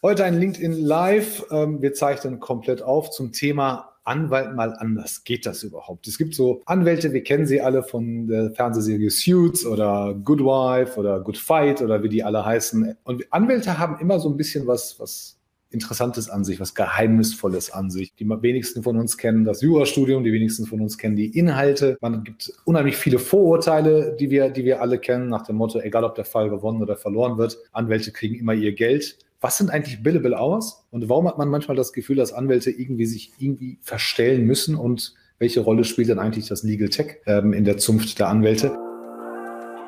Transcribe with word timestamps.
Heute 0.00 0.24
ein 0.24 0.38
LinkedIn 0.38 0.74
Live. 0.74 1.44
Ähm, 1.50 1.82
wir 1.82 1.92
zeichnen 1.92 2.38
komplett 2.38 2.82
auf 2.82 3.10
zum 3.10 3.32
Thema 3.32 3.94
Anwalt 4.04 4.54
mal 4.54 4.72
anders. 4.72 5.24
Geht 5.24 5.44
das 5.44 5.64
überhaupt? 5.64 6.06
Es 6.06 6.18
gibt 6.18 6.36
so 6.36 6.62
Anwälte, 6.66 7.12
wir 7.12 7.24
kennen 7.24 7.48
sie 7.48 7.60
alle 7.60 7.82
von 7.82 8.28
der 8.28 8.52
Fernsehserie 8.52 9.10
Suits 9.10 9.66
oder 9.66 10.14
Good 10.14 10.38
Wife 10.38 11.00
oder 11.00 11.18
Good 11.18 11.36
Fight 11.36 11.82
oder 11.82 12.00
wie 12.00 12.08
die 12.08 12.22
alle 12.22 12.44
heißen. 12.44 12.96
Und 13.02 13.26
Anwälte 13.32 13.76
haben 13.76 13.98
immer 13.98 14.20
so 14.20 14.28
ein 14.28 14.36
bisschen 14.36 14.68
was, 14.68 15.00
was 15.00 15.36
Interessantes 15.70 16.30
an 16.30 16.44
sich, 16.44 16.60
was 16.60 16.76
Geheimnisvolles 16.76 17.72
an 17.72 17.90
sich. 17.90 18.14
Die 18.14 18.28
wenigsten 18.28 18.84
von 18.84 18.96
uns 18.96 19.18
kennen 19.18 19.44
das 19.44 19.62
Jurastudium, 19.62 20.22
die 20.22 20.32
wenigsten 20.32 20.66
von 20.66 20.80
uns 20.80 20.96
kennen 20.96 21.16
die 21.16 21.36
Inhalte. 21.36 21.98
Man 22.00 22.22
gibt 22.22 22.52
unheimlich 22.64 22.96
viele 22.96 23.18
Vorurteile, 23.18 24.14
die 24.14 24.30
wir, 24.30 24.48
die 24.50 24.64
wir 24.64 24.80
alle 24.80 25.00
kennen, 25.00 25.28
nach 25.28 25.42
dem 25.42 25.56
Motto, 25.56 25.80
egal 25.80 26.04
ob 26.04 26.14
der 26.14 26.24
Fall 26.24 26.50
gewonnen 26.50 26.82
oder 26.82 26.96
verloren 26.96 27.36
wird, 27.36 27.58
Anwälte 27.72 28.12
kriegen 28.12 28.36
immer 28.36 28.54
ihr 28.54 28.72
Geld 28.72 29.18
was 29.40 29.56
sind 29.56 29.70
eigentlich 29.70 30.02
Billable 30.02 30.36
Hours 30.36 30.84
und 30.90 31.08
warum 31.08 31.28
hat 31.28 31.38
man 31.38 31.48
manchmal 31.48 31.76
das 31.76 31.92
Gefühl, 31.92 32.16
dass 32.16 32.32
Anwälte 32.32 32.70
irgendwie 32.70 33.06
sich 33.06 33.32
irgendwie 33.38 33.78
verstellen 33.82 34.44
müssen 34.44 34.74
und 34.74 35.14
welche 35.38 35.60
Rolle 35.60 35.84
spielt 35.84 36.08
dann 36.08 36.18
eigentlich 36.18 36.48
das 36.48 36.64
Legal 36.64 36.88
Tech 36.88 37.18
ähm, 37.26 37.52
in 37.52 37.64
der 37.64 37.78
Zunft 37.78 38.18
der 38.18 38.28
Anwälte? 38.28 38.76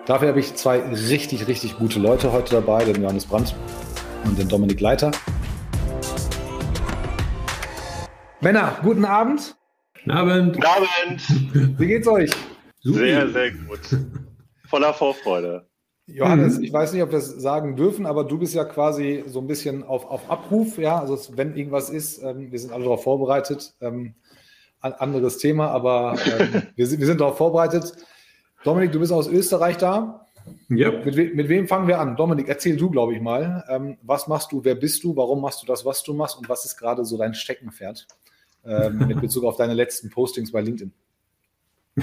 Dafür 0.06 0.28
habe 0.28 0.41
ich 0.41 0.55
zwei 0.55 0.78
richtig, 0.78 1.48
richtig 1.48 1.77
gute 1.77 1.98
Leute 1.98 2.32
heute 2.32 2.52
dabei, 2.55 2.84
den 2.84 3.02
Johannes 3.02 3.27
Brandt 3.27 3.56
und 4.24 4.38
den 4.38 4.48
Dominik 4.48 4.80
Leiter. 4.80 5.10
Männer, 8.41 8.78
guten 8.82 9.05
Abend. 9.05 9.56
Guten 9.94 10.10
Abend. 10.12 10.55
Guten 10.55 10.66
Abend. 10.66 11.78
Wie 11.80 11.86
geht's 11.86 12.06
euch? 12.06 12.30
Sehr, 12.82 13.28
sehr 13.28 13.50
gut. 13.50 13.80
Voller 14.69 14.94
Vorfreude. 14.94 15.70
Johannes, 16.14 16.59
mhm. 16.59 16.64
ich 16.64 16.73
weiß 16.73 16.92
nicht, 16.92 17.02
ob 17.02 17.10
wir 17.10 17.19
es 17.19 17.28
sagen 17.28 17.77
dürfen, 17.77 18.06
aber 18.06 18.24
du 18.24 18.38
bist 18.38 18.55
ja 18.55 18.64
quasi 18.64 19.24
so 19.27 19.41
ein 19.41 19.46
bisschen 19.46 19.84
auf, 19.84 20.05
auf 20.05 20.30
Abruf, 20.30 20.78
ja. 20.78 21.00
Also 21.00 21.19
wenn 21.36 21.56
irgendwas 21.56 21.91
ist, 21.91 22.23
ähm, 22.23 22.50
wir 22.50 22.59
sind 22.59 22.73
alle 22.73 22.84
darauf 22.84 23.02
vorbereitet. 23.02 23.74
Ähm, 23.80 24.14
anderes 24.81 25.38
Thema, 25.38 25.69
aber 25.69 26.16
ähm, 26.38 26.62
wir, 26.77 26.86
sind, 26.86 27.00
wir 27.00 27.06
sind 27.06 27.20
darauf 27.20 27.36
vorbereitet. 27.36 27.92
Dominik, 28.64 28.92
du 28.92 29.00
bist 29.00 29.12
aus 29.12 29.28
Österreich 29.28 29.77
da. 29.77 30.27
Ja. 30.69 30.91
Mit, 30.91 31.16
we 31.16 31.31
mit, 31.34 31.48
wem 31.48 31.69
fangen 31.69 31.86
wir 31.86 31.98
an? 31.98 32.16
Dominik, 32.16 32.48
erzähl 32.48 32.77
du, 32.77 32.91
glaube 32.91 33.14
ich 33.14 33.20
mal. 33.20 33.64
Ähm, 33.69 33.98
was 34.03 34.27
machst 34.27 34.53
du? 34.53 34.64
Wer 34.64 34.75
bist 34.75 35.05
du? 35.05 35.14
Warum 35.16 35.41
machst 35.41 35.62
du 35.62 35.66
das, 35.66 35.84
was 35.84 36.03
du 36.03 36.14
machst? 36.14 36.38
Und 36.38 36.48
was 36.48 36.64
ist 36.64 36.77
gerade 36.77 37.05
so 37.05 37.19
dein 37.19 37.34
Steckenpferd 37.34 38.06
ähm, 38.64 39.06
mit 39.06 39.20
Bezug 39.20 39.44
auf 39.44 39.56
deine 39.56 39.75
letzten 39.75 40.11
Postings 40.11 40.53
bei 40.53 40.61
LinkedIn? 40.61 40.92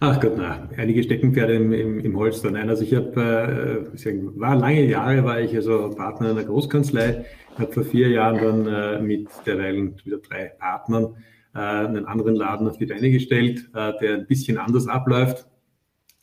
Ach 0.00 0.20
Gott, 0.20 0.34
na, 0.36 0.68
einige 0.76 1.02
Steckenpferde 1.02 1.54
im, 1.54 1.72
im, 1.72 1.98
im 1.98 2.16
Holster. 2.16 2.52
Nein, 2.52 2.68
also 2.68 2.84
ich 2.84 2.94
habe, 2.94 3.90
äh, 3.90 4.40
war 4.40 4.54
lange 4.54 4.84
Jahre, 4.84 5.24
war 5.24 5.40
ich 5.40 5.56
also 5.56 5.90
Partner 5.90 6.30
einer 6.30 6.44
Großkanzlei, 6.44 7.24
habe 7.58 7.72
vor 7.72 7.82
vier 7.82 8.08
Jahren 8.08 8.36
dann 8.36 8.66
äh, 8.68 9.02
mit 9.02 9.28
derweilen 9.44 10.00
wieder 10.04 10.18
drei 10.18 10.52
Partnern 10.56 11.16
äh, 11.52 11.58
einen 11.58 12.06
anderen 12.06 12.36
Laden 12.36 12.68
auf 12.68 12.78
die 12.78 12.86
Beine 12.86 13.10
gestellt, 13.10 13.68
äh, 13.74 13.92
der 14.00 14.14
ein 14.14 14.26
bisschen 14.28 14.56
anders 14.56 14.86
abläuft, 14.86 15.48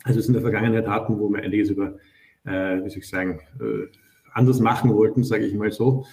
als 0.06 0.16
wir 0.16 0.22
es 0.22 0.28
in 0.28 0.34
der 0.34 0.42
Vergangenheit 0.42 0.88
hatten, 0.88 1.20
wo 1.20 1.28
wir 1.28 1.44
einiges 1.44 1.70
über, 1.70 1.98
äh, 2.46 2.82
wie 2.82 2.90
soll 2.90 3.00
ich 3.00 3.10
sagen, 3.10 3.42
äh, 3.60 3.88
anders 4.32 4.62
machen 4.62 4.94
wollten, 4.94 5.26
sage 5.26 5.46
ich 5.46 5.54
mal 5.54 5.72
so. 5.74 6.06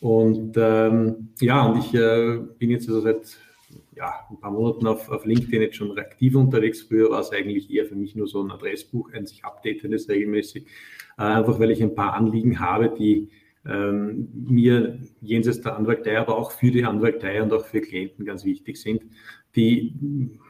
Und 0.00 0.54
ähm, 0.56 1.28
ja, 1.38 1.66
und 1.66 1.80
ich 1.80 1.92
äh, 1.92 2.38
bin 2.58 2.70
jetzt 2.70 2.88
also 2.88 3.02
seit 3.02 3.36
ja, 4.00 4.26
ein 4.30 4.40
paar 4.40 4.50
Monaten 4.50 4.86
auf, 4.86 5.10
auf 5.10 5.26
LinkedIn 5.26 5.60
jetzt 5.60 5.76
schon 5.76 5.96
aktiv 5.98 6.34
unterwegs. 6.34 6.80
Früher 6.80 7.10
war 7.10 7.20
es 7.20 7.32
eigentlich 7.32 7.70
eher 7.70 7.84
für 7.84 7.96
mich 7.96 8.16
nur 8.16 8.26
so 8.26 8.42
ein 8.42 8.50
Adressbuch, 8.50 9.12
ein 9.12 9.26
sich 9.26 9.44
updatendes 9.44 10.08
regelmäßig, 10.08 10.66
äh, 11.18 11.22
einfach 11.22 11.60
weil 11.60 11.70
ich 11.70 11.82
ein 11.82 11.94
paar 11.94 12.14
Anliegen 12.14 12.60
habe, 12.60 12.94
die 12.98 13.28
ähm, 13.66 14.28
mir 14.48 15.00
jenseits 15.20 15.60
der 15.60 15.76
Anwaltei, 15.76 16.18
aber 16.18 16.38
auch 16.38 16.50
für 16.50 16.70
die 16.70 16.84
Anwaltei 16.84 17.42
und 17.42 17.52
auch 17.52 17.66
für 17.66 17.82
Klienten 17.82 18.24
ganz 18.24 18.46
wichtig 18.46 18.78
sind, 18.78 19.02
die 19.54 19.94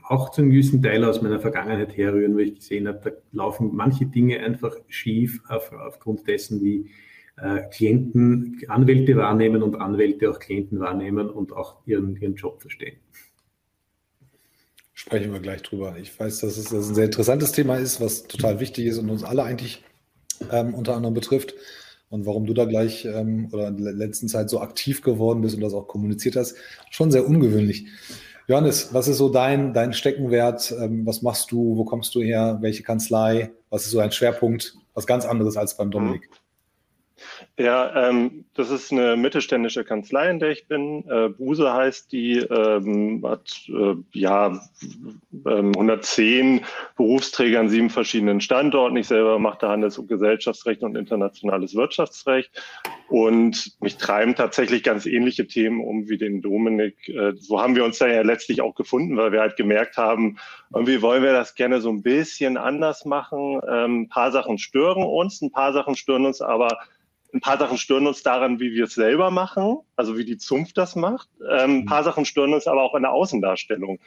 auch 0.05 0.31
zu 0.31 0.43
einem 0.43 0.53
gewissen 0.53 0.81
Teil 0.81 1.05
aus 1.05 1.21
meiner 1.21 1.41
Vergangenheit 1.41 1.97
herrühren, 1.97 2.34
wo 2.34 2.38
ich 2.38 2.55
gesehen 2.55 2.87
habe, 2.87 3.00
da 3.03 3.11
laufen 3.32 3.71
manche 3.75 4.06
Dinge 4.06 4.38
einfach 4.38 4.77
schief 4.87 5.43
auf, 5.49 5.72
aufgrund 5.72 6.28
dessen, 6.28 6.62
wie 6.62 6.88
äh, 7.37 7.62
Klienten 7.72 8.62
Anwälte 8.69 9.17
wahrnehmen 9.17 9.65
und 9.65 9.75
Anwälte 9.75 10.31
auch 10.31 10.38
Klienten 10.38 10.78
wahrnehmen 10.78 11.28
und 11.28 11.53
auch 11.53 11.84
ihren, 11.87 12.15
ihren 12.15 12.37
Job 12.37 12.61
verstehen. 12.61 12.99
Sprechen 15.00 15.33
wir 15.33 15.41
gleich 15.41 15.62
drüber. 15.62 15.97
Ich 15.99 16.21
weiß, 16.21 16.41
dass 16.41 16.59
es 16.59 16.71
ein 16.72 16.94
sehr 16.94 17.06
interessantes 17.06 17.53
Thema 17.53 17.77
ist, 17.77 18.03
was 18.03 18.25
total 18.25 18.61
wichtig 18.61 18.84
ist 18.84 18.99
und 18.99 19.09
uns 19.09 19.25
alle 19.25 19.44
eigentlich 19.44 19.83
ähm, 20.53 20.75
unter 20.75 20.94
anderem 20.94 21.15
betrifft. 21.15 21.55
Und 22.11 22.27
warum 22.27 22.44
du 22.44 22.53
da 22.53 22.66
gleich 22.66 23.06
ähm, 23.06 23.49
oder 23.50 23.69
in 23.69 23.83
der 23.83 23.94
letzten 23.94 24.28
Zeit 24.28 24.50
so 24.50 24.61
aktiv 24.61 25.00
geworden 25.00 25.41
bist 25.41 25.55
und 25.55 25.62
das 25.62 25.72
auch 25.72 25.88
kommuniziert 25.88 26.37
hast, 26.37 26.55
schon 26.91 27.11
sehr 27.11 27.27
ungewöhnlich. 27.27 27.87
Johannes, 28.47 28.93
was 28.93 29.09
ist 29.09 29.16
so 29.16 29.31
dein, 29.31 29.72
dein 29.72 29.94
Steckenwert? 29.94 30.71
Ähm, 30.78 31.06
was 31.06 31.22
machst 31.22 31.50
du? 31.50 31.78
Wo 31.78 31.87
kommst 31.87 32.15
du 32.15 32.21
her? 32.21 32.59
Welche 32.61 32.82
Kanzlei? 32.82 33.53
Was 33.71 33.87
ist 33.87 33.93
so 33.93 34.00
ein 34.00 34.12
Schwerpunkt? 34.12 34.75
Was 34.93 35.06
ganz 35.06 35.25
anderes 35.25 35.56
als 35.56 35.78
beim 35.78 35.91
Dominik. 35.91 36.28
Ja, 37.58 38.08
ähm, 38.08 38.44
das 38.54 38.70
ist 38.70 38.92
eine 38.92 39.16
mittelständische 39.16 39.84
Kanzlei, 39.84 40.31
in 40.31 40.38
der 40.38 40.50
ich 40.50 40.66
bin. 40.66 41.04
Äh, 41.08 41.28
Buse 41.28 41.72
heißt 41.72 42.10
die, 42.12 42.38
ähm, 42.38 43.22
hat 43.26 43.69
äh, 43.69 43.97
ja 44.12 44.60
110 45.44 46.47
ähm, 46.47 46.60
Berufsträger 46.97 47.60
an 47.60 47.69
sieben 47.69 47.91
verschiedenen 47.91 48.41
Standorten. 48.41 48.97
Ich 48.97 49.08
selber 49.08 49.38
mache 49.38 49.69
Handels- 49.69 49.98
und 49.98 50.08
Gesellschaftsrecht 50.08 50.82
und 50.82 50.97
internationales 50.97 51.75
Wirtschaftsrecht. 51.75 52.50
Und 53.08 53.72
mich 53.81 53.97
treiben 53.97 54.34
tatsächlich 54.37 54.82
ganz 54.82 55.04
ähnliche 55.04 55.47
Themen 55.47 55.81
um 55.81 56.08
wie 56.08 56.19
den 56.19 56.42
Dominik. 56.42 57.08
Äh, 57.08 57.34
so 57.37 57.60
haben 57.60 57.75
wir 57.75 57.84
uns 57.84 57.98
da 57.98 58.06
ja 58.06 58.22
letztlich 58.22 58.62
auch 58.62 58.75
gefunden, 58.75 59.16
weil 59.16 59.32
wir 59.32 59.41
halt 59.41 59.56
gemerkt 59.56 59.97
haben, 59.97 60.38
irgendwie 60.72 61.02
wollen 61.02 61.22
wir 61.22 61.32
das 61.32 61.54
gerne 61.54 61.81
so 61.81 61.91
ein 61.91 62.02
bisschen 62.02 62.56
anders 62.56 63.04
machen. 63.04 63.60
Ähm, 63.69 64.02
ein 64.02 64.08
paar 64.08 64.32
Sachen 64.32 64.58
stören 64.58 65.02
uns, 65.02 65.42
ein 65.42 65.50
paar 65.50 65.72
Sachen 65.72 65.97
stören 65.97 66.25
uns 66.26 66.41
aber 66.41 66.78
ein 67.33 67.41
paar 67.41 67.59
Sachen 67.59 67.79
stören 67.79 68.07
uns 68.07 68.23
daran, 68.23 68.61
wie 68.61 68.73
wir 68.73 68.85
es 68.85 68.95
selber 68.95 69.31
machen, 69.31 69.79
also 69.97 70.19
wie 70.19 70.25
die 70.25 70.39
Zunft 70.39 70.77
das 70.79 70.97
macht. 70.97 71.29
Ähm, 71.41 71.81
ein 71.81 71.85
paar 71.87 72.05
Sachen 72.05 72.25
stören 72.25 72.55
uns 72.55 72.67
aber 72.67 72.83
auch 72.83 72.95
in 72.95 73.03
der 73.03 73.13
Außendarstellung, 73.13 73.99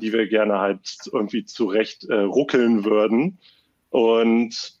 die 0.00 0.12
wir 0.12 0.26
gerne 0.26 0.58
halt 0.58 0.96
irgendwie 1.12 1.44
zurecht 1.44 2.04
äh, 2.04 2.14
ruckeln 2.14 2.84
würden. 2.84 3.38
Und 3.90 4.80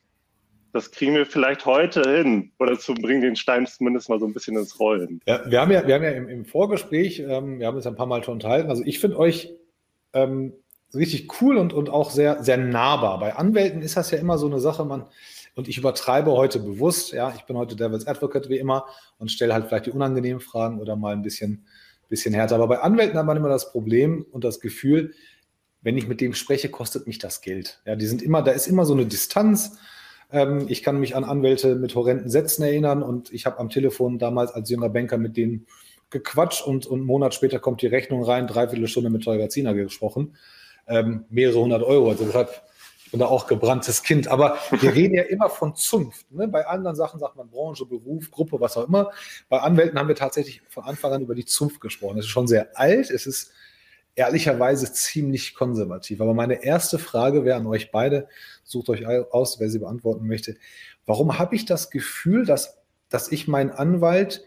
das 0.72 0.90
kriegen 0.90 1.14
wir 1.14 1.26
vielleicht 1.26 1.66
heute 1.66 2.02
hin 2.02 2.52
oder 2.58 2.78
zu 2.78 2.94
bringen 2.94 3.20
den 3.20 3.36
Stein 3.36 3.66
zumindest 3.66 4.08
mal 4.08 4.18
so 4.18 4.26
ein 4.26 4.32
bisschen 4.32 4.56
ins 4.56 4.80
Rollen. 4.80 5.20
Ja, 5.26 5.42
wir 5.50 5.60
haben 5.60 5.70
ja, 5.70 5.86
wir 5.86 5.94
haben 5.94 6.02
ja 6.02 6.10
im, 6.10 6.28
im 6.28 6.44
Vorgespräch, 6.46 7.20
ähm, 7.20 7.60
wir 7.60 7.66
haben 7.66 7.76
uns 7.76 7.86
ein 7.86 7.96
paar 7.96 8.06
Mal 8.06 8.24
schon 8.24 8.34
unterhalten. 8.34 8.70
Also 8.70 8.82
ich 8.84 8.98
finde 8.98 9.18
euch 9.18 9.52
ähm, 10.14 10.54
richtig 10.94 11.40
cool 11.40 11.58
und, 11.58 11.72
und 11.72 11.90
auch 11.90 12.10
sehr, 12.10 12.42
sehr 12.42 12.56
nahbar. 12.56 13.20
Bei 13.20 13.36
Anwälten 13.36 13.82
ist 13.82 13.96
das 13.96 14.10
ja 14.10 14.18
immer 14.18 14.38
so 14.38 14.46
eine 14.46 14.60
Sache, 14.60 14.84
man, 14.84 15.06
und 15.54 15.68
ich 15.68 15.78
übertreibe 15.78 16.32
heute 16.32 16.58
bewusst, 16.58 17.12
ja, 17.12 17.32
ich 17.36 17.42
bin 17.42 17.56
heute 17.56 17.76
Devil's 17.76 18.06
Advocate 18.06 18.48
wie 18.48 18.58
immer 18.58 18.86
und 19.18 19.30
stelle 19.30 19.52
halt 19.52 19.66
vielleicht 19.66 19.86
die 19.86 19.90
unangenehmen 19.90 20.40
Fragen 20.40 20.80
oder 20.80 20.96
mal 20.96 21.12
ein 21.12 21.22
bisschen, 21.22 21.66
bisschen 22.08 22.34
härter. 22.34 22.54
Aber 22.56 22.68
bei 22.68 22.80
Anwälten 22.80 23.18
hat 23.18 23.26
man 23.26 23.36
immer 23.36 23.48
das 23.48 23.70
Problem 23.72 24.24
und 24.30 24.44
das 24.44 24.60
Gefühl, 24.60 25.12
wenn 25.82 25.98
ich 25.98 26.06
mit 26.06 26.20
dem 26.20 26.34
spreche, 26.34 26.68
kostet 26.68 27.06
mich 27.06 27.18
das 27.18 27.40
Geld. 27.40 27.82
Ja, 27.84 27.96
die 27.96 28.06
sind 28.06 28.22
immer, 28.22 28.42
da 28.42 28.52
ist 28.52 28.66
immer 28.66 28.86
so 28.86 28.94
eine 28.94 29.04
Distanz. 29.04 29.78
Ähm, 30.30 30.66
ich 30.68 30.82
kann 30.82 31.00
mich 31.00 31.16
an 31.16 31.24
Anwälte 31.24 31.74
mit 31.74 31.94
horrenden 31.94 32.30
Sätzen 32.30 32.62
erinnern 32.62 33.02
und 33.02 33.32
ich 33.32 33.46
habe 33.46 33.58
am 33.58 33.68
Telefon 33.68 34.18
damals 34.18 34.52
als 34.52 34.70
junger 34.70 34.88
Banker 34.88 35.18
mit 35.18 35.36
denen 35.36 35.66
gequatscht 36.10 36.66
und, 36.66 36.86
und 36.86 37.00
einen 37.00 37.06
Monat 37.06 37.34
später 37.34 37.58
kommt 37.58 37.82
die 37.82 37.86
Rechnung 37.86 38.22
rein, 38.22 38.46
dreiviertel 38.46 38.86
Stunde 38.86 39.10
mit 39.10 39.24
Tolga 39.24 39.48
Zina 39.48 39.72
gesprochen, 39.72 40.36
ähm, 40.86 41.24
mehrere 41.30 41.60
hundert 41.60 41.82
Euro. 41.82 42.10
Also 42.10 42.24
deshalb 42.24 42.62
da 43.20 43.26
auch 43.26 43.46
gebranntes 43.46 44.02
Kind. 44.02 44.28
Aber 44.28 44.56
wir 44.70 44.94
reden 44.94 45.14
ja 45.14 45.22
immer 45.22 45.50
von 45.50 45.74
Zunft. 45.74 46.30
Ne? 46.32 46.48
Bei 46.48 46.66
anderen 46.66 46.96
Sachen 46.96 47.20
sagt 47.20 47.36
man 47.36 47.50
Branche, 47.50 47.84
Beruf, 47.86 48.30
Gruppe, 48.30 48.60
was 48.60 48.76
auch 48.76 48.88
immer. 48.88 49.10
Bei 49.48 49.60
Anwälten 49.60 49.98
haben 49.98 50.08
wir 50.08 50.14
tatsächlich 50.14 50.62
von 50.68 50.84
Anfang 50.84 51.12
an 51.12 51.22
über 51.22 51.34
die 51.34 51.44
Zunft 51.44 51.80
gesprochen. 51.80 52.18
Es 52.18 52.24
ist 52.24 52.30
schon 52.30 52.46
sehr 52.46 52.78
alt. 52.78 53.10
Es 53.10 53.26
ist 53.26 53.52
ehrlicherweise 54.14 54.92
ziemlich 54.92 55.54
konservativ. 55.54 56.20
Aber 56.20 56.34
meine 56.34 56.64
erste 56.64 56.98
Frage 56.98 57.44
wäre 57.44 57.56
an 57.56 57.66
euch 57.66 57.90
beide, 57.90 58.28
sucht 58.64 58.88
euch 58.88 59.06
aus, 59.06 59.58
wer 59.60 59.70
sie 59.70 59.78
beantworten 59.78 60.26
möchte. 60.26 60.56
Warum 61.06 61.38
habe 61.38 61.54
ich 61.56 61.64
das 61.64 61.90
Gefühl, 61.90 62.44
dass, 62.44 62.78
dass 63.08 63.32
ich 63.32 63.48
meinen 63.48 63.70
Anwalt 63.70 64.44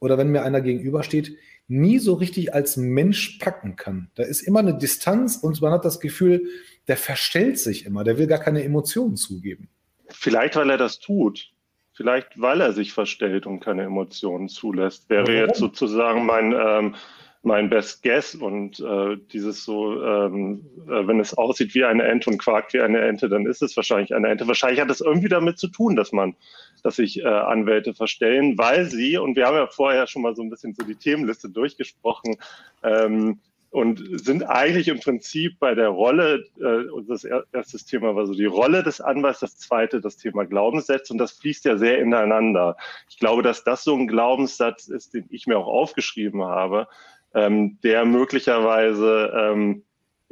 oder 0.00 0.18
wenn 0.18 0.30
mir 0.30 0.42
einer 0.42 0.60
gegenübersteht, 0.60 1.36
nie 1.68 1.98
so 1.98 2.14
richtig 2.14 2.54
als 2.54 2.76
Mensch 2.76 3.38
packen 3.38 3.76
kann? 3.76 4.10
Da 4.14 4.24
ist 4.24 4.42
immer 4.42 4.60
eine 4.60 4.76
Distanz 4.76 5.36
und 5.36 5.60
man 5.62 5.72
hat 5.72 5.84
das 5.84 6.00
Gefühl, 6.00 6.46
der 6.88 6.96
verstellt 6.96 7.58
sich 7.58 7.86
immer, 7.86 8.04
der 8.04 8.18
will 8.18 8.26
gar 8.26 8.38
keine 8.38 8.62
Emotionen 8.62 9.16
zugeben. 9.16 9.68
Vielleicht, 10.08 10.56
weil 10.56 10.70
er 10.70 10.78
das 10.78 10.98
tut. 11.00 11.50
Vielleicht, 11.92 12.40
weil 12.40 12.60
er 12.60 12.72
sich 12.72 12.92
verstellt 12.92 13.46
und 13.46 13.60
keine 13.60 13.84
Emotionen 13.84 14.48
zulässt. 14.48 15.08
Wäre 15.08 15.32
jetzt 15.34 15.58
sozusagen 15.58 16.26
mein, 16.26 16.52
ähm, 16.52 16.94
mein 17.42 17.70
Best 17.70 18.02
Guess 18.02 18.34
und 18.34 18.80
äh, 18.80 19.16
dieses 19.32 19.64
so, 19.64 20.02
ähm, 20.02 20.66
äh, 20.88 21.06
wenn 21.06 21.20
es 21.20 21.38
aussieht 21.38 21.74
wie 21.74 21.84
eine 21.84 22.02
Ente 22.02 22.28
und 22.28 22.38
quakt 22.38 22.74
wie 22.74 22.80
eine 22.80 23.00
Ente, 23.00 23.28
dann 23.28 23.46
ist 23.46 23.62
es 23.62 23.76
wahrscheinlich 23.76 24.14
eine 24.14 24.28
Ente. 24.28 24.46
Wahrscheinlich 24.46 24.80
hat 24.80 24.90
es 24.90 25.00
irgendwie 25.00 25.28
damit 25.28 25.58
zu 25.58 25.68
tun, 25.68 25.96
dass 25.96 26.12
man, 26.12 26.34
dass 26.82 26.96
sich 26.96 27.20
äh, 27.20 27.26
Anwälte 27.26 27.94
verstellen, 27.94 28.58
weil 28.58 28.86
sie, 28.86 29.16
und 29.16 29.36
wir 29.36 29.46
haben 29.46 29.56
ja 29.56 29.68
vorher 29.68 30.06
schon 30.06 30.22
mal 30.22 30.36
so 30.36 30.42
ein 30.42 30.50
bisschen 30.50 30.74
so 30.74 30.84
die 30.84 30.96
Themenliste 30.96 31.48
durchgesprochen, 31.48 32.36
ähm, 32.82 33.38
und 33.70 34.02
sind 34.20 34.42
eigentlich 34.44 34.88
im 34.88 35.00
Prinzip 35.00 35.58
bei 35.58 35.74
der 35.74 35.88
Rolle, 35.88 36.44
äh, 36.60 37.02
das 37.08 37.24
erste 37.24 37.78
Thema 37.78 38.14
war 38.14 38.26
so 38.26 38.34
die 38.34 38.46
Rolle 38.46 38.82
des 38.82 39.00
Anwalts, 39.00 39.40
das 39.40 39.58
zweite 39.58 40.00
das 40.00 40.16
Thema 40.16 40.44
Glaubenssätze. 40.44 41.12
Und 41.12 41.18
das 41.18 41.32
fließt 41.32 41.64
ja 41.64 41.76
sehr 41.76 41.98
ineinander. 41.98 42.76
Ich 43.08 43.18
glaube, 43.18 43.42
dass 43.42 43.64
das 43.64 43.84
so 43.84 43.94
ein 43.94 44.08
Glaubenssatz 44.08 44.88
ist, 44.88 45.14
den 45.14 45.26
ich 45.30 45.46
mir 45.46 45.58
auch 45.58 45.66
aufgeschrieben 45.66 46.44
habe, 46.44 46.88
ähm, 47.34 47.78
der 47.82 48.04
möglicherweise 48.04 49.32
ähm, 49.36 49.82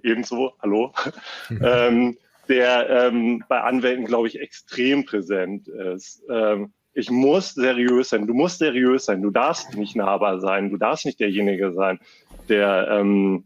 ebenso, 0.02 0.54
hallo, 0.62 0.92
ähm, 1.62 2.16
der 2.48 2.88
ähm, 2.88 3.44
bei 3.48 3.60
Anwälten, 3.60 4.04
glaube 4.04 4.28
ich, 4.28 4.40
extrem 4.40 5.04
präsent 5.04 5.68
ist. 5.68 6.22
Ähm, 6.30 6.72
ich 6.94 7.10
muss 7.10 7.54
seriös 7.54 8.10
sein, 8.10 8.26
du 8.26 8.34
musst 8.34 8.58
seriös 8.58 9.06
sein, 9.06 9.20
du 9.20 9.30
darfst 9.30 9.76
nicht 9.76 9.96
nahbar 9.96 10.40
sein, 10.40 10.70
du 10.70 10.76
darfst 10.76 11.04
nicht 11.04 11.18
derjenige 11.18 11.72
sein, 11.72 11.98
der 12.48 12.88
ähm, 12.90 13.44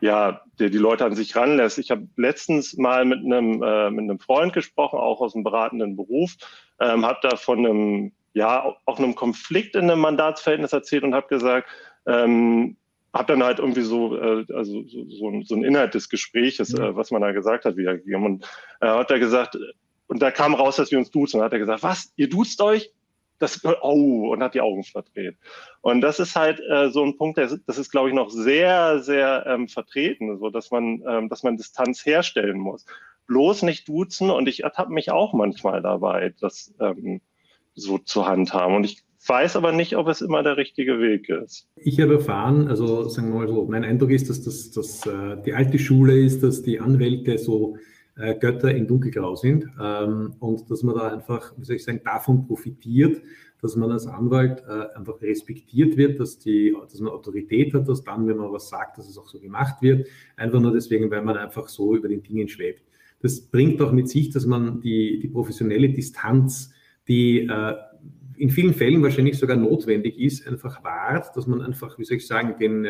ja, 0.00 0.42
der 0.58 0.70
die 0.70 0.78
Leute 0.78 1.04
an 1.04 1.14
sich 1.14 1.36
ranlässt. 1.36 1.78
Ich 1.78 1.90
habe 1.90 2.08
letztens 2.16 2.76
mal 2.76 3.04
mit 3.04 3.24
einem, 3.24 3.62
äh, 3.62 3.90
mit 3.90 4.04
einem 4.04 4.18
Freund 4.18 4.52
gesprochen, 4.52 4.98
auch 4.98 5.20
aus 5.20 5.32
dem 5.32 5.42
beratenden 5.42 5.96
Beruf, 5.96 6.34
ähm, 6.80 7.04
habe 7.04 7.18
da 7.22 7.36
von 7.36 7.58
einem, 7.58 8.12
ja, 8.34 8.74
auch 8.84 8.98
einem 8.98 9.14
Konflikt 9.14 9.74
in 9.74 9.90
einem 9.90 10.00
Mandatsverhältnis 10.00 10.72
erzählt 10.72 11.04
und 11.04 11.14
habe 11.14 11.28
gesagt, 11.28 11.68
ähm, 12.06 12.76
habe 13.12 13.32
dann 13.32 13.42
halt 13.42 13.58
irgendwie 13.58 13.82
so, 13.82 14.16
äh, 14.16 14.44
also 14.52 14.82
so, 14.86 15.08
so, 15.08 15.30
ein, 15.30 15.44
so 15.44 15.54
ein 15.54 15.64
Inhalt 15.64 15.94
des 15.94 16.08
Gespräches, 16.08 16.74
äh, 16.74 16.94
was 16.94 17.10
man 17.10 17.22
da 17.22 17.32
gesagt 17.32 17.64
hat, 17.64 17.76
wiedergegeben. 17.76 18.24
Und 18.24 18.44
äh, 18.80 18.88
hat 18.88 19.10
er 19.10 19.18
gesagt, 19.18 19.58
und 20.06 20.20
da 20.20 20.30
kam 20.30 20.54
raus, 20.54 20.76
dass 20.76 20.90
wir 20.90 20.98
uns 20.98 21.10
duzen. 21.10 21.38
Und 21.38 21.44
hat 21.44 21.52
er 21.52 21.58
gesagt, 21.58 21.82
was, 21.82 22.12
ihr 22.16 22.28
duzt 22.28 22.60
euch? 22.60 22.92
Das, 23.38 23.60
oh, 23.82 24.32
und 24.32 24.42
hat 24.42 24.54
die 24.54 24.60
Augen 24.60 24.84
verdreht. 24.84 25.36
Und 25.80 26.00
das 26.00 26.18
ist 26.18 26.36
halt 26.36 26.60
äh, 26.60 26.90
so 26.90 27.04
ein 27.04 27.16
Punkt, 27.16 27.38
der, 27.38 27.50
das 27.66 27.78
ist, 27.78 27.90
glaube 27.90 28.08
ich, 28.08 28.14
noch 28.14 28.30
sehr, 28.30 29.00
sehr 29.00 29.44
ähm, 29.46 29.68
vertreten, 29.68 30.38
so 30.38 30.50
dass 30.50 30.70
man, 30.70 31.02
ähm, 31.08 31.28
dass 31.28 31.42
man 31.42 31.56
Distanz 31.56 32.04
herstellen 32.04 32.58
muss. 32.58 32.86
Bloß 33.26 33.62
nicht 33.62 33.88
duzen 33.88 34.30
und 34.30 34.48
ich 34.48 34.62
ertappe 34.62 34.92
mich 34.92 35.10
auch 35.10 35.32
manchmal 35.32 35.82
dabei, 35.82 36.34
das 36.40 36.74
ähm, 36.80 37.20
so 37.74 37.98
zu 37.98 38.26
handhaben. 38.26 38.76
Und 38.76 38.84
ich 38.84 39.02
weiß 39.28 39.56
aber 39.56 39.72
nicht, 39.72 39.96
ob 39.96 40.08
es 40.08 40.20
immer 40.20 40.42
der 40.42 40.56
richtige 40.56 41.00
Weg 41.00 41.28
ist. 41.28 41.68
Ich 41.76 42.00
habe 42.00 42.14
erfahren, 42.14 42.68
also 42.68 43.08
sagen 43.08 43.32
wir 43.32 43.40
mal 43.40 43.48
so, 43.48 43.66
mein 43.66 43.84
Eindruck 43.84 44.10
ist, 44.10 44.30
dass 44.30 44.42
das 44.42 44.70
dass, 44.70 45.06
äh, 45.06 45.36
die 45.44 45.52
alte 45.52 45.78
Schule 45.78 46.18
ist, 46.18 46.42
dass 46.42 46.62
die 46.62 46.80
Anwälte 46.80 47.38
so 47.38 47.76
äh, 48.16 48.34
Götter 48.34 48.74
in 48.74 48.86
Dunkelgrau 48.86 49.36
sind 49.36 49.68
ähm, 49.80 50.34
und 50.40 50.70
dass 50.70 50.82
man 50.82 50.94
da 50.94 51.12
einfach, 51.12 51.52
wie 51.56 51.64
soll 51.64 51.76
ich 51.76 51.84
sagen, 51.84 52.00
davon 52.04 52.46
profitiert, 52.46 53.22
dass 53.60 53.76
man 53.76 53.90
als 53.90 54.06
Anwalt 54.06 54.62
äh, 54.68 54.96
einfach 54.96 55.20
respektiert 55.20 55.96
wird, 55.96 56.20
dass, 56.20 56.38
die, 56.38 56.74
dass 56.80 57.00
man 57.00 57.12
Autorität 57.12 57.74
hat, 57.74 57.88
dass 57.88 58.04
dann, 58.04 58.26
wenn 58.26 58.36
man 58.36 58.52
was 58.52 58.68
sagt, 58.68 58.98
dass 58.98 59.08
es 59.08 59.18
auch 59.18 59.28
so 59.28 59.40
gemacht 59.40 59.82
wird, 59.82 60.06
einfach 60.36 60.60
nur 60.60 60.72
deswegen, 60.72 61.10
weil 61.10 61.22
man 61.22 61.36
einfach 61.36 61.68
so 61.68 61.94
über 61.94 62.08
den 62.08 62.22
Dingen 62.22 62.48
schwebt. 62.48 62.82
Das 63.20 63.40
bringt 63.40 63.80
auch 63.80 63.92
mit 63.92 64.08
sich, 64.08 64.30
dass 64.30 64.46
man 64.46 64.80
die, 64.80 65.18
die 65.18 65.28
professionelle 65.28 65.88
Distanz, 65.88 66.72
die 67.08 67.40
äh, 67.40 67.74
in 68.36 68.50
vielen 68.50 68.74
Fällen 68.74 69.02
wahrscheinlich 69.02 69.38
sogar 69.38 69.56
notwendig 69.56 70.18
ist, 70.18 70.46
einfach 70.46 70.84
wahrt, 70.84 71.34
dass 71.36 71.46
man 71.46 71.62
einfach, 71.62 71.98
wie 71.98 72.04
soll 72.04 72.18
ich 72.18 72.26
sagen, 72.26 72.56
den 72.58 72.86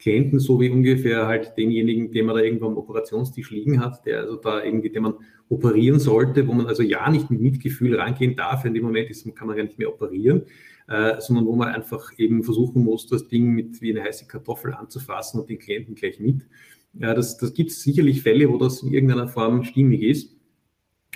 Klienten, 0.00 0.40
so 0.40 0.60
wie 0.60 0.70
ungefähr 0.70 1.26
halt 1.26 1.52
denjenigen, 1.58 2.10
den 2.10 2.26
man 2.26 2.34
da 2.34 2.42
irgendwo 2.42 2.66
am 2.66 2.78
Operationstisch 2.78 3.50
liegen 3.50 3.80
hat, 3.80 4.06
der 4.06 4.20
also 4.20 4.36
da 4.36 4.64
irgendwie, 4.64 4.88
den 4.88 5.02
man 5.02 5.14
operieren 5.50 5.98
sollte, 5.98 6.48
wo 6.48 6.54
man 6.54 6.66
also 6.66 6.82
ja 6.82 7.10
nicht 7.10 7.30
mit 7.30 7.40
Mitgefühl 7.40 7.96
rangehen 8.00 8.34
darf, 8.34 8.64
in 8.64 8.72
dem 8.72 8.84
Moment 8.84 9.10
ist, 9.10 9.32
kann 9.36 9.46
man 9.46 9.58
ja 9.58 9.64
nicht 9.64 9.78
mehr 9.78 9.90
operieren, 9.90 10.42
äh, 10.88 11.20
sondern 11.20 11.46
wo 11.46 11.54
man 11.54 11.68
einfach 11.68 12.12
eben 12.16 12.42
versuchen 12.42 12.82
muss, 12.82 13.08
das 13.08 13.28
Ding 13.28 13.50
mit 13.50 13.82
wie 13.82 13.90
eine 13.90 14.02
heiße 14.02 14.26
Kartoffel 14.26 14.72
anzufassen 14.72 15.38
und 15.38 15.50
den 15.50 15.58
Klienten 15.58 15.94
gleich 15.94 16.18
mit. 16.18 16.46
Ja, 16.94 17.12
das 17.12 17.36
das 17.36 17.52
gibt 17.52 17.70
es 17.70 17.82
sicherlich 17.82 18.22
Fälle, 18.22 18.48
wo 18.48 18.56
das 18.56 18.82
in 18.82 18.92
irgendeiner 18.92 19.28
Form 19.28 19.64
stimmig 19.64 20.02
ist 20.02 20.34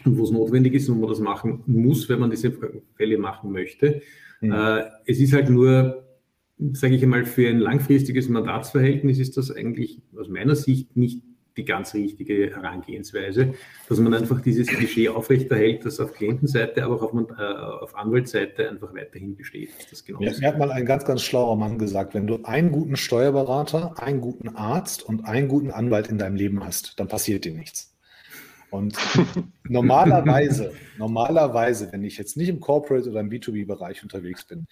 und 0.04 0.18
wo 0.18 0.24
es 0.24 0.30
notwendig 0.30 0.74
ist 0.74 0.88
und 0.90 0.96
wo 0.96 1.00
man 1.00 1.10
das 1.10 1.20
machen 1.20 1.62
muss, 1.66 2.08
wenn 2.10 2.20
man 2.20 2.30
diese 2.30 2.52
Fälle 2.96 3.16
machen 3.18 3.50
möchte. 3.50 4.02
Mhm. 4.42 4.52
Äh, 4.52 4.84
es 5.06 5.20
ist 5.20 5.32
halt 5.32 5.48
nur 5.48 6.03
sage 6.72 6.94
ich 6.94 7.02
einmal, 7.02 7.24
für 7.24 7.48
ein 7.48 7.58
langfristiges 7.58 8.28
Mandatsverhältnis 8.28 9.18
ist 9.18 9.36
das 9.36 9.50
eigentlich 9.50 10.00
aus 10.16 10.28
meiner 10.28 10.54
Sicht 10.54 10.96
nicht 10.96 11.22
die 11.56 11.64
ganz 11.64 11.94
richtige 11.94 12.50
Herangehensweise, 12.50 13.54
dass 13.88 13.98
man 13.98 14.12
einfach 14.14 14.40
dieses 14.40 14.66
Klischee 14.66 15.08
aufrechterhält, 15.08 15.84
das 15.84 16.00
auf 16.00 16.12
Klientenseite, 16.12 16.84
aber 16.84 16.96
auch 16.96 17.02
auf, 17.02 17.14
äh, 17.14 17.42
auf 17.42 17.94
Anwaltsseite 17.96 18.68
einfach 18.68 18.92
weiterhin 18.94 19.36
besteht. 19.36 19.70
Das 19.90 20.04
genau 20.04 20.18
Mir 20.18 20.32
hat 20.42 20.58
mal 20.58 20.72
ein 20.72 20.86
ganz, 20.86 21.04
ganz 21.04 21.22
schlauer 21.22 21.56
Mann 21.56 21.78
gesagt, 21.78 22.14
wenn 22.14 22.26
du 22.26 22.40
einen 22.42 22.72
guten 22.72 22.96
Steuerberater, 22.96 23.94
einen 24.02 24.20
guten 24.20 24.48
Arzt 24.48 25.04
und 25.04 25.26
einen 25.26 25.48
guten 25.48 25.70
Anwalt 25.70 26.08
in 26.08 26.18
deinem 26.18 26.36
Leben 26.36 26.64
hast, 26.64 26.98
dann 26.98 27.08
passiert 27.08 27.44
dir 27.44 27.54
nichts. 27.54 27.93
Und 28.74 28.96
normalerweise, 29.68 30.72
normalerweise, 30.98 31.92
wenn 31.92 32.02
ich 32.02 32.18
jetzt 32.18 32.36
nicht 32.36 32.48
im 32.48 32.58
Corporate 32.58 33.08
oder 33.08 33.20
im 33.20 33.30
B2B-Bereich 33.30 34.02
unterwegs 34.02 34.44
bin, 34.44 34.66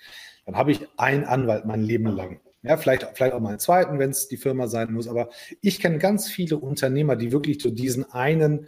dann 0.44 0.56
habe 0.56 0.72
ich 0.72 0.80
einen 0.96 1.22
Anwalt 1.22 1.66
mein 1.66 1.84
Leben 1.84 2.08
lang. 2.08 2.40
Ja, 2.64 2.76
vielleicht, 2.76 3.06
vielleicht 3.14 3.32
auch 3.32 3.38
mal 3.38 3.50
einen 3.50 3.58
zweiten, 3.60 4.00
wenn 4.00 4.10
es 4.10 4.26
die 4.26 4.36
Firma 4.36 4.66
sein 4.66 4.92
muss. 4.92 5.06
Aber 5.06 5.28
ich 5.60 5.78
kenne 5.78 5.98
ganz 5.98 6.28
viele 6.28 6.56
Unternehmer, 6.56 7.14
die 7.14 7.30
wirklich 7.30 7.62
so 7.62 7.70
diesen 7.70 8.10
einen, 8.10 8.66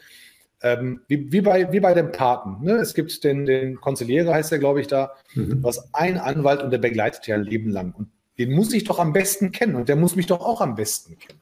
ähm, 0.62 1.00
wie, 1.08 1.32
wie, 1.32 1.40
bei, 1.40 1.72
wie 1.72 1.80
bei 1.80 1.94
dem 1.94 2.12
Paten. 2.12 2.64
Ne? 2.64 2.74
Es 2.74 2.94
gibt 2.94 3.24
den, 3.24 3.44
den 3.44 3.80
Konziliere, 3.80 4.32
heißt 4.32 4.52
der, 4.52 4.60
glaube 4.60 4.80
ich, 4.80 4.86
da. 4.86 5.14
Mhm. 5.34 5.62
Du 5.62 5.66
hast 5.68 5.88
einen 5.92 6.18
Anwalt 6.18 6.62
und 6.62 6.70
der 6.70 6.78
begleitet 6.78 7.26
ja 7.26 7.34
ein 7.34 7.42
Leben 7.42 7.70
lang. 7.70 7.92
Und 7.92 8.08
den 8.38 8.52
muss 8.52 8.72
ich 8.72 8.84
doch 8.84 9.00
am 9.00 9.12
besten 9.12 9.50
kennen 9.50 9.74
und 9.74 9.88
der 9.88 9.96
muss 9.96 10.14
mich 10.14 10.26
doch 10.26 10.40
auch 10.40 10.60
am 10.60 10.76
besten 10.76 11.18
kennen. 11.18 11.40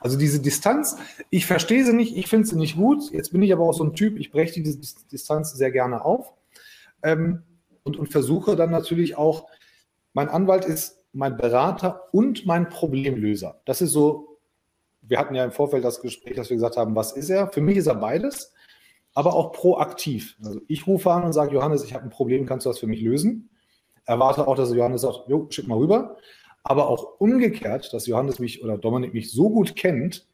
Also 0.00 0.18
diese 0.18 0.40
Distanz, 0.40 0.96
ich 1.30 1.46
verstehe 1.46 1.84
sie 1.84 1.92
nicht, 1.92 2.16
ich 2.16 2.28
finde 2.28 2.46
sie 2.46 2.56
nicht 2.56 2.76
gut. 2.76 3.10
Jetzt 3.10 3.32
bin 3.32 3.42
ich 3.42 3.52
aber 3.52 3.64
auch 3.64 3.74
so 3.74 3.84
ein 3.84 3.94
Typ, 3.94 4.18
ich 4.18 4.30
breche 4.30 4.62
diese 4.62 4.78
Distanz 5.10 5.52
sehr 5.52 5.70
gerne 5.70 6.04
auf 6.04 6.32
ähm, 7.02 7.42
und, 7.82 7.96
und 7.96 8.08
versuche 8.08 8.56
dann 8.56 8.70
natürlich 8.70 9.16
auch 9.16 9.48
mein 10.12 10.28
Anwalt 10.28 10.64
ist 10.64 11.04
mein 11.12 11.36
Berater 11.36 12.08
und 12.12 12.46
mein 12.46 12.68
Problemlöser. 12.68 13.60
Das 13.64 13.80
ist 13.80 13.92
so, 13.92 14.38
wir 15.02 15.18
hatten 15.18 15.34
ja 15.34 15.44
im 15.44 15.52
Vorfeld 15.52 15.84
das 15.84 16.00
Gespräch, 16.00 16.36
dass 16.36 16.50
wir 16.50 16.56
gesagt 16.56 16.76
haben, 16.76 16.94
was 16.94 17.12
ist 17.12 17.30
er? 17.30 17.48
Für 17.48 17.60
mich 17.60 17.76
ist 17.76 17.86
er 17.86 17.94
beides, 17.94 18.52
aber 19.14 19.34
auch 19.34 19.52
proaktiv. 19.52 20.36
Also 20.44 20.60
ich 20.68 20.86
rufe 20.86 21.10
an 21.10 21.24
und 21.24 21.32
sage, 21.32 21.54
Johannes, 21.54 21.84
ich 21.84 21.94
habe 21.94 22.04
ein 22.04 22.10
Problem, 22.10 22.46
kannst 22.46 22.66
du 22.66 22.70
das 22.70 22.78
für 22.78 22.86
mich 22.86 23.00
lösen? 23.00 23.50
Erwarte 24.04 24.46
auch, 24.46 24.54
dass 24.54 24.72
Johannes 24.72 25.02
sagt, 25.02 25.28
jo, 25.28 25.46
schick 25.50 25.66
mal 25.66 25.78
rüber. 25.78 26.16
Aber 26.62 26.88
auch 26.88 27.20
umgekehrt, 27.20 27.92
dass 27.92 28.06
Johannes 28.06 28.38
mich 28.38 28.62
oder 28.62 28.78
Dominik 28.78 29.14
mich 29.14 29.30
so 29.30 29.50
gut 29.50 29.76
kennt 29.76 30.26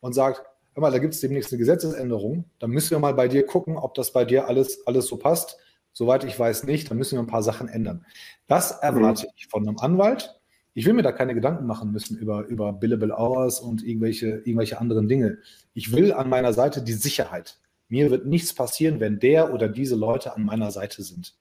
und 0.00 0.12
sagt, 0.12 0.42
hör 0.74 0.82
mal, 0.82 0.90
da 0.90 0.98
gibt 0.98 1.14
es 1.14 1.20
demnächst 1.20 1.52
eine 1.52 1.58
Gesetzesänderung, 1.58 2.44
dann 2.58 2.70
müssen 2.70 2.90
wir 2.92 2.98
mal 2.98 3.14
bei 3.14 3.28
dir 3.28 3.44
gucken, 3.46 3.76
ob 3.76 3.94
das 3.94 4.12
bei 4.12 4.24
dir 4.24 4.46
alles, 4.46 4.86
alles 4.86 5.06
so 5.06 5.16
passt. 5.16 5.58
Soweit 5.92 6.22
ich 6.22 6.38
weiß 6.38 6.64
nicht, 6.64 6.90
dann 6.90 6.98
müssen 6.98 7.16
wir 7.16 7.20
ein 7.20 7.26
paar 7.26 7.42
Sachen 7.42 7.68
ändern. 7.68 8.06
Das 8.46 8.70
erwarte 8.70 9.26
mhm. 9.26 9.32
ich 9.36 9.48
von 9.48 9.66
einem 9.66 9.78
Anwalt. 9.78 10.38
Ich 10.74 10.86
will 10.86 10.92
mir 10.92 11.02
da 11.02 11.10
keine 11.10 11.34
Gedanken 11.34 11.66
machen 11.66 11.90
müssen 11.90 12.16
über, 12.16 12.46
über 12.46 12.72
Billable 12.72 13.12
Hours 13.12 13.58
und 13.58 13.82
irgendwelche, 13.82 14.42
irgendwelche 14.44 14.80
anderen 14.80 15.08
Dinge. 15.08 15.38
Ich 15.74 15.90
will 15.92 16.12
an 16.12 16.28
meiner 16.28 16.52
Seite 16.52 16.82
die 16.82 16.92
Sicherheit. 16.92 17.58
Mir 17.88 18.10
wird 18.12 18.26
nichts 18.26 18.52
passieren, 18.54 19.00
wenn 19.00 19.18
der 19.18 19.52
oder 19.52 19.68
diese 19.68 19.96
Leute 19.96 20.36
an 20.36 20.44
meiner 20.44 20.70
Seite 20.70 21.02
sind. 21.02 21.34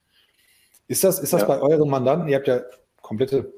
Ist 0.87 1.03
das, 1.03 1.19
ist 1.19 1.33
das 1.33 1.41
ja. 1.41 1.47
bei 1.47 1.59
euren 1.59 1.89
Mandanten? 1.89 2.29
Ihr 2.29 2.37
habt 2.37 2.47
ja 2.47 2.61
komplette, 3.01 3.53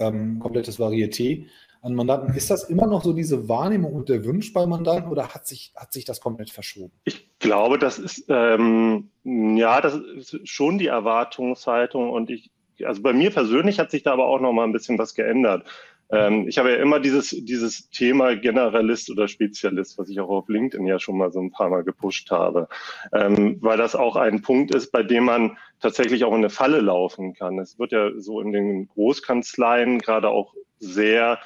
ähm, 0.00 0.38
komplettes 0.38 0.78
Varieté 0.78 1.46
an 1.82 1.94
Mandanten. 1.94 2.34
Ist 2.34 2.50
das 2.50 2.64
immer 2.64 2.86
noch 2.86 3.02
so 3.02 3.12
diese 3.12 3.48
Wahrnehmung 3.48 3.94
und 3.94 4.08
der 4.08 4.24
Wunsch 4.24 4.52
bei 4.52 4.66
Mandanten 4.66 5.10
oder 5.10 5.28
hat 5.28 5.46
sich, 5.46 5.72
hat 5.76 5.92
sich 5.92 6.04
das 6.04 6.20
komplett 6.20 6.50
verschoben? 6.50 6.92
Ich 7.04 7.38
glaube, 7.38 7.78
das 7.78 7.98
ist, 7.98 8.26
ähm, 8.28 9.10
ja, 9.24 9.80
das 9.80 9.94
ist 9.94 10.48
schon 10.48 10.78
die 10.78 10.88
Erwartungshaltung 10.88 12.10
und 12.10 12.30
ich, 12.30 12.50
also 12.84 13.02
bei 13.02 13.12
mir 13.12 13.30
persönlich 13.30 13.78
hat 13.78 13.90
sich 13.90 14.02
da 14.02 14.12
aber 14.12 14.26
auch 14.26 14.40
noch 14.40 14.52
mal 14.52 14.64
ein 14.64 14.72
bisschen 14.72 14.98
was 14.98 15.14
geändert. 15.14 15.64
Ähm, 16.12 16.48
ich 16.48 16.58
habe 16.58 16.70
ja 16.72 16.76
immer 16.76 17.00
dieses, 17.00 17.30
dieses 17.30 17.88
Thema 17.90 18.34
Generalist 18.36 19.10
oder 19.10 19.28
Spezialist, 19.28 19.98
was 19.98 20.08
ich 20.08 20.20
auch 20.20 20.28
auf 20.28 20.48
LinkedIn 20.48 20.86
ja 20.86 20.98
schon 20.98 21.16
mal 21.16 21.30
so 21.30 21.40
ein 21.40 21.52
paar 21.52 21.70
Mal 21.70 21.84
gepusht 21.84 22.30
habe, 22.30 22.68
ähm, 23.12 23.58
weil 23.60 23.78
das 23.78 23.94
auch 23.94 24.16
ein 24.16 24.42
Punkt 24.42 24.74
ist, 24.74 24.90
bei 24.90 25.02
dem 25.02 25.24
man 25.24 25.56
tatsächlich 25.80 26.24
auch 26.24 26.32
in 26.32 26.38
eine 26.38 26.50
Falle 26.50 26.80
laufen 26.80 27.34
kann. 27.34 27.58
Es 27.58 27.78
wird 27.78 27.92
ja 27.92 28.10
so 28.18 28.40
in 28.40 28.52
den 28.52 28.88
Großkanzleien 28.88 29.98
gerade 30.00 30.28
auch 30.28 30.54
sehr 30.78 31.38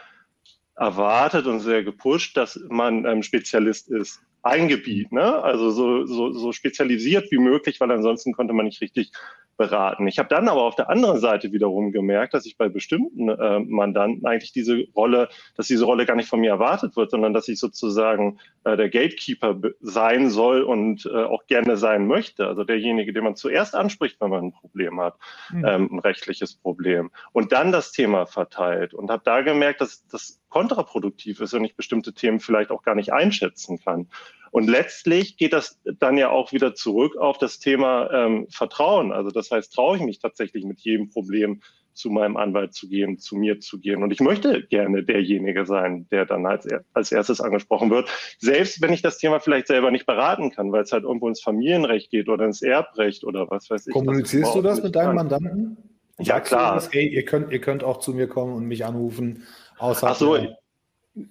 erwartet 0.77 1.47
und 1.47 1.61
sehr 1.61 1.85
gepusht, 1.85 2.37
dass 2.37 2.59
man 2.69 3.05
ähm, 3.05 3.23
Spezialist 3.23 3.91
ist. 3.91 4.21
Ein 4.43 4.69
Gebiet, 4.69 5.11
ne? 5.11 5.43
Also 5.43 5.71
so, 5.71 6.05
so, 6.05 6.33
so 6.33 6.53
spezialisiert 6.53 7.31
wie 7.31 7.39
möglich, 7.39 7.81
weil 7.81 7.91
ansonsten 7.91 8.35
konnte 8.35 8.53
man 8.53 8.67
nicht 8.67 8.83
richtig 8.83 9.11
beraten. 9.57 10.07
Ich 10.07 10.19
habe 10.19 10.29
dann 10.29 10.49
aber 10.49 10.63
auf 10.63 10.75
der 10.75 10.91
anderen 10.91 11.21
Seite 11.21 11.53
wiederum 11.53 11.93
gemerkt, 11.93 12.35
dass 12.35 12.47
ich 12.47 12.57
bei 12.57 12.69
bestimmten 12.69 13.29
äh, 13.29 13.61
Mandanten 13.61 14.27
eigentlich 14.27 14.53
diese 14.53 14.85
Rolle, 14.95 15.29
dass 15.57 15.67
diese 15.67 15.85
Rolle 15.85 16.07
gar 16.07 16.17
nicht 16.17 16.29
von 16.29 16.41
mir 16.41 16.51
erwartet 16.51 16.97
wird, 16.97 17.11
sondern 17.11 17.33
dass 17.33 17.49
ich 17.49 17.59
sozusagen 17.59 18.39
äh, 18.65 18.77
der 18.77 18.89
Gatekeeper 18.89 19.59
sein 19.81 20.31
soll 20.31 20.63
und 20.63 21.07
äh, 21.07 21.25
auch 21.25 21.47
gerne 21.47 21.77
sein 21.77 22.07
möchte. 22.07 22.47
Also 22.47 22.65
derjenige, 22.65 23.13
den 23.13 23.25
man 23.25 23.37
zuerst 23.37 23.75
anspricht, 23.75 24.21
wenn 24.21 24.31
man 24.31 24.45
ein 24.47 24.53
Problem 24.53 25.01
hat, 25.01 25.15
mhm. 25.53 25.65
ähm, 25.67 25.89
ein 25.93 25.99
rechtliches 26.01 26.55
Problem. 26.55 27.11
Und 27.33 27.53
dann 27.53 27.73
das 27.73 27.93
Thema 27.93 28.27
verteilt. 28.27 28.95
Und 28.95 29.11
habe 29.11 29.23
da 29.25 29.43
gemerkt, 29.43 29.81
dass 29.81 30.07
das 30.09 30.41
kontraproduktiv 30.49 31.41
ist 31.41 31.53
und 31.55 31.65
ich 31.65 31.75
bestimmte 31.75 32.13
Themen 32.13 32.39
vielleicht 32.39 32.71
auch 32.71 32.83
gar 32.83 32.95
nicht 32.95 33.13
einschätzen 33.13 33.81
kann. 33.83 34.09
Und 34.55 34.69
letztlich 34.69 35.37
geht 35.37 35.53
das 35.53 35.81
dann 35.99 36.17
ja 36.17 36.31
auch 36.31 36.53
wieder 36.53 36.77
zurück 36.77 37.17
auf 37.17 37.39
das 37.39 37.59
Thema 37.59 38.09
ähm, 38.13 38.47
Vertrauen. 38.51 39.11
Also 39.11 39.33
das 39.33 39.51
heißt, 39.51 39.75
traue 39.75 39.97
ich 39.97 40.05
mich 40.05 40.21
tatsächlich 40.21 40.65
mit 40.65 40.79
jedem 40.79 41.11
Problem 41.11 41.61
zu 41.93 42.09
meinem 42.09 42.37
Anwalt 42.37 42.73
zu 42.73 42.89
gehen, 42.89 43.19
zu 43.19 43.35
mir 43.35 43.59
zu 43.59 43.81
gehen. 43.81 44.05
Und 44.05 44.13
ich 44.13 44.21
möchte 44.21 44.63
gerne 44.63 45.03
derjenige 45.03 45.67
sein, 45.67 46.07
der 46.13 46.25
dann 46.25 46.47
als, 46.47 46.69
als 46.93 47.11
erstes 47.11 47.41
angesprochen 47.41 47.91
wird. 47.91 48.09
Selbst 48.39 48.81
wenn 48.81 48.93
ich 48.93 49.03
das 49.03 49.19
Thema 49.19 49.41
vielleicht 49.41 49.67
selber 49.67 49.91
nicht 49.91 50.07
beraten 50.07 50.53
kann, 50.53 50.71
weil 50.71 50.85
es 50.85 50.93
halt 50.93 51.03
irgendwo 51.03 51.27
ins 51.27 51.43
Familienrecht 51.43 52.13
geht 52.13 52.29
oder 52.29 52.45
ins 52.45 52.63
Erbrecht 52.63 53.25
oder 53.25 53.51
was 53.51 53.69
weiß 53.69 53.89
ich. 53.89 53.93
Kommunizierst 53.93 54.55
du 54.55 54.63
das 54.63 54.81
mit 54.81 54.95
deinen 54.95 55.17
Mandanten? 55.17 55.79
Ja, 56.21 56.39
klar. 56.39 56.77
Das, 56.77 56.93
hey, 56.93 57.09
ihr 57.09 57.25
könnt, 57.25 57.53
ihr 57.53 57.61
könnt 57.61 57.83
auch 57.83 57.99
zu 57.99 58.15
mir 58.15 58.29
kommen 58.29 58.53
und 58.53 58.67
mich 58.67 58.85
anrufen. 58.85 59.43
Außer 59.79 60.11
Ach 60.11 60.15
so, 60.15 60.39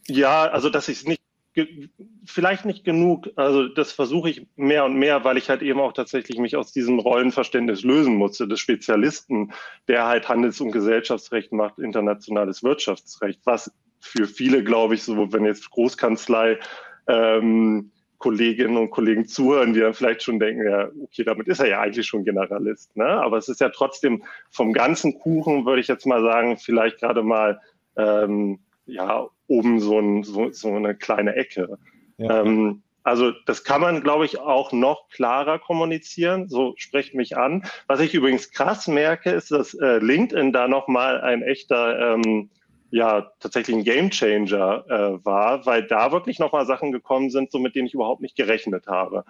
ja, 0.08 0.44
also 0.44 0.70
dass 0.70 0.90
ich 0.90 0.98
es 0.98 1.08
nicht 1.08 1.23
vielleicht 2.26 2.66
nicht 2.66 2.84
genug. 2.84 3.30
Also 3.36 3.68
das 3.68 3.92
versuche 3.92 4.30
ich 4.30 4.48
mehr 4.56 4.86
und 4.86 4.96
mehr, 4.96 5.24
weil 5.24 5.38
ich 5.38 5.50
halt 5.50 5.62
eben 5.62 5.80
auch 5.80 5.94
tatsächlich 5.94 6.40
mich 6.40 6.56
aus 6.56 6.72
diesem 6.72 7.00
Rollenverständnis 7.00 7.84
lösen 7.84 8.16
musste, 8.16 8.48
des 8.48 8.60
Spezialisten, 8.60 9.54
der 9.88 10.06
halt 10.06 10.30
Handels- 10.30 10.62
und 10.62 10.72
Gesellschaftsrecht 10.72 11.52
macht, 11.52 11.80
internationales 11.80 12.64
Wirtschaftsrecht, 12.64 13.42
was 13.46 13.72
für 14.00 14.28
viele, 14.28 14.64
glaube 14.64 14.96
ich, 14.96 15.04
so 15.04 15.32
wenn 15.32 15.46
jetzt 15.46 15.70
Großkanzlei 15.70 16.60
ähm, 17.08 17.92
Kolleginnen 18.18 18.78
und 18.78 18.90
Kollegen 18.90 19.28
zuhören, 19.28 19.74
die 19.74 19.82
dann 19.82 19.94
vielleicht 19.94 20.24
schon 20.24 20.40
denken, 20.40 20.66
ja, 20.66 20.90
okay, 21.04 21.26
damit 21.26 21.48
ist 21.50 21.60
er 21.60 21.68
ja 21.68 21.82
eigentlich 21.82 22.08
schon 22.08 22.24
Generalist. 22.24 22.96
Ne? 22.96 23.06
Aber 23.06 23.38
es 23.38 23.50
ist 23.50 23.60
ja 23.60 23.68
trotzdem 23.70 24.24
vom 24.50 24.72
ganzen 24.72 25.20
Kuchen, 25.20 25.66
würde 25.66 25.82
ich 25.82 25.90
jetzt 25.90 26.06
mal 26.06 26.22
sagen, 26.22 26.58
vielleicht 26.58 27.00
gerade 27.00 27.22
mal 27.22 27.60
ähm, 27.98 28.60
ja, 28.86 29.28
oben 29.48 29.80
so, 29.80 30.00
ein, 30.00 30.24
so, 30.24 30.52
so 30.52 30.74
eine 30.74 30.96
kleine 30.96 31.36
Ecke. 31.36 31.78
Ja. 32.18 32.42
Ähm, 32.42 32.84
also 33.04 33.32
das 33.46 33.64
kann 33.64 33.82
man, 33.82 34.02
glaube 34.02 34.26
ich, 34.26 34.40
auch 34.40 34.72
noch 34.72 35.10
klarer 35.10 35.60
kommunizieren. 35.60 36.48
So 36.48 36.74
sprecht 36.78 37.14
mich 37.14 37.38
an. 37.38 37.66
Was 37.88 38.00
ich 38.00 38.14
übrigens 38.14 38.52
krass 38.52 38.88
merke, 38.88 39.32
ist, 39.32 39.52
dass 39.52 39.74
äh, 39.74 39.98
LinkedIn 39.98 40.54
da 40.54 40.68
nochmal 40.68 41.20
ein 41.22 41.44
echter, 41.44 42.14
ähm, 42.14 42.50
ja, 42.92 43.32
tatsächlich 43.40 43.76
ein 43.76 43.84
Gamechanger 43.84 44.86
äh, 44.88 45.26
war, 45.26 45.66
weil 45.66 45.84
da 45.84 46.12
wirklich 46.12 46.40
nochmal 46.40 46.66
Sachen 46.66 46.92
gekommen 46.92 47.30
sind, 47.30 47.52
so 47.52 47.60
mit 47.60 47.76
denen 47.76 47.88
ich 47.88 47.94
überhaupt 47.94 48.22
nicht 48.22 48.38
gerechnet 48.38 48.88
habe. 48.88 49.26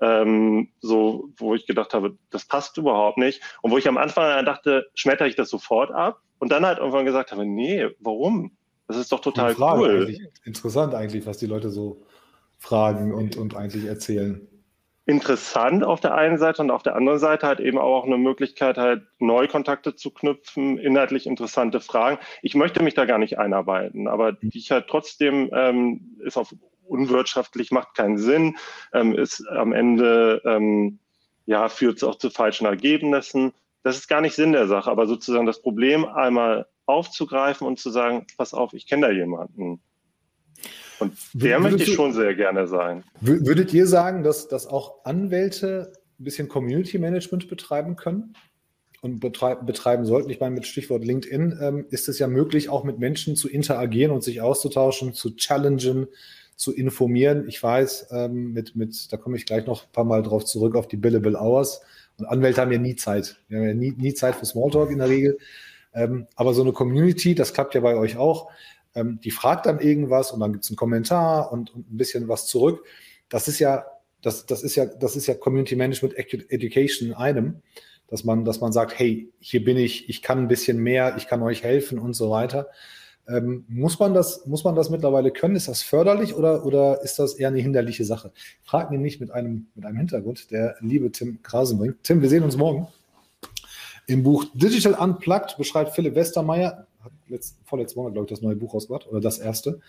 Ähm, 0.00 0.68
so, 0.80 1.28
wo 1.36 1.54
ich 1.54 1.66
gedacht 1.66 1.92
habe, 1.92 2.16
das 2.30 2.46
passt 2.46 2.78
überhaupt 2.78 3.18
nicht. 3.18 3.42
Und 3.60 3.72
wo 3.72 3.78
ich 3.78 3.88
am 3.88 3.98
Anfang 3.98 4.44
dachte, 4.46 4.86
schmetter 4.94 5.26
ich 5.26 5.34
das 5.34 5.50
sofort 5.50 5.90
ab. 5.90 6.22
Und 6.38 6.52
dann 6.52 6.64
halt 6.64 6.78
irgendwann 6.78 7.04
gesagt 7.04 7.32
habe, 7.32 7.44
nee, 7.44 7.88
warum? 7.98 8.52
Das 8.88 8.96
ist 8.96 9.12
doch 9.12 9.20
total 9.20 9.54
cool. 9.58 10.06
Eigentlich. 10.06 10.20
Interessant 10.44 10.94
eigentlich, 10.94 11.26
was 11.26 11.38
die 11.38 11.46
Leute 11.46 11.70
so 11.70 12.02
fragen 12.58 13.14
und, 13.14 13.36
und 13.36 13.54
eigentlich 13.54 13.84
erzählen. 13.84 14.48
Interessant 15.04 15.84
auf 15.84 16.00
der 16.00 16.14
einen 16.14 16.36
Seite 16.36 16.60
und 16.60 16.70
auf 16.70 16.82
der 16.82 16.96
anderen 16.96 17.18
Seite 17.18 17.46
halt 17.46 17.60
eben 17.60 17.78
auch 17.78 18.04
eine 18.04 18.18
Möglichkeit, 18.18 18.76
halt 18.76 19.04
Neukontakte 19.18 19.94
zu 19.94 20.10
knüpfen, 20.10 20.78
inhaltlich 20.78 21.26
interessante 21.26 21.80
Fragen. 21.80 22.18
Ich 22.42 22.54
möchte 22.54 22.82
mich 22.82 22.94
da 22.94 23.04
gar 23.04 23.18
nicht 23.18 23.38
einarbeiten, 23.38 24.08
aber 24.08 24.32
mhm. 24.32 24.50
die 24.50 24.58
ich 24.58 24.70
halt 24.70 24.86
trotzdem 24.88 25.50
ähm, 25.54 26.18
ist 26.24 26.36
auf 26.36 26.54
unwirtschaftlich, 26.84 27.70
macht 27.70 27.94
keinen 27.94 28.18
Sinn, 28.18 28.56
ähm, 28.92 29.14
ist 29.14 29.46
am 29.48 29.72
Ende 29.72 30.42
ähm, 30.44 30.98
ja 31.46 31.68
führt 31.68 31.98
es 31.98 32.04
auch 32.04 32.16
zu 32.16 32.28
falschen 32.30 32.66
Ergebnissen. 32.66 33.52
Das 33.82 33.96
ist 33.96 34.08
gar 34.08 34.20
nicht 34.20 34.34
Sinn 34.34 34.52
der 34.52 34.66
Sache, 34.66 34.90
aber 34.90 35.06
sozusagen 35.06 35.46
das 35.46 35.62
Problem 35.62 36.04
einmal 36.04 36.66
aufzugreifen 36.88 37.66
und 37.66 37.78
zu 37.78 37.90
sagen, 37.90 38.26
pass 38.36 38.54
auf, 38.54 38.72
ich 38.72 38.86
kenne 38.86 39.08
da 39.08 39.12
jemanden. 39.12 39.80
Und 41.00 41.14
der 41.32 41.60
möchte 41.60 41.84
ich 41.84 41.94
schon 41.94 42.12
sehr 42.12 42.34
gerne 42.34 42.66
sein. 42.66 43.04
Würdet 43.20 43.72
ihr 43.72 43.86
sagen, 43.86 44.22
dass, 44.22 44.48
dass 44.48 44.66
auch 44.66 45.04
Anwälte 45.04 45.92
ein 46.18 46.24
bisschen 46.24 46.48
Community 46.48 46.98
Management 46.98 47.48
betreiben 47.48 47.94
können 47.94 48.34
und 49.00 49.20
betreib, 49.20 49.64
betreiben 49.64 50.04
sollten? 50.04 50.30
Ich 50.30 50.40
meine, 50.40 50.54
mit 50.54 50.66
Stichwort 50.66 51.04
LinkedIn 51.04 51.58
ähm, 51.60 51.86
ist 51.90 52.08
es 52.08 52.18
ja 52.18 52.26
möglich, 52.26 52.68
auch 52.68 52.82
mit 52.82 52.98
Menschen 52.98 53.36
zu 53.36 53.48
interagieren 53.48 54.10
und 54.10 54.24
sich 54.24 54.40
auszutauschen, 54.40 55.14
zu 55.14 55.36
challengen, 55.36 56.08
zu 56.56 56.74
informieren. 56.74 57.46
Ich 57.46 57.62
weiß, 57.62 58.08
ähm, 58.10 58.52
mit, 58.52 58.74
mit, 58.74 59.12
da 59.12 59.16
komme 59.16 59.36
ich 59.36 59.46
gleich 59.46 59.66
noch 59.66 59.84
ein 59.84 59.92
paar 59.92 60.04
Mal 60.04 60.24
drauf 60.24 60.44
zurück, 60.44 60.74
auf 60.74 60.88
die 60.88 60.96
Billable 60.96 61.40
Hours. 61.40 61.82
Und 62.18 62.26
Anwälte 62.26 62.60
haben 62.60 62.72
ja 62.72 62.78
nie 62.78 62.96
Zeit. 62.96 63.40
Wir 63.46 63.58
haben 63.58 63.66
ja 63.66 63.74
nie, 63.74 63.92
nie 63.92 64.14
Zeit 64.14 64.34
für 64.34 64.44
Smalltalk 64.44 64.90
in 64.90 64.98
der 64.98 65.08
Regel. 65.08 65.38
Ähm, 65.94 66.26
aber 66.36 66.54
so 66.54 66.62
eine 66.62 66.72
Community, 66.72 67.34
das 67.34 67.52
klappt 67.52 67.74
ja 67.74 67.80
bei 67.80 67.96
euch 67.96 68.16
auch, 68.16 68.50
ähm, 68.94 69.20
die 69.22 69.30
fragt 69.30 69.66
dann 69.66 69.80
irgendwas 69.80 70.32
und 70.32 70.40
dann 70.40 70.52
gibt 70.52 70.64
es 70.64 70.70
einen 70.70 70.76
Kommentar 70.76 71.52
und, 71.52 71.74
und, 71.74 71.90
ein 71.90 71.96
bisschen 71.96 72.28
was 72.28 72.46
zurück. 72.46 72.84
Das 73.28 73.48
ist 73.48 73.58
ja, 73.58 73.84
das, 74.22 74.46
das 74.46 74.62
ist 74.62 74.76
ja, 74.76 74.86
das 74.86 75.16
ist 75.16 75.26
ja 75.26 75.34
Community 75.34 75.76
Management 75.76 76.16
Education 76.16 77.08
in 77.08 77.14
einem, 77.14 77.62
dass 78.08 78.24
man, 78.24 78.44
dass 78.44 78.60
man 78.60 78.72
sagt, 78.72 78.98
hey, 78.98 79.30
hier 79.38 79.64
bin 79.64 79.76
ich, 79.76 80.08
ich 80.08 80.22
kann 80.22 80.38
ein 80.38 80.48
bisschen 80.48 80.78
mehr, 80.78 81.16
ich 81.16 81.26
kann 81.26 81.42
euch 81.42 81.62
helfen 81.62 81.98
und 81.98 82.14
so 82.14 82.30
weiter. 82.30 82.68
Ähm, 83.28 83.66
muss 83.68 83.98
man 83.98 84.14
das, 84.14 84.46
muss 84.46 84.64
man 84.64 84.74
das 84.74 84.88
mittlerweile 84.88 85.30
können? 85.30 85.54
Ist 85.54 85.68
das 85.68 85.82
förderlich 85.82 86.34
oder, 86.34 86.64
oder 86.64 87.02
ist 87.02 87.18
das 87.18 87.34
eher 87.34 87.48
eine 87.48 87.60
hinderliche 87.60 88.06
Sache? 88.06 88.32
Frag 88.62 88.90
nämlich 88.90 89.20
mit 89.20 89.30
einem, 89.30 89.66
mit 89.74 89.84
einem 89.84 89.98
Hintergrund, 89.98 90.50
der 90.50 90.76
liebe 90.80 91.12
Tim 91.12 91.42
Krasenbrink. 91.42 92.02
Tim, 92.02 92.22
wir 92.22 92.30
sehen 92.30 92.42
uns 92.42 92.56
morgen. 92.56 92.88
Im 94.08 94.22
Buch 94.22 94.46
Digital 94.54 94.94
Unplugged 94.94 95.58
beschreibt 95.58 95.94
Philipp 95.94 96.14
Westermeier, 96.14 96.86
hat 97.04 97.12
letzt, 97.28 97.58
vorletzten 97.64 98.00
Monat, 98.00 98.14
glaube 98.14 98.24
ich, 98.24 98.30
das 98.30 98.40
neue 98.40 98.56
Buch 98.56 98.72
rausgebracht, 98.72 99.06
oder 99.06 99.20
das 99.20 99.38
erste, 99.38 99.80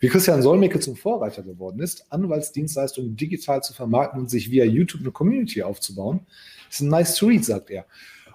wie 0.00 0.08
Christian 0.08 0.40
Solmecke 0.40 0.80
zum 0.80 0.96
Vorreiter 0.96 1.42
geworden 1.42 1.80
ist, 1.80 2.10
Anwaltsdienstleistungen 2.10 3.16
digital 3.16 3.62
zu 3.62 3.74
vermarkten 3.74 4.18
und 4.18 4.30
sich 4.30 4.50
via 4.50 4.64
YouTube 4.64 5.02
eine 5.02 5.10
Community 5.10 5.62
aufzubauen. 5.62 6.20
Das 6.68 6.76
ist 6.76 6.80
ein 6.80 6.88
nice 6.88 7.16
to 7.16 7.26
read, 7.26 7.44
sagt 7.44 7.68
er. 7.68 7.84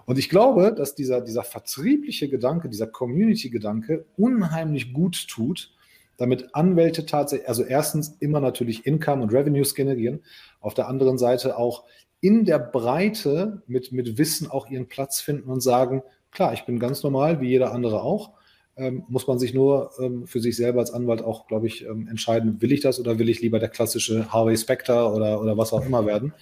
Und 0.06 0.20
ich 0.20 0.30
glaube, 0.30 0.76
dass 0.78 0.94
dieser, 0.94 1.22
dieser 1.22 1.44
vertriebliche 1.44 2.30
Gedanke, 2.30 2.70
dieser 2.70 2.88
Community-Gedanke 2.88 4.06
unheimlich 4.18 4.94
gut 4.94 5.28
tut, 5.28 5.74
damit 6.18 6.54
Anwälte 6.54 7.08
tatsächlich, 7.08 7.50
also 7.50 7.64
erstens 7.64 8.16
immer 8.20 8.42
natürlich 8.42 8.86
Income 8.86 9.24
und 9.24 9.34
Revenues 9.34 9.74
generieren, 9.74 10.22
auf 10.60 10.76
der 10.76 10.88
anderen 10.88 11.18
Seite 11.18 11.58
auch 11.58 11.84
in 12.22 12.46
der 12.46 12.60
Breite 12.60 13.64
mit, 13.68 13.92
mit 13.92 14.18
Wissen 14.18 14.50
auch 14.50 14.70
ihren 14.70 14.88
Platz 14.88 15.20
finden 15.20 15.50
und 15.50 15.62
sagen, 15.62 16.04
klar, 16.32 16.54
ich 16.54 16.66
bin 16.66 16.80
ganz 16.80 17.04
normal, 17.04 17.42
wie 17.42 17.50
jeder 17.50 17.74
andere 17.74 18.02
auch. 18.02 18.32
Ähm, 18.78 19.04
muss 19.10 19.28
man 19.28 19.38
sich 19.38 19.54
nur 19.54 19.92
ähm, 20.00 20.26
für 20.28 20.40
sich 20.40 20.56
selber 20.56 20.80
als 20.80 20.92
Anwalt 20.92 21.22
auch, 21.22 21.48
glaube 21.48 21.68
ich, 21.68 21.86
ähm, 21.86 22.08
entscheiden, 22.08 22.62
will 22.62 22.72
ich 22.72 22.80
das 22.80 23.00
oder 23.00 23.20
will 23.20 23.28
ich 23.28 23.42
lieber 23.42 23.60
der 23.60 23.68
klassische 23.68 24.32
Harvey 24.32 24.56
Specter 24.56 25.14
oder, 25.14 25.42
oder 25.42 25.58
was 25.58 25.74
auch 25.74 25.86
immer 25.86 26.06
werden. 26.06 26.34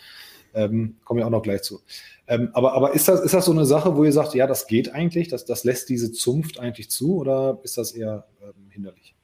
Ähm, 0.54 0.98
Komme 1.04 1.22
ich 1.22 1.26
auch 1.26 1.32
noch 1.32 1.42
gleich 1.42 1.64
zu. 1.64 1.80
Ähm, 2.28 2.50
aber 2.54 2.74
aber 2.74 2.94
ist, 2.94 3.08
das, 3.08 3.22
ist 3.22 3.34
das 3.34 3.46
so 3.46 3.52
eine 3.52 3.66
Sache, 3.66 3.96
wo 3.96 4.04
ihr 4.04 4.12
sagt, 4.12 4.36
ja, 4.36 4.46
das 4.46 4.68
geht 4.68 4.94
eigentlich, 4.94 5.28
das, 5.28 5.46
das 5.46 5.64
lässt 5.64 5.90
diese 5.90 6.12
Zunft 6.12 6.60
eigentlich 6.60 6.92
zu 6.92 7.18
oder 7.18 7.60
ist 7.64 7.78
das 7.78 7.92
eher 7.92 8.28
ähm, 8.44 8.70
hinderlich? 8.70 9.16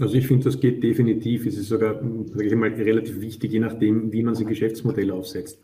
Also 0.00 0.14
ich 0.14 0.26
finde, 0.26 0.44
das 0.44 0.58
geht 0.58 0.82
definitiv. 0.82 1.46
Es 1.46 1.56
ist 1.56 1.68
sogar, 1.68 2.00
sage 2.26 2.46
ich 2.46 2.54
mal, 2.54 2.70
relativ 2.70 3.20
wichtig, 3.20 3.52
je 3.52 3.60
nachdem, 3.60 4.12
wie 4.12 4.22
man 4.22 4.34
sein 4.34 4.46
Geschäftsmodell 4.46 5.10
aufsetzt. 5.10 5.60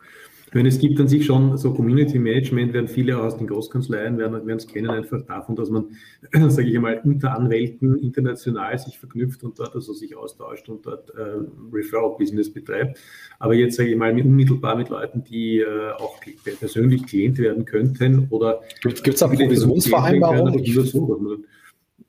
Meine, 0.56 0.68
es 0.68 0.78
gibt 0.78 0.98
an 1.00 1.06
sich 1.06 1.26
schon 1.26 1.58
so 1.58 1.74
Community 1.74 2.18
Management, 2.18 2.72
werden 2.72 2.88
viele 2.88 3.20
aus 3.20 3.36
den 3.36 3.46
Großkanzleien 3.46 4.16
werden, 4.16 4.46
werden 4.46 4.56
es 4.56 4.66
kennen, 4.66 4.88
einfach 4.88 5.20
davon, 5.22 5.54
dass 5.54 5.68
man, 5.68 5.88
sage 6.48 6.68
ich 6.68 6.78
mal, 6.78 6.98
unter 7.04 7.36
Anwälten 7.36 7.98
international 7.98 8.78
sich 8.78 8.98
verknüpft 8.98 9.44
und 9.44 9.58
dort 9.58 9.74
also 9.74 9.92
sich 9.92 10.16
austauscht 10.16 10.68
und 10.70 10.86
dort 10.86 11.10
äh, 11.10 11.40
Referral-Business 11.72 12.52
betreibt. 12.54 12.98
Aber 13.38 13.54
jetzt 13.54 13.76
sage 13.76 13.90
ich 13.90 13.96
mal 13.96 14.12
unmittelbar 14.12 14.76
mit 14.76 14.88
Leuten, 14.88 15.24
die 15.24 15.58
äh, 15.58 15.90
auch 15.98 16.18
persönlich 16.58 17.04
Klient 17.06 17.38
werden 17.38 17.66
könnten 17.66 18.28
oder 18.30 18.62
gibt 18.82 19.08
es 19.08 19.18
da 19.18 19.28
Provisionsvereinbarungen? 19.28 20.64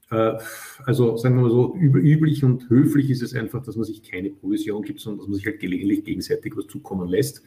Äh, 0.10 0.34
also 0.86 1.18
sagen 1.18 1.36
wir 1.36 1.44
mal 1.44 1.52
so, 1.52 1.76
üblich 1.76 2.44
und 2.44 2.70
höflich 2.70 3.10
ist 3.10 3.22
es 3.22 3.34
einfach, 3.34 3.64
dass 3.64 3.76
man 3.76 3.86
sich 3.86 4.04
keine 4.04 4.30
Provision 4.30 4.84
gibt, 4.84 5.00
sondern 5.00 5.20
dass 5.20 5.28
man 5.28 5.36
sich 5.36 5.46
halt 5.46 5.60
gelegentlich 5.60 6.04
gegenseitig 6.04 6.56
was 6.56 6.68
zukommen 6.68 7.10
lässt. 7.10 7.44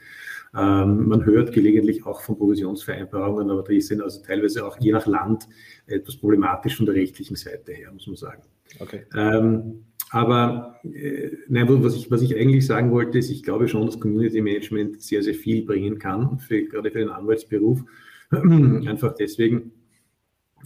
Ähm, 0.54 1.08
man 1.08 1.24
hört 1.24 1.52
gelegentlich 1.52 2.04
auch 2.04 2.22
von 2.22 2.36
Provisionsvereinbarungen, 2.36 3.50
aber 3.50 3.62
die 3.62 3.80
sind 3.80 4.02
also 4.02 4.20
teilweise 4.22 4.66
auch 4.66 4.78
je 4.80 4.92
nach 4.92 5.06
Land 5.06 5.46
etwas 5.86 6.16
problematisch 6.16 6.76
von 6.76 6.86
der 6.86 6.96
rechtlichen 6.96 7.36
Seite 7.36 7.72
her, 7.72 7.92
muss 7.92 8.06
man 8.06 8.16
sagen. 8.16 8.42
Okay. 8.80 9.02
Ähm, 9.16 9.84
aber 10.10 10.80
äh, 10.82 11.30
nein, 11.48 11.66
was, 11.84 11.94
ich, 11.94 12.10
was 12.10 12.20
ich 12.22 12.36
eigentlich 12.36 12.66
sagen 12.66 12.90
wollte, 12.90 13.18
ist, 13.18 13.30
ich 13.30 13.44
glaube 13.44 13.68
schon, 13.68 13.86
dass 13.86 14.00
Community 14.00 14.40
Management 14.40 15.00
sehr, 15.00 15.22
sehr 15.22 15.34
viel 15.34 15.64
bringen 15.64 15.98
kann, 15.98 16.40
für, 16.40 16.64
gerade 16.64 16.90
für 16.90 16.98
den 16.98 17.10
Anwaltsberuf. 17.10 17.84
Einfach 18.30 19.14
deswegen, 19.14 19.72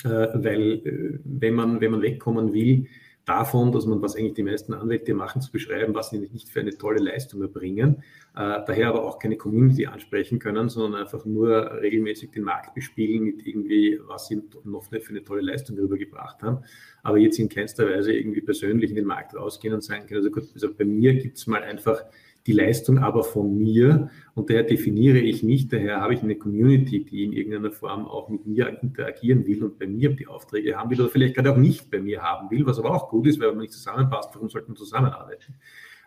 weil 0.02 0.82
äh, 0.84 1.18
wenn, 1.24 1.54
man, 1.54 1.80
wenn 1.80 1.92
man 1.92 2.02
wegkommen 2.02 2.52
will, 2.52 2.86
davon, 3.24 3.72
dass 3.72 3.86
man, 3.86 4.02
was 4.02 4.16
eigentlich 4.16 4.34
die 4.34 4.42
meisten 4.42 4.74
Anwälte 4.74 5.14
machen, 5.14 5.40
zu 5.40 5.50
beschreiben, 5.50 5.94
was 5.94 6.10
sie 6.10 6.18
nicht 6.18 6.48
für 6.48 6.60
eine 6.60 6.76
tolle 6.76 7.02
Leistung 7.02 7.40
erbringen, 7.40 8.02
äh, 8.36 8.60
daher 8.66 8.88
aber 8.88 9.04
auch 9.04 9.18
keine 9.18 9.36
Community 9.36 9.86
ansprechen 9.86 10.38
können, 10.38 10.68
sondern 10.68 11.00
einfach 11.02 11.24
nur 11.24 11.80
regelmäßig 11.80 12.32
den 12.32 12.42
Markt 12.42 12.74
bespielen 12.74 13.24
mit 13.24 13.46
irgendwie, 13.46 13.98
was 14.06 14.28
sie 14.28 14.42
noch 14.64 14.90
nicht 14.90 15.04
für 15.04 15.10
eine 15.10 15.24
tolle 15.24 15.40
Leistung 15.40 15.78
rübergebracht 15.78 16.42
haben, 16.42 16.64
aber 17.02 17.18
jetzt 17.18 17.38
in 17.38 17.48
keinster 17.48 17.88
Weise 17.88 18.12
irgendwie 18.12 18.42
persönlich 18.42 18.90
in 18.90 18.96
den 18.96 19.06
Markt 19.06 19.34
rausgehen 19.34 19.72
und 19.72 19.82
sagen 19.82 20.06
können, 20.06 20.18
also 20.18 20.30
gut, 20.30 20.48
also 20.52 20.74
bei 20.74 20.84
mir 20.84 21.14
gibt 21.14 21.38
es 21.38 21.46
mal 21.46 21.62
einfach 21.62 22.04
die 22.46 22.52
Leistung 22.52 22.98
aber 22.98 23.24
von 23.24 23.56
mir 23.56 24.10
und 24.34 24.50
daher 24.50 24.64
definiere 24.64 25.18
ich 25.18 25.42
mich, 25.42 25.68
daher 25.68 26.00
habe 26.00 26.14
ich 26.14 26.22
eine 26.22 26.36
Community, 26.36 27.04
die 27.04 27.24
in 27.24 27.32
irgendeiner 27.32 27.72
Form 27.72 28.06
auch 28.06 28.28
mit 28.28 28.46
mir 28.46 28.78
interagieren 28.82 29.46
will 29.46 29.64
und 29.64 29.78
bei 29.78 29.86
mir 29.86 30.10
die 30.10 30.26
Aufträge 30.26 30.76
haben 30.76 30.90
will 30.90 31.00
oder 31.00 31.10
vielleicht 31.10 31.36
gerade 31.36 31.52
auch 31.52 31.56
nicht 31.56 31.90
bei 31.90 32.00
mir 32.00 32.22
haben 32.22 32.50
will, 32.50 32.66
was 32.66 32.78
aber 32.78 32.90
auch 32.90 33.08
gut 33.08 33.26
ist, 33.26 33.40
weil 33.40 33.48
man 33.48 33.60
nicht 33.60 33.72
zusammenpasst, 33.72 34.30
warum 34.34 34.48
sollte 34.48 34.68
man 34.68 34.76
zusammenarbeiten? 34.76 35.54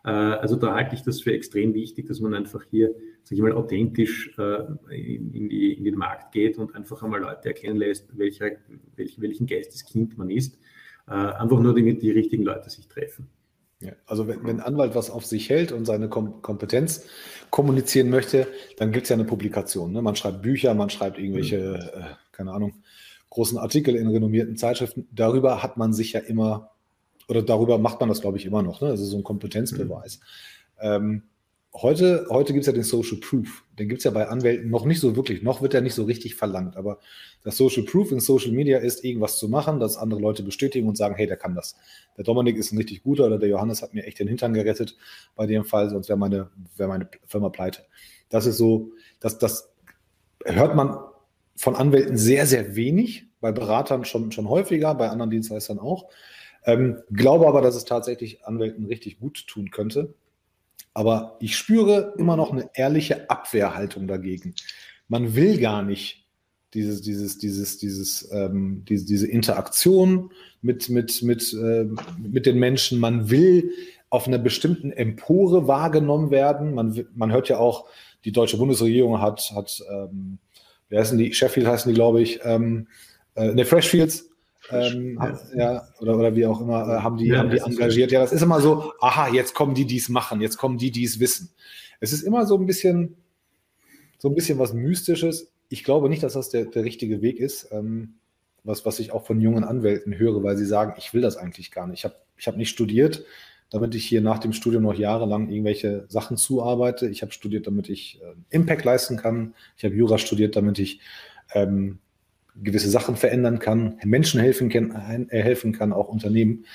Äh, 0.04 0.10
also 0.10 0.56
da 0.56 0.76
halte 0.76 0.96
ich 0.96 1.02
das 1.02 1.22
für 1.22 1.34
extrem 1.34 1.74
wichtig, 1.74 2.08
dass 2.08 2.20
man 2.20 2.34
einfach 2.34 2.64
hier, 2.70 2.94
sage 3.24 3.36
ich 3.36 3.42
mal, 3.42 3.54
authentisch 3.54 4.32
äh, 4.38 4.64
in, 4.90 5.50
die, 5.50 5.74
in 5.74 5.84
den 5.84 5.96
Markt 5.96 6.32
geht 6.32 6.58
und 6.58 6.76
einfach 6.76 7.02
einmal 7.04 7.22
Leute 7.22 7.50
erkennen 7.50 7.78
lässt, 7.78 8.18
welcher, 8.18 8.52
welch, 8.96 9.20
welchen 9.20 9.48
Geisteskind 9.48 10.18
man 10.18 10.30
ist. 10.30 10.58
Äh, 11.08 11.14
einfach 11.14 11.60
nur 11.60 11.74
damit 11.74 12.02
die 12.02 12.12
richtigen 12.12 12.44
Leute 12.44 12.70
sich 12.70 12.88
treffen. 12.88 13.28
Ja, 13.80 13.92
also 14.08 14.28
wenn, 14.28 14.44
wenn 14.44 14.60
ein 14.60 14.66
Anwalt 14.66 14.96
was 14.96 15.10
auf 15.12 15.26
sich 15.26 15.50
hält 15.50 15.72
und 15.72 15.86
seine 15.86 16.10
Kom 16.10 16.42
Kompetenz 16.42 17.06
kommunizieren 17.52 18.10
möchte, 18.10 18.48
dann 18.78 18.92
gibt 18.92 19.04
es 19.04 19.10
ja 19.10 19.16
eine 19.16 19.26
Publikation. 19.26 19.92
Ne? 19.92 20.02
Man 20.02 20.16
schreibt 20.16 20.42
Bücher, 20.42 20.74
man 20.74 20.90
schreibt 20.90 21.20
irgendwelche, 21.20 21.60
mhm. 21.60 22.02
äh, 22.02 22.06
keine 22.32 22.52
Ahnung, 22.54 22.74
großen 23.30 23.58
Artikel 23.58 23.96
in 23.96 24.08
renommierten 24.08 24.58
Zeitschriften. 24.58 25.08
Darüber 25.12 25.62
hat 25.62 25.78
man 25.78 25.94
sich 25.94 26.14
ja 26.14 26.22
immer, 26.22 26.72
oder 27.28 27.44
darüber 27.44 27.78
macht 27.78 28.00
man 28.00 28.10
das, 28.10 28.22
glaube 28.22 28.38
ich, 28.38 28.46
immer 28.46 28.64
noch. 28.64 28.82
Ne? 28.82 28.90
Also 28.90 29.06
so 29.06 29.18
ein 29.18 29.24
Kompetenzbeweis. 29.24 30.20
Mhm. 30.20 30.24
Ähm, 30.82 31.24
Heute, 31.80 32.26
heute 32.32 32.54
gibt 32.54 32.62
es 32.62 32.68
ja 32.68 32.74
den 32.74 32.82
Social 32.82 33.18
Proof. 33.18 33.64
Den 33.78 33.88
gibt 33.88 34.00
es 34.00 34.06
ja 34.06 34.10
bei 34.10 34.28
Anwälten 34.28 34.68
noch 34.72 34.86
nicht 34.86 35.00
so 35.00 35.16
wirklich. 35.16 35.44
Noch 35.44 35.62
wird 35.62 35.76
er 35.76 35.82
nicht 35.82 35.94
so 35.94 36.06
richtig 36.06 36.34
verlangt. 36.34 36.76
Aber 36.76 36.98
das 37.44 37.56
Social 37.56 37.84
Proof 37.84 38.12
in 38.12 38.20
Social 38.20 38.52
Media 38.52 38.80
ist, 38.80 39.04
irgendwas 39.04 39.38
zu 39.38 39.48
machen, 39.48 39.80
dass 39.80 39.96
andere 39.96 40.20
Leute 40.20 40.42
bestätigen 40.42 40.88
und 40.88 40.98
sagen, 40.98 41.14
hey, 41.14 41.28
der 41.28 41.38
kann 41.38 41.54
das. 41.54 41.76
Der 42.18 42.24
Dominik 42.24 42.58
ist 42.58 42.72
ein 42.72 42.78
richtig 42.78 43.04
guter 43.04 43.28
oder 43.28 43.38
der 43.38 43.50
Johannes 43.50 43.84
hat 43.84 43.94
mir 43.94 44.06
echt 44.06 44.18
den 44.18 44.28
Hintern 44.28 44.56
gerettet 44.56 44.98
bei 45.36 45.46
dem 45.46 45.66
Fall, 45.66 45.92
sonst 45.92 46.10
wäre 46.10 46.18
meine, 46.18 46.50
wär 46.78 46.88
meine 46.88 47.10
Firma 47.28 47.50
pleite. 47.50 47.86
Das 48.30 48.48
ist 48.48 48.58
so, 48.58 48.94
das, 49.20 49.38
das 49.38 49.72
hört 50.46 50.76
man 50.76 50.98
von 51.56 51.76
Anwälten 51.76 52.18
sehr, 52.18 52.48
sehr 52.48 52.76
wenig, 52.76 53.28
bei 53.40 53.52
Beratern 53.52 54.04
schon, 54.04 54.32
schon 54.32 54.50
häufiger, 54.50 54.96
bei 54.96 55.10
anderen 55.10 55.30
Dienstleistern 55.30 55.78
auch. 55.78 56.10
Ähm, 56.66 57.04
glaube 57.12 57.48
aber, 57.48 57.62
dass 57.62 57.76
es 57.76 57.86
tatsächlich 57.86 58.46
Anwälten 58.46 58.88
richtig 58.88 59.20
gut 59.20 59.46
tun 59.46 59.70
könnte, 59.70 60.16
aber 60.98 61.38
ich 61.40 61.56
spüre 61.56 62.16
immer 62.18 62.36
noch 62.36 62.52
eine 62.52 62.72
ehrliche 62.74 63.30
Abwehrhaltung 63.30 64.08
dagegen. 64.08 64.56
Man 65.08 65.36
will 65.36 65.60
gar 65.60 65.84
nicht 65.84 66.26
dieses, 66.74 67.04
dieses, 67.04 67.38
dieses, 67.38 67.78
dieses, 67.78 68.28
ähm, 68.32 68.84
diese, 68.90 69.06
diese 69.06 69.28
Interaktion 69.28 70.32
mit, 70.64 70.90
mit, 70.90 71.22
mit, 71.22 71.54
äh, 71.54 71.86
mit 72.18 72.48
den 72.48 72.58
Menschen. 72.58 73.00
Man 73.00 73.30
will 73.30 73.70
auf 74.10 74.28
einer 74.28 74.40
bestimmten 74.40 74.92
Empore 74.92 75.68
wahrgenommen 75.68 76.32
werden. 76.32 76.74
Man, 76.74 77.06
man 77.14 77.32
hört 77.32 77.48
ja 77.48 77.60
auch, 77.60 77.86
die 78.26 78.32
deutsche 78.32 78.58
Bundesregierung 78.58 79.22
hat, 79.22 79.52
hat 79.54 79.80
ähm, 79.92 80.40
wie 80.90 80.98
heißen 80.98 81.16
die, 81.20 81.32
Sheffield 81.32 81.68
heißen 81.68 81.92
die, 81.92 81.96
glaube 81.96 82.24
ich, 82.24 82.40
ähm, 82.44 82.88
äh, 83.36 83.54
ne, 83.54 83.66
Freshfields 83.66 84.32
ähm, 84.72 85.20
ja. 85.56 85.88
oder, 86.00 86.18
oder 86.18 86.36
wie 86.36 86.46
auch 86.46 86.62
immer, 86.62 86.82
äh, 86.82 87.00
haben 87.02 87.18
die, 87.18 87.28
ja, 87.28 87.40
haben 87.40 87.50
die 87.50 87.60
engagiert. 87.60 88.12
Ja, 88.12 88.22
das 88.22 88.34
ist 88.34 88.42
immer 88.42 88.62
so, 88.62 88.94
aha, 89.00 89.30
jetzt 89.34 89.54
kommen 89.54 89.74
die, 89.74 89.86
die 89.86 89.98
es 89.98 90.10
machen, 90.10 90.42
jetzt 90.42 90.58
kommen 90.58 90.78
die, 90.78 90.92
die 90.92 91.04
es 91.04 91.20
wissen. 91.20 91.52
Es 92.00 92.14
ist 92.14 92.24
immer 92.24 92.46
so 92.46 92.58
ein 92.58 92.66
bisschen, 92.66 93.16
so 94.18 94.30
ein 94.30 94.36
bisschen 94.36 94.60
was 94.60 94.74
Mystisches. 94.74 95.52
Ich 95.70 95.84
glaube 95.84 96.10
nicht, 96.10 96.24
dass 96.24 96.34
das 96.34 96.50
der, 96.50 96.66
der 96.66 96.84
richtige 96.84 97.22
Weg 97.22 97.40
ist, 97.40 97.70
ähm, 97.72 98.16
was, 98.64 98.86
was 98.86 99.00
ich 99.00 99.12
auch 99.12 99.26
von 99.26 99.42
jungen 99.42 99.64
Anwälten 99.64 100.18
höre, 100.18 100.44
weil 100.44 100.58
sie 100.58 100.66
sagen, 100.66 100.94
ich 100.98 101.14
will 101.14 101.22
das 101.22 101.38
eigentlich 101.38 101.72
gar 101.72 101.88
nicht. 101.88 102.00
Ich 102.00 102.06
habe 102.06 102.16
ich 102.36 102.48
hab 102.48 102.58
nicht 102.58 102.70
studiert, 102.70 103.24
damit 103.70 103.96
ich 103.96 104.06
hier 104.06 104.22
nach 104.22 104.40
dem 104.40 104.54
Studium 104.54 104.84
noch 104.84 104.94
jahrelang 104.94 105.50
irgendwelche 105.50 106.06
Sachen 106.08 106.38
zuarbeite. 106.38 107.08
Ich 107.10 107.22
habe 107.22 107.32
studiert, 107.32 107.68
damit 107.68 107.90
ich 107.90 108.22
äh, 108.22 108.36
Impact 108.50 108.86
leisten 108.86 109.18
kann. 109.18 109.56
Ich 109.78 109.84
habe 109.84 109.96
Jura 109.96 110.18
studiert, 110.18 110.56
damit 110.56 110.80
ich 110.80 111.00
ähm, 111.54 112.00
gewisse 112.62 112.90
Sachen 112.90 113.16
verändern 113.16 113.60
kann, 113.60 114.00
Menschen 114.04 114.40
helfen 114.40 114.70
kann, 114.70 115.28
äh, 115.30 115.42
helfen 115.42 115.74
kann, 115.74 115.94
auch 115.94 116.08
Unternehmen. 116.08 116.66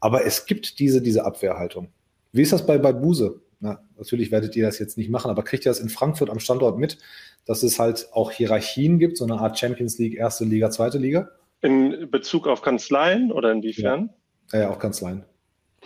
Aber 0.00 0.24
es 0.26 0.46
gibt 0.46 0.78
diese, 0.78 1.02
diese 1.02 1.24
Abwehrhaltung. 1.24 1.88
Wie 2.32 2.42
ist 2.42 2.52
das 2.52 2.66
bei, 2.66 2.78
bei 2.78 2.92
Buse? 2.92 3.40
Na, 3.60 3.82
natürlich 3.96 4.30
werdet 4.30 4.54
ihr 4.56 4.66
das 4.66 4.78
jetzt 4.78 4.98
nicht 4.98 5.08
machen, 5.08 5.30
aber 5.30 5.42
kriegt 5.42 5.64
ihr 5.64 5.70
das 5.70 5.80
in 5.80 5.88
Frankfurt 5.88 6.28
am 6.28 6.40
Standort 6.40 6.78
mit, 6.78 6.98
dass 7.46 7.62
es 7.62 7.78
halt 7.78 8.08
auch 8.12 8.30
Hierarchien 8.30 8.98
gibt, 8.98 9.16
so 9.16 9.24
eine 9.24 9.38
Art 9.38 9.58
Champions 9.58 9.98
League, 9.98 10.16
erste 10.16 10.44
Liga, 10.44 10.70
zweite 10.70 10.98
Liga? 10.98 11.30
In 11.62 12.10
Bezug 12.10 12.46
auf 12.46 12.60
Kanzleien 12.60 13.32
oder 13.32 13.52
inwiefern? 13.52 14.10
Ja, 14.52 14.60
ja, 14.60 14.70
auch 14.70 14.78
Kanzleien. 14.78 15.24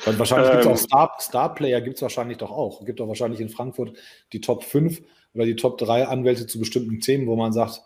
Weil 0.05 0.19
wahrscheinlich 0.19 0.49
ähm, 0.49 0.61
gibt 0.61 0.67
es 0.67 0.73
auch 0.73 0.85
Star, 0.85 1.17
Star 1.21 1.55
Player, 1.55 1.81
gibt 1.81 1.97
es 1.97 2.03
wahrscheinlich 2.03 2.39
doch 2.39 2.51
auch. 2.51 2.81
Es 2.81 2.87
gibt 2.87 3.01
doch 3.01 3.09
wahrscheinlich 3.09 3.41
in 3.41 3.49
Frankfurt 3.49 3.97
die 4.33 4.41
Top 4.41 4.65
5 4.65 5.03
oder 5.35 5.45
die 5.45 5.57
Top 5.57 5.79
3 5.79 6.09
Anwälte 6.09 6.47
zu 6.47 6.59
bestimmten 6.59 7.01
Themen, 7.01 7.27
wo 7.27 7.37
man 7.37 7.53
sagt, 7.53 7.83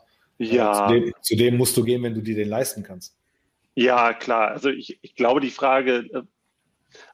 ja. 0.50 0.88
Zu 0.88 0.94
dem, 0.94 1.12
zu 1.20 1.36
dem, 1.36 1.56
musst 1.56 1.76
du 1.76 1.84
gehen, 1.84 2.02
wenn 2.02 2.14
du 2.14 2.20
dir 2.20 2.34
den 2.34 2.48
leisten 2.48 2.82
kannst. 2.82 3.16
Ja, 3.74 4.12
klar. 4.12 4.48
Also 4.48 4.68
ich, 4.68 4.98
ich 5.02 5.14
glaube, 5.14 5.40
die 5.40 5.50
Frage, 5.50 6.04
äh, 6.12 6.22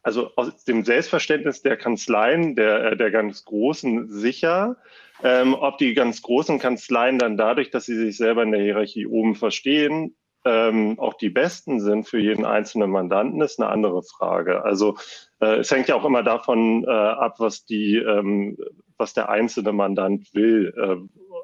also 0.02 0.30
aus 0.36 0.64
dem 0.64 0.84
Selbstverständnis 0.84 1.62
der 1.62 1.76
Kanzleien, 1.76 2.56
der, 2.56 2.92
äh, 2.92 2.96
der 2.96 3.10
ganz 3.10 3.44
Großen 3.44 4.08
sicher, 4.08 4.76
ähm, 5.22 5.54
ob 5.54 5.78
die 5.78 5.94
ganz 5.94 6.22
großen 6.22 6.58
Kanzleien 6.58 7.18
dann 7.18 7.36
dadurch, 7.36 7.70
dass 7.70 7.86
sie 7.86 7.96
sich 7.96 8.16
selber 8.16 8.42
in 8.42 8.52
der 8.52 8.62
Hierarchie 8.62 9.06
oben 9.06 9.34
verstehen, 9.34 10.16
ähm, 10.44 10.98
auch 10.98 11.14
die 11.14 11.30
besten 11.30 11.80
sind 11.80 12.08
für 12.08 12.18
jeden 12.18 12.44
einzelnen 12.44 12.90
Mandanten, 12.90 13.40
ist 13.40 13.60
eine 13.60 13.70
andere 13.70 14.02
Frage. 14.02 14.64
Also 14.64 14.96
äh, 15.40 15.56
es 15.56 15.70
hängt 15.70 15.88
ja 15.88 15.96
auch 15.96 16.04
immer 16.04 16.22
davon 16.22 16.84
äh, 16.84 16.90
ab, 16.90 17.36
was 17.38 17.64
die, 17.64 17.96
ähm, 17.96 18.56
was 18.96 19.14
der 19.14 19.28
einzelne 19.28 19.72
Mandant 19.72 20.32
will. 20.34 20.72
Äh, 20.76 20.96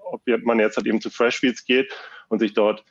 ob 0.04 0.22
man 0.44 0.60
jetzt 0.60 0.76
halt 0.76 0.86
eben 0.86 1.00
zu 1.00 1.10
Freshfields 1.10 1.64
geht 1.64 1.92
und 2.28 2.38
sich 2.38 2.54
dort, 2.54 2.84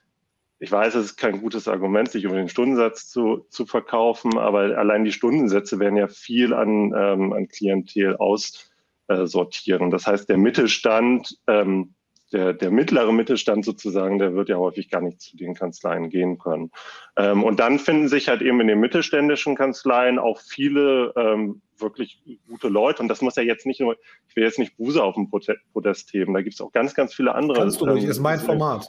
ich 0.59 0.71
weiß, 0.71 0.95
es 0.95 1.05
ist 1.05 1.17
kein 1.17 1.41
gutes 1.41 1.67
Argument, 1.67 2.09
sich 2.09 2.23
über 2.23 2.35
den 2.35 2.49
Stundensatz 2.49 3.09
zu, 3.09 3.45
zu 3.49 3.65
verkaufen, 3.65 4.37
aber 4.37 4.77
allein 4.77 5.03
die 5.03 5.11
Stundensätze 5.11 5.79
werden 5.79 5.97
ja 5.97 6.07
viel 6.07 6.53
an, 6.53 6.93
ähm, 6.95 7.33
an 7.33 7.47
Klientel 7.47 8.15
aussortieren. 8.17 9.91
Das 9.91 10.07
heißt, 10.07 10.29
der 10.29 10.37
Mittelstand, 10.37 11.37
ähm, 11.47 11.95
der, 12.33 12.53
der 12.53 12.71
mittlere 12.71 13.13
Mittelstand 13.13 13.63
sozusagen, 13.63 14.17
der 14.17 14.33
wird 14.33 14.49
ja 14.49 14.57
häufig 14.57 14.89
gar 14.89 15.01
nicht 15.01 15.21
zu 15.21 15.37
den 15.37 15.53
Kanzleien 15.53 16.09
gehen 16.09 16.39
können. 16.39 16.71
Ähm, 17.15 17.43
und 17.43 17.59
dann 17.59 17.79
finden 17.79 18.07
sich 18.07 18.27
halt 18.27 18.41
eben 18.41 18.59
in 18.59 18.67
den 18.67 18.79
mittelständischen 18.79 19.55
Kanzleien 19.55 20.19
auch 20.19 20.39
viele 20.39 21.13
ähm, 21.15 21.61
wirklich 21.77 22.21
gute 22.47 22.67
Leute. 22.69 23.01
Und 23.01 23.07
das 23.07 23.21
muss 23.21 23.35
ja 23.35 23.43
jetzt 23.43 23.65
nicht 23.65 23.79
nur, 23.79 23.95
ich 24.27 24.35
will 24.35 24.43
jetzt 24.43 24.59
nicht 24.59 24.75
Buse 24.77 25.03
auf 25.03 25.15
dem 25.15 25.29
Podest 25.29 26.13
heben, 26.13 26.33
da 26.33 26.41
gibt 26.41 26.55
es 26.55 26.61
auch 26.61 26.71
ganz, 26.71 26.93
ganz 26.93 27.13
viele 27.13 27.35
andere. 27.35 27.59
Kannst 27.59 27.81
du 27.81 27.85
ruhig, 27.85 28.03
ist 28.03 28.19
mein 28.19 28.39
Format. 28.39 28.87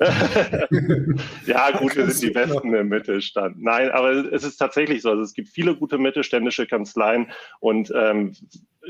ja, 1.46 1.70
gut, 1.78 1.96
wir 1.96 2.10
sind 2.10 2.22
die 2.22 2.30
Besten 2.34 2.74
im 2.74 2.88
Mittelstand. 2.88 3.62
Nein, 3.62 3.90
aber 3.90 4.32
es 4.32 4.44
ist 4.44 4.56
tatsächlich 4.56 5.02
so. 5.02 5.10
Also 5.10 5.22
es 5.22 5.34
gibt 5.34 5.48
viele 5.48 5.76
gute 5.76 5.98
mittelständische 5.98 6.66
Kanzleien 6.66 7.30
und 7.60 7.92
ähm, 7.94 8.32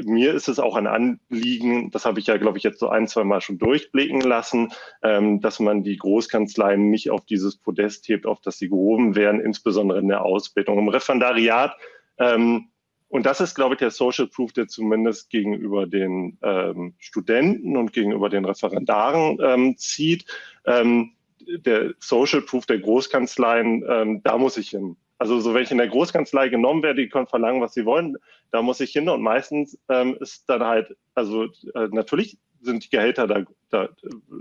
mir 0.05 0.33
ist 0.33 0.49
es 0.49 0.59
auch 0.59 0.77
ein 0.77 0.87
Anliegen, 0.87 1.91
das 1.91 2.05
habe 2.05 2.21
ich 2.21 2.27
ja, 2.27 2.37
glaube 2.37 2.59
ich, 2.59 2.65
jetzt 2.65 2.79
so 2.79 2.89
ein, 2.89 3.09
zwei 3.09 3.25
Mal 3.25 3.41
schon 3.41 3.59
durchblicken 3.59 4.21
lassen, 4.21 4.73
ähm, 5.03 5.41
dass 5.41 5.61
man 5.61 5.83
die 5.83 5.97
Großkanzleien 5.97 6.91
nicht 6.91 7.11
auf 7.11 7.25
dieses 7.27 7.57
Podest 7.57 8.09
hebt, 8.09 8.27
auf 8.27 8.41
das 8.41 8.59
sie 8.59 8.69
gehoben 8.69 9.15
werden, 9.15 9.41
insbesondere 9.41 9.99
in 9.99 10.09
der 10.09 10.25
Ausbildung. 10.25 10.79
Im 10.79 10.89
Referendariat 10.89 11.77
ähm, 12.19 12.69
und 13.13 13.27
das 13.27 13.43
ist, 13.43 13.55
glaube 13.55 13.75
ich, 13.75 13.79
der 13.79 13.91
Social 13.91 14.27
Proof, 14.27 14.55
der 14.55 14.69
zumindest 14.69 15.29
gegenüber 15.29 15.87
den 15.87 16.39
ähm, 16.43 16.95
Studenten 16.99 17.77
und 17.77 17.93
gegenüber 17.93 18.31
den 18.31 18.47
Referendaren 18.47 19.37
ähm, 19.43 19.77
zieht. 19.77 20.25
Ähm, 20.65 21.13
der 21.47 21.93
Social 21.99 22.41
Proof 22.41 22.65
der 22.65 22.79
Großkanzleien, 22.79 23.85
ähm, 23.87 24.23
da 24.23 24.39
muss 24.39 24.57
ich 24.57 24.71
hin. 24.71 24.97
Also 25.19 25.41
so 25.41 25.53
wenn 25.53 25.63
ich 25.63 25.71
in 25.71 25.77
der 25.77 25.89
Großkanzlei 25.89 26.49
genommen 26.49 26.83
werde, 26.83 27.03
die 27.03 27.11
können 27.11 27.27
verlangen, 27.27 27.61
was 27.61 27.75
sie 27.75 27.85
wollen, 27.85 28.17
da 28.53 28.63
muss 28.63 28.81
ich 28.81 28.93
hin. 28.93 29.09
Und 29.09 29.23
meistens 29.23 29.79
ähm, 29.89 30.17
ist 30.21 30.49
dann 30.49 30.63
halt, 30.63 30.97
also 31.15 31.45
äh, 31.75 31.89
natürlich 31.91 32.39
sind 32.61 32.85
die 32.85 32.91
Gehälter 32.91 33.27
da, 33.27 33.45
da 33.71 33.89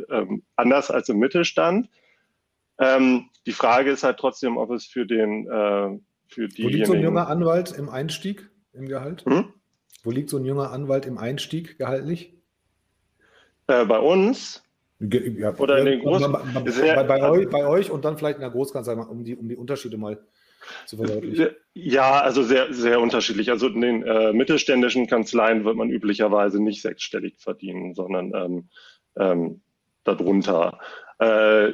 ähm, 0.10 0.44
anders 0.56 0.92
als 0.92 1.10
im 1.10 1.18
Mittelstand. 1.18 1.90
Ähm, 2.78 3.30
die 3.46 3.54
Frage 3.54 3.92
ist 3.92 4.04
halt 4.04 4.18
trotzdem, 4.18 4.58
ob 4.58 4.70
es 4.72 4.86
für 4.86 5.06
den 5.06 5.48
äh, 5.48 6.00
für 6.28 6.48
die. 6.48 6.64
Wo 6.64 6.68
liegt 6.68 6.88
so 6.88 6.94
ein 6.94 7.02
junger 7.02 7.28
Anwalt 7.28 7.72
im 7.72 7.90
Einstieg 7.90 8.50
im 8.74 8.88
Gehalt? 8.88 9.26
Hm? 9.26 9.54
Wo 10.04 10.12
liegt 10.12 10.30
so 10.30 10.38
ein 10.38 10.46
junger 10.46 10.72
Anwalt 10.72 11.06
im 11.06 11.18
Einstieg 11.18 11.78
gehaltlich? 11.78 12.34
Äh, 13.68 13.86
bei 13.86 14.00
uns? 14.00 14.64
Ja, 15.00 15.56
Oder 15.58 15.80
in 15.80 15.86
den 15.86 16.00
Groß 16.02 16.22
bei, 16.32 16.40
bei, 16.62 17.04
bei, 17.04 17.30
euch, 17.30 17.50
bei, 17.50 17.66
euch, 17.66 17.90
und 17.90 18.06
dann 18.06 18.18
vielleicht 18.18 18.36
in 18.36 18.42
der 18.42 18.52
Großkanzlei, 18.52 18.94
um 18.94 19.24
die, 19.24 19.36
um 19.36 19.50
die 19.50 19.56
Unterschiede 19.56 19.98
mal 19.98 20.24
zu 20.86 20.98
verdeutlichen. 20.98 21.50
Ja, 21.74 22.22
also 22.22 22.44
sehr, 22.44 22.74
sehr 22.74 23.00
unterschiedlich. 23.00 23.50
Also 23.50 23.68
in 23.68 23.82
den 23.82 24.04
äh, 24.04 24.34
mittelständischen 24.34 25.08
Kanzleien 25.08 25.64
wird 25.64 25.78
man 25.78 25.90
üblicherweise 25.90 26.62
nicht 26.62 26.82
sechsstellig 26.82 27.36
verdienen, 27.40 27.94
sondern 27.94 28.34
ähm, 28.36 28.70
ähm, 29.18 29.62
darunter. 30.04 30.80
Äh, 31.20 31.74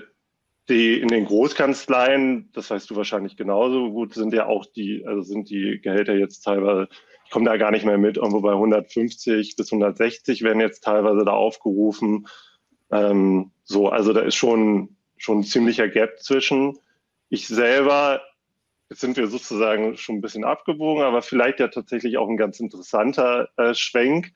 die 0.70 1.00
in 1.00 1.08
den 1.08 1.26
Großkanzleien, 1.26 2.50
das 2.54 2.70
weißt 2.70 2.90
du 2.90 2.96
wahrscheinlich 2.96 3.38
genauso 3.38 3.92
gut, 3.92 4.14
sind 4.14 4.34
ja 4.34 4.48
auch 4.48 4.66
die, 4.66 5.06
also 5.06 5.22
sind 5.22 5.50
die 5.50 5.80
Gehälter 5.82 6.14
jetzt 6.14 6.42
teilweise, 6.42 6.90
ich 7.24 7.32
komme 7.32 7.46
da 7.46 7.58
gar 7.58 7.72
nicht 7.72 7.86
mehr 7.86 7.98
mit, 7.98 8.18
irgendwo 8.18 8.42
bei 8.42 8.52
150 8.52 9.56
bis 9.56 9.72
160 9.72 10.42
werden 10.44 10.60
jetzt 10.60 10.84
teilweise 10.84 11.24
da 11.24 11.32
aufgerufen. 11.32 12.28
Ähm, 12.92 13.52
so, 13.64 13.90
also 13.90 14.14
da 14.14 14.22
ist 14.22 14.36
schon, 14.36 14.98
schon 15.18 15.40
ein 15.40 15.44
ziemlicher 15.44 15.88
Gap 15.88 16.20
zwischen. 16.20 16.78
Ich 17.30 17.48
selber, 17.48 18.22
jetzt 18.90 19.02
sind 19.02 19.18
wir 19.18 19.28
sozusagen 19.28 19.98
schon 19.98 20.16
ein 20.16 20.22
bisschen 20.22 20.44
abgebogen, 20.44 21.04
aber 21.04 21.22
vielleicht 21.22 21.60
ja 21.60 21.68
tatsächlich 21.68 22.18
auch 22.18 22.30
ein 22.30 22.38
ganz 22.38 22.60
interessanter 22.60 23.50
äh, 23.58 23.74
Schwenk. 23.74 24.34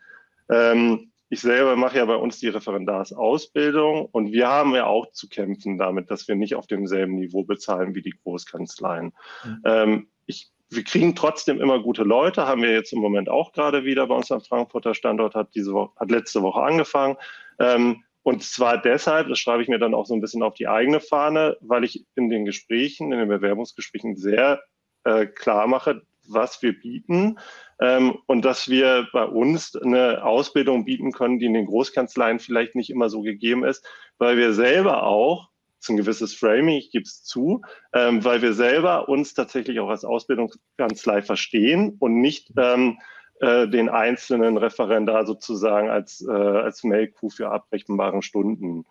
Ähm, 0.49 1.11
ich 1.29 1.39
selber 1.39 1.77
mache 1.77 1.97
ja 1.97 2.05
bei 2.05 2.15
uns 2.15 2.39
die 2.39 2.49
Referendarsausbildung 2.49 4.05
und 4.11 4.33
wir 4.33 4.49
haben 4.49 4.75
ja 4.75 4.85
auch 4.85 5.09
zu 5.13 5.29
kämpfen 5.29 5.77
damit, 5.77 6.11
dass 6.11 6.27
wir 6.27 6.35
nicht 6.35 6.55
auf 6.55 6.67
demselben 6.67 7.15
Niveau 7.15 7.43
bezahlen 7.43 7.95
wie 7.95 8.01
die 8.01 8.13
Großkanzleien. 8.23 9.13
Mhm. 9.45 9.61
Ähm, 9.63 10.07
ich, 10.25 10.51
wir 10.69 10.83
kriegen 10.83 11.15
trotzdem 11.15 11.61
immer 11.61 11.81
gute 11.81 12.03
Leute, 12.03 12.47
haben 12.47 12.61
wir 12.61 12.73
jetzt 12.73 12.91
im 12.91 12.99
Moment 12.99 13.29
auch 13.29 13.53
gerade 13.53 13.85
wieder 13.85 14.07
bei 14.07 14.15
uns 14.15 14.29
am 14.29 14.41
Frankfurter 14.41 14.93
Standort, 14.93 15.33
hat 15.33 15.55
diese 15.55 15.71
Woche, 15.71 15.93
hat 15.95 16.11
letzte 16.11 16.41
Woche 16.41 16.61
angefangen. 16.61 17.15
Ähm, 17.59 18.03
und 18.23 18.43
zwar 18.43 18.81
deshalb, 18.81 19.29
das 19.29 19.39
schreibe 19.39 19.63
ich 19.63 19.69
mir 19.69 19.79
dann 19.79 19.93
auch 19.93 20.05
so 20.05 20.13
ein 20.13 20.21
bisschen 20.21 20.43
auf 20.43 20.53
die 20.53 20.67
eigene 20.67 20.99
Fahne, 20.99 21.57
weil 21.61 21.83
ich 21.83 22.05
in 22.15 22.29
den 22.29 22.45
Gesprächen, 22.45 23.11
in 23.11 23.19
den 23.19 23.29
Bewerbungsgesprächen 23.29 24.15
sehr 24.15 24.61
äh, 25.03 25.25
klar 25.25 25.67
mache, 25.67 26.03
was 26.27 26.61
wir 26.61 26.79
bieten 26.79 27.39
ähm, 27.79 28.17
und 28.27 28.45
dass 28.45 28.69
wir 28.69 29.07
bei 29.11 29.25
uns 29.25 29.75
eine 29.75 30.23
Ausbildung 30.23 30.85
bieten 30.85 31.11
können, 31.11 31.39
die 31.39 31.47
in 31.47 31.53
den 31.53 31.65
Großkanzleien 31.65 32.39
vielleicht 32.39 32.75
nicht 32.75 32.91
immer 32.91 33.09
so 33.09 33.21
gegeben 33.21 33.63
ist, 33.63 33.85
weil 34.17 34.37
wir 34.37 34.53
selber 34.53 35.03
auch 35.03 35.49
ist 35.79 35.89
ein 35.89 35.97
gewisses 35.97 36.35
Framing, 36.35 36.77
ich 36.77 36.91
gebe 36.91 37.03
es 37.03 37.23
zu, 37.23 37.61
ähm, 37.91 38.23
weil 38.23 38.43
wir 38.43 38.53
selber 38.53 39.09
uns 39.09 39.33
tatsächlich 39.33 39.79
auch 39.79 39.89
als 39.89 40.05
Ausbildungskanzlei 40.05 41.23
verstehen 41.23 41.95
und 41.97 42.21
nicht 42.21 42.51
ähm, 42.55 42.99
äh, 43.41 43.67
den 43.67 43.89
einzelnen 43.89 44.57
Referendar 44.57 45.25
sozusagen 45.25 45.89
als, 45.89 46.21
äh, 46.21 46.31
als 46.31 46.83
Melkkuh 46.83 47.31
für 47.31 47.49
abrechenbaren 47.49 48.21
Stunden 48.21 48.85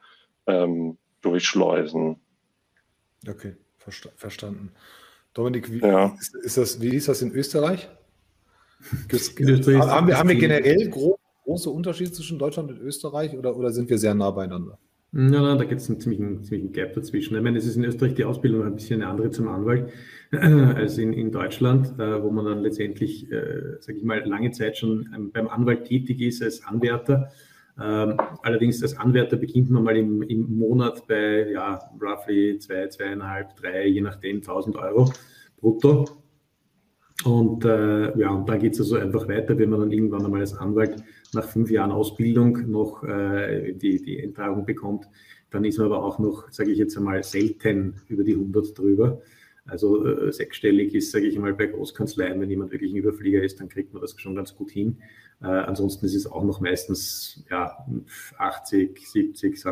ähm, 0.46 0.98
durchschleusen. 1.20 2.16
Okay, 3.28 3.56
versta 3.78 4.10
verstanden. 4.16 4.72
Dominik, 5.34 5.70
wie, 5.70 5.78
ja. 5.78 6.16
ist, 6.18 6.34
ist, 6.34 6.56
das, 6.56 6.80
wie 6.80 6.96
ist 6.96 7.06
das 7.06 7.22
in 7.22 7.30
Österreich? 7.30 7.88
haben, 9.12 10.08
wir, 10.08 10.18
haben 10.18 10.28
wir 10.28 10.36
generell 10.36 10.88
gro 10.88 11.16
große 11.44 11.70
Unterschiede 11.70 12.10
zwischen 12.10 12.38
Deutschland 12.38 12.70
und 12.70 12.78
Österreich 12.80 13.36
oder, 13.36 13.56
oder 13.56 13.70
sind 13.70 13.88
wir 13.88 13.98
sehr 13.98 14.14
nah 14.14 14.32
beieinander? 14.32 14.78
Ja, 15.12 15.42
nein, 15.42 15.58
da 15.58 15.64
gibt 15.64 15.80
es 15.80 15.90
einen 15.90 15.98
ziemlichen, 15.98 16.44
ziemlichen 16.44 16.72
Gap 16.72 16.94
dazwischen. 16.94 17.36
Ich 17.36 17.42
meine, 17.42 17.58
es 17.58 17.66
ist 17.66 17.74
in 17.74 17.84
Österreich 17.84 18.14
die 18.14 18.24
Ausbildung 18.24 18.62
ein 18.62 18.76
bisschen 18.76 19.02
eine 19.02 19.10
andere 19.10 19.30
zum 19.30 19.48
Anwalt 19.48 19.92
als 20.30 20.98
in, 20.98 21.12
in 21.12 21.32
Deutschland, 21.32 21.98
äh, 21.98 22.22
wo 22.22 22.30
man 22.30 22.44
dann 22.44 22.60
letztendlich, 22.60 23.30
äh, 23.32 23.80
sage 23.80 23.98
ich 23.98 24.04
mal, 24.04 24.24
lange 24.24 24.52
Zeit 24.52 24.78
schon 24.78 25.08
ähm, 25.12 25.32
beim 25.32 25.48
Anwalt 25.48 25.84
tätig 25.86 26.20
ist 26.20 26.44
als 26.44 26.64
Anwärter. 26.64 27.32
Ähm, 27.80 28.18
allerdings 28.42 28.82
als 28.82 28.96
Anwärter 28.96 29.36
beginnt 29.36 29.68
man 29.70 29.82
mal 29.82 29.96
im, 29.96 30.22
im 30.22 30.56
Monat 30.56 31.08
bei 31.08 31.50
ja, 31.50 31.80
roughly 32.00 32.58
zwei, 32.58 32.86
zweieinhalb, 32.86 33.56
drei, 33.56 33.88
je 33.88 34.02
nachdem, 34.02 34.36
1000 34.36 34.76
Euro 34.76 35.12
brutto. 35.56 36.04
Und 37.24 37.64
äh, 37.64 38.16
ja, 38.16 38.30
und 38.30 38.48
dann 38.48 38.60
geht 38.60 38.74
es 38.74 38.80
also 38.80 38.96
einfach 38.96 39.26
weiter, 39.28 39.58
wenn 39.58 39.70
man 39.70 39.80
dann 39.80 39.92
irgendwann 39.92 40.24
einmal 40.24 40.40
als 40.40 40.56
Anwalt 40.56 41.02
nach 41.34 41.48
fünf 41.48 41.70
Jahren 41.70 41.90
Ausbildung 41.90 42.70
noch 42.70 43.02
äh, 43.04 43.72
die, 43.72 44.02
die 44.02 44.22
Eintragung 44.22 44.64
bekommt, 44.64 45.08
dann 45.50 45.64
ist 45.64 45.78
man 45.78 45.86
aber 45.86 46.04
auch 46.04 46.18
noch, 46.18 46.50
sage 46.50 46.70
ich 46.70 46.78
jetzt 46.78 46.96
einmal, 46.96 47.22
selten 47.22 47.94
über 48.08 48.24
die 48.24 48.34
100 48.34 48.78
drüber. 48.78 49.20
Also 49.66 50.04
äh, 50.04 50.32
sechsstellig 50.32 50.94
ist, 50.94 51.12
sage 51.12 51.26
ich 51.26 51.38
mal, 51.38 51.52
bei 51.54 51.66
Großkanzleien, 51.66 52.40
wenn 52.40 52.50
jemand 52.50 52.72
wirklich 52.72 52.92
ein 52.92 52.96
Überflieger 52.96 53.42
ist, 53.42 53.60
dann 53.60 53.68
kriegt 53.68 53.92
man 53.92 54.00
das 54.00 54.14
schon 54.18 54.34
ganz 54.34 54.54
gut 54.56 54.70
hin. 54.70 54.98
Äh, 55.42 55.46
ansonsten 55.46 56.06
ist 56.06 56.14
es 56.14 56.26
auch 56.26 56.44
noch 56.44 56.60
meistens 56.60 57.44
ja, 57.50 57.86
80, 58.38 58.98
70, 59.08 59.64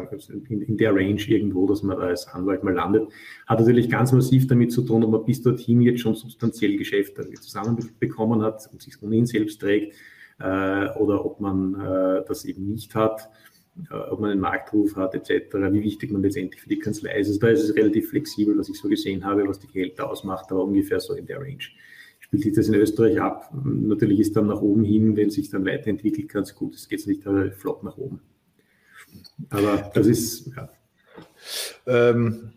in, 0.48 0.62
in, 0.62 0.76
der 0.76 0.94
Range 0.94 1.20
irgendwo, 1.26 1.66
dass 1.66 1.82
man 1.82 1.96
da 1.96 2.04
als 2.04 2.28
Anwalt 2.28 2.62
mal 2.64 2.74
landet. 2.74 3.08
Hat 3.46 3.58
natürlich 3.58 3.90
ganz 3.90 4.12
massiv 4.12 4.46
damit 4.46 4.72
zu 4.72 4.82
tun, 4.82 5.02
ob 5.04 5.10
man 5.10 5.24
bis 5.24 5.42
dorthin 5.42 5.80
jetzt 5.80 6.00
schon 6.00 6.14
substanziell 6.14 6.76
Geschäfte 6.76 7.28
zusammenbekommen 7.32 8.42
hat 8.42 8.68
und 8.72 8.82
sich 8.82 9.02
ohnehin 9.02 9.26
selbst 9.26 9.60
trägt 9.60 9.94
oder 10.40 11.24
ob 11.24 11.40
man 11.40 11.74
äh, 11.74 12.24
das 12.26 12.44
eben 12.44 12.66
nicht 12.66 12.94
hat. 12.94 13.28
Äh, 13.90 13.94
ob 13.94 14.20
man 14.20 14.30
einen 14.30 14.40
Marktruf 14.40 14.96
hat 14.96 15.14
etc., 15.14 15.54
wie 15.70 15.82
wichtig 15.82 16.10
man 16.10 16.22
letztendlich 16.22 16.60
für 16.60 16.68
die 16.68 16.78
Kanzlei 16.78 17.18
ist. 17.18 17.28
Also 17.28 17.40
da 17.40 17.48
ist 17.48 17.62
es 17.62 17.74
relativ 17.76 18.10
flexibel, 18.10 18.58
was 18.58 18.68
ich 18.68 18.78
so 18.78 18.88
gesehen 18.88 19.24
habe, 19.24 19.46
was 19.46 19.58
die 19.58 19.68
Gehälter 19.68 20.10
ausmacht, 20.10 20.50
aber 20.50 20.64
ungefähr 20.64 21.00
so 21.00 21.14
in 21.14 21.26
der 21.26 21.40
Range. 21.40 21.64
Spielt 22.20 22.42
sich 22.42 22.54
das 22.54 22.68
in 22.68 22.74
Österreich 22.74 23.20
ab? 23.20 23.50
Natürlich 23.64 24.20
ist 24.20 24.36
dann 24.36 24.48
nach 24.48 24.60
oben 24.60 24.84
hin, 24.84 25.16
wenn 25.16 25.30
sich 25.30 25.48
dann 25.50 25.64
weiterentwickelt, 25.64 26.28
ganz 26.28 26.54
gut. 26.54 26.74
Es 26.74 26.88
geht 26.88 27.06
nicht 27.06 27.22
flott 27.22 27.82
nach 27.82 27.96
oben. 27.96 28.20
Aber 29.50 29.90
das 29.94 30.06
ist, 30.06 30.50
ja. 30.54 30.68
Ähm, 31.86 32.52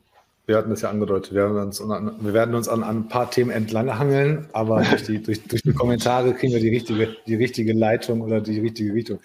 wir 0.52 0.58
hatten 0.58 0.70
das 0.70 0.82
ja 0.82 0.90
angedeutet, 0.90 1.34
wir 1.34 1.44
werden 1.44 1.58
uns, 1.58 1.80
wir 1.80 2.34
werden 2.34 2.56
uns 2.56 2.68
an, 2.68 2.84
an 2.84 2.98
ein 2.98 3.08
paar 3.08 3.32
Themen 3.32 3.52
entlanghangeln, 3.52 4.48
aber 4.52 4.84
durch 4.90 5.04
die, 5.04 5.24
durch, 5.24 5.42
durch 5.44 5.62
die 5.62 5.72
Kommentare 5.72 6.34
kriegen 6.34 6.52
wir 6.52 6.60
die 6.60 6.70
richtige, 6.70 7.16
die 7.26 7.36
richtige 7.36 7.72
Leitung 7.72 8.20
oder 8.20 8.42
die 8.42 8.60
richtige 8.60 8.94
Richtung. 8.94 9.20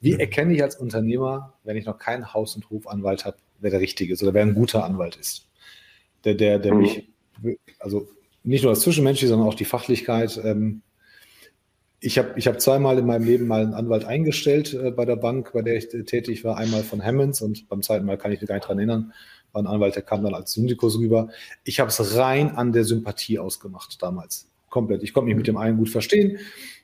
Wie 0.00 0.14
erkenne 0.14 0.54
ich 0.54 0.62
als 0.62 0.76
Unternehmer, 0.76 1.52
wenn 1.62 1.76
ich 1.76 1.84
noch 1.84 1.98
keinen 1.98 2.32
Haus- 2.32 2.56
und 2.56 2.70
Hofanwalt 2.70 3.26
habe, 3.26 3.36
wer 3.60 3.70
der 3.70 3.80
richtige 3.80 4.14
ist 4.14 4.22
oder 4.22 4.32
wer 4.32 4.42
ein 4.42 4.54
guter 4.54 4.84
Anwalt 4.84 5.16
ist? 5.16 5.46
Der, 6.24 6.34
der, 6.34 6.58
der 6.58 6.72
mhm. 6.72 6.80
mich, 6.80 7.08
also 7.78 8.08
nicht 8.42 8.64
nur 8.64 8.72
das 8.72 8.80
Zwischenmenschliche, 8.80 9.28
sondern 9.28 9.48
auch 9.48 9.54
die 9.54 9.66
Fachlichkeit. 9.66 10.40
Ähm, 10.42 10.80
ich 12.02 12.18
habe 12.18 12.34
ich 12.36 12.46
hab 12.46 12.60
zweimal 12.60 12.98
in 12.98 13.06
meinem 13.06 13.24
Leben 13.24 13.46
mal 13.46 13.62
einen 13.62 13.74
Anwalt 13.74 14.04
eingestellt 14.04 14.74
äh, 14.74 14.90
bei 14.90 15.04
der 15.04 15.16
Bank, 15.16 15.52
bei 15.52 15.62
der 15.62 15.76
ich 15.76 15.88
tätig 15.88 16.44
war. 16.44 16.58
Einmal 16.58 16.82
von 16.82 17.02
Hammonds 17.02 17.40
und 17.40 17.68
beim 17.68 17.82
zweiten 17.82 18.04
Mal 18.04 18.18
kann 18.18 18.32
ich 18.32 18.40
mich 18.40 18.48
gar 18.48 18.56
nicht 18.56 18.68
dran 18.68 18.78
erinnern 18.78 19.12
war 19.52 19.62
ein 19.62 19.66
Anwalt, 19.66 19.94
der 19.94 20.02
kam 20.02 20.22
dann 20.22 20.34
als 20.34 20.52
Syndikus 20.52 20.98
rüber. 20.98 21.28
Ich 21.64 21.80
habe 21.80 21.90
es 21.90 22.16
rein 22.16 22.56
an 22.56 22.72
der 22.72 22.84
Sympathie 22.84 23.38
ausgemacht 23.38 24.02
damals. 24.02 24.48
Komplett. 24.70 25.02
Ich 25.02 25.12
konnte 25.12 25.26
mich 25.26 25.36
mit 25.36 25.46
dem 25.46 25.58
einen 25.58 25.76
gut 25.76 25.90
verstehen. 25.90 26.38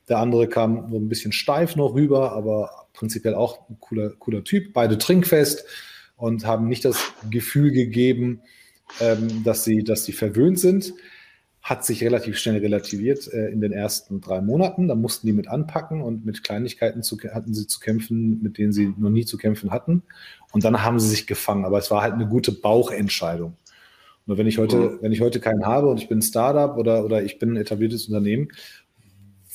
Der 0.09 0.19
andere 0.19 0.49
kam 0.49 0.91
so 0.91 0.99
ein 0.99 1.09
bisschen 1.09 1.33
steif 1.33 1.77
noch 1.77 1.95
rüber, 1.95 2.33
aber 2.33 2.89
prinzipiell 2.93 3.35
auch 3.35 3.69
ein 3.69 3.79
cooler, 3.81 4.11
cooler 4.11 4.45
Typ. 4.45 4.73
Beide 4.73 4.99
trinkfest 4.99 5.65
und 6.17 6.47
haben 6.47 6.69
nicht 6.69 6.85
das 6.85 6.99
Gefühl 7.31 7.73
gegeben, 7.73 8.43
ähm, 9.01 9.43
dass, 9.45 9.65
sie, 9.65 9.85
dass 9.85 10.05
sie 10.05 10.13
verwöhnt 10.13 10.59
sind 10.59 10.93
hat 11.69 11.85
sich 11.85 12.03
relativ 12.03 12.39
schnell 12.39 12.59
relativiert 12.59 13.31
äh, 13.33 13.49
in 13.49 13.61
den 13.61 13.73
ersten 13.73 14.21
drei 14.21 14.41
Monaten. 14.41 14.89
Da 14.89 14.95
mussten 14.95 15.27
die 15.27 15.35
mit 15.35 15.49
anpacken 15.49 16.01
und 16.01 16.25
mit 16.25 16.43
Kleinigkeiten 16.43 17.03
zu, 17.03 17.19
hatten 17.19 17.53
sie 17.53 17.67
zu 17.67 17.79
kämpfen, 17.79 18.43
mit 18.43 18.57
denen 18.57 18.73
sie 18.73 18.95
noch 18.97 19.11
nie 19.11 19.27
zu 19.27 19.37
kämpfen 19.37 19.71
hatten. 19.71 20.03
Und 20.53 20.65
dann 20.65 20.83
haben 20.83 20.99
sie 20.99 21.09
sich 21.09 21.27
gefangen. 21.27 21.67
Aber 21.67 21.79
es 21.79 21.91
war 21.91 22.01
halt 22.01 22.15
eine 22.15 22.27
gute 22.27 22.53
Bauchentscheidung. 22.53 23.57
Nur 24.25 24.39
wenn 24.39 24.47
ich 24.47 24.57
heute, 24.57 24.77
mhm. 24.77 24.99
wenn 25.03 25.13
ich 25.13 25.21
heute 25.21 25.41
keinen 25.41 25.67
habe 25.67 25.89
und 25.89 26.01
ich 26.01 26.09
bin 26.09 26.19
ein 26.19 26.23
Startup 26.23 26.77
oder, 26.79 27.05
oder 27.05 27.23
ich 27.23 27.39
bin 27.39 27.53
ein 27.53 27.57
etabliertes 27.57 28.07
Unternehmen, 28.07 28.49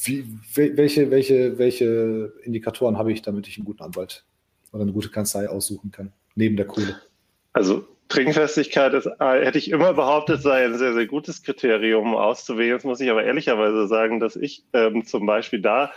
wie, 0.03 0.25
welche, 0.53 1.09
welche, 1.09 1.57
welche 1.57 2.33
Indikatoren 2.43 2.97
habe 2.97 3.11
ich, 3.11 3.21
damit 3.21 3.47
ich 3.47 3.57
einen 3.57 3.65
guten 3.65 3.81
Anwalt 3.81 4.25
oder 4.71 4.83
eine 4.83 4.91
gute 4.91 5.09
Kanzlei 5.09 5.47
aussuchen 5.47 5.91
kann, 5.91 6.11
neben 6.35 6.57
der 6.57 6.67
Kohle? 6.67 6.97
Also 7.53 7.87
Trinkfestigkeit 8.09 8.93
ist, 8.93 9.07
äh, 9.07 9.45
hätte 9.45 9.57
ich 9.57 9.71
immer 9.71 9.93
behauptet, 9.93 10.41
sei 10.41 10.65
ein 10.65 10.77
sehr, 10.77 10.93
sehr 10.93 11.07
gutes 11.07 11.43
Kriterium 11.43 12.15
auszuwählen. 12.15 12.73
Jetzt 12.73 12.85
muss 12.85 13.01
ich 13.01 13.09
aber 13.09 13.23
ehrlicherweise 13.23 13.87
sagen, 13.87 14.19
dass 14.19 14.35
ich 14.35 14.63
ähm, 14.73 15.05
zum 15.05 15.25
Beispiel 15.25 15.61
da 15.61 15.91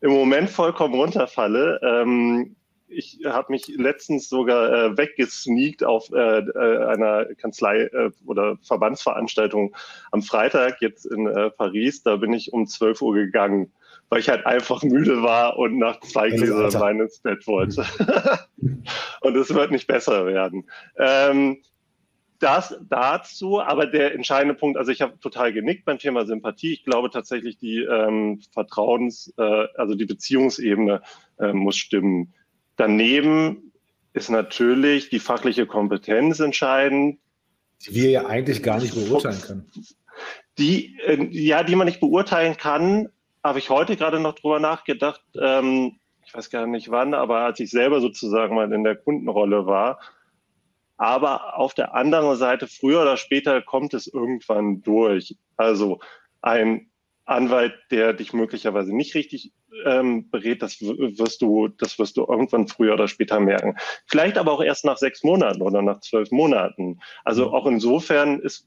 im 0.00 0.10
Moment 0.10 0.50
vollkommen 0.50 0.94
runterfalle. 0.94 1.80
Ähm, 1.82 2.56
ich 2.90 3.20
habe 3.24 3.52
mich 3.52 3.68
letztens 3.68 4.28
sogar 4.28 4.72
äh, 4.72 4.98
weggesneakt 4.98 5.84
auf 5.84 6.10
äh, 6.12 6.40
äh, 6.40 6.84
einer 6.86 7.26
Kanzlei 7.36 7.82
äh, 7.82 8.10
oder 8.26 8.58
Verbandsveranstaltung 8.62 9.74
am 10.10 10.22
Freitag 10.22 10.82
jetzt 10.82 11.06
in 11.06 11.26
äh, 11.26 11.50
Paris. 11.50 12.02
Da 12.02 12.16
bin 12.16 12.32
ich 12.32 12.52
um 12.52 12.66
12 12.66 13.00
Uhr 13.02 13.14
gegangen, 13.14 13.72
weil 14.10 14.20
ich 14.20 14.28
halt 14.28 14.44
einfach 14.44 14.82
müde 14.82 15.22
war 15.22 15.56
und 15.56 15.78
nach 15.78 16.00
zwei 16.00 16.30
Gläsern 16.30 16.74
Wein 16.74 17.00
ins 17.00 17.20
Bett 17.20 17.46
wollte. 17.46 17.86
und 19.20 19.36
es 19.36 19.54
wird 19.54 19.70
nicht 19.70 19.86
besser 19.86 20.26
werden. 20.26 20.68
Ähm, 20.98 21.58
das 22.40 22.76
dazu, 22.88 23.60
aber 23.60 23.86
der 23.86 24.14
entscheidende 24.14 24.54
Punkt, 24.54 24.78
also 24.78 24.90
ich 24.90 25.00
habe 25.00 25.18
total 25.20 25.52
genickt 25.52 25.84
beim 25.84 25.98
Thema 25.98 26.26
Sympathie. 26.26 26.72
Ich 26.72 26.84
glaube 26.84 27.10
tatsächlich, 27.10 27.58
die 27.58 27.82
ähm, 27.82 28.40
Vertrauens, 28.52 29.32
äh, 29.36 29.66
also 29.76 29.94
die 29.94 30.06
Beziehungsebene 30.06 31.02
äh, 31.38 31.52
muss 31.52 31.76
stimmen. 31.76 32.34
Daneben 32.76 33.72
ist 34.12 34.30
natürlich 34.30 35.10
die 35.10 35.20
fachliche 35.20 35.66
Kompetenz 35.66 36.40
entscheidend. 36.40 37.20
Die 37.86 37.94
wir 37.94 38.10
ja 38.10 38.26
eigentlich 38.26 38.62
gar 38.62 38.80
nicht 38.80 38.94
beurteilen 38.94 39.40
können. 39.40 39.70
Die, 40.58 40.98
äh, 41.06 41.28
ja, 41.30 41.62
die 41.62 41.76
man 41.76 41.86
nicht 41.86 42.00
beurteilen 42.00 42.56
kann, 42.56 43.10
habe 43.42 43.58
ich 43.58 43.70
heute 43.70 43.96
gerade 43.96 44.20
noch 44.20 44.34
drüber 44.34 44.60
nachgedacht. 44.60 45.22
Ähm, 45.40 45.98
ich 46.24 46.34
weiß 46.34 46.50
gar 46.50 46.66
nicht 46.66 46.90
wann, 46.90 47.14
aber 47.14 47.40
als 47.40 47.60
ich 47.60 47.70
selber 47.70 48.00
sozusagen 48.00 48.54
mal 48.54 48.72
in 48.72 48.84
der 48.84 48.96
Kundenrolle 48.96 49.66
war, 49.66 49.98
aber 50.96 51.56
auf 51.56 51.72
der 51.72 51.94
anderen 51.94 52.36
Seite, 52.36 52.66
früher 52.66 53.00
oder 53.00 53.16
später 53.16 53.62
kommt 53.62 53.94
es 53.94 54.06
irgendwann 54.06 54.82
durch. 54.82 55.36
Also 55.56 56.00
ein 56.42 56.90
Anwalt, 57.24 57.72
der 57.90 58.12
dich 58.12 58.34
möglicherweise 58.34 58.94
nicht 58.94 59.14
richtig 59.14 59.52
ähm, 59.84 60.30
berät, 60.30 60.62
das 60.62 60.80
wirst 60.80 61.42
du, 61.42 61.68
das 61.68 61.98
wirst 61.98 62.16
du 62.16 62.26
irgendwann 62.26 62.68
früher 62.68 62.94
oder 62.94 63.08
später 63.08 63.40
merken. 63.40 63.76
Vielleicht 64.06 64.38
aber 64.38 64.52
auch 64.52 64.62
erst 64.62 64.84
nach 64.84 64.96
sechs 64.96 65.22
Monaten 65.22 65.62
oder 65.62 65.82
nach 65.82 66.00
zwölf 66.00 66.30
Monaten. 66.30 67.00
Also 67.24 67.48
mhm. 67.48 67.54
auch 67.54 67.66
insofern 67.66 68.40
ist, 68.40 68.66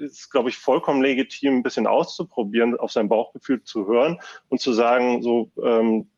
ist, 0.00 0.30
glaube 0.30 0.50
ich, 0.50 0.56
vollkommen 0.56 1.02
legitim, 1.02 1.56
ein 1.56 1.62
bisschen 1.62 1.86
auszuprobieren, 1.86 2.78
auf 2.78 2.92
sein 2.92 3.08
Bauchgefühl 3.08 3.62
zu 3.62 3.86
hören 3.86 4.18
und 4.48 4.60
zu 4.60 4.72
sagen, 4.72 5.22
so, 5.22 5.50
ähm, 5.62 6.08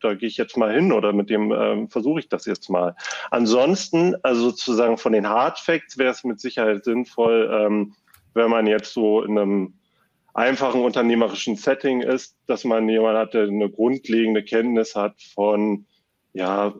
da 0.00 0.14
gehe 0.14 0.28
ich 0.28 0.36
jetzt 0.36 0.56
mal 0.56 0.72
hin 0.72 0.92
oder 0.92 1.12
mit 1.12 1.30
dem 1.30 1.52
ähm, 1.52 1.88
versuche 1.88 2.20
ich 2.20 2.28
das 2.28 2.46
jetzt 2.46 2.68
mal. 2.70 2.96
Ansonsten, 3.30 4.14
also 4.22 4.50
sozusagen 4.50 4.98
von 4.98 5.12
den 5.12 5.28
Hard 5.28 5.58
Facts 5.58 5.98
wäre 5.98 6.10
es 6.10 6.24
mit 6.24 6.40
Sicherheit 6.40 6.84
sinnvoll, 6.84 7.50
ähm, 7.52 7.94
wenn 8.34 8.50
man 8.50 8.66
jetzt 8.66 8.92
so 8.92 9.22
in 9.22 9.38
einem 9.38 9.74
einfachen 10.34 10.82
unternehmerischen 10.82 11.56
Setting 11.56 12.02
ist, 12.02 12.36
dass 12.46 12.64
man 12.64 12.88
jemanden 12.88 13.18
hat, 13.18 13.34
der 13.34 13.44
eine 13.44 13.70
grundlegende 13.70 14.42
Kenntnis 14.42 14.94
hat 14.94 15.14
von, 15.34 15.86
ja, 16.32 16.74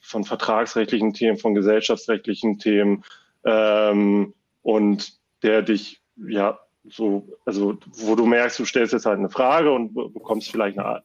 von 0.00 0.24
vertragsrechtlichen 0.24 1.12
Themen, 1.12 1.36
von 1.36 1.54
gesellschaftsrechtlichen 1.54 2.58
Themen 2.58 3.04
ähm, 3.44 4.34
und 4.62 5.18
der 5.42 5.62
dich, 5.62 6.00
ja, 6.16 6.58
so, 6.88 7.28
also 7.44 7.76
wo 7.96 8.14
du 8.14 8.24
merkst, 8.24 8.60
du 8.60 8.64
stellst 8.64 8.92
jetzt 8.92 9.06
halt 9.06 9.18
eine 9.18 9.30
Frage 9.30 9.72
und 9.72 9.92
bekommst 10.14 10.50
vielleicht 10.50 10.78
eine, 10.78 11.02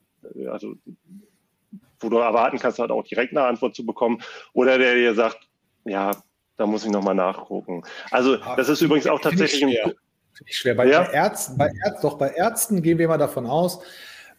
also 0.52 0.76
wo 2.00 2.10
du 2.10 2.18
erwarten 2.18 2.60
kannst, 2.60 2.78
halt 2.78 2.92
auch 2.92 3.04
direkt 3.04 3.36
eine 3.36 3.46
Antwort 3.46 3.76
zu 3.76 3.86
bekommen, 3.86 4.22
oder 4.54 4.78
der 4.78 4.94
dir 4.94 5.16
sagt, 5.16 5.40
ja, 5.86 6.12
da 6.58 6.68
muss 6.68 6.86
ich 6.86 6.92
nochmal 6.92 7.16
nachgucken. 7.16 7.84
Also 8.12 8.38
das 8.38 8.70
ist 8.70 8.82
übrigens 8.82 9.08
auch 9.08 9.20
tatsächlich 9.20 9.64
ein, 9.64 9.94
schwer. 10.46 10.76
Bei, 10.76 10.88
ja. 10.88 11.10
Ärzten, 11.12 11.58
bei 11.58 11.72
Ärzten, 11.84 12.02
doch 12.02 12.18
bei 12.18 12.30
Ärzten 12.30 12.82
gehen 12.82 12.98
wir 12.98 13.08
mal 13.08 13.18
davon 13.18 13.46
aus, 13.46 13.82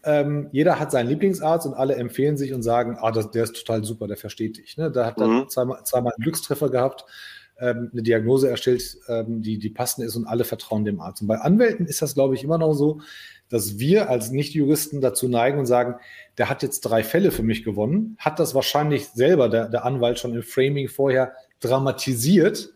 ähm, 0.05 0.49
jeder 0.51 0.79
hat 0.79 0.91
seinen 0.91 1.07
Lieblingsarzt 1.07 1.65
und 1.65 1.73
alle 1.73 1.95
empfehlen 1.95 2.35
sich 2.35 2.53
und 2.53 2.61
sagen, 2.61 2.97
ah, 2.99 3.11
das, 3.11 3.31
der 3.31 3.43
ist 3.43 3.55
total 3.55 3.83
super, 3.83 4.07
der 4.07 4.17
versteht 4.17 4.57
dich. 4.57 4.77
Ne? 4.77 4.91
Da 4.91 5.05
hat 5.05 5.19
er 5.19 5.27
mhm. 5.27 5.49
zweimal, 5.49 5.83
zweimal 5.85 6.13
einen 6.13 6.23
Glückstreffer 6.23 6.69
gehabt, 6.69 7.05
ähm, 7.57 7.89
eine 7.93 8.03
Diagnose 8.03 8.49
erstellt, 8.49 8.97
ähm, 9.07 9.41
die, 9.41 9.57
die 9.59 9.69
passend 9.69 10.05
ist 10.05 10.15
und 10.17 10.27
alle 10.27 10.43
vertrauen 10.43 10.83
dem 10.83 10.99
Arzt. 10.99 11.21
Und 11.21 11.29
bei 11.29 11.37
Anwälten 11.37 11.85
ist 11.85 12.01
das, 12.01 12.15
glaube 12.15 12.35
ich, 12.35 12.43
immer 12.43 12.57
noch 12.57 12.73
so, 12.73 12.99
dass 13.47 13.79
wir 13.79 14.09
als 14.09 14.31
Nicht-Juristen 14.31 14.99
dazu 14.99 15.29
neigen 15.29 15.59
und 15.59 15.67
sagen, 15.67 15.95
der 16.37 16.49
hat 16.49 16.63
jetzt 16.63 16.81
drei 16.81 17.03
Fälle 17.03 17.31
für 17.31 17.43
mich 17.43 17.63
gewonnen, 17.63 18.17
hat 18.17 18.39
das 18.39 18.55
wahrscheinlich 18.55 19.09
selber 19.09 19.47
der, 19.47 19.69
der 19.69 19.85
Anwalt 19.85 20.19
schon 20.19 20.33
im 20.33 20.43
Framing 20.43 20.89
vorher 20.89 21.33
dramatisiert 21.61 22.73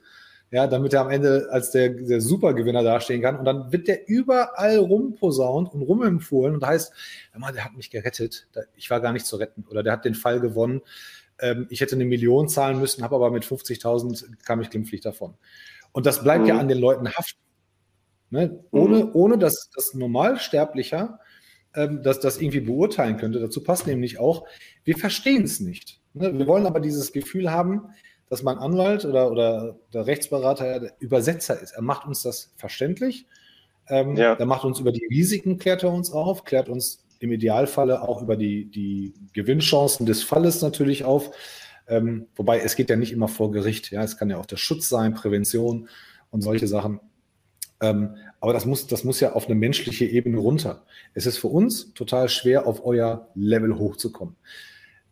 ja, 0.51 0.67
damit 0.67 0.93
er 0.93 1.01
am 1.01 1.09
Ende 1.09 1.47
als 1.51 1.71
der, 1.71 1.89
der 1.89 2.21
Supergewinner 2.21 2.83
dastehen 2.83 3.21
kann. 3.21 3.37
Und 3.37 3.45
dann 3.45 3.71
wird 3.71 3.87
der 3.87 4.07
überall 4.07 4.77
rumposaunt 4.77 5.73
und 5.73 5.81
rumempfohlen 5.81 6.55
und 6.55 6.65
heißt, 6.65 6.93
mal, 7.37 7.51
der 7.51 7.65
hat 7.65 7.75
mich 7.75 7.89
gerettet, 7.89 8.47
ich 8.75 8.89
war 8.89 9.01
gar 9.01 9.13
nicht 9.13 9.25
zu 9.25 9.35
retten 9.35 9.65
oder 9.69 9.83
der 9.83 9.93
hat 9.93 10.05
den 10.05 10.15
Fall 10.15 10.39
gewonnen. 10.39 10.81
Ähm, 11.39 11.67
ich 11.69 11.81
hätte 11.81 11.95
eine 11.95 12.05
Million 12.05 12.47
zahlen 12.47 12.79
müssen, 12.79 13.03
habe 13.03 13.15
aber 13.15 13.29
mit 13.29 13.43
50.000 13.43 14.43
kam 14.45 14.61
ich 14.61 14.69
glimpflich 14.69 15.01
davon. 15.01 15.35
Und 15.91 16.05
das 16.05 16.23
bleibt 16.23 16.43
mhm. 16.43 16.49
ja 16.49 16.57
an 16.57 16.67
den 16.67 16.79
Leuten 16.79 17.09
haften. 17.09 17.41
Ne? 18.29 18.63
Ohne, 18.71 19.05
mhm. 19.05 19.11
ohne 19.13 19.37
dass 19.37 19.69
das 19.75 19.93
Normalsterblicher 19.93 21.19
ähm, 21.75 22.01
das, 22.03 22.19
das 22.19 22.39
irgendwie 22.39 22.61
beurteilen 22.61 23.17
könnte. 23.17 23.39
Dazu 23.39 23.63
passt 23.63 23.85
nämlich 23.87 24.19
auch, 24.19 24.47
wir 24.83 24.97
verstehen 24.97 25.43
es 25.43 25.59
nicht. 25.59 26.01
Ne? 26.13 26.37
Wir 26.37 26.47
wollen 26.47 26.65
aber 26.65 26.79
dieses 26.79 27.11
Gefühl 27.11 27.51
haben, 27.51 27.89
dass 28.29 28.43
mein 28.43 28.57
Anwalt 28.57 29.05
oder, 29.05 29.31
oder 29.31 29.77
der 29.93 30.05
Rechtsberater 30.05 30.79
der 30.79 30.93
Übersetzer 30.99 31.59
ist. 31.59 31.71
Er 31.71 31.81
macht 31.81 32.07
uns 32.07 32.23
das 32.23 32.53
verständlich. 32.57 33.25
Ähm, 33.87 34.15
ja. 34.15 34.33
Er 34.33 34.45
macht 34.45 34.65
uns 34.65 34.79
über 34.79 34.91
die 34.91 35.05
Risiken, 35.05 35.57
klärt 35.57 35.83
er 35.83 35.93
uns 35.93 36.11
auf, 36.11 36.43
klärt 36.43 36.69
uns 36.69 37.05
im 37.19 37.31
Idealfalle 37.31 38.01
auch 38.01 38.21
über 38.21 38.35
die, 38.35 38.65
die 38.65 39.13
Gewinnchancen 39.33 40.05
des 40.05 40.23
Falles 40.23 40.61
natürlich 40.61 41.03
auf. 41.03 41.31
Ähm, 41.87 42.27
wobei 42.35 42.59
es 42.59 42.75
geht 42.75 42.89
ja 42.89 42.95
nicht 42.95 43.13
immer 43.13 43.27
vor 43.27 43.51
Gericht. 43.51 43.91
Ja, 43.91 44.03
es 44.03 44.17
kann 44.17 44.29
ja 44.29 44.37
auch 44.37 44.45
der 44.45 44.57
Schutz 44.57 44.89
sein, 44.89 45.13
Prävention 45.13 45.87
und 46.31 46.41
solche 46.41 46.67
Sachen. 46.67 46.99
Ähm, 47.79 48.15
aber 48.39 48.53
das 48.53 48.65
muss, 48.65 48.87
das 48.87 49.03
muss 49.03 49.19
ja 49.19 49.33
auf 49.33 49.45
eine 49.45 49.55
menschliche 49.55 50.05
Ebene 50.05 50.37
runter. 50.37 50.83
Es 51.13 51.25
ist 51.25 51.37
für 51.37 51.47
uns 51.47 51.93
total 51.93 52.27
schwer, 52.29 52.67
auf 52.67 52.85
euer 52.85 53.29
Level 53.35 53.77
hochzukommen. 53.77 54.35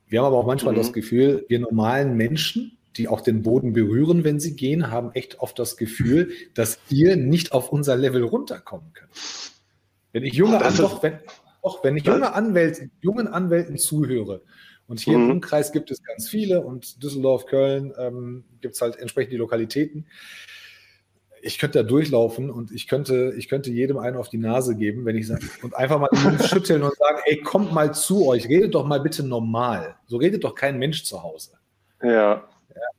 Wir 0.07 0.19
haben 0.19 0.27
aber 0.27 0.37
auch 0.37 0.45
manchmal 0.45 0.73
mhm. 0.73 0.77
das 0.77 0.93
Gefühl, 0.93 1.45
wir 1.47 1.59
normalen 1.59 2.15
Menschen, 2.15 2.77
die 2.97 3.07
auch 3.07 3.21
den 3.21 3.41
Boden 3.41 3.73
berühren, 3.73 4.23
wenn 4.23 4.39
sie 4.39 4.55
gehen, 4.55 4.91
haben 4.91 5.11
echt 5.13 5.39
oft 5.39 5.57
das 5.59 5.77
Gefühl, 5.77 6.31
dass 6.53 6.79
ihr 6.89 7.15
nicht 7.15 7.51
auf 7.51 7.71
unser 7.71 7.95
Level 7.95 8.23
runterkommen 8.23 8.93
könnt. 8.93 9.11
Wenn 10.11 10.23
ich 10.23 10.33
junge, 10.33 10.63
An 10.63 10.75
doch, 10.77 11.03
wenn, 11.03 11.19
doch, 11.61 11.83
wenn 11.83 11.97
ich 11.97 12.05
junge 12.05 12.33
Anwälte, 12.33 12.89
jungen 13.01 13.27
Anwälten 13.27 13.77
zuhöre, 13.77 14.41
und 14.87 14.99
hier 14.99 15.17
mhm. 15.17 15.25
im 15.25 15.31
Umkreis 15.31 15.71
gibt 15.71 15.89
es 15.91 16.03
ganz 16.03 16.29
viele 16.29 16.61
und 16.61 17.01
Düsseldorf, 17.01 17.45
Köln 17.47 17.93
ähm, 17.97 18.45
gibt 18.61 18.75
es 18.75 18.81
halt 18.81 18.97
entsprechend 18.97 19.33
die 19.33 19.37
Lokalitäten. 19.37 20.05
Ich 21.41 21.59
könnte 21.59 21.79
da 21.79 21.87
durchlaufen 21.87 22.49
und 22.49 22.71
ich 22.71 22.87
könnte, 22.87 23.33
ich 23.37 23.49
könnte 23.49 23.71
jedem 23.71 23.97
einen 23.97 24.17
auf 24.17 24.29
die 24.29 24.37
Nase 24.37 24.75
geben, 24.75 25.05
wenn 25.05 25.15
ich 25.15 25.27
sage, 25.27 25.45
und 25.61 25.75
einfach 25.75 25.99
mal 25.99 26.09
schütteln 26.47 26.83
und 26.83 26.95
sagen, 26.95 27.19
ey, 27.25 27.41
kommt 27.41 27.71
mal 27.73 27.93
zu 27.93 28.27
euch, 28.27 28.47
redet 28.47 28.75
doch 28.75 28.85
mal 28.85 28.99
bitte 28.99 29.23
normal. 29.23 29.95
So 30.05 30.17
redet 30.17 30.43
doch 30.43 30.55
kein 30.55 30.77
Mensch 30.77 31.03
zu 31.03 31.21
Hause. 31.21 31.51
Ja. 32.01 32.47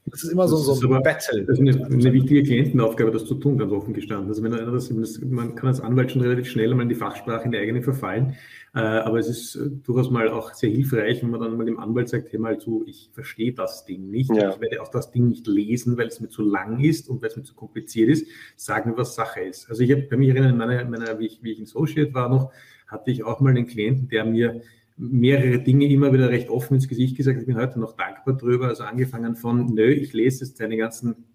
Das 0.07 0.23
ist 0.23 0.31
immer 0.31 0.47
so, 0.47 0.57
so 0.57 0.73
ein 0.95 1.03
Battle. 1.03 1.45
Das 1.45 1.59
ist 1.59 1.61
eine, 1.61 1.85
eine, 1.85 2.13
wichtige 2.13 2.43
Klientenaufgabe, 2.43 3.11
das 3.11 3.27
zu 3.27 3.35
tun, 3.35 3.59
ganz 3.59 3.73
offen 3.73 3.93
gestanden. 3.93 4.29
Also 4.29 4.43
wenn 4.43 4.55
einer 4.55 4.71
das, 4.71 4.91
man 5.21 5.55
kann 5.57 5.69
als 5.69 5.81
Anwalt 5.81 6.13
schon 6.13 6.23
relativ 6.23 6.49
schnell 6.49 6.71
einmal 6.71 6.85
in 6.85 6.89
die 6.89 6.95
Fachsprache, 6.95 7.45
in 7.45 7.51
die 7.51 7.59
eigene 7.59 7.83
verfallen. 7.83 8.37
Äh, 8.75 8.79
aber 8.79 9.19
es 9.19 9.29
ist 9.29 9.57
äh, 9.57 9.69
durchaus 9.83 10.11
mal 10.11 10.29
auch 10.29 10.55
sehr 10.55 10.71
hilfreich, 10.71 11.23
wenn 11.23 11.31
man 11.31 11.41
dann 11.41 11.57
mal 11.57 11.67
dem 11.67 11.79
Anwalt 11.79 12.09
sagt, 12.09 12.33
hey 12.33 12.39
mal 12.39 12.59
zu, 12.59 12.85
ich 12.87 13.11
verstehe 13.13 13.53
das 13.53 13.85
Ding 13.85 14.11
nicht. 14.11 14.31
Ja. 14.35 14.51
Ich 14.51 14.61
werde 14.61 14.81
auch 14.81 14.91
das 14.91 15.11
Ding 15.11 15.29
nicht 15.29 15.47
lesen, 15.47 15.99
weil 15.99 16.07
es 16.07 16.21
mir 16.21 16.29
zu 16.29 16.43
lang 16.43 16.79
ist 16.81 17.09
und 17.09 17.21
weil 17.21 17.31
es 17.31 17.37
mir 17.37 17.43
zu 17.43 17.55
kompliziert 17.55 18.09
ist. 18.09 18.27
Sag 18.55 18.87
mir, 18.87 18.97
was 18.97 19.15
Sache 19.15 19.41
ist. 19.41 19.69
Also 19.69 19.83
ich 19.83 19.91
habe 19.91 20.03
bei 20.03 20.17
mir 20.17 20.35
erinnern, 20.35 20.53
in 20.53 20.57
meiner, 20.57 20.85
meiner 20.85 21.19
wie, 21.19 21.27
ich, 21.27 21.43
wie 21.43 21.53
ich 21.53 21.59
in 21.59 21.65
Associate 21.65 22.15
war 22.15 22.29
noch, 22.29 22.53
hatte 22.87 23.11
ich 23.11 23.25
auch 23.25 23.41
mal 23.41 23.51
einen 23.51 23.67
Klienten, 23.67 24.09
der 24.09 24.25
mir 24.25 24.63
mehrere 24.97 25.59
Dinge 25.59 25.87
immer 25.87 26.13
wieder 26.13 26.31
recht 26.31 26.49
offen 26.49 26.75
ins 26.75 26.89
Gesicht 26.89 27.17
gesagt. 27.17 27.39
Ich 27.39 27.47
bin 27.47 27.57
heute 27.57 27.79
noch 27.79 27.97
dankbar 27.97 28.37
drüber. 28.37 28.69
Also 28.69 28.85
angefangen 28.85 29.37
von, 29.37 29.75
nö, 29.75 29.91
ich 29.91 30.13
lese 30.13 30.45
jetzt 30.45 30.59
deine 30.61 30.77
ganzen 30.77 31.27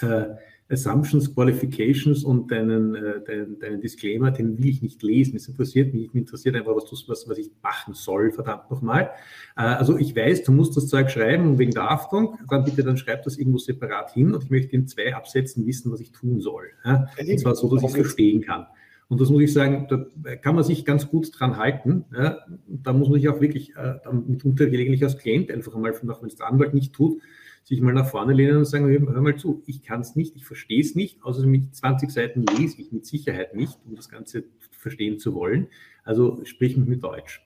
äh, 0.00 0.24
Assumptions, 0.70 1.34
Qualifications 1.34 2.22
und 2.22 2.50
deinen, 2.50 2.94
äh, 2.94 3.20
deinen, 3.24 3.58
deinen, 3.58 3.80
Disclaimer, 3.80 4.30
den 4.30 4.56
will 4.56 4.68
ich 4.68 4.82
nicht 4.82 5.02
lesen. 5.02 5.36
Es 5.36 5.48
interessiert 5.48 5.92
mich, 5.92 6.12
mich 6.12 6.22
interessiert 6.22 6.54
einfach, 6.54 6.74
was, 6.76 6.84
du, 6.84 6.96
was, 7.08 7.28
was 7.28 7.38
ich 7.38 7.50
machen 7.62 7.94
soll, 7.94 8.30
verdammt 8.30 8.70
nochmal. 8.70 9.10
Äh, 9.56 9.62
also 9.62 9.98
ich 9.98 10.14
weiß, 10.14 10.44
du 10.44 10.52
musst 10.52 10.76
das 10.76 10.86
Zeug 10.86 11.10
schreiben 11.10 11.58
wegen 11.58 11.72
der 11.72 11.90
Haftung, 11.90 12.38
dann 12.48 12.64
bitte 12.64 12.84
dann 12.84 12.96
schreib 12.96 13.24
das 13.24 13.36
irgendwo 13.36 13.58
separat 13.58 14.12
hin 14.12 14.32
und 14.32 14.44
ich 14.44 14.50
möchte 14.50 14.76
in 14.76 14.86
zwei 14.86 15.14
Absätzen 15.14 15.66
wissen, 15.66 15.90
was 15.90 16.00
ich 16.00 16.12
tun 16.12 16.40
soll. 16.40 16.70
Ja? 16.84 17.08
Und 17.18 17.40
zwar 17.40 17.56
so, 17.56 17.74
dass 17.74 17.82
ich 17.82 17.88
es 17.88 17.94
verstehen 17.94 18.40
kann. 18.42 18.66
Und 19.10 19.20
das 19.20 19.28
muss 19.28 19.42
ich 19.42 19.52
sagen, 19.52 19.88
da 19.88 20.36
kann 20.36 20.54
man 20.54 20.62
sich 20.62 20.84
ganz 20.84 21.08
gut 21.08 21.32
dran 21.36 21.56
halten. 21.56 22.04
Ja. 22.16 22.46
Da 22.68 22.92
muss 22.92 23.08
man 23.08 23.18
sich 23.18 23.28
auch 23.28 23.40
wirklich 23.40 23.74
äh, 23.74 23.98
mitunter 24.12 24.66
gelegentlich 24.66 25.02
als 25.02 25.18
Klient 25.18 25.50
einfach 25.50 25.74
einmal, 25.74 25.92
auch 25.92 26.22
wenn 26.22 26.28
es 26.28 26.36
der 26.36 26.46
Anwalt 26.46 26.74
nicht 26.74 26.92
tut, 26.92 27.20
sich 27.64 27.80
mal 27.80 27.92
nach 27.92 28.08
vorne 28.08 28.32
lehnen 28.32 28.58
und 28.58 28.66
sagen, 28.66 28.88
hör 28.88 29.20
mal 29.20 29.36
zu, 29.36 29.64
ich 29.66 29.82
kann 29.82 30.00
es 30.00 30.14
nicht, 30.14 30.36
ich 30.36 30.46
verstehe 30.46 30.80
es 30.80 30.94
nicht, 30.94 31.24
außer 31.24 31.44
mit 31.44 31.74
20 31.74 32.08
Seiten 32.08 32.44
lese 32.56 32.80
ich 32.80 32.92
mit 32.92 33.04
Sicherheit 33.04 33.56
nicht, 33.56 33.80
um 33.84 33.96
das 33.96 34.08
Ganze 34.08 34.44
verstehen 34.70 35.18
zu 35.18 35.34
wollen. 35.34 35.66
Also 36.04 36.44
sprich 36.44 36.76
mich 36.76 36.88
mit 36.88 37.02
Deutsch. 37.02 37.44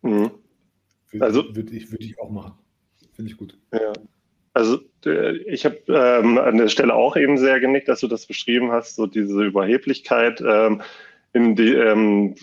Mhm. 0.00 0.30
Also 1.20 1.54
würde 1.54 1.76
ich, 1.76 1.92
würd 1.92 2.04
ich 2.04 2.18
auch 2.18 2.30
machen. 2.30 2.54
Finde 3.12 3.30
ich 3.30 3.36
gut. 3.36 3.58
Ja. 3.70 3.92
Also 4.56 4.78
ich 5.12 5.66
habe 5.66 5.76
ähm, 5.88 6.38
an 6.38 6.56
der 6.56 6.68
Stelle 6.68 6.94
auch 6.94 7.14
eben 7.18 7.36
sehr 7.36 7.60
genickt, 7.60 7.88
dass 7.88 8.00
du 8.00 8.08
das 8.08 8.24
beschrieben 8.24 8.72
hast, 8.72 8.96
so 8.96 9.06
diese 9.06 9.44
Überheblichkeit, 9.44 10.40
ähm, 10.40 10.80
in 11.34 11.56
die, 11.56 11.74
ähm, 11.74 12.34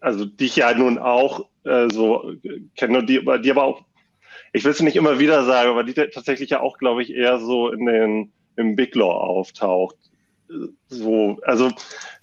also 0.00 0.24
die 0.24 0.46
ich 0.46 0.56
ja 0.56 0.74
nun 0.74 0.98
auch 0.98 1.46
äh, 1.62 1.88
so 1.92 2.32
kenne, 2.76 3.06
die, 3.06 3.24
die 3.44 3.50
aber 3.52 3.62
auch, 3.62 3.82
ich 4.52 4.64
will 4.64 4.72
es 4.72 4.82
nicht 4.82 4.96
immer 4.96 5.20
wieder 5.20 5.44
sagen, 5.44 5.70
aber 5.70 5.84
die 5.84 5.94
tatsächlich 5.94 6.50
ja 6.50 6.58
auch, 6.58 6.76
glaube 6.78 7.04
ich, 7.04 7.14
eher 7.14 7.38
so 7.38 7.70
in 7.70 7.86
den 7.86 8.32
im 8.56 8.74
Big 8.74 8.96
Law 8.96 9.12
auftaucht. 9.12 9.94
So, 10.88 11.38
also 11.42 11.70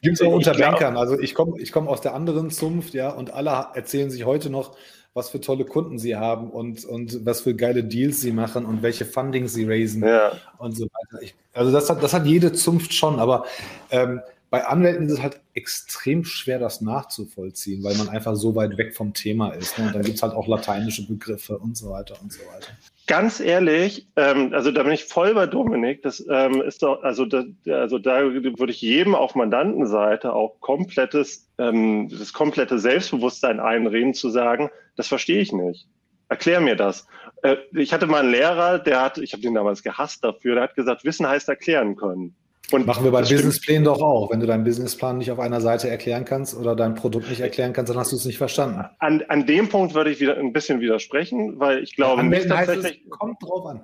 gibt 0.01 0.15
es 0.15 0.21
auch 0.21 0.33
unter 0.33 0.55
Bankern. 0.55 0.97
Also 0.97 1.17
ich 1.17 1.33
komme 1.35 1.57
ich 1.61 1.71
komm 1.71 1.87
aus 1.87 2.01
der 2.01 2.13
anderen 2.13 2.51
Zunft, 2.51 2.93
ja, 2.95 3.11
und 3.11 3.31
alle 3.31 3.67
erzählen 3.75 4.09
sich 4.09 4.25
heute 4.25 4.49
noch, 4.49 4.75
was 5.13 5.30
für 5.30 5.41
tolle 5.41 5.65
Kunden 5.65 6.00
sie 6.00 6.15
haben 6.15 6.50
und, 6.50 6.86
und 6.86 7.26
was 7.26 7.41
für 7.41 7.54
geile 7.54 7.84
Deals 7.84 8.21
sie 8.21 8.32
machen 8.32 8.65
und 8.65 8.82
welche 8.82 9.06
Fundings 9.06 9.54
sie 9.54 9.65
raisen 9.65 10.04
ja. 10.04 10.32
und 10.58 10.76
so 10.76 10.86
weiter. 10.86 11.21
Ich, 11.21 11.36
also 11.54 11.71
das 11.71 11.89
hat, 11.89 12.02
das 12.02 12.13
hat 12.13 12.26
jede 12.26 12.54
Zunft 12.54 12.93
schon, 12.93 13.19
aber 13.19 13.45
ähm, 13.89 14.21
bei 14.50 14.65
Anwälten 14.65 15.08
ist 15.08 15.13
es 15.13 15.21
halt 15.21 15.39
extrem 15.54 16.26
schwer, 16.26 16.60
das 16.60 16.82
nachzuvollziehen, 16.82 17.84
weil 17.84 17.95
man 17.95 18.10
einfach 18.10 18.36
so 18.36 18.54
weit 18.54 18.78
weg 18.78 18.95
vom 18.95 19.13
Thema 19.13 19.52
ist. 19.52 19.78
Ne? 19.78 19.88
Und 19.88 19.95
dann 19.95 20.02
gibt 20.02 20.17
es 20.17 20.24
halt 20.24 20.34
auch 20.34 20.47
lateinische 20.47 21.08
Begriffe 21.08 21.58
und 21.58 21.78
so 21.78 21.89
weiter 21.89 22.15
und 22.21 22.34
so 22.34 22.39
weiter. 22.39 22.67
Ganz 23.12 23.41
ehrlich, 23.41 24.08
ähm, 24.15 24.54
also 24.54 24.71
da 24.71 24.84
bin 24.84 24.93
ich 24.93 25.04
voll 25.04 25.34
bei 25.34 25.45
Dominik. 25.45 26.02
Das 26.02 26.26
ähm, 26.30 26.62
ist 26.62 26.82
doch, 26.82 27.04
also 27.04 27.26
da, 27.26 27.43
also 27.67 28.00
da 28.00 28.21
würde 28.21 28.71
ich 28.71 28.82
jedem 28.82 29.15
auf 29.15 29.36
Mandantenseite 29.36 30.32
auch 30.32 30.62
komplettes, 30.62 31.52
ähm, 31.58 32.08
das 32.08 32.32
komplette 32.32 32.80
Selbstbewusstsein 32.80 33.60
einreden, 33.60 34.13
zu 34.13 34.30
sagen, 34.30 34.69
das 34.95 35.10
verstehe 35.10 35.41
ich 35.41 35.52
nicht. 35.52 35.89
Erklär 36.30 36.62
mir 36.62 36.78
das. 36.78 37.06
Äh, 37.41 37.58
ich 37.74 37.91
hatte 37.91 38.08
mal 38.08 38.21
einen 38.21 38.32
Lehrer, 38.32 38.80
der 38.80 39.02
hat, 39.02 39.17
ich 39.17 39.34
habe 39.34 39.41
den 39.41 39.56
damals 39.56 39.84
gehasst 39.84 40.24
dafür, 40.24 40.56
der 40.56 40.63
hat 40.63 40.76
gesagt, 40.76 41.04
Wissen 41.04 41.28
heißt 41.28 41.50
erklären 41.50 41.97
können. 41.97 42.38
Und 42.71 42.88
Machen 42.88 43.03
wir 43.03 43.12
bei 43.12 43.21
Businessplänen 43.21 43.84
doch 43.84 44.01
auch. 44.01 44.31
Wenn 44.31 44.39
du 44.39 44.47
deinen 44.47 44.63
Businessplan 44.63 45.17
nicht 45.17 45.31
auf 45.31 45.39
einer 45.39 45.62
Seite 45.62 45.89
erklären 45.89 46.25
kannst 46.25 46.55
oder 46.55 46.75
dein 46.75 46.95
Produkt 46.95 47.29
nicht 47.29 47.41
erklären 47.41 47.73
kannst, 47.73 47.89
dann 47.89 47.97
hast 47.97 48.12
du 48.12 48.15
es 48.15 48.25
nicht 48.25 48.38
verstanden. 48.38 48.86
An, 48.99 49.23
an 49.27 49.45
dem 49.45 49.69
Punkt 49.69 49.93
würde 49.93 50.10
ich 50.10 50.19
wieder 50.19 50.38
ein 50.38 50.53
bisschen 50.53 50.79
widersprechen, 50.79 51.60
weil 51.60 51.84
ich 51.84 51.95
glaube 51.95 52.23
nicht 52.23 52.47
tatsächlich. 52.47 53.03
Es, 53.03 53.10
kommt 53.10 53.41
drauf 53.43 53.65
an. 53.65 53.84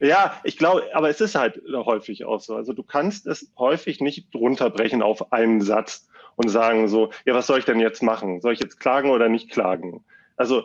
Ja, 0.00 0.38
ich 0.44 0.58
glaube, 0.58 0.82
aber 0.92 1.08
es 1.08 1.20
ist 1.20 1.34
halt 1.34 1.60
häufig 1.72 2.24
auch 2.24 2.40
so. 2.40 2.54
Also 2.56 2.72
du 2.72 2.82
kannst 2.82 3.26
es 3.26 3.50
häufig 3.58 4.00
nicht 4.00 4.34
runterbrechen 4.34 5.02
auf 5.02 5.32
einen 5.32 5.60
Satz 5.60 6.08
und 6.36 6.48
sagen 6.48 6.88
so, 6.88 7.10
ja, 7.24 7.34
was 7.34 7.46
soll 7.46 7.60
ich 7.60 7.64
denn 7.64 7.80
jetzt 7.80 8.02
machen? 8.02 8.40
Soll 8.40 8.52
ich 8.52 8.60
jetzt 8.60 8.80
klagen 8.80 9.10
oder 9.10 9.28
nicht 9.28 9.50
klagen? 9.50 10.04
Also 10.36 10.62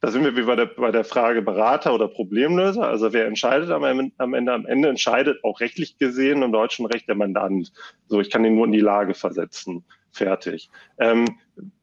da 0.00 0.10
sind 0.10 0.24
wir 0.24 0.36
wie 0.36 0.42
bei 0.42 0.54
der, 0.54 0.66
bei 0.66 0.92
der 0.92 1.04
Frage 1.04 1.42
Berater 1.42 1.92
oder 1.92 2.06
Problemlöser. 2.06 2.86
Also 2.86 3.12
wer 3.12 3.26
entscheidet 3.26 3.70
am, 3.70 3.82
am 3.82 4.34
Ende? 4.34 4.52
Am 4.52 4.66
Ende 4.66 4.88
entscheidet 4.88 5.42
auch 5.42 5.60
rechtlich 5.60 5.98
gesehen 5.98 6.42
im 6.42 6.52
deutschen 6.52 6.86
Recht 6.86 7.08
der 7.08 7.16
Mandant. 7.16 7.72
So, 8.06 8.20
ich 8.20 8.30
kann 8.30 8.44
ihn 8.44 8.54
nur 8.54 8.66
in 8.66 8.72
die 8.72 8.80
Lage 8.80 9.14
versetzen. 9.14 9.84
Fertig. 10.12 10.70
Ähm, 10.98 11.38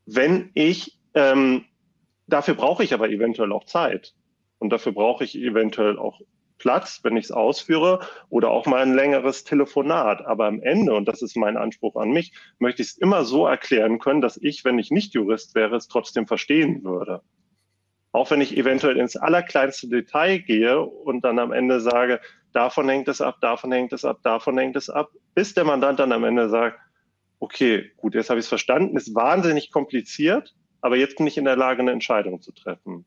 wenn 0.06 0.52
ich, 0.54 0.98
ähm, 1.14 1.66
dafür 2.28 2.54
brauche 2.54 2.84
ich 2.84 2.94
aber 2.94 3.10
eventuell 3.10 3.52
auch 3.52 3.66
Zeit. 3.66 4.14
Und 4.60 4.70
dafür 4.70 4.94
brauche 4.94 5.26
ich 5.26 5.36
eventuell 5.38 6.00
auch 6.00 6.22
Platz, 6.58 7.02
wenn 7.04 7.18
ich 7.18 7.26
es 7.26 7.32
ausführe, 7.32 8.00
oder 8.30 8.50
auch 8.50 8.66
mal 8.66 8.82
ein 8.82 8.94
längeres 8.94 9.44
Telefonat. 9.44 10.26
Aber 10.26 10.46
am 10.46 10.62
Ende, 10.62 10.94
und 10.94 11.06
das 11.06 11.22
ist 11.22 11.36
mein 11.36 11.58
Anspruch 11.58 11.98
an 11.98 12.12
mich, 12.12 12.32
möchte 12.60 12.82
ich 12.82 12.90
es 12.90 12.98
immer 12.98 13.26
so 13.26 13.46
erklären 13.46 14.00
können, 14.00 14.22
dass 14.22 14.38
ich, 14.38 14.64
wenn 14.64 14.80
ich 14.80 14.90
nicht 14.90 15.14
Jurist 15.14 15.54
wäre, 15.54 15.76
es 15.76 15.90
trotzdem 15.90 16.28
verstehen 16.28 16.86
würde. 16.86 17.22
Auch 18.16 18.32
wenn 18.32 18.40
ich 18.40 18.56
eventuell 18.56 18.96
ins 18.96 19.18
allerkleinste 19.18 19.90
Detail 19.90 20.40
gehe 20.40 20.80
und 20.80 21.26
dann 21.26 21.38
am 21.38 21.52
Ende 21.52 21.82
sage, 21.82 22.22
davon 22.54 22.88
hängt 22.88 23.10
es 23.10 23.20
ab, 23.20 23.40
davon 23.42 23.74
hängt 23.74 23.92
es 23.92 24.06
ab, 24.06 24.20
davon 24.24 24.58
hängt 24.58 24.78
es 24.78 24.90
ab, 24.90 25.12
bis 25.34 25.54
der 25.54 25.66
Mandant 25.66 26.00
dann 26.00 26.14
am 26.14 26.24
Ende 26.24 26.48
sagt, 26.48 26.80
okay, 27.40 27.92
gut, 27.98 28.16
jetzt 28.16 28.30
habe 28.30 28.40
ich 28.40 28.46
es 28.46 28.50
verstanden, 28.50 28.96
ist 28.96 29.14
wahnsinnig 29.14 29.70
kompliziert, 29.70 30.56
aber 30.80 30.96
jetzt 30.96 31.18
bin 31.18 31.28
ich 31.28 31.38
in 31.38 31.44
der 31.44 31.58
Lage, 31.58 31.82
eine 31.82 31.92
Entscheidung 31.92 32.42
zu 32.42 32.54
treffen. 32.54 33.04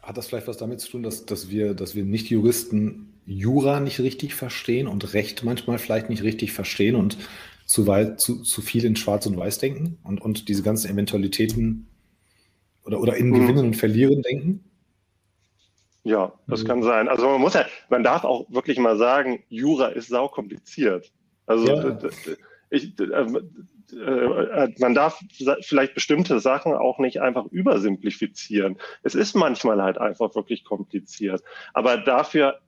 Hat 0.00 0.16
das 0.16 0.28
vielleicht 0.28 0.48
was 0.48 0.56
damit 0.56 0.80
zu 0.80 0.92
tun, 0.92 1.02
dass, 1.02 1.26
dass 1.26 1.50
wir, 1.50 1.74
dass 1.74 1.94
wir 1.94 2.06
Nicht-Juristen 2.06 3.20
Jura 3.26 3.80
nicht 3.80 4.00
richtig 4.00 4.34
verstehen 4.34 4.88
und 4.88 5.12
Recht 5.12 5.44
manchmal 5.44 5.76
vielleicht 5.76 6.08
nicht 6.08 6.22
richtig 6.22 6.52
verstehen 6.52 6.94
und 6.96 7.18
zu, 7.66 7.86
weit, 7.86 8.20
zu, 8.22 8.40
zu 8.40 8.62
viel 8.62 8.86
in 8.86 8.96
Schwarz 8.96 9.26
und 9.26 9.36
Weiß 9.36 9.58
denken 9.58 9.98
und, 10.02 10.22
und 10.22 10.48
diese 10.48 10.62
ganzen 10.62 10.90
Eventualitäten 10.90 11.88
oder, 12.84 13.00
oder 13.00 13.16
in 13.16 13.28
mhm. 13.28 13.34
Gewinnen 13.34 13.66
und 13.66 13.76
Verlieren 13.76 14.22
denken? 14.22 14.64
Ja, 16.04 16.32
das 16.46 16.62
mhm. 16.62 16.68
kann 16.68 16.82
sein. 16.82 17.08
Also 17.08 17.26
man 17.26 17.40
muss 17.40 17.54
ja, 17.54 17.64
man 17.88 18.04
darf 18.04 18.24
auch 18.24 18.46
wirklich 18.50 18.78
mal 18.78 18.96
sagen, 18.98 19.42
Jura 19.48 19.88
ist 19.88 20.08
saukompliziert. 20.08 21.10
Also 21.46 21.66
ja. 21.66 21.98
ich, 22.70 22.98
äh, 23.00 23.04
äh, 23.96 24.74
man 24.78 24.94
darf 24.94 25.22
vielleicht 25.62 25.94
bestimmte 25.94 26.40
Sachen 26.40 26.74
auch 26.74 26.98
nicht 26.98 27.20
einfach 27.20 27.46
übersimplifizieren. 27.46 28.78
Es 29.02 29.14
ist 29.14 29.34
manchmal 29.34 29.82
halt 29.82 29.98
einfach 29.98 30.34
wirklich 30.34 30.64
kompliziert. 30.64 31.42
Aber 31.72 31.96
dafür 31.98 32.60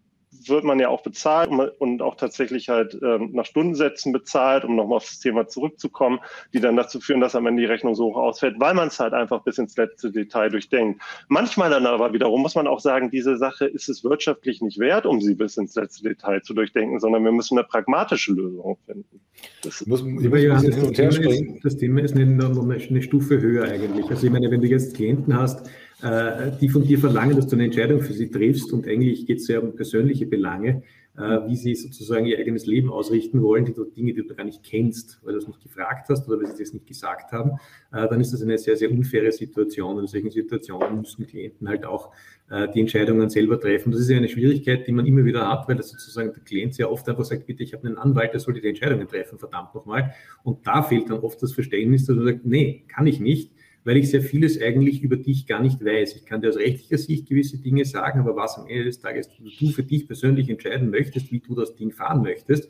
wird 0.47 0.65
man 0.65 0.79
ja 0.79 0.89
auch 0.89 1.03
bezahlt 1.03 1.51
und 1.79 2.03
auch 2.03 2.17
tatsächlich 2.17 2.69
halt 2.69 2.99
ähm, 3.03 3.31
nach 3.33 3.47
Stundensätzen 3.47 4.13
bezahlt, 4.13 4.65
um 4.65 4.77
nochmal 4.77 4.97
aufs 4.97 5.21
Thema 5.21 5.47
zurückzukommen, 5.47 6.19
die 6.53 6.61
dann 6.61 6.77
dazu 6.77 7.01
führen, 7.01 7.21
dass 7.21 7.35
am 7.35 7.47
Ende 7.47 7.63
die 7.63 7.67
Rechnung 7.67 7.95
so 7.95 8.07
hoch 8.07 8.17
ausfällt, 8.17 8.57
weil 8.59 8.75
man 8.75 8.89
es 8.89 9.01
halt 9.01 9.13
einfach 9.13 9.43
bis 9.43 9.59
ins 9.59 9.77
letzte 9.77 10.11
Detail 10.11 10.51
durchdenkt. 10.51 11.03
Manchmal 11.29 11.71
dann 11.71 11.87
aber 11.87 12.13
wiederum 12.13 12.43
muss 12.43 12.55
man 12.55 12.67
auch 12.67 12.81
sagen, 12.81 13.11
diese 13.11 13.37
Sache 13.37 13.67
ist 13.67 13.89
es 13.89 14.05
wirtschaftlich 14.05 14.61
nicht 14.61 14.79
wert, 14.79 15.07
um 15.07 15.21
sie 15.21 15.35
bis 15.35 15.57
ins 15.57 15.75
letzte 15.75 16.09
Detail 16.09 16.43
zu 16.43 16.55
durchdenken, 16.55 17.01
sondern 17.01 17.25
wir 17.25 17.33
müssen 17.33 17.59
eine 17.59 17.67
pragmatische 17.67 18.33
Lösung 18.33 18.79
finden. 18.87 19.21
Das, 19.63 19.87
muss, 19.87 20.03
Lieber 20.03 20.39
Johannes, 20.39 20.77
das, 20.77 20.93
Thema 20.93 21.31
ist, 21.31 21.65
das 21.65 21.77
Thema 21.77 22.01
ist 22.03 22.15
noch 22.15 22.63
eine 22.63 23.03
Stufe 23.03 23.41
höher 23.41 23.65
eigentlich. 23.65 24.09
Also 24.09 24.27
ich 24.27 24.33
meine, 24.33 24.51
wenn 24.51 24.61
du 24.61 24.67
jetzt 24.67 24.95
Klienten 24.95 25.39
hast, 25.39 25.69
die 26.03 26.69
von 26.69 26.83
dir 26.83 26.99
verlangen, 26.99 27.37
dass 27.37 27.47
du 27.47 27.57
eine 27.57 27.65
Entscheidung 27.65 28.03
für 28.03 28.13
sie 28.13 28.31
triffst 28.31 28.71
und 28.73 28.87
eigentlich 28.87 29.25
geht 29.25 29.39
es 29.39 29.49
ja 29.49 29.61
um 29.61 29.75
persönliche 29.75 30.27
Belange, 30.27 30.83
äh, 31.17 31.49
wie 31.49 31.57
sie 31.57 31.75
sozusagen 31.75 32.27
ihr 32.27 32.39
eigenes 32.39 32.67
Leben 32.67 32.91
ausrichten 32.93 33.43
wollen, 33.43 33.65
die 33.65 33.73
Dinge, 33.73 34.13
die 34.13 34.27
du 34.27 34.35
gar 34.35 34.45
nicht 34.45 34.63
kennst, 34.63 35.19
weil 35.23 35.33
du 35.33 35.39
es 35.39 35.47
nicht 35.47 35.63
gefragt 35.63 36.11
hast 36.11 36.29
oder 36.29 36.39
weil 36.39 36.55
sie 36.55 36.63
das 36.63 36.75
nicht 36.75 36.87
gesagt 36.87 37.33
haben, 37.33 37.53
äh, 37.93 38.07
dann 38.07 38.21
ist 38.21 38.35
das 38.35 38.43
eine 38.43 38.59
sehr, 38.59 38.77
sehr 38.77 38.91
unfaire 38.91 39.33
Situation. 39.33 39.99
In 39.99 40.07
solchen 40.07 40.31
Situationen 40.31 41.01
müssen 41.01 41.27
Klienten 41.27 41.69
halt 41.69 41.85
auch 41.85 42.13
die 42.49 42.79
Entscheidungen 42.79 43.29
selber 43.29 43.59
treffen. 43.59 43.91
Das 43.91 44.01
ist 44.03 44.09
ja 44.09 44.19
eine 44.19 44.29
Schwierigkeit, 44.29 44.87
die 44.87 44.93
man 44.93 45.05
immer 45.05 45.25
wieder 45.25 45.51
hat, 45.51 45.67
weil 45.67 45.75
das 45.75 45.89
sozusagen 45.89 46.33
der 46.33 46.45
Klient 46.45 46.77
sehr 46.77 46.89
oft 46.93 47.09
einfach 47.09 47.25
sagt, 47.25 47.45
bitte, 47.45 47.65
ich 47.65 47.73
habe 47.73 47.89
einen 47.89 47.99
Anwalt, 47.99 48.35
der 48.35 48.39
soll 48.39 48.55
die 48.55 48.65
Entscheidungen 48.69 49.09
treffen, 49.09 49.37
verdammt 49.37 49.75
nochmal. 49.75 50.15
Und 50.45 50.65
da 50.65 50.85
fehlt 50.85 51.11
dann 51.11 51.19
oft 51.19 51.43
das 51.43 51.53
Verständnis, 51.53 52.07
dass 52.07 52.15
man 52.15 52.25
sagt, 52.25 52.47
nee, 52.47 52.85
kann 52.87 53.09
ich 53.09 53.19
nicht 53.19 53.51
weil 53.87 53.99
ich 53.99 54.11
sehr 54.11 54.21
vieles 54.21 54.61
eigentlich 54.61 55.01
über 55.03 55.17
dich 55.17 55.47
gar 55.47 55.63
nicht 55.63 55.83
weiß. 55.83 56.17
Ich 56.17 56.27
kann 56.27 56.41
dir 56.41 56.49
aus 56.49 56.57
rechtlicher 56.57 56.99
Sicht 56.99 57.29
gewisse 57.29 57.59
Dinge 57.59 57.85
sagen, 57.85 58.19
aber 58.19 58.35
was 58.35 58.59
am 58.59 58.67
Ende 58.67 58.85
des 58.85 58.99
Tages 58.99 59.31
du 59.31 59.69
für 59.69 59.85
dich 59.85 60.09
persönlich 60.09 60.51
entscheiden 60.51 60.91
möchtest, 60.91 61.31
wie 61.31 61.39
du 61.39 61.55
das 61.55 61.77
Ding 61.77 61.93
fahren 61.93 62.21
möchtest, 62.23 62.69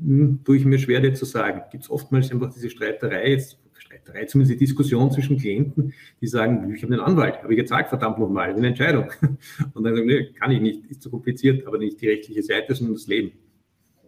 hm, 0.00 0.44
tue 0.44 0.56
ich 0.56 0.64
mir 0.64 0.78
schwer 0.78 1.00
dir 1.00 1.12
zu 1.12 1.24
sagen. 1.24 1.62
Gibt 1.72 1.82
es 1.82 1.90
oftmals 1.90 2.30
einfach 2.30 2.54
diese 2.54 2.70
Streiterei, 2.70 3.30
jetzt 3.30 3.58
Streiterei, 3.76 4.26
zumindest 4.26 4.54
die 4.54 4.64
Diskussion 4.64 5.10
zwischen 5.10 5.38
Klienten, 5.38 5.92
die 6.20 6.28
sagen, 6.28 6.72
ich 6.72 6.84
habe 6.84 6.94
einen 6.94 7.02
Anwalt, 7.02 7.42
habe 7.42 7.52
ich 7.52 7.58
gezahlt, 7.58 7.88
verdammt 7.88 8.20
nochmal, 8.20 8.54
eine 8.54 8.68
Entscheidung. 8.68 9.10
Und 9.74 9.82
dann 9.82 9.96
sagen, 9.96 10.06
nee, 10.06 10.26
kann 10.38 10.52
ich 10.52 10.60
nicht, 10.60 10.86
ist 10.88 11.02
zu 11.02 11.10
kompliziert, 11.10 11.66
aber 11.66 11.78
nicht 11.78 12.00
die 12.00 12.08
rechtliche 12.08 12.44
Seite, 12.44 12.76
sondern 12.76 12.94
das 12.94 13.08
Leben. 13.08 13.32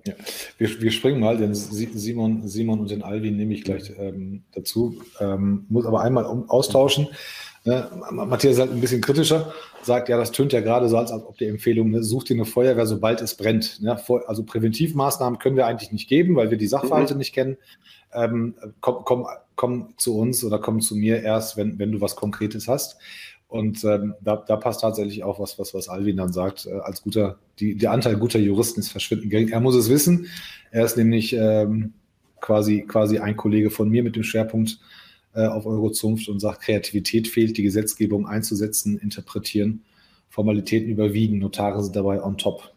Ja. 0.07 0.15
Wir, 0.59 0.81
wir 0.81 0.91
springen 0.93 1.21
mal, 1.21 1.37
denn 1.37 1.55
Simon, 1.55 2.47
Simon 2.47 2.81
und 2.81 2.91
den 2.91 3.03
Alvin 3.03 3.37
nehme 3.37 3.55
ich 3.55 3.65
gleich 3.65 3.93
ähm, 3.99 4.45
dazu. 4.53 5.03
Ähm, 5.21 5.67
muss 5.69 5.87
aber 5.87 6.01
einmal 6.01 6.25
um, 6.25 6.49
austauschen. 6.49 7.09
Äh, 7.65 7.83
Matthias 8.13 8.55
ist 8.55 8.61
halt 8.61 8.71
ein 8.71 8.81
bisschen 8.81 9.01
kritischer, 9.01 9.53
sagt, 9.83 10.09
ja, 10.09 10.17
das 10.17 10.31
tönt 10.31 10.53
ja 10.53 10.61
gerade 10.61 10.89
so, 10.89 10.97
als 10.97 11.11
ob 11.11 11.37
die 11.39 11.47
Empfehlung, 11.47 11.91
ne, 11.91 12.03
such 12.05 12.25
dir 12.25 12.35
eine 12.35 12.45
Feuerwehr, 12.45 12.87
sobald 12.87 13.21
es 13.21 13.35
brennt. 13.35 13.83
Ne? 13.83 14.01
Also 14.27 14.45
Präventivmaßnahmen 14.45 15.41
können 15.41 15.57
wir 15.57 15.67
eigentlich 15.67 15.91
nicht 15.91 16.09
geben, 16.09 16.37
weil 16.37 16.51
wir 16.51 16.59
die 16.59 16.69
Sachverhalte 16.69 17.15
mhm. 17.15 17.19
nicht 17.19 17.35
kennen. 17.35 17.57
Ähm, 18.13 18.55
komm, 18.81 19.05
komm, 19.05 19.27
komm 19.57 19.95
zu 19.97 20.17
uns 20.17 20.45
oder 20.45 20.61
komm 20.61 20.81
zu 20.81 20.95
mir 20.95 21.23
erst, 21.23 21.57
wenn, 21.57 21.81
wenn 21.81 21.91
du 21.91 22.01
was 22.01 22.15
Konkretes 22.15 22.69
hast. 22.69 22.99
Und 23.49 23.85
ähm, 23.85 24.15
da, 24.21 24.37
da 24.37 24.57
passt 24.57 24.81
tatsächlich 24.81 25.23
auch 25.23 25.39
was, 25.39 25.59
was, 25.59 25.73
was 25.73 25.89
Alvin 25.89 26.17
dann 26.17 26.33
sagt. 26.33 26.67
Äh, 26.67 26.79
als 26.81 27.03
guter, 27.03 27.39
die, 27.61 27.77
der 27.77 27.93
Anteil 27.93 28.17
guter 28.17 28.39
Juristen 28.39 28.81
ist 28.81 28.91
verschwindend 28.91 29.31
gering. 29.31 29.49
Er 29.49 29.61
muss 29.61 29.77
es 29.77 29.89
wissen. 29.89 30.27
Er 30.73 30.85
ist 30.85 30.97
nämlich 30.97 31.33
ähm, 31.33 31.95
quasi, 32.41 32.83
quasi 32.83 33.19
ein 33.19 33.37
Kollege 33.37 33.71
von 33.71 33.89
mir 33.89 34.03
mit 34.03 34.17
dem 34.17 34.25
Schwerpunkt 34.25 34.81
äh, 35.35 35.47
auf 35.47 35.67
Eurozunft 35.67 36.29
und 36.29 36.41
sagt, 36.41 36.63
Kreativität 36.63 37.29
fehlt, 37.29 37.57
die 37.57 37.63
Gesetzgebung 37.63 38.27
einzusetzen, 38.27 38.99
interpretieren, 38.99 39.85
Formalitäten 40.29 40.89
überwiegen, 40.89 41.39
Notare 41.39 41.83
sind 41.83 41.95
dabei 41.95 42.23
on 42.23 42.39
top. 42.39 42.73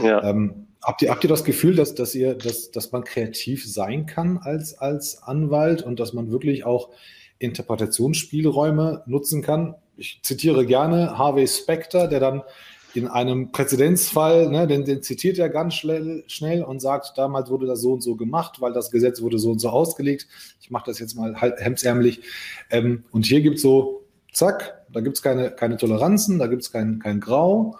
Ja. 0.00 0.22
Ähm, 0.22 0.68
habt, 0.82 1.02
ihr, 1.02 1.10
habt 1.10 1.24
ihr 1.24 1.30
das 1.30 1.44
Gefühl, 1.44 1.74
dass, 1.74 1.94
dass, 1.94 2.14
ihr, 2.14 2.34
dass, 2.34 2.70
dass 2.70 2.92
man 2.92 3.02
kreativ 3.02 3.66
sein 3.66 4.06
kann 4.06 4.38
als, 4.38 4.78
als 4.78 5.22
Anwalt 5.22 5.82
und 5.82 5.98
dass 5.98 6.12
man 6.12 6.30
wirklich 6.30 6.64
auch 6.64 6.90
Interpretationsspielräume 7.38 9.02
nutzen 9.06 9.42
kann. 9.42 9.74
Ich 9.96 10.20
zitiere 10.22 10.66
gerne 10.66 11.18
Harvey 11.18 11.46
Specter, 11.46 12.08
der 12.08 12.20
dann 12.20 12.42
in 12.94 13.06
einem 13.06 13.52
Präzedenzfall, 13.52 14.48
ne, 14.48 14.66
den, 14.66 14.84
den 14.84 15.02
zitiert 15.02 15.38
er 15.38 15.50
ganz 15.50 15.74
schnell, 15.74 16.24
schnell 16.26 16.62
und 16.62 16.80
sagt, 16.80 17.12
damals 17.16 17.50
wurde 17.50 17.66
das 17.66 17.80
so 17.80 17.92
und 17.92 18.02
so 18.02 18.16
gemacht, 18.16 18.60
weil 18.60 18.72
das 18.72 18.90
Gesetz 18.90 19.20
wurde 19.20 19.38
so 19.38 19.50
und 19.50 19.58
so 19.58 19.68
ausgelegt. 19.68 20.26
Ich 20.60 20.70
mache 20.70 20.86
das 20.86 20.98
jetzt 20.98 21.14
mal 21.14 21.40
halt 21.40 21.60
hemdsärmlich. 21.60 22.22
Ähm, 22.70 23.04
und 23.10 23.26
hier 23.26 23.40
gibt 23.42 23.56
es 23.56 23.62
so, 23.62 24.04
zack, 24.32 24.86
da 24.90 25.00
gibt 25.00 25.16
es 25.16 25.22
keine, 25.22 25.50
keine 25.50 25.76
Toleranzen, 25.76 26.38
da 26.38 26.46
gibt 26.46 26.62
es 26.62 26.72
kein, 26.72 26.98
kein 26.98 27.20
Grau. 27.20 27.76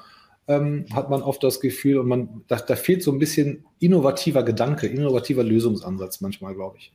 ähm, 0.46 0.86
hat 0.92 1.10
man 1.10 1.22
oft 1.22 1.42
das 1.42 1.60
Gefühl, 1.60 1.98
und 1.98 2.08
man, 2.08 2.44
da, 2.48 2.56
da 2.56 2.74
fehlt 2.74 3.02
so 3.02 3.12
ein 3.12 3.18
bisschen 3.18 3.64
innovativer 3.78 4.42
Gedanke, 4.42 4.86
innovativer 4.86 5.44
Lösungsansatz 5.44 6.20
manchmal, 6.20 6.54
glaube 6.54 6.78
ich. 6.78 6.92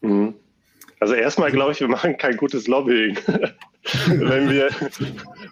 Mhm. 0.00 0.34
Also 1.00 1.14
erstmal 1.14 1.50
glaube 1.50 1.72
ich, 1.72 1.80
wir 1.80 1.88
machen 1.88 2.18
kein 2.18 2.36
gutes 2.36 2.66
Lobbying, 2.68 3.16
wenn 4.06 4.50
wir, 4.50 4.68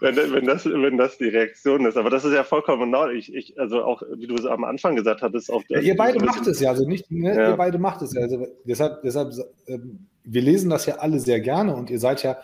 wenn, 0.01 0.17
wenn, 0.17 0.45
das, 0.45 0.67
wenn 0.67 0.99
das 0.99 1.17
die 1.17 1.29
Reaktion 1.29 1.87
ist. 1.87 1.97
Aber 1.97 2.11
das 2.11 2.27
ist 2.27 2.35
ja 2.35 2.45
vollkommen 2.45 2.91
neu. 2.91 3.13
Ich, 3.13 3.35
ich, 3.35 3.59
also 3.59 3.83
auch, 3.83 4.03
wie 4.15 4.27
du 4.27 4.35
es 4.35 4.45
am 4.45 4.65
Anfang 4.65 4.95
gesagt 4.95 5.23
hattest, 5.23 5.51
auch. 5.51 5.63
Ja, 5.69 5.81
ihr 5.81 5.97
beide 5.97 6.23
macht 6.23 6.47
es 6.47 6.61
ja, 6.61 6.69
also 6.69 6.87
nicht, 6.87 7.11
ne, 7.11 7.35
ja. 7.35 7.51
ihr 7.51 7.57
beide 7.57 7.79
macht 7.79 8.03
es 8.03 8.13
ja. 8.13 8.21
Also 8.21 8.47
deshalb, 8.65 9.01
deshalb, 9.03 9.33
ähm, 9.67 10.07
wir 10.23 10.43
lesen 10.43 10.69
das 10.69 10.85
ja 10.85 10.97
alle 10.97 11.19
sehr 11.19 11.41
gerne 11.41 11.75
und 11.75 11.89
ihr 11.89 11.99
seid 11.99 12.23
ja 12.23 12.37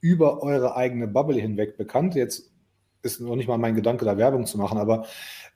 über 0.00 0.40
eure 0.44 0.76
eigene 0.76 1.08
Bubble 1.08 1.40
hinweg 1.40 1.76
bekannt. 1.76 2.14
Jetzt 2.14 2.52
ist 3.02 3.20
noch 3.20 3.34
nicht 3.34 3.48
mal 3.48 3.58
mein 3.58 3.74
Gedanke, 3.74 4.04
da 4.04 4.16
Werbung 4.16 4.46
zu 4.46 4.56
machen, 4.56 4.78
aber 4.78 5.06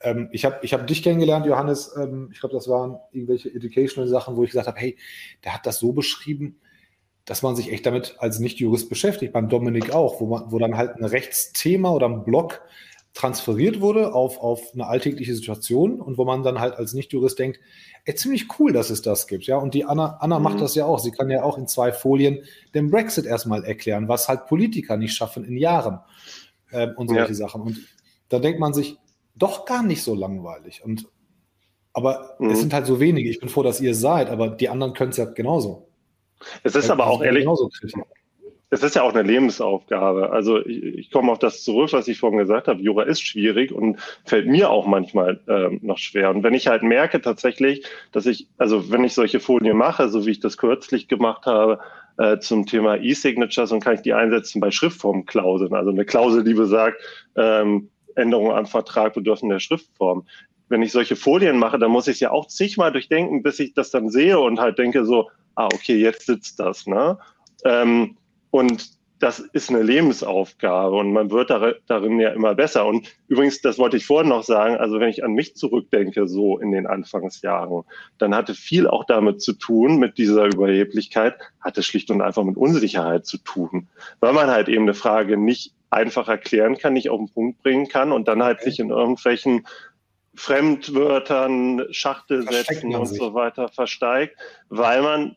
ähm, 0.01 0.29
ich 0.33 0.45
habe 0.45 0.59
ich 0.63 0.75
hab 0.75 0.89
dich 0.89 1.05
kennengelernt, 1.05 1.47
Johannes. 1.47 1.95
Ähm, 1.97 2.31
ich 2.33 2.41
glaube, 2.41 2.57
das 2.57 2.67
waren 2.67 2.99
irgendwelche 3.13 3.55
educational 3.55 4.09
Sachen, 4.09 4.35
wo 4.35 4.43
ich 4.43 4.51
gesagt 4.51 4.67
habe, 4.67 4.81
hey, 4.81 4.97
der 5.45 5.55
hat 5.55 5.65
das 5.67 5.79
so 5.79 5.93
beschrieben, 5.93 6.59
dass 7.27 7.43
man 7.43 7.57
sich 7.57 7.73
echt 7.73 7.85
damit 7.85 8.17
als 8.19 8.39
Nicht-Jurist 8.39 8.89
beschäftigt. 8.89 9.33
Beim 9.33 9.49
Dominik 9.49 9.93
auch, 9.93 10.21
wo, 10.21 10.27
man, 10.27 10.51
wo 10.51 10.59
dann 10.59 10.77
halt 10.77 10.97
ein 10.97 11.05
Rechtsthema 11.05 11.91
oder 11.91 12.09
ein 12.09 12.25
Block 12.25 12.63
transferiert 13.15 13.81
wurde 13.81 14.15
auf, 14.15 14.39
auf 14.39 14.73
eine 14.75 14.87
alltägliche 14.87 15.35
Situation 15.35 16.01
und 16.01 16.19
wo 16.19 16.25
man 16.25 16.43
dann 16.43 16.61
halt 16.61 16.75
als 16.75 16.93
Nicht-Jurist 16.93 17.39
denkt, 17.39 17.59
ey, 18.05 18.15
ziemlich 18.15 18.47
cool, 18.59 18.73
dass 18.73 18.91
es 18.91 19.03
das 19.03 19.27
gibt. 19.27 19.47
Ja, 19.47 19.57
und 19.57 19.75
die 19.75 19.85
Anna, 19.85 20.19
Anna 20.21 20.39
mhm. 20.39 20.45
macht 20.45 20.61
das 20.61 20.75
ja 20.75 20.85
auch. 20.85 20.99
Sie 20.99 21.11
kann 21.11 21.29
ja 21.31 21.43
auch 21.43 21.59
in 21.59 21.67
zwei 21.67 21.93
Folien 21.93 22.45
den 22.75 22.91
Brexit 22.91 23.27
erstmal 23.27 23.65
erklären, 23.65 24.07
was 24.07 24.29
halt 24.29 24.47
Politiker 24.47 24.97
nicht 24.97 25.15
schaffen 25.15 25.45
in 25.45 25.57
Jahren 25.57 26.01
äh, 26.71 26.89
und 26.95 27.09
solche 27.09 27.29
ja. 27.29 27.35
Sachen. 27.35 27.63
Und 27.63 27.79
da 28.29 28.39
denkt 28.39 28.61
man 28.61 28.73
sich, 28.73 28.99
doch 29.35 29.65
gar 29.65 29.83
nicht 29.83 30.03
so 30.03 30.15
langweilig. 30.15 30.83
Und 30.85 31.09
aber 31.93 32.37
mhm. 32.39 32.51
es 32.51 32.61
sind 32.61 32.75
halt 32.75 32.87
so 32.87 33.01
wenige. 33.01 33.31
Ich 33.31 33.41
bin 33.41 33.49
froh, 33.49 33.63
dass 33.63 33.81
ihr 33.81 33.93
es 33.93 34.01
seid, 34.01 34.29
aber 34.29 34.51
die 34.51 34.69
anderen 34.69 34.93
können 34.93 35.11
es 35.11 35.17
ja 35.17 35.25
genauso. 35.25 35.89
Es 36.63 36.75
ist 36.75 36.91
aber 36.91 37.07
auch 37.07 37.23
ehrlich. 37.23 37.47
Es 38.69 38.83
ist 38.83 38.97
ja 38.97 39.03
auch 39.03 39.15
eine 39.15 39.23
Lebensaufgabe. 39.23 40.31
Also 40.31 40.59
ich, 40.67 40.83
ich, 40.83 41.11
komme 41.13 41.31
auf 41.31 41.39
das 41.39 41.63
zurück, 41.63 41.93
was 41.93 42.09
ich 42.09 42.19
vorhin 42.19 42.41
gesagt 42.41 42.67
habe. 42.67 42.83
Jura 42.83 43.05
ist 43.05 43.23
schwierig 43.23 43.71
und 43.71 44.01
fällt 44.25 44.49
mir 44.49 44.71
auch 44.71 44.89
manchmal 44.89 45.41
ähm, 45.47 45.79
noch 45.83 45.99
schwer. 45.99 46.31
Und 46.31 46.43
wenn 46.43 46.53
ich 46.53 46.67
halt 46.67 46.83
merke 46.83 47.21
tatsächlich, 47.21 47.87
dass 48.11 48.27
ich, 48.27 48.49
also 48.59 48.91
wenn 48.91 49.05
ich 49.05 49.15
solche 49.15 49.39
Folien 49.39 49.77
mache, 49.77 50.09
so 50.09 50.27
wie 50.27 50.33
ich 50.33 50.41
das 50.41 50.57
kürzlich 50.57 51.07
gemacht 51.07 51.47
habe, 51.47 51.79
äh, 52.19 52.39
zum 52.39 52.67
Thema 52.67 52.97
E-Signatures 52.97 53.71
und 53.71 53.85
kann 53.85 53.95
ich 53.95 54.03
die 54.03 54.15
einsetzen 54.15 54.61
bei 54.61 54.73
Schriftformklauseln. 54.73 55.75
Also 55.75 55.91
eine 55.91 56.05
Klausel, 56.05 56.43
die 56.43 56.55
besagt, 56.55 57.01
ähm, 57.37 57.91
Änderungen 58.17 58.53
an 58.53 58.67
Vertrag 58.67 59.15
bedürfen 59.15 59.49
der 59.49 59.61
Schriftform. 59.61 60.27
Wenn 60.69 60.83
ich 60.83 60.91
solche 60.91 61.15
Folien 61.15 61.59
mache, 61.59 61.79
dann 61.79 61.91
muss 61.91 62.09
ich 62.09 62.15
es 62.15 62.21
ja 62.21 62.31
auch 62.33 62.47
zigmal 62.47 62.91
durchdenken, 62.91 63.43
bis 63.43 63.61
ich 63.61 63.75
das 63.75 63.91
dann 63.91 64.11
sehe 64.11 64.41
und 64.41 64.59
halt 64.59 64.79
denke 64.79 65.05
so, 65.05 65.31
ah, 65.57 65.67
okay, 65.67 65.97
jetzt 65.97 66.27
sitzt 66.27 66.61
das. 66.61 66.87
Ne? 66.87 67.19
Ähm, 67.65 68.17
und 68.51 68.97
das 69.19 69.39
ist 69.39 69.71
eine 69.71 69.83
Lebensaufgabe 69.83 70.95
und 70.95 71.13
man 71.13 71.31
wird 71.31 71.51
darin 71.51 72.21
ja 72.21 72.31
immer 72.31 72.55
besser. 72.55 72.87
Und 72.87 73.09
übrigens, 73.29 73.63
das 73.63 73.79
wollte 73.79 73.97
ich 73.97 74.05
vorhin 74.05 74.29
noch 74.29 74.43
sagen, 74.43 74.77
also 74.77 75.01
wenn 75.01 75.09
ich 75.09 75.25
an 75.25 75.33
mich 75.33 75.57
zurückdenke, 75.57 76.29
so 76.29 76.59
in 76.59 76.71
den 76.71 76.87
Anfangsjahren, 76.87 77.85
dann 78.19 78.35
hatte 78.35 78.55
viel 78.55 78.87
auch 78.87 79.05
damit 79.05 79.41
zu 79.41 79.55
tun, 79.55 79.99
mit 79.99 80.19
dieser 80.19 80.45
Überheblichkeit, 80.45 81.37
hatte 81.61 81.83
schlicht 81.83 82.11
und 82.11 82.21
einfach 82.21 82.45
mit 82.45 82.59
Unsicherheit 82.59 83.25
zu 83.25 83.39
tun, 83.39 83.89
weil 84.21 84.35
man 84.35 84.51
halt 84.51 84.69
eben 84.69 84.83
eine 84.83 84.95
Frage 84.95 85.39
nicht 85.39 85.73
einfach 85.89 86.29
erklären 86.29 86.77
kann, 86.77 86.93
nicht 86.93 87.09
auf 87.09 87.19
den 87.19 87.31
Punkt 87.31 87.63
bringen 87.63 87.89
kann 87.89 88.13
und 88.13 88.29
dann 88.29 88.43
halt 88.43 88.61
sich 88.61 88.81
in 88.81 88.91
irgendwelchen 88.91 89.67
Fremdwörtern, 90.35 91.85
Schachtelsätzen 91.91 92.95
und 92.95 93.07
so 93.07 93.33
weiter 93.33 93.69
versteigt, 93.69 94.37
weil 94.69 95.01
man 95.01 95.37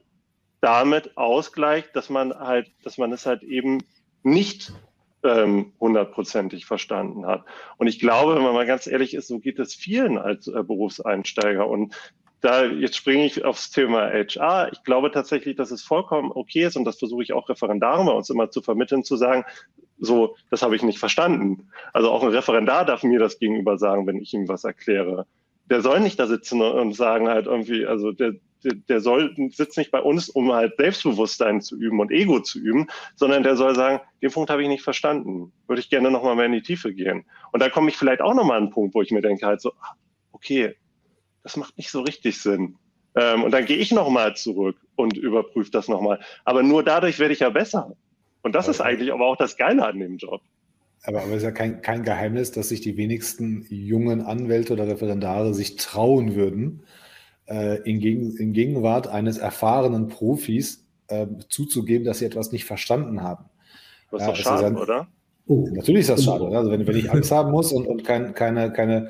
damit 0.62 1.18
ausgleicht, 1.18 1.96
dass 1.96 2.10
man 2.10 2.34
halt, 2.34 2.72
dass 2.84 2.98
man 2.98 3.12
es 3.12 3.26
halt 3.26 3.44
eben 3.44 3.84
nicht 4.24 4.74
ähm, 5.24 5.74
hundertprozentig 5.80 6.66
verstanden 6.66 7.26
hat. 7.26 7.44
Und 7.78 7.88
ich 7.88 8.00
glaube, 8.00 8.36
wenn 8.36 8.44
man 8.44 8.54
mal 8.54 8.66
ganz 8.66 8.88
ehrlich 8.88 9.14
ist, 9.14 9.28
so 9.28 9.40
geht 9.40 9.60
es 9.60 9.76
vielen 9.76 10.18
als 10.18 10.48
äh, 10.48 10.64
Berufseinsteiger. 10.64 11.68
Und 11.68 11.94
da 12.42 12.64
jetzt 12.64 12.96
springe 12.96 13.26
ich 13.26 13.44
aufs 13.44 13.70
Thema 13.70 14.10
HR. 14.12 14.72
Ich 14.72 14.84
glaube 14.84 15.12
tatsächlich, 15.12 15.58
dass 15.58 15.72
es 15.72 15.84
vollkommen 15.84 16.32
okay 16.32 16.66
ist 16.66 16.78
und 16.78 16.86
das 16.86 16.98
versuche 16.98 17.24
ich 17.24 17.34
auch 17.34 17.50
Referendaren 17.50 18.06
bei 18.06 18.14
uns 18.14 18.30
immer 18.30 18.50
zu 18.50 18.62
vermitteln, 18.62 19.04
zu 19.04 19.18
sagen, 19.18 19.44
so, 19.98 20.38
das 20.50 20.62
habe 20.62 20.76
ich 20.78 20.84
nicht 20.84 21.00
verstanden. 21.00 21.70
Also 21.92 22.12
auch 22.12 22.24
ein 22.24 22.30
Referendar 22.30 22.86
darf 22.86 23.04
mir 23.04 23.20
das 23.20 23.40
gegenüber 23.40 23.78
sagen, 23.78 24.08
wenn 24.08 24.18
ich 24.18 24.34
ihm 24.34 24.48
was 24.48 24.64
erkläre. 24.64 25.26
Der 25.66 25.82
soll 25.82 26.00
nicht 26.00 26.18
da 26.18 26.28
sitzen 26.28 26.62
und 26.62 26.94
sagen 26.94 27.28
halt 27.28 27.48
irgendwie, 27.48 27.86
also 27.86 28.14
der, 28.14 28.36
der, 28.64 29.00
soll 29.00 29.36
sitzt 29.52 29.78
nicht 29.78 29.92
bei 29.92 30.02
uns, 30.02 30.30
um 30.30 30.52
halt 30.52 30.76
Selbstbewusstsein 30.78 31.62
zu 31.62 31.78
üben 31.78 32.00
und 32.00 32.12
Ego 32.12 32.40
zu 32.40 32.60
üben, 32.60 32.88
sondern 33.16 33.44
der 33.44 33.56
soll 33.56 33.76
sagen, 33.76 34.02
den 34.22 34.32
Punkt 34.32 34.50
habe 34.50 34.62
ich 34.62 34.68
nicht 34.68 34.84
verstanden. 34.84 35.52
Würde 35.68 35.82
ich 35.82 35.90
gerne 35.90 36.12
nochmal 36.12 36.36
mehr 36.36 36.46
in 36.46 36.54
die 36.54 36.62
Tiefe 36.62 36.94
gehen. 36.94 37.26
Und 37.52 37.62
da 37.62 37.70
komme 37.70 37.90
ich 37.90 37.98
vielleicht 37.98 38.22
auch 38.22 38.34
nochmal 38.34 38.58
an 38.58 38.64
einen 38.64 38.72
Punkt, 38.72 38.96
wo 38.96 39.02
ich 39.02 39.12
mir 39.12 39.22
denke 39.22 39.46
halt 39.46 39.62
so, 39.62 39.72
ah, 39.82 39.96
okay, 40.32 40.76
das 41.44 41.58
macht 41.58 41.78
nicht 41.78 41.92
so 41.92 42.02
richtig 42.02 42.42
Sinn. 42.42 42.76
Ähm, 43.16 43.44
und 43.44 43.52
dann 43.52 43.66
gehe 43.66 43.78
ich 43.78 43.92
nochmal 43.92 44.36
zurück 44.36 44.78
und 44.96 45.18
überprüfe 45.18 45.72
das 45.72 45.88
nochmal. 45.88 46.20
Aber 46.46 46.64
nur 46.64 46.84
dadurch 46.84 47.20
werde 47.20 47.34
ich 47.34 47.40
ja 47.40 47.50
besser. 47.50 47.96
Und 48.42 48.56
das 48.56 48.68
ist 48.68 48.82
eigentlich 48.82 49.12
aber 49.12 49.26
auch 49.26 49.36
das 49.36 49.58
Geile 49.58 49.86
an 49.86 50.00
dem 50.00 50.18
Job. 50.18 50.42
Aber, 51.04 51.22
aber 51.22 51.32
es 51.32 51.38
ist 51.38 51.44
ja 51.44 51.52
kein, 51.52 51.82
kein 51.82 52.04
Geheimnis, 52.04 52.52
dass 52.52 52.70
sich 52.70 52.82
die 52.82 52.98
wenigsten 52.98 53.66
jungen 53.70 54.22
Anwälte 54.22 54.74
oder 54.74 54.88
Referendare 54.88 55.54
sich 55.54 55.78
trauen 55.78 56.36
würden, 56.36 56.84
äh, 57.50 57.82
in, 57.82 58.00
Gegen, 58.00 58.36
in, 58.38 58.54
Gegenwart 58.54 59.08
eines 59.08 59.38
erfahrenen 59.38 60.08
Profis 60.08 60.86
äh, 61.08 61.28
zuzugeben, 61.50 62.06
dass 62.06 62.20
sie 62.20 62.26
etwas 62.26 62.52
nicht 62.52 62.66
verstanden 62.66 63.22
haben. 63.22 63.46
Das 64.12 64.22
ist 64.22 64.28
ja, 64.28 64.34
doch 64.34 64.40
schade, 64.40 64.76
oder? 64.76 65.08
Oh. 65.48 65.68
Natürlich 65.72 66.02
ist 66.02 66.10
das 66.10 66.24
schade. 66.24 66.46
Also 66.56 66.72
wenn, 66.72 66.86
wenn 66.86 66.98
ich 66.98 67.12
Angst 67.12 67.32
haben 67.32 67.52
muss 67.52 67.72
und, 67.72 67.88
und 67.88 68.04
kein, 68.04 68.34
keine, 68.34 68.72
keine 68.72 69.10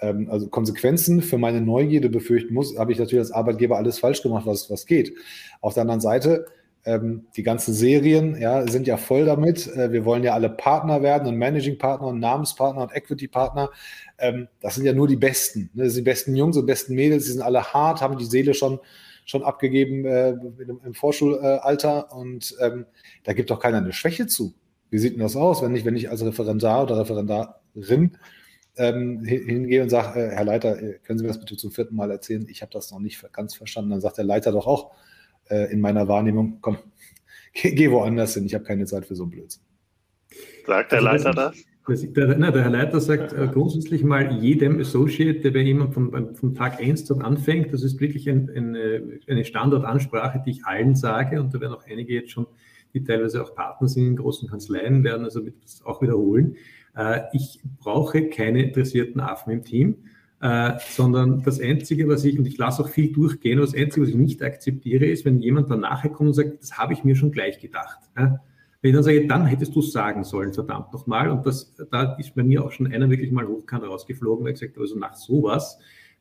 ähm, 0.00 0.28
also 0.30 0.48
Konsequenzen 0.48 1.22
für 1.22 1.38
meine 1.38 1.60
Neugierde 1.60 2.08
befürchten 2.08 2.54
muss, 2.54 2.76
habe 2.76 2.92
ich 2.92 2.98
natürlich 2.98 3.20
als 3.20 3.32
Arbeitgeber 3.32 3.76
alles 3.76 3.98
falsch 3.98 4.22
gemacht, 4.22 4.46
was, 4.46 4.70
was 4.70 4.86
geht. 4.86 5.14
Auf 5.60 5.74
der 5.74 5.82
anderen 5.82 6.00
Seite 6.00 6.46
ähm, 6.86 7.26
die 7.36 7.42
ganzen 7.42 7.74
Serien 7.74 8.40
ja, 8.40 8.66
sind 8.66 8.86
ja 8.86 8.96
voll 8.96 9.24
damit. 9.24 9.66
Äh, 9.66 9.92
wir 9.92 10.04
wollen 10.04 10.22
ja 10.22 10.34
alle 10.34 10.48
Partner 10.48 11.02
werden 11.02 11.26
und 11.26 11.36
Managing-Partner 11.36 12.06
und 12.06 12.20
Namenspartner 12.20 12.82
und 12.82 12.94
Equity-Partner. 12.94 13.70
Ähm, 14.18 14.46
das 14.60 14.76
sind 14.76 14.86
ja 14.86 14.92
nur 14.92 15.08
die 15.08 15.16
Besten. 15.16 15.68
Ne? 15.74 15.84
Das 15.84 15.94
sind 15.94 16.04
die 16.04 16.10
besten 16.10 16.36
Jungs 16.36 16.56
und 16.56 16.64
besten 16.64 16.94
Mädels, 16.94 17.24
die 17.24 17.32
sind 17.32 17.42
alle 17.42 17.64
hart, 17.64 18.00
haben 18.00 18.16
die 18.16 18.24
Seele 18.24 18.54
schon, 18.54 18.78
schon 19.24 19.42
abgegeben 19.42 20.06
äh, 20.06 20.30
im, 20.30 20.80
im 20.84 20.94
Vorschulalter 20.94 22.14
und 22.14 22.54
ähm, 22.60 22.86
da 23.24 23.32
gibt 23.32 23.50
doch 23.50 23.58
keiner 23.58 23.78
eine 23.78 23.92
Schwäche 23.92 24.28
zu. 24.28 24.54
Wie 24.88 24.98
sieht 24.98 25.14
denn 25.14 25.20
das 25.20 25.34
aus, 25.34 25.62
wenn 25.62 25.74
ich, 25.74 25.84
wenn 25.84 25.96
ich 25.96 26.08
als 26.08 26.24
Referendar 26.24 26.84
oder 26.84 27.00
Referendarin 27.00 28.16
ähm, 28.76 29.24
hingehe 29.24 29.82
und 29.82 29.88
sage, 29.88 30.20
äh, 30.20 30.30
Herr 30.36 30.44
Leiter, 30.44 30.80
äh, 30.80 30.98
können 31.02 31.18
Sie 31.18 31.24
mir 31.24 31.30
das 31.30 31.40
bitte 31.40 31.56
zum 31.56 31.72
vierten 31.72 31.96
Mal 31.96 32.12
erzählen? 32.12 32.46
Ich 32.48 32.62
habe 32.62 32.70
das 32.72 32.92
noch 32.92 33.00
nicht 33.00 33.20
ganz 33.32 33.56
verstanden. 33.56 33.90
Dann 33.90 34.00
sagt 34.00 34.18
der 34.18 34.24
Leiter 34.24 34.52
doch 34.52 34.68
auch, 34.68 34.92
äh, 35.50 35.72
in 35.72 35.80
meiner 35.80 36.08
Wahrnehmung, 36.08 36.58
komm, 36.60 36.78
geh, 37.52 37.72
geh 37.72 37.90
woanders 37.90 38.34
hin, 38.34 38.46
ich 38.46 38.54
habe 38.54 38.64
keine 38.64 38.86
Zeit 38.86 39.06
für 39.06 39.14
so 39.14 39.24
einen 39.24 39.32
Blödsinn. 39.32 39.62
Sagt 40.66 40.92
der 40.92 41.06
also, 41.06 41.28
Leiter 41.28 41.34
das? 41.34 41.56
Der, 41.88 42.36
nein, 42.36 42.52
der 42.52 42.64
Herr 42.64 42.70
Leiter 42.70 43.00
sagt 43.00 43.32
äh, 43.32 43.46
grundsätzlich 43.46 44.02
mal 44.02 44.42
jedem 44.42 44.80
Associate, 44.80 45.38
der 45.38 45.52
bei 45.52 45.60
jemandem 45.60 45.92
vom, 46.10 46.34
vom 46.34 46.54
Tag 46.54 46.80
1 46.80 47.04
dort 47.04 47.22
anfängt, 47.22 47.72
das 47.72 47.84
ist 47.84 48.00
wirklich 48.00 48.28
ein, 48.28 48.50
eine, 48.50 49.20
eine 49.28 49.44
Standardansprache, 49.44 50.42
die 50.44 50.50
ich 50.50 50.64
allen 50.64 50.96
sage 50.96 51.40
und 51.40 51.54
da 51.54 51.60
werden 51.60 51.74
auch 51.74 51.86
einige 51.86 52.12
jetzt 52.12 52.32
schon, 52.32 52.48
die 52.92 53.04
teilweise 53.04 53.40
auch 53.40 53.54
Partner 53.54 53.86
sind 53.86 54.06
in 54.06 54.16
großen 54.16 54.48
Kanzleien, 54.48 55.04
werden 55.04 55.22
also 55.22 55.40
das 55.62 55.84
auch 55.84 56.02
wiederholen. 56.02 56.56
Äh, 56.96 57.20
ich 57.32 57.60
brauche 57.78 58.28
keine 58.30 58.64
interessierten 58.64 59.20
Affen 59.20 59.52
im 59.52 59.62
Team 59.62 59.96
äh, 60.40 60.72
sondern 60.90 61.42
das 61.42 61.60
Einzige, 61.60 62.08
was 62.08 62.24
ich, 62.24 62.38
und 62.38 62.46
ich 62.46 62.58
lasse 62.58 62.82
auch 62.82 62.88
viel 62.88 63.12
durchgehen, 63.12 63.58
das 63.58 63.74
Einzige, 63.74 64.02
was 64.02 64.10
ich 64.10 64.16
nicht 64.16 64.42
akzeptiere, 64.42 65.06
ist, 65.06 65.24
wenn 65.24 65.40
jemand 65.40 65.70
danach 65.70 66.02
kommt 66.02 66.28
und 66.28 66.34
sagt, 66.34 66.60
das 66.60 66.76
habe 66.76 66.92
ich 66.92 67.04
mir 67.04 67.16
schon 67.16 67.32
gleich 67.32 67.58
gedacht. 67.58 67.98
Ja? 68.16 68.40
Wenn 68.82 68.90
ich 68.90 68.94
dann 68.94 69.04
sage, 69.04 69.26
dann 69.26 69.46
hättest 69.46 69.74
du 69.74 69.80
es 69.80 69.92
sagen 69.92 70.24
sollen, 70.24 70.52
verdammt 70.52 70.92
nochmal. 70.92 71.30
Und 71.30 71.46
das, 71.46 71.74
da 71.90 72.14
ist 72.16 72.34
bei 72.34 72.42
mir 72.42 72.64
auch 72.64 72.70
schon 72.70 72.86
einer 72.86 73.08
wirklich 73.08 73.32
mal 73.32 73.46
hochkant 73.48 73.84
rausgeflogen, 73.84 74.44
weil 74.44 74.52
ich 74.52 74.60
gesagt 74.60 74.78
also 74.78 74.98
nach 74.98 75.14
sowas 75.14 75.78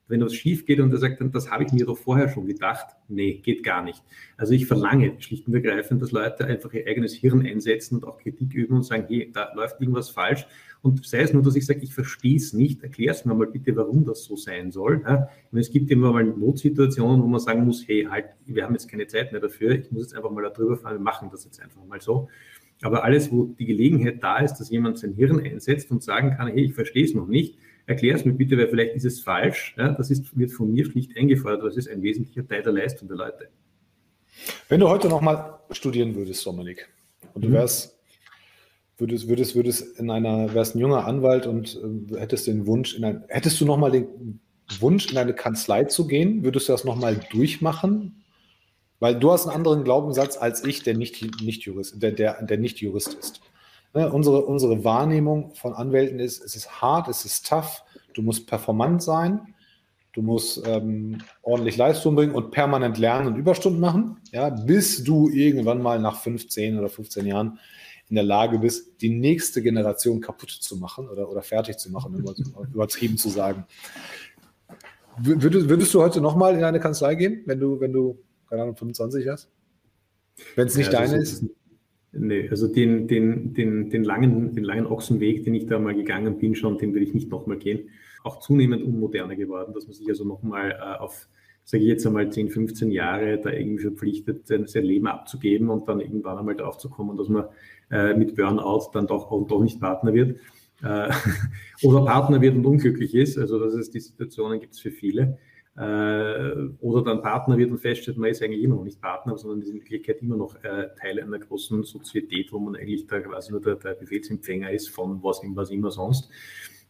wenn 0.07 0.21
was 0.21 0.33
schief 0.33 0.65
geht 0.65 0.79
und 0.79 0.91
er 0.91 0.99
sagt 0.99 1.19
dann, 1.19 1.31
das 1.31 1.49
habe 1.49 1.63
ich 1.63 1.71
mir 1.71 1.85
doch 1.85 1.97
vorher 1.97 2.29
schon 2.29 2.45
gedacht, 2.45 2.95
nee, 3.07 3.41
geht 3.43 3.63
gar 3.63 3.83
nicht. 3.83 4.03
Also 4.37 4.53
ich 4.53 4.67
verlange 4.67 5.15
schlicht 5.19 5.47
und 5.47 5.53
ergreifend, 5.55 6.01
dass 6.01 6.11
Leute 6.11 6.45
einfach 6.45 6.71
ihr 6.73 6.85
eigenes 6.87 7.13
Hirn 7.13 7.45
einsetzen 7.45 7.95
und 7.95 8.05
auch 8.05 8.19
Kritik 8.19 8.53
üben 8.53 8.75
und 8.75 8.83
sagen, 8.83 9.05
hey, 9.07 9.31
da 9.33 9.53
läuft 9.55 9.81
irgendwas 9.81 10.09
falsch. 10.09 10.45
Und 10.81 11.03
sei 11.03 11.21
es 11.21 11.33
nur, 11.33 11.41
dass 11.41 11.55
ich 11.55 11.65
sage, 11.65 11.79
ich 11.81 11.95
verstehe 11.95 12.35
es 12.35 12.53
nicht, 12.53 12.83
erklär 12.83 13.11
es 13.11 13.25
mir 13.25 13.33
mal 13.33 13.47
bitte, 13.47 13.75
warum 13.75 14.05
das 14.05 14.23
so 14.23 14.35
sein 14.35 14.71
soll. 14.71 15.01
Ja? 15.03 15.29
Es 15.51 15.71
gibt 15.71 15.89
immer 15.89 16.13
mal 16.13 16.23
Notsituationen, 16.23 17.23
wo 17.23 17.27
man 17.27 17.39
sagen 17.39 17.65
muss, 17.65 17.87
hey, 17.87 18.07
halt, 18.07 18.25
wir 18.45 18.63
haben 18.63 18.73
jetzt 18.73 18.87
keine 18.87 19.07
Zeit 19.07 19.31
mehr 19.31 19.41
dafür, 19.41 19.71
ich 19.71 19.91
muss 19.91 20.03
jetzt 20.03 20.15
einfach 20.15 20.29
mal 20.29 20.43
darüber 20.43 20.77
fahren, 20.77 20.97
wir 20.97 21.01
machen 21.01 21.29
das 21.31 21.43
jetzt 21.45 21.59
einfach 21.59 21.83
mal 21.85 21.99
so. 21.99 22.29
Aber 22.83 23.03
alles, 23.03 23.31
wo 23.31 23.45
die 23.45 23.65
Gelegenheit 23.65 24.21
da 24.21 24.37
ist, 24.37 24.55
dass 24.55 24.69
jemand 24.69 24.99
sein 24.99 25.13
Hirn 25.13 25.39
einsetzt 25.39 25.89
und 25.89 26.03
sagen 26.03 26.31
kann, 26.31 26.49
hey, 26.49 26.65
ich 26.65 26.73
verstehe 26.73 27.05
es 27.05 27.15
noch 27.15 27.27
nicht, 27.27 27.57
erklär 27.85 28.15
es 28.15 28.25
mir 28.25 28.33
bitte, 28.33 28.57
weil 28.57 28.67
vielleicht 28.67 28.95
ist 28.95 29.05
es 29.05 29.19
falsch. 29.19 29.75
Ja, 29.77 29.89
das 29.89 30.11
ist, 30.11 30.37
wird 30.37 30.51
von 30.51 30.71
mir 30.71 30.85
schlicht 30.85 31.17
eingefordert, 31.17 31.63
das 31.63 31.77
ist 31.77 31.89
ein 31.89 32.01
wesentlicher 32.01 32.47
Teil 32.47 32.63
der 32.63 32.73
Leistung 32.73 33.07
der 33.07 33.17
Leute. 33.17 33.49
Wenn 34.67 34.79
du 34.79 34.89
heute 34.89 35.07
nochmal 35.07 35.59
studieren 35.71 36.15
würdest, 36.15 36.45
Dominik, 36.45 36.89
und 37.33 37.43
du 37.43 37.49
mhm. 37.49 37.53
wärst, 37.53 37.97
würdest, 38.97 39.27
würdest, 39.27 39.55
würdest 39.55 39.99
in 39.99 40.09
einer, 40.09 40.53
wärst 40.53 40.75
ein 40.75 40.79
junger 40.79 41.05
Anwalt 41.05 41.47
und 41.47 41.79
äh, 42.11 42.19
hättest 42.19 42.47
den 42.47 42.65
Wunsch, 42.65 42.95
in 42.95 43.05
ein, 43.05 43.23
hättest 43.27 43.59
du 43.61 43.65
nochmal 43.65 43.91
den 43.91 44.39
Wunsch, 44.79 45.11
in 45.11 45.17
eine 45.17 45.33
Kanzlei 45.33 45.83
zu 45.85 46.07
gehen, 46.07 46.43
würdest 46.43 46.67
du 46.67 46.73
das 46.73 46.83
nochmal 46.83 47.19
durchmachen? 47.31 48.23
Weil 48.99 49.19
du 49.19 49.31
hast 49.31 49.45
einen 49.45 49.55
anderen 49.55 49.83
Glaubenssatz 49.83 50.37
als 50.37 50.63
ich, 50.63 50.83
der 50.83 50.95
nicht, 50.95 51.21
nicht, 51.41 51.63
Jurist, 51.63 52.01
der, 52.01 52.11
der, 52.11 52.41
der 52.43 52.57
nicht 52.57 52.79
Jurist 52.79 53.13
ist. 53.13 53.41
Ne, 53.95 54.11
unsere, 54.11 54.41
unsere 54.45 54.83
Wahrnehmung 54.83 55.55
von 55.55 55.73
Anwälten 55.73 56.19
ist, 56.19 56.43
es 56.43 56.57
ist 56.57 56.81
hart, 56.81 57.07
es 57.07 57.23
ist 57.23 57.47
tough, 57.47 57.81
du 58.13 58.21
musst 58.21 58.45
performant 58.45 59.01
sein, 59.01 59.55
du 60.11 60.21
musst 60.21 60.61
ähm, 60.67 61.19
ordentlich 61.41 61.77
Leistung 61.77 62.13
bringen 62.13 62.35
und 62.35 62.51
permanent 62.51 62.97
lernen 62.97 63.27
und 63.27 63.37
Überstunden 63.37 63.79
machen, 63.79 64.17
ja, 64.33 64.49
bis 64.49 65.05
du 65.05 65.29
irgendwann 65.29 65.81
mal 65.81 66.01
nach 66.01 66.19
15 66.19 66.77
oder 66.77 66.89
15 66.89 67.25
Jahren 67.25 67.57
in 68.09 68.15
der 68.15 68.25
Lage 68.25 68.59
bist, 68.59 69.01
die 69.01 69.09
nächste 69.09 69.63
Generation 69.63 70.19
kaputt 70.19 70.51
zu 70.51 70.75
machen 70.75 71.07
oder, 71.07 71.29
oder 71.29 71.41
fertig 71.41 71.77
zu 71.77 71.89
machen, 71.89 72.21
übertrieben 72.73 73.17
zu 73.17 73.29
sagen. 73.29 73.65
Würdest, 75.17 75.69
würdest 75.69 75.93
du 75.93 76.01
heute 76.01 76.19
nochmal 76.19 76.57
in 76.57 76.65
eine 76.65 76.81
Kanzlei 76.81 77.15
gehen, 77.15 77.43
wenn 77.45 77.61
du, 77.61 77.79
wenn 77.79 77.93
du, 77.93 78.19
keine 78.49 78.63
Ahnung, 78.63 78.75
25 78.75 79.25
hast? 79.29 79.47
Wenn 80.57 80.67
es 80.67 80.75
nicht 80.75 80.91
ja, 80.91 80.99
deine 80.99 81.15
ist? 81.15 81.45
Nee, 82.17 82.47
also 82.49 82.67
den, 82.67 83.07
den, 83.07 83.53
den, 83.53 83.89
den, 83.89 84.03
langen, 84.03 84.55
den 84.55 84.63
langen 84.63 84.87
Ochsenweg, 84.87 85.43
den 85.43 85.53
ich 85.53 85.65
da 85.65 85.79
mal 85.79 85.93
gegangen 85.93 86.37
bin, 86.37 86.55
schon, 86.55 86.77
den 86.77 86.93
würde 86.93 87.05
ich 87.05 87.13
nicht 87.13 87.29
nochmal 87.29 87.57
gehen. 87.57 87.89
Auch 88.23 88.39
zunehmend 88.39 88.83
unmoderner 88.83 89.35
geworden, 89.35 89.73
dass 89.73 89.85
man 89.85 89.93
sich 89.93 90.07
also 90.07 90.23
nochmal 90.23 90.71
äh, 90.71 90.99
auf, 90.99 91.27
sage 91.63 91.83
ich 91.83 91.89
jetzt 91.89 92.07
einmal, 92.07 92.31
10, 92.31 92.49
15 92.49 92.91
Jahre 92.91 93.39
da 93.39 93.51
irgendwie 93.51 93.83
verpflichtet, 93.83 94.47
sein, 94.47 94.65
sein 94.65 94.85
Leben 94.85 95.07
abzugeben 95.07 95.69
und 95.69 95.87
dann 95.89 95.99
irgendwann 95.99 96.37
einmal 96.37 96.55
drauf 96.55 96.77
zu 96.77 96.89
kommen, 96.89 97.17
dass 97.17 97.27
man 97.27 97.45
äh, 97.91 98.13
mit 98.13 98.35
Burnout 98.35 98.91
dann 98.93 99.07
doch, 99.07 99.29
auch 99.31 99.45
doch 99.47 99.61
nicht 99.61 99.79
Partner 99.79 100.13
wird 100.13 100.39
äh, 100.83 101.09
oder 101.83 102.05
Partner 102.05 102.41
wird 102.41 102.55
und 102.55 102.65
unglücklich 102.65 103.15
ist. 103.15 103.37
Also 103.37 103.59
das 103.59 103.73
ist 103.73 103.93
die 103.93 103.99
Situationen 103.99 104.59
gibt 104.59 104.73
es 104.73 104.79
für 104.79 104.91
viele. 104.91 105.37
Äh, 105.77 106.69
oder 106.79 107.03
dann 107.03 107.21
Partner 107.21 107.57
wird 107.57 107.69
und 107.69 107.79
feststellt, 107.79 108.17
man 108.17 108.29
ist 108.29 108.41
eigentlich 108.41 108.63
immer 108.63 108.75
noch 108.75 108.85
nicht 108.85 109.01
Partner, 109.01 109.37
sondern 109.37 109.61
ist 109.61 109.69
in 109.69 109.75
Wirklichkeit 109.75 110.21
immer 110.21 110.37
noch 110.37 110.55
äh, 110.63 110.87
Teil 110.99 111.21
einer 111.21 111.39
großen 111.39 111.83
Sozietät, 111.83 112.53
wo 112.53 112.59
man 112.59 112.77
eigentlich 112.77 113.07
da 113.07 113.19
quasi 113.19 113.51
nur 113.51 113.59
der, 113.59 113.75
der 113.75 113.93
Befehlsempfänger 113.95 114.71
ist 114.71 114.89
von 114.89 115.21
was, 115.21 115.41
was 115.43 115.71
immer 115.71 115.91
sonst. 115.91 116.29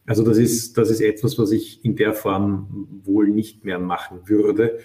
Also 0.06 0.22
das 0.22 0.38
ist, 0.38 0.78
das 0.78 0.90
ist 0.90 1.00
etwas, 1.00 1.36
was 1.36 1.50
ich 1.50 1.84
in 1.84 1.96
der 1.96 2.14
Form 2.14 3.00
wohl 3.02 3.28
nicht 3.28 3.64
mehr 3.64 3.80
machen 3.80 4.20
würde, 4.26 4.78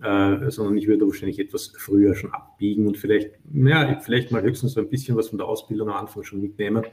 äh, 0.00 0.50
sondern 0.50 0.76
ich 0.76 0.86
würde 0.86 1.06
wahrscheinlich 1.06 1.40
etwas 1.40 1.72
früher 1.76 2.14
schon 2.14 2.32
abbiegen 2.32 2.86
und 2.86 2.96
vielleicht, 2.96 3.32
ja, 3.52 3.98
vielleicht 4.00 4.30
mal 4.30 4.42
höchstens 4.42 4.74
so 4.74 4.80
ein 4.80 4.88
bisschen 4.88 5.16
was 5.16 5.30
von 5.30 5.38
der 5.38 5.48
Ausbildung 5.48 5.88
am 5.88 5.96
Anfang 5.96 6.22
schon 6.22 6.40
mitnehmen. 6.40 6.84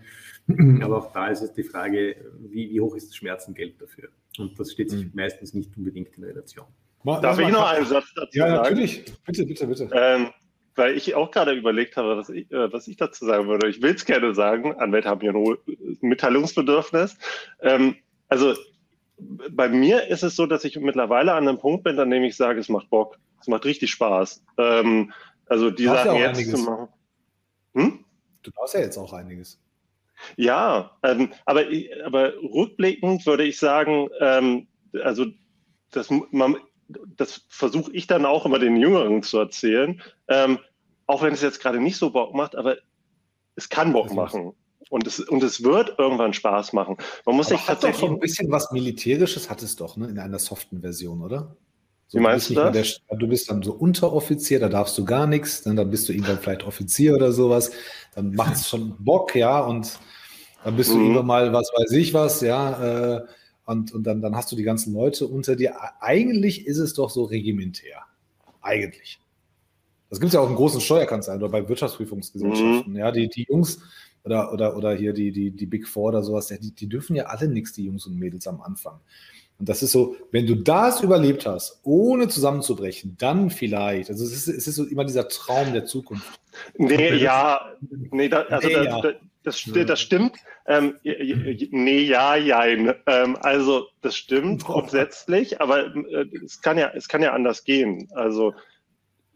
Aber 0.82 0.98
auch 0.98 1.12
da 1.12 1.28
ist 1.28 1.42
es 1.42 1.54
die 1.54 1.64
Frage, 1.64 2.16
wie, 2.40 2.72
wie 2.72 2.82
hoch 2.82 2.96
ist 2.96 3.10
das 3.10 3.16
Schmerzengeld 3.16 3.80
dafür? 3.80 4.10
Und 4.38 4.60
das 4.60 4.72
steht 4.72 4.90
sich 4.90 5.06
mhm. 5.06 5.12
meistens 5.14 5.54
nicht 5.54 5.76
unbedingt 5.78 6.18
in 6.18 6.24
Relation. 6.24 6.66
Darf 7.04 7.40
ich 7.40 7.50
noch 7.50 7.68
einen 7.68 7.86
Satz 7.86 8.06
dazu 8.16 8.38
ja, 8.38 8.48
sagen? 8.48 8.56
Ja, 8.56 8.70
natürlich. 8.70 9.06
Bitte, 9.26 9.46
bitte, 9.46 9.68
bitte. 9.68 9.90
Ähm, 9.94 10.30
weil 10.76 10.96
ich 10.96 11.16
auch 11.16 11.32
gerade 11.32 11.54
überlegt 11.54 11.98
habe, 11.98 12.18
was 12.18 12.30
ich, 12.30 12.52
äh, 12.52 12.72
was 12.72 12.88
ich 12.88 12.98
dazu 12.98 13.26
sagen 13.26 13.48
würde. 13.48 13.68
Ich 13.68 13.82
will 13.82 13.96
es 13.96 14.06
gerne 14.06 14.34
sagen. 14.34 14.76
Anwälte 14.76 15.10
haben 15.10 15.26
ja 15.26 15.32
nur 15.32 15.60
Mitteilungsbedürfnis. 16.02 17.18
Ähm, 17.62 17.96
also 18.28 18.54
bei 19.50 19.70
mir 19.70 20.08
ist 20.08 20.24
es 20.24 20.36
so, 20.36 20.46
dass 20.46 20.64
ich 20.64 20.80
mittlerweile 20.80 21.34
an 21.34 21.48
einem 21.48 21.58
Punkt 21.58 21.84
bin, 21.84 22.00
an 22.00 22.12
dem 22.12 22.24
ich 22.24 22.36
sage, 22.36 22.60
es 22.60 22.70
macht 22.70 22.90
Bock. 22.90 23.18
Es 23.42 23.48
macht 23.48 23.66
richtig 23.66 23.92
Spaß. 23.92 24.44
Ähm, 24.58 25.12
also 25.48 25.72
die 25.72 25.86
Sachen 25.86 26.16
ja 26.16 26.28
jetzt 26.28 26.38
einiges. 26.38 26.60
zu 26.60 26.70
machen. 26.70 26.88
Hm? 27.74 28.06
Du 28.44 28.52
brauchst 28.52 28.74
ja 28.76 28.82
jetzt 28.82 28.98
auch 28.98 29.14
einiges. 29.14 29.60
Ja, 30.36 30.98
ähm, 31.04 31.32
aber, 31.46 31.66
aber 32.06 32.34
rückblickend 32.42 33.26
würde 33.26 33.44
ich 33.44 33.60
sagen, 33.60 34.10
ähm, 34.20 34.68
also 35.04 35.26
das, 35.92 36.10
das 37.16 37.46
versuche 37.50 37.92
ich 37.94 38.08
dann 38.08 38.26
auch 38.26 38.46
immer 38.46 38.60
den 38.60 38.78
Jüngeren 38.78 39.24
zu 39.24 39.38
erzählen, 39.40 40.02
ähm, 40.28 40.60
auch 41.06 41.22
wenn 41.22 41.34
es 41.34 41.42
jetzt 41.42 41.62
gerade 41.62 41.80
nicht 41.80 41.98
so 41.98 42.10
Bock 42.12 42.34
macht, 42.34 42.56
aber 42.56 42.78
es 43.56 43.70
kann 43.70 43.94
Bock 43.94 44.14
machen. 44.14 44.54
Und 44.90 45.06
es, 45.06 45.20
und 45.20 45.44
es 45.44 45.64
wird 45.64 45.96
irgendwann 45.98 46.34
Spaß 46.34 46.72
machen. 46.72 46.96
Man 47.26 47.36
muss 47.36 47.48
aber 47.48 47.58
sich 47.58 47.66
tatsächlich. 47.66 48.02
Doch 48.02 48.10
ein 48.10 48.20
bisschen 48.20 48.50
was 48.52 48.72
Militärisches 48.72 49.50
hat 49.50 49.62
es 49.62 49.76
doch, 49.76 49.98
ne, 49.98 50.08
in 50.08 50.18
einer 50.18 50.40
soften 50.40 50.80
Version, 50.80 51.22
oder? 51.22 51.58
So, 52.08 52.20
Wie 52.20 52.24
meinst 52.24 52.50
du 52.50 52.54
das? 52.54 53.02
Der, 53.10 53.18
du 53.18 53.28
bist 53.28 53.50
dann 53.50 53.62
so 53.62 53.74
Unteroffizier, 53.74 54.60
da 54.60 54.70
darfst 54.70 54.98
du 54.98 55.04
gar 55.04 55.28
nichts, 55.28 55.64
dann, 55.64 55.76
dann 55.76 55.92
bist 55.92 56.08
du 56.08 56.14
irgendwann 56.14 56.40
vielleicht 56.40 56.64
Offizier 56.64 57.16
oder 57.16 57.34
sowas. 57.34 57.72
Dann 58.16 58.34
macht 58.34 58.56
es 58.56 58.70
schon 58.70 58.96
Bock, 58.98 59.36
ja, 59.36 59.60
und 59.60 60.00
dann 60.64 60.78
bist 60.78 60.94
mhm. 60.94 61.00
du 61.00 61.06
immer 61.12 61.24
mal, 61.24 61.52
was 61.52 61.70
weiß 61.76 61.92
ich 61.92 62.14
was, 62.14 62.42
ja, 62.42 63.18
äh, 63.18 63.26
und, 63.66 63.94
und 63.94 64.04
dann, 64.04 64.22
dann 64.22 64.36
hast 64.36 64.50
du 64.52 64.56
die 64.56 64.64
ganzen 64.64 64.94
Leute 64.94 65.28
unter 65.28 65.58
dir. 65.58 65.76
Eigentlich 66.00 66.66
ist 66.66 66.78
es 66.78 66.94
doch 66.94 67.10
so 67.10 67.26
regimentär. 67.26 68.04
Eigentlich. 68.62 69.20
Das 70.10 70.22
gibt 70.22 70.30
es 70.30 70.34
ja 70.36 70.40
auch 70.40 70.50
in 70.50 70.56
großen 70.56 70.80
Steuerkanzleien 70.80 71.42
oder 71.42 71.52
bei 71.52 71.68
Wirtschaftsprüfungsgesellschaften. 71.68 72.94
Mhm. 72.94 72.98
Ja, 72.98 73.12
die, 73.12 73.28
die 73.28 73.46
Jungs 73.50 73.80
oder, 74.24 74.54
oder, 74.54 74.78
oder 74.78 74.96
hier 74.96 75.12
die, 75.12 75.34
die, 75.34 75.52
die 75.52 75.66
Big 75.66 75.88
Four 75.88 76.10
oder 76.10 76.24
sowas, 76.24 76.48
die, 76.48 76.72
die 76.74 76.88
dürfen 76.88 77.18
ja 77.18 77.26
alle 77.26 77.50
nichts, 77.50 77.74
die 77.74 77.84
Jungs 77.84 78.06
und 78.06 78.18
Mädels 78.18 78.48
am 78.48 78.62
Anfang. 78.62 79.02
Und 79.60 79.70
das 79.70 79.82
ist 79.82 79.92
so, 79.92 80.16
wenn 80.32 80.46
du 80.46 80.56
das 80.56 81.02
überlebt 81.02 81.46
hast, 81.46 81.80
ohne 81.84 82.28
zusammenzubrechen, 82.28 83.16
dann 83.18 83.50
vielleicht. 83.50 84.10
Also 84.10 84.24
es 84.24 84.34
ist, 84.34 84.48
es 84.48 84.68
ist 84.68 84.76
so 84.76 84.84
immer 84.86 85.04
dieser 85.04 85.28
Traum 85.28 85.74
der 85.74 85.86
Zukunft. 85.86 86.40
Nee, 86.78 87.16
ja, 87.16 87.74
nee, 87.90 88.30
da, 88.30 88.42
also 88.42 88.68
nee, 88.68 88.74
da, 88.74 88.84
ja. 88.84 89.02
Da, 89.02 89.14
das, 89.44 89.64
das 89.88 90.02
stimmt. 90.02 90.36
Ähm, 90.68 90.96
nee, 91.04 92.02
ja, 92.02 92.36
jein. 92.36 92.94
Ähm, 93.06 93.38
also 93.40 93.88
das 94.02 94.16
stimmt 94.16 94.66
grundsätzlich, 94.66 95.62
aber 95.62 95.96
äh, 95.96 96.26
es 96.44 96.62
kann 96.62 96.78
ja, 96.78 96.92
es 96.94 97.08
kann 97.08 97.22
ja 97.22 97.34
anders 97.34 97.64
gehen. 97.64 98.10
Also 98.14 98.54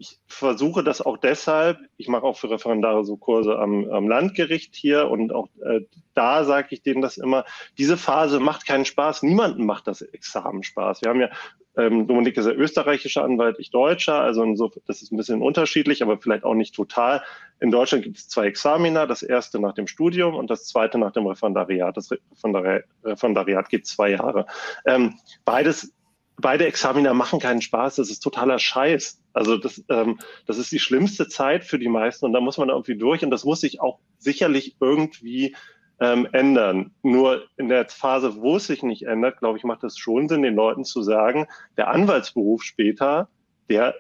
ich 0.02 0.18
versuche 0.26 0.84
das 0.84 1.00
auch 1.00 1.16
deshalb, 1.16 1.78
ich 1.96 2.08
mache 2.08 2.24
auch 2.24 2.36
für 2.36 2.50
Referendare 2.50 3.06
so 3.06 3.18
Kurse 3.18 3.60
am, 3.60 3.88
am 3.92 4.10
Landgericht 4.10 4.76
hier 4.76 5.12
und 5.12 5.32
auch 5.32 5.48
äh, 5.64 5.82
da 6.16 6.44
sage 6.44 6.70
ich 6.72 6.82
denen 6.82 7.04
das 7.04 7.18
immer, 7.18 7.46
diese 7.78 7.98
Phase 7.98 8.40
macht 8.40 8.66
keinen 8.66 8.86
Spaß, 8.86 9.22
niemanden 9.22 9.64
macht 9.64 9.86
das 9.86 10.02
Examen 10.02 10.64
Spaß. 10.64 11.04
Wir 11.04 11.10
haben 11.10 11.22
ja, 11.22 11.30
ähm, 11.78 12.08
Dominik 12.08 12.36
ist 12.36 12.48
ja 12.48 12.52
österreichischer 12.52 13.24
Anwalt, 13.24 13.58
ich 13.60 13.70
Deutscher, 13.70 14.20
also 14.20 14.42
insofern, 14.42 14.82
das 14.88 15.04
ist 15.04 15.12
ein 15.12 15.18
bisschen 15.18 15.44
unterschiedlich, 15.44 16.02
aber 16.02 16.18
vielleicht 16.18 16.46
auch 16.46 16.56
nicht 16.56 16.74
total. 16.74 17.22
In 17.60 17.70
Deutschland 17.70 18.04
gibt 18.04 18.18
es 18.18 18.28
zwei 18.28 18.48
Examina, 18.48 19.06
das 19.06 19.22
erste 19.22 19.60
nach 19.60 19.76
dem 19.76 19.86
Studium 19.86 20.34
und 20.34 20.50
das 20.50 20.66
zweite 20.66 20.98
nach 20.98 21.12
dem 21.12 21.28
Referendariat. 21.28 21.96
Das 21.96 22.10
Referendariat 22.12 23.70
geht 23.70 23.86
zwei 23.86 24.10
Jahre. 24.10 24.48
Ähm, 24.84 25.20
beides 25.46 25.94
beide 26.42 26.66
Examiner 26.66 27.14
machen 27.14 27.40
keinen 27.40 27.62
Spaß, 27.62 27.96
das 27.96 28.10
ist 28.10 28.20
totaler 28.20 28.60
Scheiß. 28.60 29.22
Also 29.34 29.58
das, 29.58 29.84
ähm, 29.90 30.20
das 30.46 30.58
ist 30.58 30.72
die 30.72 30.80
schlimmste 30.80 31.28
Zeit 31.28 31.64
für 31.64 31.80
die 31.80 31.88
meisten 31.88 32.26
und 32.26 32.34
da 32.34 32.42
muss 32.42 32.58
man 32.58 32.70
irgendwie 32.70 32.98
durch 32.98 33.24
und 33.24 33.32
das 33.32 33.46
muss 33.46 33.62
sich 33.62 33.80
auch 33.80 34.00
sicherlich 34.18 34.76
irgendwie 34.82 35.56
ähm, 36.00 36.28
ändern. 36.32 36.92
Nur 37.04 37.44
in 37.58 37.70
der 37.70 37.88
Phase, 37.88 38.36
wo 38.42 38.58
es 38.58 38.68
sich 38.68 38.84
nicht 38.84 39.04
ändert, 39.04 39.40
glaube 39.40 39.58
ich, 39.58 39.64
macht 39.64 39.84
es 39.84 39.98
schon 39.98 40.28
Sinn, 40.28 40.42
den 40.42 40.56
Leuten 40.56 40.84
zu 40.84 41.02
sagen, 41.02 41.48
der 41.78 41.90
Anwaltsberuf 41.90 42.64
später, 42.64 43.30
der 43.70 43.96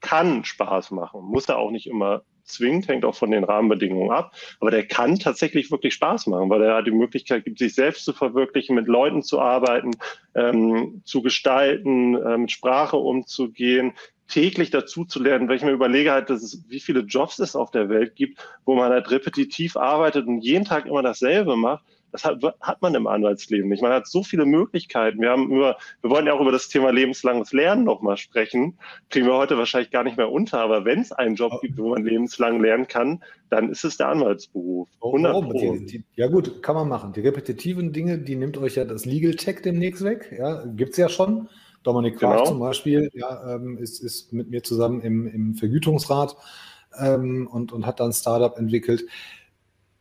kann 0.00 0.44
Spaß 0.44 0.90
machen, 0.90 1.22
muss 1.22 1.48
er 1.48 1.58
auch 1.58 1.70
nicht 1.70 1.86
immer 1.86 2.22
zwingt, 2.48 2.88
hängt 2.88 3.04
auch 3.04 3.14
von 3.14 3.30
den 3.30 3.44
Rahmenbedingungen 3.44 4.10
ab. 4.10 4.32
Aber 4.60 4.70
der 4.70 4.86
kann 4.86 5.18
tatsächlich 5.18 5.70
wirklich 5.70 5.94
Spaß 5.94 6.26
machen, 6.26 6.50
weil 6.50 6.62
er 6.62 6.82
die 6.82 6.90
Möglichkeit 6.90 7.44
gibt, 7.44 7.58
sich 7.58 7.74
selbst 7.74 8.04
zu 8.04 8.12
verwirklichen, 8.12 8.74
mit 8.74 8.86
Leuten 8.86 9.22
zu 9.22 9.40
arbeiten, 9.40 9.92
ähm, 10.34 11.02
zu 11.04 11.22
gestalten, 11.22 12.14
äh, 12.14 12.38
mit 12.38 12.50
Sprache 12.50 12.96
umzugehen, 12.96 13.92
täglich 14.28 14.70
dazu 14.70 15.04
zu 15.04 15.22
lernen, 15.22 15.48
weil 15.48 15.56
ich 15.56 15.62
mir 15.62 15.72
überlege 15.72 16.12
halt, 16.12 16.30
dass 16.30 16.42
es, 16.42 16.62
wie 16.68 16.80
viele 16.80 17.00
Jobs 17.00 17.38
es 17.38 17.56
auf 17.56 17.70
der 17.70 17.88
Welt 17.88 18.14
gibt, 18.14 18.38
wo 18.64 18.74
man 18.74 18.92
halt 18.92 19.10
repetitiv 19.10 19.76
arbeitet 19.76 20.26
und 20.26 20.42
jeden 20.42 20.64
Tag 20.64 20.86
immer 20.86 21.02
dasselbe 21.02 21.56
macht. 21.56 21.84
Das 22.12 22.24
hat, 22.24 22.42
hat 22.60 22.82
man 22.82 22.94
im 22.94 23.06
Anwaltsleben 23.06 23.68
nicht. 23.68 23.82
Man 23.82 23.92
hat 23.92 24.06
so 24.06 24.22
viele 24.22 24.46
Möglichkeiten. 24.46 25.20
Wir 25.20 25.30
haben 25.30 25.50
über, 25.50 25.76
wir 26.00 26.10
wollen 26.10 26.26
ja 26.26 26.32
auch 26.32 26.40
über 26.40 26.52
das 26.52 26.68
Thema 26.68 26.90
lebenslanges 26.90 27.52
Lernen 27.52 27.84
nochmal 27.84 28.16
sprechen. 28.16 28.78
Kriegen 29.10 29.26
wir 29.26 29.34
heute 29.34 29.58
wahrscheinlich 29.58 29.90
gar 29.90 30.04
nicht 30.04 30.16
mehr 30.16 30.30
unter. 30.30 30.60
Aber 30.60 30.84
wenn 30.84 31.00
es 31.00 31.12
einen 31.12 31.34
Job 31.34 31.60
gibt, 31.60 31.76
wo 31.78 31.90
man 31.90 32.04
lebenslang 32.04 32.60
lernen 32.60 32.88
kann, 32.88 33.22
dann 33.50 33.70
ist 33.70 33.84
es 33.84 33.96
der 33.98 34.08
Anwaltsberuf. 34.08 34.88
100 35.02 35.34
oh, 35.34 35.52
Die, 35.52 35.86
die, 35.86 36.04
ja 36.16 36.28
gut, 36.28 36.62
kann 36.62 36.76
man 36.76 36.88
machen. 36.88 37.12
Die 37.12 37.20
repetitiven 37.20 37.92
Dinge, 37.92 38.18
die 38.18 38.36
nimmt 38.36 38.56
euch 38.56 38.76
ja 38.76 38.84
das 38.84 39.04
Legal 39.04 39.34
Tech 39.34 39.62
demnächst 39.62 40.02
weg. 40.02 40.34
Ja, 40.38 40.64
gibt 40.64 40.92
es 40.92 40.96
ja 40.96 41.08
schon. 41.08 41.48
Dominik 41.82 42.18
Graf 42.18 42.38
genau. 42.38 42.44
zum 42.46 42.58
Beispiel 42.58 43.10
ja, 43.14 43.54
ähm, 43.54 43.78
ist, 43.78 44.02
ist 44.02 44.32
mit 44.32 44.50
mir 44.50 44.62
zusammen 44.62 45.00
im, 45.00 45.26
im 45.26 45.54
Vergütungsrat 45.54 46.36
ähm, 46.98 47.46
und, 47.46 47.72
und 47.72 47.86
hat 47.86 48.00
dann 48.00 48.10
ein 48.10 48.12
Startup 48.12 48.56
entwickelt 48.58 49.04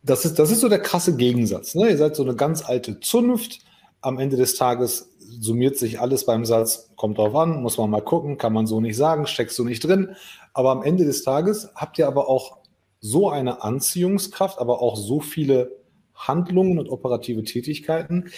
das 0.09 0.25
ist, 0.25 0.39
das 0.39 0.51
ist 0.51 0.61
so 0.61 0.69
der 0.69 0.79
krasse 0.79 1.15
Gegensatz. 1.15 1.75
Ne? 1.75 1.89
Ihr 1.89 1.97
seid 1.97 2.15
so 2.15 2.23
eine 2.23 2.35
ganz 2.35 2.67
alte 2.67 2.99
Zunft. 2.99 3.59
Am 4.01 4.19
Ende 4.19 4.37
des 4.37 4.55
Tages 4.55 5.15
summiert 5.19 5.77
sich 5.77 5.99
alles 5.99 6.25
beim 6.25 6.45
Satz, 6.45 6.91
kommt 6.95 7.17
drauf 7.17 7.35
an, 7.35 7.61
muss 7.61 7.77
man 7.77 7.89
mal 7.89 8.01
gucken, 8.01 8.37
kann 8.37 8.53
man 8.53 8.67
so 8.67 8.79
nicht 8.79 8.95
sagen, 8.95 9.27
steckst 9.27 9.57
du 9.59 9.65
nicht 9.65 9.83
drin. 9.83 10.15
Aber 10.53 10.71
am 10.71 10.83
Ende 10.83 11.03
des 11.05 11.23
Tages 11.23 11.69
habt 11.75 11.99
ihr 11.99 12.07
aber 12.07 12.29
auch 12.29 12.57
so 12.99 13.29
eine 13.29 13.63
Anziehungskraft, 13.63 14.59
aber 14.59 14.81
auch 14.81 14.95
so 14.95 15.19
viele 15.19 15.71
Handlungen 16.15 16.79
und 16.79 16.89
operative 16.89 17.43
Tätigkeiten, 17.43 18.29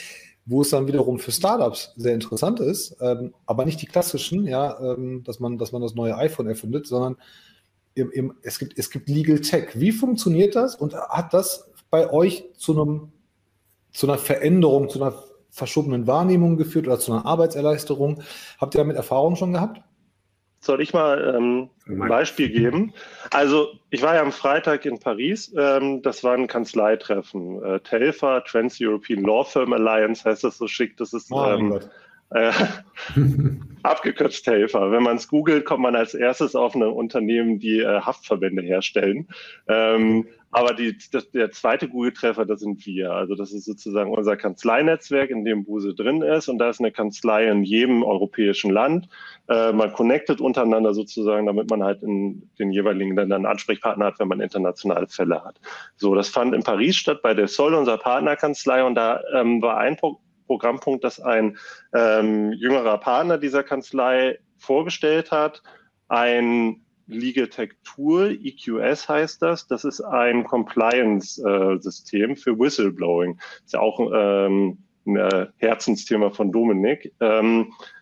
wo 0.46 0.62
es 0.62 0.70
dann 0.70 0.88
wiederum 0.88 1.20
für 1.20 1.32
Startups 1.32 1.94
sehr 1.96 2.14
interessant 2.14 2.60
ist, 2.60 2.98
ähm, 3.02 3.34
aber 3.46 3.66
nicht 3.66 3.82
die 3.82 3.86
klassischen, 3.86 4.46
ja, 4.46 4.80
ähm, 4.80 5.24
dass, 5.24 5.40
man, 5.40 5.58
dass 5.58 5.72
man 5.72 5.82
das 5.82 5.94
neue 5.94 6.18
iPhone 6.18 6.48
erfindet, 6.48 6.88
sondern 6.88 7.18
im, 7.96 8.12
im, 8.12 8.34
es, 8.42 8.60
gibt, 8.60 8.78
es 8.78 8.90
gibt 8.90 9.10
Legal 9.10 9.40
Tech. 9.40 9.72
Wie 9.76 9.92
funktioniert 9.92 10.56
das 10.56 10.76
und 10.76 10.96
hat 10.96 11.34
das 11.34 11.72
bei 11.90 12.12
euch 12.12 12.46
zu, 12.58 12.74
einem, 12.74 13.12
zu 13.92 14.08
einer 14.08 14.18
Veränderung, 14.18 14.90
zu 14.90 15.02
einer 15.02 15.14
verschobenen 15.50 16.08
Wahrnehmung 16.08 16.58
geführt 16.58 16.88
oder 16.88 17.00
zu 17.00 17.12
einer 17.12 17.26
Arbeitserleichterung? 17.26 18.22
Habt 18.60 18.76
ihr 18.76 18.80
damit 18.80 18.96
Erfahrungen 18.96 19.36
schon 19.36 19.54
gehabt? 19.54 19.82
Soll 20.62 20.82
ich 20.82 20.94
mal 20.94 21.36
ähm, 21.36 21.70
ein 21.88 22.10
Beispiel 22.10 22.50
geben? 22.50 22.94
Also 23.32 23.70
ich 23.92 24.02
war 24.02 24.16
ja 24.16 24.22
am 24.22 24.34
Freitag 24.34 24.86
in 24.86 25.00
Paris. 25.00 25.54
Ähm, 25.58 26.02
das 26.02 26.22
war 26.24 26.34
ein 26.34 26.48
Kanzleitreffen. 26.48 27.64
Äh, 27.64 27.80
TELFA, 27.80 28.42
Trans-European 28.42 29.24
Law 29.24 29.46
Firm 29.46 29.72
Alliance, 29.72 30.26
heißt 30.26 30.44
das 30.44 30.58
so 30.58 30.68
schick. 30.68 30.98
Das 30.98 31.14
ist 31.14 31.32
oh, 31.32 31.46
ähm, 31.46 31.80
äh, 32.32 32.52
abgekürzt 33.84 34.46
Helfer. 34.48 34.92
Wenn 34.92 35.04
man 35.04 35.18
es 35.18 35.28
googelt, 35.28 35.66
kommt 35.66 35.82
man 35.82 35.96
als 35.96 36.14
erstes 36.14 36.56
auf 36.56 36.76
ein 36.76 36.84
Unternehmen, 36.84 37.60
die 37.60 37.80
äh, 37.80 38.02
Haftverbände 38.02 38.62
herstellen. 38.62 39.28
Ähm, 39.68 40.28
aber 40.52 40.74
die, 40.74 40.98
das, 41.12 41.30
der 41.30 41.52
zweite 41.52 41.88
Google-Treffer, 41.88 42.46
das 42.46 42.62
sind 42.62 42.84
wir. 42.86 43.12
Also 43.12 43.36
das 43.36 43.52
ist 43.52 43.66
sozusagen 43.66 44.12
unser 44.12 44.36
Kanzleinetzwerk, 44.36 45.30
in 45.30 45.46
dem 45.46 45.64
Buse 45.64 45.94
drin 45.94 46.24
ist. 46.24 46.50
Und 46.50 46.58
da 46.58 46.70
ist 46.70 46.80
eine 46.80 46.92
Kanzlei 46.92 47.48
in 47.48 47.64
jedem 47.64 48.04
europäischen 48.04 48.72
Land. 48.72 49.08
Äh, 49.48 49.72
man 49.74 49.94
connectet 49.94 50.42
untereinander 50.42 50.94
sozusagen, 50.96 51.46
damit 51.46 51.70
man 51.70 51.84
halt 51.84 52.02
in 52.02 52.50
den 52.58 52.72
jeweiligen 52.72 53.16
Ländern 53.16 53.46
Ansprechpartner 53.46 54.06
hat, 54.06 54.20
wenn 54.20 54.28
man 54.28 54.42
internationale 54.42 55.08
Fälle 55.08 55.44
hat. 55.44 55.60
So, 55.98 56.16
das 56.16 56.30
fand 56.30 56.56
in 56.56 56.64
Paris 56.64 56.96
statt 56.96 57.22
bei 57.22 57.36
der 57.36 57.48
Sol, 57.48 57.76
unserer 57.76 58.00
Partnerkanzlei. 58.00 58.84
Und 58.84 58.96
da 58.96 59.22
ähm, 59.36 59.62
war 59.62 59.78
ein 59.78 59.98
Programmpunkt, 60.50 61.04
das 61.04 61.20
ein 61.20 61.58
ähm, 61.94 62.52
jüngerer 62.54 62.98
Partner 62.98 63.38
dieser 63.38 63.62
Kanzlei 63.62 64.40
vorgestellt 64.58 65.32
hat. 65.32 65.62
Ein 66.08 66.82
Legal 67.06 67.48
Tech 67.48 67.74
Tool, 67.84 68.40
EQS 68.44 69.08
heißt 69.08 69.44
das. 69.44 69.68
Das 69.68 69.84
ist 69.84 70.02
ein 70.02 70.44
Compliance-System 70.44 72.32
äh, 72.32 72.36
für 72.36 72.58
Whistleblowing. 72.58 73.40
Ist 73.64 73.74
ja 73.74 73.80
auch 73.80 74.00
ähm, 74.12 74.80
ein 75.06 75.16
äh, 75.18 75.48
Herzensthema 75.58 76.32
von 76.32 76.52
Dominik. 76.52 77.14
Ähm, 77.20 77.72
äh, 77.72 77.99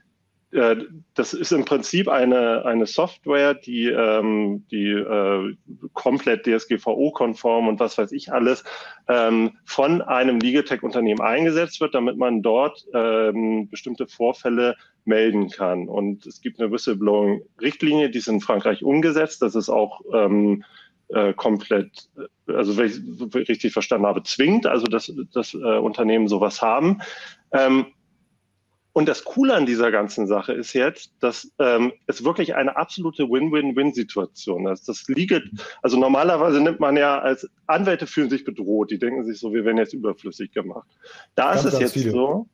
das 0.49 1.33
ist 1.33 1.51
im 1.51 1.65
Prinzip 1.65 2.07
eine, 2.07 2.63
eine 2.63 2.85
Software, 2.85 3.53
die, 3.53 3.87
ähm, 3.87 4.65
die 4.71 4.91
äh, 4.91 5.55
komplett 5.91 6.45
DSGVO-konform 6.45 7.67
und 7.67 7.81
was 7.81 7.97
weiß 7.97 8.13
ich 8.13 8.31
alles 8.31 8.63
ähm, 9.09 9.57
von 9.65 10.01
einem 10.01 10.39
Legaltech-Unternehmen 10.39 11.19
eingesetzt 11.19 11.81
wird, 11.81 11.95
damit 11.95 12.17
man 12.17 12.41
dort 12.43 12.85
ähm, 12.93 13.69
bestimmte 13.69 14.07
Vorfälle 14.07 14.75
melden 15.03 15.49
kann. 15.49 15.89
Und 15.89 16.25
es 16.25 16.39
gibt 16.39 16.61
eine 16.61 16.71
Whistleblowing-Richtlinie, 16.71 18.09
die 18.09 18.19
ist 18.19 18.29
in 18.29 18.39
Frankreich 18.39 18.83
umgesetzt. 18.83 19.41
Das 19.41 19.53
ist 19.53 19.69
auch 19.69 20.01
ähm, 20.13 20.63
äh, 21.09 21.33
komplett, 21.33 22.09
also 22.47 22.77
wenn 22.77 22.87
ich 22.87 23.49
richtig 23.49 23.73
verstanden 23.73 24.07
habe, 24.07 24.23
zwingt, 24.23 24.65
also 24.65 24.87
dass 24.87 25.11
das 25.33 25.53
äh, 25.53 25.57
Unternehmen 25.57 26.29
sowas 26.29 26.61
haben. 26.61 27.01
Ähm, 27.51 27.87
und 28.97 29.07
das 29.07 29.23
Coole 29.23 29.53
an 29.53 29.67
dieser 29.67 29.91
ganzen 29.91 30.25
Sache 30.25 30.53
ist 30.53 30.73
jetzt, 30.73 31.11
dass 31.19 31.51
ähm, 31.59 31.93
es 32.07 32.23
wirklich 32.23 32.55
eine 32.55 32.77
absolute 32.77 33.29
Win-Win-Win-Situation 33.29 34.65
ist. 34.65 34.89
Das 34.89 35.07
liegt, 35.07 35.51
also 35.83 35.99
normalerweise 35.99 36.59
nimmt 36.61 36.79
man 36.79 36.97
ja 36.97 37.19
als 37.19 37.47
Anwälte 37.67 38.07
fühlen 38.07 38.31
sich 38.31 38.43
bedroht, 38.43 38.89
die 38.89 38.97
denken 38.97 39.23
sich 39.23 39.39
so, 39.39 39.53
wir 39.53 39.65
werden 39.65 39.77
jetzt 39.77 39.93
überflüssig 39.93 40.51
gemacht. 40.51 40.87
Da 41.35 41.53
ist 41.53 41.65
es 41.65 41.77
jetzt 41.77 41.93
viele. 41.93 42.09
so, 42.09 42.47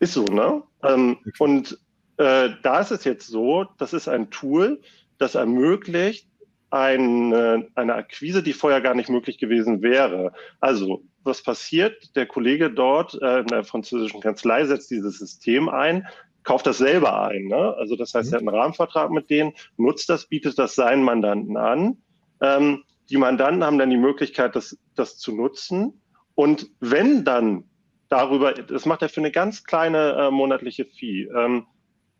ist 0.00 0.14
so, 0.14 0.24
ne? 0.24 0.64
Ähm, 0.82 1.18
und 1.38 1.78
äh, 2.16 2.48
da 2.64 2.80
ist 2.80 2.90
es 2.90 3.04
jetzt 3.04 3.28
so, 3.28 3.66
das 3.78 3.92
ist 3.92 4.08
ein 4.08 4.30
Tool, 4.30 4.80
das 5.18 5.36
ermöglicht, 5.36 6.26
eine, 6.70 7.68
eine 7.74 7.94
Akquise, 7.94 8.42
die 8.42 8.52
vorher 8.52 8.80
gar 8.80 8.94
nicht 8.94 9.08
möglich 9.08 9.38
gewesen 9.38 9.82
wäre. 9.82 10.32
Also 10.60 11.02
was 11.22 11.42
passiert? 11.42 12.14
Der 12.16 12.26
Kollege 12.26 12.70
dort 12.70 13.20
äh, 13.20 13.40
in 13.40 13.46
der 13.46 13.64
französischen 13.64 14.20
Kanzlei 14.20 14.64
setzt 14.64 14.90
dieses 14.90 15.18
System 15.18 15.68
ein, 15.68 16.06
kauft 16.42 16.66
das 16.66 16.78
selber 16.78 17.22
ein. 17.22 17.46
Ne? 17.46 17.74
Also 17.78 17.96
das 17.96 18.14
heißt, 18.14 18.30
mhm. 18.30 18.34
er 18.34 18.36
hat 18.36 18.48
einen 18.48 18.60
Rahmenvertrag 18.60 19.10
mit 19.10 19.30
denen, 19.30 19.52
nutzt 19.76 20.08
das, 20.08 20.26
bietet 20.26 20.58
das 20.58 20.74
seinen 20.74 21.02
Mandanten 21.02 21.56
an. 21.56 21.98
Ähm, 22.40 22.84
die 23.10 23.16
Mandanten 23.16 23.64
haben 23.64 23.78
dann 23.78 23.90
die 23.90 23.96
Möglichkeit, 23.96 24.56
das, 24.56 24.78
das 24.94 25.18
zu 25.18 25.34
nutzen. 25.34 26.00
Und 26.34 26.70
wenn 26.80 27.24
dann 27.24 27.64
darüber, 28.08 28.52
das 28.52 28.86
macht 28.86 29.02
er 29.02 29.08
für 29.08 29.20
eine 29.20 29.30
ganz 29.30 29.64
kleine 29.64 30.12
äh, 30.12 30.30
monatliche 30.30 30.84
Fee. 30.84 31.24
Ähm, 31.24 31.66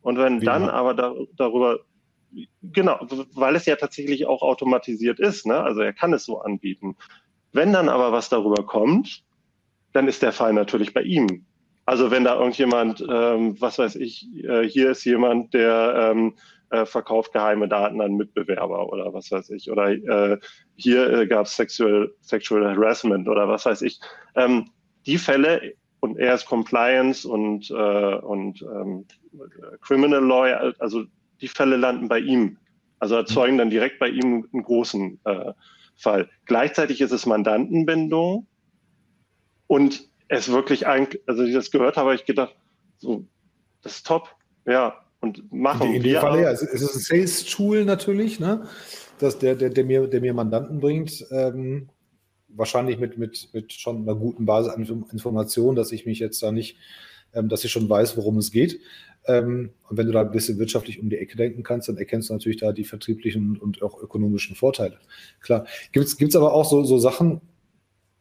und 0.01 0.17
wenn 0.17 0.41
Wie 0.41 0.45
dann 0.45 0.63
man? 0.63 0.71
aber 0.71 0.93
da, 0.93 1.13
darüber, 1.35 1.79
genau, 2.61 2.99
weil 3.33 3.55
es 3.55 3.65
ja 3.65 3.75
tatsächlich 3.75 4.25
auch 4.25 4.41
automatisiert 4.41 5.19
ist, 5.19 5.45
ne? 5.45 5.61
also 5.61 5.81
er 5.81 5.93
kann 5.93 6.13
es 6.13 6.25
so 6.25 6.39
anbieten. 6.39 6.95
Wenn 7.53 7.73
dann 7.73 7.89
aber 7.89 8.11
was 8.11 8.29
darüber 8.29 8.65
kommt, 8.65 9.23
dann 9.93 10.07
ist 10.07 10.21
der 10.21 10.31
Fall 10.31 10.53
natürlich 10.53 10.93
bei 10.93 11.01
ihm. 11.01 11.45
Also 11.85 12.11
wenn 12.11 12.25
da 12.25 12.35
irgendjemand, 12.35 13.01
ähm, 13.09 13.59
was 13.61 13.79
weiß 13.79 13.95
ich, 13.95 14.27
äh, 14.43 14.67
hier 14.67 14.91
ist 14.91 15.05
jemand, 15.05 15.53
der 15.53 16.11
ähm, 16.11 16.35
äh, 16.69 16.85
verkauft 16.85 17.31
geheime 17.31 17.69
Daten 17.69 18.01
an 18.01 18.15
Mitbewerber 18.15 18.91
oder 18.91 19.13
was 19.13 19.31
weiß 19.31 19.51
ich, 19.51 19.71
oder 19.71 19.91
äh, 19.91 20.37
hier 20.75 21.09
äh, 21.13 21.27
gab 21.27 21.45
es 21.45 21.55
Sexual, 21.55 22.11
Sexual 22.21 22.75
Harassment 22.75 23.29
oder 23.29 23.47
was 23.47 23.65
weiß 23.65 23.83
ich. 23.83 24.01
Ähm, 24.35 24.69
die 25.05 25.17
Fälle, 25.17 25.75
und 26.01 26.17
er 26.19 26.35
ist 26.35 26.45
Compliance 26.45 27.27
und, 27.27 27.71
äh, 27.71 28.15
und 28.15 28.61
ähm, 28.61 29.05
Criminal 29.81 30.23
Law, 30.23 30.73
also 30.79 31.05
die 31.41 31.47
Fälle 31.47 31.77
landen 31.77 32.07
bei 32.07 32.19
ihm. 32.19 32.57
Also 32.99 33.15
erzeugen 33.15 33.57
dann 33.57 33.69
direkt 33.69 33.99
bei 33.99 34.09
ihm 34.09 34.47
einen 34.51 34.63
großen 34.63 35.19
äh, 35.25 35.53
Fall. 35.95 36.29
Gleichzeitig 36.45 37.01
ist 37.01 37.11
es 37.11 37.25
Mandantenbindung 37.25 38.47
und 39.67 40.09
es 40.27 40.49
wirklich 40.49 40.87
eigentlich, 40.87 41.21
also 41.27 41.43
ich 41.43 41.53
das 41.53 41.71
gehört 41.71 41.97
habe, 41.97 42.09
habe 42.09 42.15
ich 42.15 42.25
gedacht, 42.25 42.55
so, 42.97 43.25
das 43.81 43.97
ist 43.97 44.07
top, 44.07 44.29
ja, 44.65 45.05
und 45.19 45.51
machen 45.51 45.87
in, 45.87 45.95
in 45.95 46.03
wir. 46.03 46.21
Fall, 46.21 46.41
ja, 46.41 46.51
es 46.51 46.61
ist 46.61 46.95
ein 46.95 46.99
Sales-Tool 46.99 47.85
natürlich, 47.85 48.39
ne? 48.39 48.67
dass 49.19 49.39
der, 49.39 49.55
der, 49.55 49.69
der, 49.69 49.83
mir, 49.83 50.07
der 50.07 50.21
mir 50.21 50.33
Mandanten 50.33 50.79
bringt, 50.79 51.25
ähm, 51.31 51.89
wahrscheinlich 52.49 52.99
mit, 52.99 53.17
mit, 53.17 53.49
mit 53.53 53.73
schon 53.73 54.03
einer 54.03 54.15
guten 54.15 54.45
Basis 54.45 54.73
an 54.73 54.85
Informationen, 55.11 55.75
dass 55.75 55.91
ich 55.91 56.05
mich 56.05 56.19
jetzt 56.19 56.41
da 56.41 56.51
nicht, 56.51 56.77
ähm, 57.33 57.49
dass 57.49 57.63
ich 57.63 57.71
schon 57.71 57.89
weiß, 57.89 58.17
worum 58.17 58.37
es 58.37 58.51
geht. 58.51 58.79
Ähm, 59.27 59.71
und 59.89 59.97
wenn 59.97 60.07
du 60.07 60.13
da 60.13 60.21
ein 60.21 60.31
bisschen 60.31 60.57
wirtschaftlich 60.57 60.99
um 60.99 61.09
die 61.09 61.17
Ecke 61.17 61.37
denken 61.37 61.63
kannst, 61.63 61.89
dann 61.89 61.97
erkennst 61.97 62.29
du 62.29 62.33
natürlich 62.33 62.59
da 62.59 62.71
die 62.71 62.85
vertrieblichen 62.85 63.57
und 63.57 63.81
auch 63.83 64.01
ökonomischen 64.01 64.55
Vorteile. 64.55 64.97
Klar. 65.41 65.65
Gibt 65.91 66.07
es 66.21 66.35
aber 66.35 66.53
auch 66.53 66.65
so, 66.65 66.83
so 66.83 66.97
Sachen, 66.97 67.41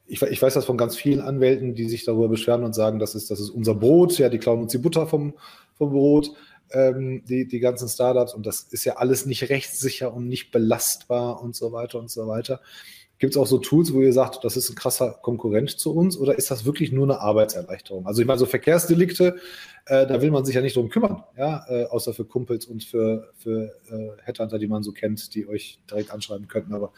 ich, 0.07 0.23
ich, 0.23 0.41
weiß 0.43 0.55
das 0.55 0.65
von 0.65 0.77
ganz 0.77 0.97
vielen 0.97 1.21
Anwälten, 1.21 1.75
die 1.75 1.89
sich 1.89 2.05
darüber 2.05 2.29
beschweren 2.29 2.65
und 2.65 2.75
sagen, 2.75 2.99
das 2.99 3.15
ist, 3.15 3.31
das 3.31 3.41
ist 3.41 3.51
unser 3.51 3.75
Brot, 3.75 4.19
ja, 4.19 4.29
die 4.29 4.39
klauen 4.39 4.63
uns 4.63 4.73
die 4.73 4.79
Butter 4.79 5.07
vom, 5.07 5.35
vom 5.75 5.91
Brot, 5.91 6.31
ähm, 6.71 7.25
die, 7.29 7.47
die 7.47 7.59
ganzen 7.59 7.89
Startups 7.89 8.35
und 8.35 8.47
das 8.47 8.63
ist 8.63 8.85
ja 8.85 8.97
alles 8.97 9.27
nicht 9.27 9.49
rechtssicher 9.49 10.13
und 10.15 10.29
nicht 10.29 10.51
belastbar 10.53 11.43
und 11.43 11.57
so 11.57 11.73
weiter 11.73 11.99
und 11.99 12.11
so 12.11 12.27
weiter. 12.27 12.61
Gibt 13.19 13.33
es 13.33 13.37
auch 13.39 13.47
so 13.47 13.59
Tools, 13.59 13.95
wo 13.95 14.03
ihr 14.03 14.13
sagt, 14.13 14.45
das 14.45 14.57
ist 14.57 14.69
ein 14.69 14.75
krasser 14.75 15.19
Konkurrent 15.23 15.71
zu 15.71 15.95
uns 15.95 16.19
oder 16.19 16.37
ist 16.37 16.51
das 16.51 16.67
wirklich 16.67 16.93
nur 16.93 17.05
eine 17.05 17.21
Arbeitserleichterung? 17.21 18.07
Also 18.07 18.21
ich 18.21 18.27
meine, 18.27 18.39
so 18.39 18.45
Verkehrsdelikte, 18.47 19.37
äh, 19.87 20.07
da 20.07 20.21
will 20.21 20.31
man 20.31 20.45
sich 20.45 20.55
ja 20.55 20.61
nicht 20.61 20.77
drum 20.77 20.91
kümmern, 20.91 21.25
ja, 21.37 21.65
äh, 21.69 21.85
außer 21.85 22.13
für 22.13 22.27
Kumpels 22.27 22.67
und 22.67 22.85
für, 22.85 23.33
für 23.39 23.73
äh, 23.91 24.23
Headhunter, 24.23 24.59
die 24.59 24.67
man 24.67 24.83
so 24.83 24.93
kennt, 24.93 25.35
die 25.35 25.49
euch 25.49 25.81
direkt 25.91 26.11
anschreiben 26.11 26.47
könnten. 26.47 26.75
Aber 26.75 26.93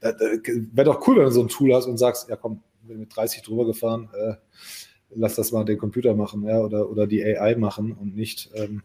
äh, 0.00 0.12
wäre 0.72 0.86
doch 0.86 1.06
cool, 1.06 1.16
wenn 1.16 1.24
du 1.24 1.30
so 1.32 1.42
ein 1.42 1.48
Tool 1.48 1.74
hast 1.74 1.86
und 1.86 1.98
sagst, 1.98 2.30
ja 2.30 2.36
komm, 2.36 2.62
bin 2.82 3.00
mit 3.00 3.14
30 3.14 3.42
drüber 3.42 3.66
gefahren, 3.66 4.08
äh, 4.14 4.34
lass 5.10 5.34
das 5.34 5.52
mal 5.52 5.64
den 5.64 5.78
Computer 5.78 6.14
machen, 6.14 6.44
ja, 6.44 6.60
oder, 6.60 6.88
oder 6.88 7.06
die 7.06 7.22
AI 7.24 7.56
machen 7.56 7.92
und 7.92 8.16
nicht 8.16 8.50
ähm, 8.54 8.82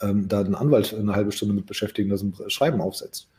ähm, 0.00 0.28
da 0.28 0.42
den 0.42 0.54
Anwalt 0.54 0.94
eine 0.94 1.14
halbe 1.14 1.32
Stunde 1.32 1.54
mit 1.54 1.66
beschäftigen, 1.66 2.10
dass 2.10 2.22
ein 2.22 2.34
Schreiben 2.48 2.80
aufsetzt. 2.80 3.29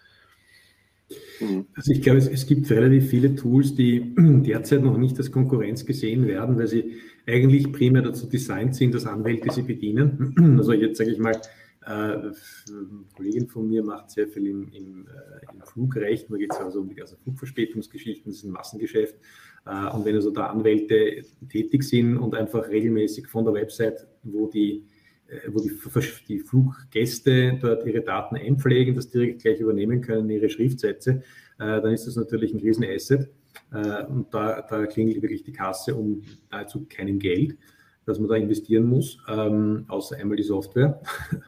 Mhm. 1.40 1.66
Also 1.74 1.92
ich 1.92 2.02
glaube, 2.02 2.20
es, 2.20 2.28
es, 2.28 2.46
gibt 2.46 2.70
relativ 2.70 3.10
viele 3.10 3.36
Tools, 3.36 3.76
die 3.76 4.14
derzeit 4.18 4.84
noch 4.84 4.98
nicht 4.98 5.18
als 5.18 5.32
Konkurrenz 5.32 5.86
gesehen 5.86 6.28
werden, 6.28 6.58
weil 6.58 6.68
sie 6.68 6.98
eigentlich 7.28 7.72
primär 7.72 8.02
dazu 8.02 8.28
designt 8.28 8.76
sind, 8.76 8.94
dass 8.96 9.06
Anwälte 9.06 9.52
sie 9.52 9.64
bedienen. 9.64 10.36
Also 10.58 10.74
jetzt 10.74 10.98
sage 10.98 11.12
ich 11.12 11.20
mal, 11.20 11.40
Äh, 11.84 11.90
eine 11.90 12.34
Kollegin 13.16 13.48
von 13.48 13.68
mir 13.68 13.84
macht 13.84 14.12
sehr 14.12 14.28
viel 14.28 14.46
im, 14.48 14.72
im, 14.72 15.08
äh, 15.08 15.52
im 15.52 15.62
Flugrecht. 15.64 16.28
Da 16.30 16.38
geht 16.38 16.54
es 16.54 16.60
also 16.60 16.82
um 16.82 16.90
die 16.90 16.96
ganzen 16.96 17.18
Flugverspätungsgeschichten, 17.18 18.32
das 18.32 18.38
ist 18.38 18.44
ein 18.44 18.52
Massengeschäft. 18.52 19.16
Äh, 19.66 19.90
und 19.90 20.06
wenn 20.06 20.16
also 20.16 20.30
da 20.30 20.48
Anwälte 20.48 21.24
tätig 21.50 21.84
sind 21.84 22.18
und 22.18 22.36
einfach 22.36 22.70
regelmäßig 22.70 23.28
von 23.28 23.46
der 23.46 23.56
Website, 23.56 24.08
wo 24.24 24.48
die 24.48 24.86
wo 25.48 25.60
die, 25.60 25.72
die, 26.28 26.40
Fluggäste 26.40 27.58
dort 27.62 27.86
ihre 27.86 28.02
Daten 28.02 28.36
einpflegen, 28.36 28.96
das 28.96 29.10
direkt 29.10 29.42
gleich 29.42 29.60
übernehmen 29.60 30.02
können, 30.02 30.30
ihre 30.30 30.50
Schriftsätze, 30.50 31.24
dann 31.58 31.94
ist 31.94 32.08
das 32.08 32.16
natürlich 32.16 32.54
ein 32.54 32.60
Riesenasset. 32.60 33.30
Und 34.10 34.34
da, 34.34 34.62
da 34.62 34.86
klingelt 34.88 35.22
wirklich 35.22 35.44
die 35.44 35.54
Kasse 35.54 35.96
um 35.96 36.24
nahezu 36.50 36.86
keinem 36.90 37.20
Geld, 37.20 37.56
das 38.06 38.20
man 38.20 38.30
da 38.30 38.36
investieren 38.36 38.86
muss, 38.86 39.20
ähm, 39.30 39.86
außer 39.88 40.18
einmal 40.18 40.38
die 40.38 40.44
Software. 40.44 41.02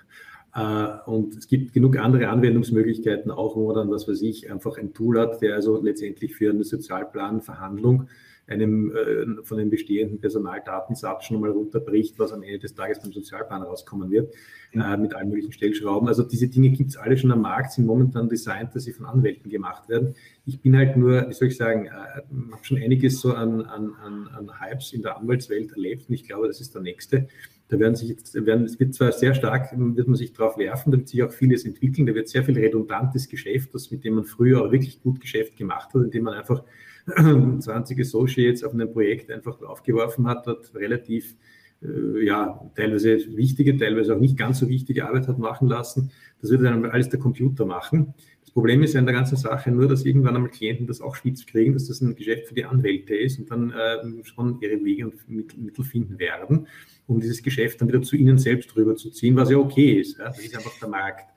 Äh, 0.56 1.10
und 1.10 1.36
es 1.36 1.48
gibt 1.48 1.74
genug 1.74 1.98
andere 1.98 2.30
Anwendungsmöglichkeiten, 2.30 3.32
auch 3.32 3.56
wo 3.56 3.66
man 3.66 3.76
dann, 3.76 3.90
was 3.90 4.08
weiß 4.08 4.22
ich, 4.22 4.52
einfach 4.52 4.78
ein 4.78 4.94
Tool 4.94 5.20
hat, 5.20 5.42
der 5.42 5.56
also 5.56 5.82
letztendlich 5.82 6.36
für 6.36 6.52
eine 6.52 6.64
Sozialplanverhandlung 6.64 8.08
einem 8.48 8.92
äh, 8.92 9.44
von 9.44 9.58
den 9.58 9.70
bestehenden 9.70 10.20
Personaldatensatz 10.20 11.26
schon 11.26 11.40
mal 11.40 11.52
runterbricht, 11.52 12.20
was 12.20 12.34
am 12.34 12.44
Ende 12.44 12.60
des 12.60 12.76
Tages 12.76 13.00
beim 13.00 13.14
Sozialplan 13.14 13.64
rauskommen 13.64 14.12
wird, 14.12 14.34
mhm. 14.74 14.82
äh, 14.82 14.98
mit 14.98 15.14
allen 15.14 15.30
möglichen 15.30 15.54
Stellschrauben. 15.54 16.08
Also 16.08 16.24
diese 16.24 16.50
Dinge 16.50 16.72
gibt 16.72 16.90
es 16.90 16.98
alle 16.98 17.18
schon 17.18 17.32
am 17.32 17.42
Markt, 17.42 17.72
sind 17.72 17.86
momentan 17.86 18.28
designt, 18.28 18.76
dass 18.76 18.84
sie 18.84 18.94
von 18.94 19.06
Anwälten 19.06 19.50
gemacht 19.50 19.88
werden. 19.88 20.16
Ich 20.46 20.62
bin 20.62 20.76
halt 20.76 20.98
nur, 20.98 21.30
wie 21.30 21.34
soll 21.34 21.48
ich 21.48 21.58
sagen, 21.58 21.86
äh, 21.86 21.90
habe 21.90 22.64
schon 22.64 22.78
einiges 22.78 23.22
so 23.22 23.34
an, 23.34 23.62
an, 23.62 23.94
an, 24.04 24.28
an 24.28 24.60
Hypes 24.60 24.92
in 24.92 25.02
der 25.02 25.18
Anwaltswelt 25.18 25.72
erlebt 25.72 26.10
und 26.10 26.16
ich 26.16 26.28
glaube, 26.28 26.48
das 26.48 26.60
ist 26.60 26.76
der 26.76 26.82
nächste. 26.82 27.28
Da 27.70 27.80
werden 27.80 27.96
sich 27.96 28.10
jetzt, 28.10 28.36
werden, 28.46 28.66
es 28.66 28.80
wird 28.80 28.94
zwar 28.94 29.14
sehr 29.14 29.34
stark, 29.34 29.74
wird 29.76 30.08
man 30.08 30.18
sich 30.18 30.34
darauf 30.34 30.58
werfen, 30.58 30.92
da 30.92 30.98
wird 30.98 31.08
sich 31.08 31.24
auch 31.24 31.32
vieles 31.32 31.66
entwickeln, 31.66 32.06
da 32.06 32.14
wird 32.14 32.28
sehr 32.28 32.44
viel 32.44 32.58
redundantes 32.58 33.30
Geschäft, 33.30 33.74
das 33.74 33.90
mit 33.90 34.04
dem 34.04 34.16
man 34.16 34.26
früher 34.26 34.64
auch 34.64 34.72
wirklich 34.72 35.02
gut 35.02 35.22
Geschäft 35.22 35.56
gemacht 35.56 35.94
hat, 35.94 36.04
indem 36.04 36.26
man 36.26 36.34
einfach 36.34 36.64
20 37.60 38.00
Associates 38.00 38.64
auf 38.64 38.74
einem 38.74 38.92
Projekt 38.92 39.32
einfach 39.32 39.62
aufgeworfen 39.62 40.28
hat, 40.28 40.48
dort 40.48 40.74
relativ 40.76 41.36
äh, 41.82 42.26
ja, 42.26 42.72
teilweise 42.76 43.18
wichtige, 43.36 43.78
teilweise 43.78 44.16
auch 44.16 44.20
nicht 44.20 44.38
ganz 44.38 44.60
so 44.60 44.70
wichtige 44.70 45.06
Arbeit 45.06 45.28
hat 45.28 45.38
machen 45.38 45.68
lassen. 45.68 46.12
Das 46.42 46.50
wird 46.50 46.64
dann 46.64 46.86
alles 46.86 47.10
der 47.10 47.20
Computer 47.20 47.66
machen. 47.66 48.14
Das 48.42 48.52
Problem 48.52 48.84
ist 48.84 48.94
ja 48.94 49.00
in 49.00 49.06
der 49.06 49.16
ganzen 49.16 49.36
Sache 49.36 49.72
nur, 49.72 49.88
dass 49.88 50.06
irgendwann 50.06 50.36
einmal 50.36 50.52
Klienten 50.52 50.88
das 50.88 51.02
auch 51.02 51.16
spitz 51.16 51.46
kriegen, 51.46 51.74
dass 51.74 51.88
das 51.88 52.02
ein 52.02 52.16
Geschäft 52.16 52.48
für 52.48 52.54
die 52.54 52.66
Anwälte 52.66 53.16
ist 53.16 53.40
und 53.40 53.52
dann 53.52 53.72
äh, 53.72 54.24
schon 54.24 54.60
ihre 54.62 54.84
Wege 54.84 55.06
und 55.06 55.30
Mittel 55.58 55.84
finden 55.84 56.20
werden 56.20 56.68
um 57.08 57.20
dieses 57.20 57.42
Geschäft 57.42 57.82
dann 57.82 57.88
wieder 57.88 58.02
zu 58.02 58.16
ihnen 58.16 58.38
selbst 58.38 58.76
rüberzuziehen, 58.76 59.36
was 59.36 59.50
ja 59.50 59.58
okay 59.58 60.00
ist. 60.00 60.18
Ja? 60.18 60.26
Das 60.26 60.40
ist 60.40 60.56
einfach 60.56 60.78
der 60.80 60.90
Markt. 60.90 61.30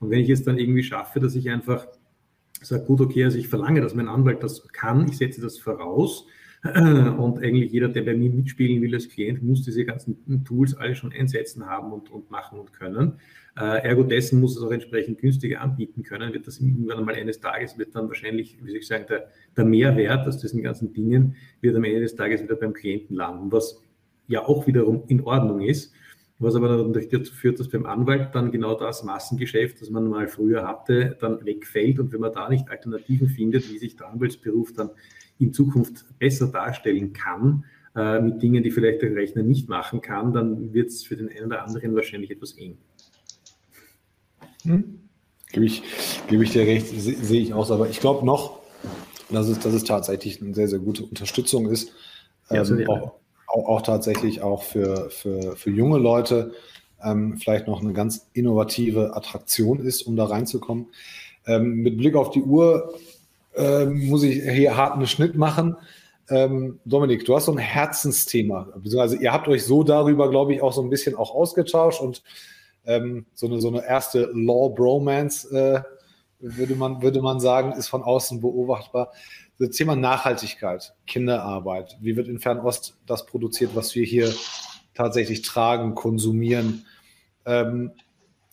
Und 0.00 0.10
wenn 0.10 0.20
ich 0.20 0.30
es 0.30 0.44
dann 0.44 0.58
irgendwie 0.58 0.82
schaffe, 0.82 1.18
dass 1.20 1.34
ich 1.34 1.50
einfach 1.50 1.86
sage, 2.66 2.84
gut, 2.84 3.00
okay, 3.00 3.24
also 3.24 3.38
ich 3.38 3.48
verlange, 3.48 3.80
dass 3.80 3.94
mein 3.94 4.08
Anwalt 4.08 4.42
das 4.42 4.66
kann, 4.68 5.06
ich 5.08 5.18
setze 5.18 5.40
das 5.40 5.58
voraus, 5.58 6.26
und 6.64 7.38
eigentlich 7.38 7.70
jeder, 7.70 7.88
der 7.88 8.02
bei 8.02 8.16
mir 8.16 8.30
mitspielen 8.30 8.82
will 8.82 8.92
als 8.92 9.08
Klient, 9.08 9.42
muss 9.42 9.62
diese 9.62 9.84
ganzen 9.84 10.44
Tools 10.44 10.74
alle 10.74 10.96
schon 10.96 11.12
einsetzen 11.12 11.66
haben 11.66 11.92
und, 11.92 12.10
und 12.10 12.30
machen 12.32 12.58
und 12.58 12.72
können. 12.72 13.20
Äh, 13.56 13.86
ergo 13.86 14.02
dessen 14.02 14.40
muss 14.40 14.56
es 14.56 14.62
auch 14.62 14.72
entsprechend 14.72 15.18
günstiger 15.18 15.60
anbieten 15.60 16.02
können. 16.02 16.32
Wird 16.32 16.48
das 16.48 16.58
irgendwann 16.58 16.98
einmal 16.98 17.14
eines 17.14 17.38
Tages, 17.38 17.78
wird 17.78 17.94
dann 17.94 18.08
wahrscheinlich, 18.08 18.58
wie 18.60 18.70
soll 18.70 18.78
ich 18.78 18.88
sagen, 18.88 19.04
der, 19.08 19.28
der 19.56 19.64
Mehrwert 19.64 20.26
aus 20.26 20.38
diesen 20.38 20.62
ganzen 20.62 20.92
Dingen 20.92 21.36
wird 21.60 21.76
am 21.76 21.84
Ende 21.84 22.00
des 22.00 22.16
Tages 22.16 22.42
wieder 22.42 22.56
beim 22.56 22.72
Klienten 22.72 23.14
landen. 23.14 23.52
Was 23.52 23.80
ja 24.26 24.44
auch 24.44 24.66
wiederum 24.66 25.04
in 25.08 25.22
Ordnung 25.22 25.60
ist. 25.60 25.92
Was 26.40 26.54
aber 26.54 26.68
natürlich 26.68 27.08
dazu 27.08 27.34
führt, 27.34 27.58
dass 27.58 27.68
beim 27.68 27.84
Anwalt 27.84 28.32
dann 28.32 28.52
genau 28.52 28.78
das 28.78 29.02
Massengeschäft, 29.02 29.80
das 29.80 29.90
man 29.90 30.08
mal 30.08 30.28
früher 30.28 30.66
hatte, 30.66 31.16
dann 31.20 31.44
wegfällt. 31.44 31.98
Und 31.98 32.12
wenn 32.12 32.20
man 32.20 32.32
da 32.32 32.48
nicht 32.48 32.70
Alternativen 32.70 33.28
findet, 33.28 33.68
wie 33.68 33.78
sich 33.78 33.96
der 33.96 34.08
Anwaltsberuf 34.08 34.72
dann 34.72 34.90
in 35.40 35.52
Zukunft 35.52 36.04
besser 36.20 36.46
darstellen 36.46 37.12
kann, 37.12 37.64
äh, 37.96 38.20
mit 38.20 38.40
Dingen, 38.40 38.62
die 38.62 38.70
vielleicht 38.70 39.02
der 39.02 39.16
Rechner 39.16 39.42
nicht 39.42 39.68
machen 39.68 40.00
kann, 40.00 40.32
dann 40.32 40.72
wird 40.72 40.90
es 40.90 41.02
für 41.02 41.16
den 41.16 41.28
einen 41.28 41.46
oder 41.46 41.64
anderen 41.64 41.96
wahrscheinlich 41.96 42.30
etwas 42.30 42.52
eng. 42.52 42.78
Hm. 44.62 45.00
Gebe 45.50 45.66
ich, 45.66 45.82
gebe 46.28 46.44
ich 46.44 46.52
dir 46.52 46.62
recht, 46.62 46.86
sehe 46.86 47.40
ich 47.40 47.52
auch. 47.52 47.68
Aber 47.70 47.88
ich 47.88 47.98
glaube 47.98 48.24
noch, 48.24 48.60
dass 49.30 49.48
es, 49.48 49.58
dass 49.58 49.74
es 49.74 49.82
tatsächlich 49.82 50.40
eine 50.40 50.54
sehr, 50.54 50.68
sehr 50.68 50.78
gute 50.78 51.04
Unterstützung 51.04 51.68
ist. 51.68 51.92
Ja, 52.50 52.58
also 52.58 52.76
ähm, 52.76 52.88
auch, 52.88 53.14
auch, 53.48 53.66
auch 53.66 53.82
tatsächlich 53.82 54.42
auch 54.42 54.62
für, 54.62 55.10
für, 55.10 55.56
für 55.56 55.70
junge 55.70 55.98
Leute 55.98 56.52
ähm, 57.02 57.38
vielleicht 57.38 57.66
noch 57.66 57.80
eine 57.80 57.92
ganz 57.92 58.28
innovative 58.32 59.16
Attraktion 59.16 59.80
ist, 59.80 60.02
um 60.02 60.16
da 60.16 60.26
reinzukommen. 60.26 60.86
Ähm, 61.46 61.76
mit 61.76 61.96
Blick 61.96 62.14
auf 62.14 62.30
die 62.30 62.42
Uhr 62.42 62.94
ähm, 63.56 64.08
muss 64.08 64.22
ich 64.22 64.42
hier 64.42 64.76
hart 64.76 64.94
einen 64.94 65.06
Schnitt 65.06 65.34
machen. 65.34 65.76
Ähm, 66.30 66.78
Dominik, 66.84 67.24
du 67.24 67.34
hast 67.34 67.46
so 67.46 67.52
ein 67.52 67.58
Herzensthema. 67.58 68.68
Also 68.98 69.16
ihr 69.16 69.32
habt 69.32 69.48
euch 69.48 69.64
so 69.64 69.82
darüber, 69.82 70.28
glaube 70.28 70.54
ich, 70.54 70.60
auch 70.60 70.72
so 70.72 70.82
ein 70.82 70.90
bisschen 70.90 71.14
auch 71.14 71.34
ausgetauscht 71.34 72.00
und 72.00 72.22
ähm, 72.84 73.26
so, 73.34 73.46
eine, 73.46 73.60
so 73.60 73.68
eine 73.68 73.84
erste 73.86 74.30
Law-Bromance, 74.34 75.50
äh, 75.50 75.82
würde, 76.40 76.74
man, 76.74 77.02
würde 77.02 77.20
man 77.22 77.40
sagen, 77.40 77.72
ist 77.72 77.88
von 77.88 78.02
außen 78.02 78.40
beobachtbar. 78.40 79.12
Das 79.60 79.70
Thema 79.70 79.96
Nachhaltigkeit, 79.96 80.94
Kinderarbeit, 81.08 81.98
wie 82.00 82.16
wird 82.16 82.28
in 82.28 82.38
Fernost 82.38 82.96
das 83.06 83.26
produziert, 83.26 83.74
was 83.74 83.96
wir 83.96 84.04
hier 84.04 84.32
tatsächlich 84.94 85.42
tragen, 85.42 85.96
konsumieren? 85.96 86.86
Ähm, 87.44 87.90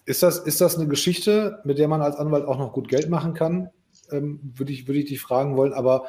ist, 0.06 0.24
das, 0.24 0.39
ist 0.39 0.62
das 0.62 0.78
eine 0.78 0.88
Geschichte, 0.88 1.60
mit 1.64 1.78
der 1.78 1.88
man 1.88 2.01
als 2.01 2.16
Anwalt 2.16 2.45
auch 2.45 2.58
noch 2.58 2.74
gut 2.74 2.88
Geld 2.88 3.10
machen 3.10 3.36
kann? 3.36 3.70
Ähm, 4.12 4.39
würde, 4.56 4.74
ich, 4.74 4.88
würde 4.88 4.99
ich 4.99 5.06
dich 5.06 5.22
fragen 5.22 5.56
wollen, 5.56 5.74
aber 5.74 6.06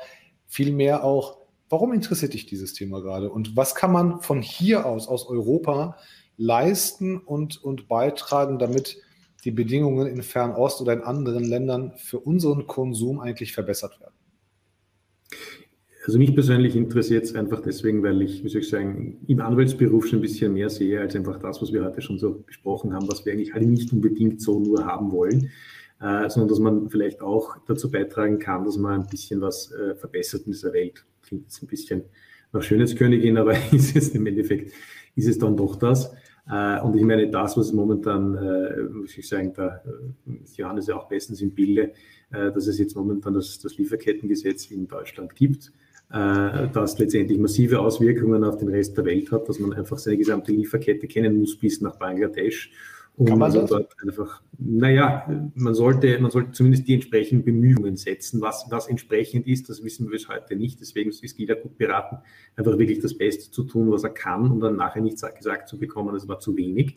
vielmehr 0.46 1.04
auch, 1.04 1.36
warum 1.68 1.92
interessiert 1.92 2.32
dich 2.32 2.46
dieses 2.46 2.72
Thema 2.72 3.02
gerade? 3.02 3.30
Und 3.30 3.54
was 3.54 3.74
kann 3.74 3.92
man 3.92 4.22
von 4.22 4.40
hier 4.40 4.86
aus, 4.86 5.08
aus 5.08 5.28
Europa, 5.28 5.98
leisten 6.38 7.18
und, 7.18 7.62
und 7.62 7.86
beitragen, 7.86 8.58
damit 8.58 8.96
die 9.44 9.50
Bedingungen 9.50 10.06
in 10.06 10.22
Fernost 10.22 10.80
oder 10.80 10.94
in 10.94 11.02
anderen 11.02 11.44
Ländern 11.44 11.92
für 11.96 12.18
unseren 12.18 12.66
Konsum 12.66 13.20
eigentlich 13.20 13.52
verbessert 13.52 14.00
werden? 14.00 14.15
Also 16.06 16.18
mich 16.18 16.34
persönlich 16.34 16.76
interessiert 16.76 17.24
es 17.24 17.34
einfach 17.34 17.60
deswegen, 17.60 18.02
weil 18.04 18.22
ich, 18.22 18.44
wie 18.44 18.48
soll 18.48 18.60
ich 18.60 18.68
sagen, 18.68 19.18
im 19.26 19.40
Anwaltsberuf 19.40 20.06
schon 20.06 20.20
ein 20.20 20.22
bisschen 20.22 20.52
mehr 20.52 20.70
sehe 20.70 21.00
als 21.00 21.16
einfach 21.16 21.40
das, 21.40 21.60
was 21.60 21.72
wir 21.72 21.84
heute 21.84 22.00
schon 22.00 22.18
so 22.18 22.44
besprochen 22.46 22.94
haben, 22.94 23.08
was 23.08 23.26
wir 23.26 23.32
eigentlich 23.32 23.54
alle 23.54 23.66
nicht 23.66 23.92
unbedingt 23.92 24.40
so 24.40 24.60
nur 24.60 24.86
haben 24.86 25.10
wollen, 25.10 25.50
äh, 26.00 26.28
sondern 26.28 26.48
dass 26.48 26.60
man 26.60 26.88
vielleicht 26.90 27.22
auch 27.22 27.56
dazu 27.66 27.90
beitragen 27.90 28.38
kann, 28.38 28.64
dass 28.64 28.76
man 28.76 29.00
ein 29.00 29.08
bisschen 29.08 29.40
was 29.40 29.72
äh, 29.72 29.96
verbessert 29.96 30.42
in 30.46 30.52
dieser 30.52 30.72
Welt. 30.72 31.04
Klingt 31.22 31.42
jetzt 31.42 31.60
ein 31.60 31.66
bisschen 31.66 32.02
nach 32.52 32.62
Schönheitskönigin, 32.62 33.36
aber 33.36 33.54
ist 33.72 33.96
es 33.96 34.10
im 34.10 34.26
Endeffekt, 34.26 34.72
ist 35.16 35.26
es 35.26 35.38
dann 35.38 35.56
doch 35.56 35.74
das. 35.74 36.12
Äh, 36.48 36.80
und 36.82 36.96
ich 36.96 37.02
meine, 37.02 37.28
das, 37.28 37.56
was 37.56 37.72
momentan, 37.72 38.36
äh, 38.36 38.82
muss 38.82 39.18
ich 39.18 39.28
sagen, 39.28 39.52
da 39.56 39.82
äh, 39.84 40.32
Johannes 40.54 40.86
ja 40.86 40.96
auch 40.96 41.08
bestens 41.08 41.40
im 41.40 41.52
Bilde, 41.52 41.82
äh, 41.82 41.92
dass 42.30 42.66
es 42.66 42.78
jetzt 42.78 42.96
momentan 42.96 43.34
das, 43.34 43.58
das 43.58 43.78
Lieferkettengesetz 43.78 44.70
in 44.70 44.88
Deutschland 44.88 45.34
gibt, 45.34 45.72
äh, 46.10 46.68
das 46.72 46.98
letztendlich 46.98 47.38
massive 47.38 47.80
Auswirkungen 47.80 48.44
auf 48.44 48.58
den 48.58 48.68
Rest 48.68 48.96
der 48.96 49.04
Welt 49.04 49.30
hat, 49.32 49.48
dass 49.48 49.58
man 49.58 49.72
einfach 49.72 49.98
seine 49.98 50.16
gesamte 50.16 50.52
Lieferkette 50.52 51.06
kennen 51.06 51.38
muss 51.38 51.56
bis 51.56 51.80
nach 51.80 51.96
Bangladesch. 51.96 52.70
Und 53.16 53.30
Kann 53.30 53.38
man 53.38 53.52
das? 53.52 53.70
dort 53.70 53.94
einfach, 54.02 54.42
naja, 54.58 55.50
man 55.54 55.74
sollte, 55.74 56.18
man 56.20 56.30
sollte 56.30 56.52
zumindest 56.52 56.86
die 56.86 56.94
entsprechenden 56.94 57.46
Bemühungen 57.46 57.96
setzen. 57.96 58.42
Was, 58.42 58.66
was 58.68 58.88
entsprechend 58.88 59.46
ist, 59.46 59.70
das 59.70 59.82
wissen 59.82 60.06
wir 60.06 60.10
bis 60.10 60.28
heute 60.28 60.54
nicht. 60.54 60.80
Deswegen 60.80 61.08
ist 61.08 61.38
jeder 61.38 61.56
gut 61.56 61.78
beraten, 61.78 62.18
einfach 62.56 62.78
wirklich 62.78 63.00
das 63.00 63.16
Beste 63.16 63.50
zu 63.50 63.64
tun, 63.64 63.90
was 63.90 64.04
er 64.04 64.10
kann 64.10 64.50
und 64.50 64.60
dann 64.60 64.76
nachher 64.76 65.00
nicht 65.00 65.18
gesagt 65.34 65.68
zu 65.68 65.78
bekommen, 65.78 66.12
das 66.12 66.28
war 66.28 66.40
zu 66.40 66.56
wenig. 66.58 66.96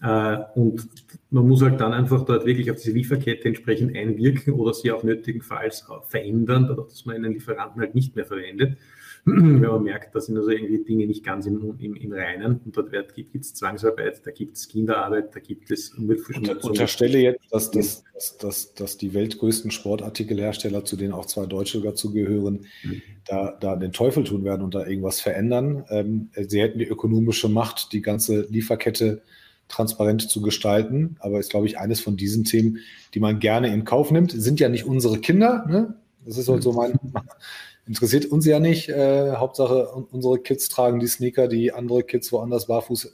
Äh, 0.00 0.38
und 0.54 0.88
man 1.30 1.48
muss 1.48 1.62
halt 1.62 1.80
dann 1.80 1.92
einfach 1.92 2.24
dort 2.24 2.46
wirklich 2.46 2.70
auf 2.70 2.76
diese 2.76 2.92
Lieferkette 2.92 3.48
entsprechend 3.48 3.96
einwirken 3.96 4.54
oder 4.54 4.72
sie 4.72 4.92
auch 4.92 5.02
nötigenfalls 5.02 5.86
verändern, 6.08 6.66
dadurch, 6.68 6.88
dass 6.88 7.04
man 7.04 7.16
einen 7.16 7.32
Lieferanten 7.32 7.80
halt 7.80 7.94
nicht 7.94 8.14
mehr 8.14 8.24
verwendet. 8.24 8.78
Wenn 9.24 9.60
man 9.60 9.82
merkt, 9.82 10.14
da 10.14 10.20
sind 10.20 10.36
also 10.36 10.50
irgendwie 10.50 10.84
Dinge 10.84 11.06
nicht 11.06 11.24
ganz 11.24 11.44
im, 11.46 11.74
im, 11.80 11.96
im 11.96 12.12
Reinen 12.12 12.60
und 12.64 12.76
dort 12.76 12.92
gibt 13.14 13.34
es 13.34 13.52
Zwangsarbeit, 13.54 14.24
da 14.24 14.30
gibt 14.30 14.56
es 14.56 14.68
Kinderarbeit, 14.68 15.34
da 15.34 15.40
gibt 15.40 15.70
es 15.70 15.90
Umweltverschmutzung. 15.90 16.56
Ich 16.58 16.64
unterstelle 16.64 17.18
jetzt, 17.18 17.40
dass, 17.50 17.70
dass, 17.72 18.04
dass, 18.38 18.74
dass, 18.74 18.96
die 18.96 19.12
weltgrößten 19.12 19.72
Sportartikelhersteller, 19.72 20.84
zu 20.84 20.96
denen 20.96 21.12
auch 21.12 21.26
zwei 21.26 21.46
Deutsche 21.46 21.80
dazugehören, 21.80 22.66
mhm. 22.84 23.02
da, 23.26 23.58
da 23.60 23.76
den 23.76 23.92
Teufel 23.92 24.24
tun 24.24 24.44
werden 24.44 24.62
und 24.62 24.74
da 24.74 24.86
irgendwas 24.86 25.20
verändern. 25.20 25.84
Ähm, 25.90 26.30
sie 26.34 26.62
hätten 26.62 26.78
die 26.78 26.86
ökonomische 26.86 27.48
Macht, 27.48 27.92
die 27.92 28.00
ganze 28.00 28.46
Lieferkette 28.48 29.22
transparent 29.68 30.28
zu 30.28 30.42
gestalten. 30.42 31.16
Aber 31.20 31.38
ist, 31.38 31.50
glaube 31.50 31.66
ich, 31.66 31.78
eines 31.78 32.00
von 32.00 32.16
diesen 32.16 32.44
Themen, 32.44 32.78
die 33.14 33.20
man 33.20 33.38
gerne 33.38 33.72
in 33.72 33.84
Kauf 33.84 34.10
nimmt. 34.10 34.32
Sind 34.32 34.60
ja 34.60 34.68
nicht 34.68 34.84
unsere 34.84 35.18
Kinder. 35.18 35.64
Ne? 35.68 35.94
Das 36.24 36.36
ist 36.36 36.48
halt 36.48 36.62
so 36.62 36.72
mein, 36.72 36.98
interessiert 37.86 38.26
uns 38.26 38.46
ja 38.46 38.60
nicht. 38.60 38.88
Äh, 38.88 39.32
Hauptsache, 39.36 39.88
unsere 40.10 40.38
Kids 40.38 40.68
tragen 40.68 41.00
die 41.00 41.06
Sneaker, 41.06 41.48
die 41.48 41.72
andere 41.72 42.02
Kids 42.02 42.32
woanders 42.32 42.66
barfuß 42.66 43.12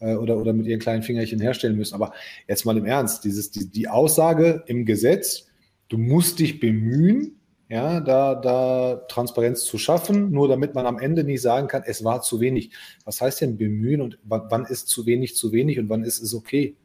äh, 0.00 0.14
oder, 0.14 0.36
oder 0.38 0.52
mit 0.52 0.66
ihren 0.66 0.80
kleinen 0.80 1.02
Fingerchen 1.02 1.40
herstellen 1.40 1.76
müssen. 1.76 1.94
Aber 1.94 2.12
jetzt 2.46 2.64
mal 2.64 2.76
im 2.76 2.86
Ernst, 2.86 3.24
dieses, 3.24 3.50
die, 3.50 3.70
die 3.70 3.88
Aussage 3.88 4.64
im 4.66 4.84
Gesetz, 4.84 5.46
du 5.88 5.98
musst 5.98 6.38
dich 6.38 6.60
bemühen, 6.60 7.37
ja, 7.68 8.00
da, 8.00 8.34
da 8.34 8.96
Transparenz 9.08 9.64
zu 9.64 9.76
schaffen, 9.76 10.30
nur 10.30 10.48
damit 10.48 10.74
man 10.74 10.86
am 10.86 10.98
Ende 10.98 11.22
nicht 11.22 11.42
sagen 11.42 11.68
kann, 11.68 11.82
es 11.84 12.02
war 12.02 12.22
zu 12.22 12.40
wenig. 12.40 12.70
Was 13.04 13.20
heißt 13.20 13.42
denn 13.42 13.58
bemühen 13.58 14.00
und 14.00 14.18
wann, 14.24 14.64
ist 14.64 14.88
zu 14.88 15.04
wenig 15.04 15.36
zu 15.36 15.52
wenig 15.52 15.78
und 15.78 15.90
wann 15.90 16.02
ist 16.02 16.20
es 16.20 16.34
okay? 16.34 16.76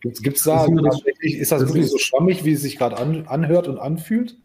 Gibt 0.00 0.16
es 0.38 0.44
da, 0.44 0.66
ist 1.20 1.52
das, 1.52 1.60
wirklich 1.60 1.88
so 1.88 1.98
schwammig, 1.98 2.44
wie 2.44 2.52
es 2.52 2.62
sich 2.62 2.78
gerade 2.78 2.96
an, 2.96 3.26
anhört 3.26 3.68
und 3.68 3.78
anfühlt? 3.78 4.38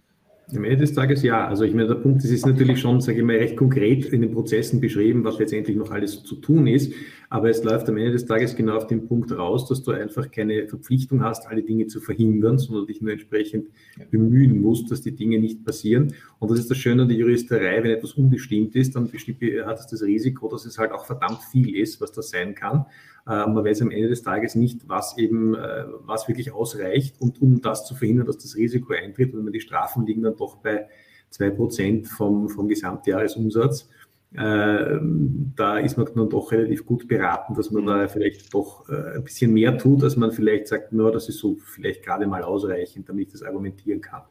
Am 0.54 0.64
Ende 0.64 0.78
des 0.78 0.94
Tages 0.94 1.24
ja. 1.24 1.48
Also 1.48 1.64
ich 1.64 1.74
meine, 1.74 1.88
der 1.88 1.96
Punkt, 1.96 2.24
das 2.24 2.30
ist 2.30 2.46
natürlich 2.46 2.80
schon, 2.80 3.00
sage 3.02 3.20
ich 3.20 3.24
mal, 3.24 3.38
recht 3.38 3.56
konkret 3.56 4.06
in 4.06 4.22
den 4.22 4.32
Prozessen 4.32 4.80
beschrieben, 4.80 5.24
was 5.24 5.40
letztendlich 5.40 5.78
noch 5.78 5.90
alles 5.92 6.24
zu 6.24 6.36
tun 6.36 6.68
ist. 6.68 6.94
Aber 7.36 7.50
es 7.50 7.66
läuft 7.66 7.90
am 7.90 7.98
Ende 7.98 8.14
des 8.14 8.26
Tages 8.26 8.56
genau 8.56 8.78
auf 8.78 8.88
den 8.88 9.10
Punkt 9.10 9.30
raus, 9.38 9.68
dass 9.68 9.84
du 9.84 9.92
einfach 9.92 10.32
keine 10.32 10.70
Verpflichtung 10.70 11.22
hast, 11.22 11.48
alle 11.48 11.64
Dinge 11.64 11.86
zu 11.88 12.00
verhindern, 12.00 12.58
sondern 12.58 12.88
dich 12.88 13.02
nur 13.02 13.12
entsprechend 13.12 13.68
bemühen 14.10 14.62
musst, 14.62 14.90
dass 14.90 15.02
die 15.02 15.14
Dinge 15.14 15.38
nicht 15.40 15.66
passieren. 15.66 16.14
Und 16.40 16.50
das 16.50 16.60
ist 16.60 16.72
das 16.72 16.78
Schöne 16.78 17.02
an 17.02 17.10
der 17.10 17.18
Juristerei, 17.18 17.84
wenn 17.84 17.92
etwas 17.92 18.14
unbestimmt 18.14 18.74
ist, 18.78 18.96
dann 18.96 19.12
hat 19.12 19.80
es 19.80 19.88
das 19.88 20.02
Risiko, 20.02 20.48
dass 20.48 20.66
es 20.66 20.78
halt 20.78 20.94
auch 20.94 21.06
verdammt 21.06 21.40
viel 21.52 21.76
ist, 21.76 22.00
was 22.00 22.14
das 22.14 22.30
sein 22.30 22.56
kann. 22.56 22.86
Äh, 23.28 23.48
man 23.48 23.66
weiß 23.66 23.82
am 23.82 23.92
Ende 23.92 24.08
des 24.08 24.24
Tages 24.24 24.56
nicht, 24.56 24.88
was 24.88 25.18
eben, 25.18 25.56
äh, 25.56 25.88
was 26.06 26.30
wirklich 26.30 26.54
ausreicht 26.54 27.20
und 27.20 27.42
um 27.42 27.60
das 27.60 27.86
zu 27.86 27.96
verhindern, 27.96 28.28
dass 28.28 28.38
das 28.38 28.56
Risiko 28.56 28.94
eintritt. 28.94 29.34
Und 29.34 29.52
die 29.52 29.60
Strafen 29.60 30.06
liegen 30.06 30.22
dann 30.22 30.38
doch 30.38 30.56
bei 30.60 30.88
zwei 31.32 31.50
Prozent 31.50 32.08
vom, 32.08 32.48
vom 32.48 32.70
Gesamtjahresumsatz. 32.70 33.90
Äh, 34.38 35.00
da 35.56 35.80
ist 35.80 35.98
man 35.98 36.08
dann 36.14 36.30
doch 36.30 36.52
relativ 36.52 36.86
gut 36.86 37.08
beraten, 37.08 37.56
dass 37.56 37.72
man 37.72 37.84
mhm. 37.84 37.88
da 37.88 38.08
vielleicht 38.08 38.54
doch 38.54 38.88
äh, 38.90 39.16
ein 39.16 39.24
bisschen 39.24 39.54
mehr 39.54 39.78
tut, 39.78 40.04
als 40.04 40.16
man 40.16 40.32
vielleicht 40.32 40.68
sagt, 40.68 40.92
nur 40.94 41.12
das 41.12 41.30
ist 41.30 41.40
so 41.40 41.56
vielleicht 41.56 42.04
gerade 42.04 42.28
mal 42.28 42.44
ausreichend, 42.44 43.08
damit 43.10 43.28
ich 43.28 43.34
das 43.34 43.44
argumentieren 43.44 44.02
kann. 44.02 44.24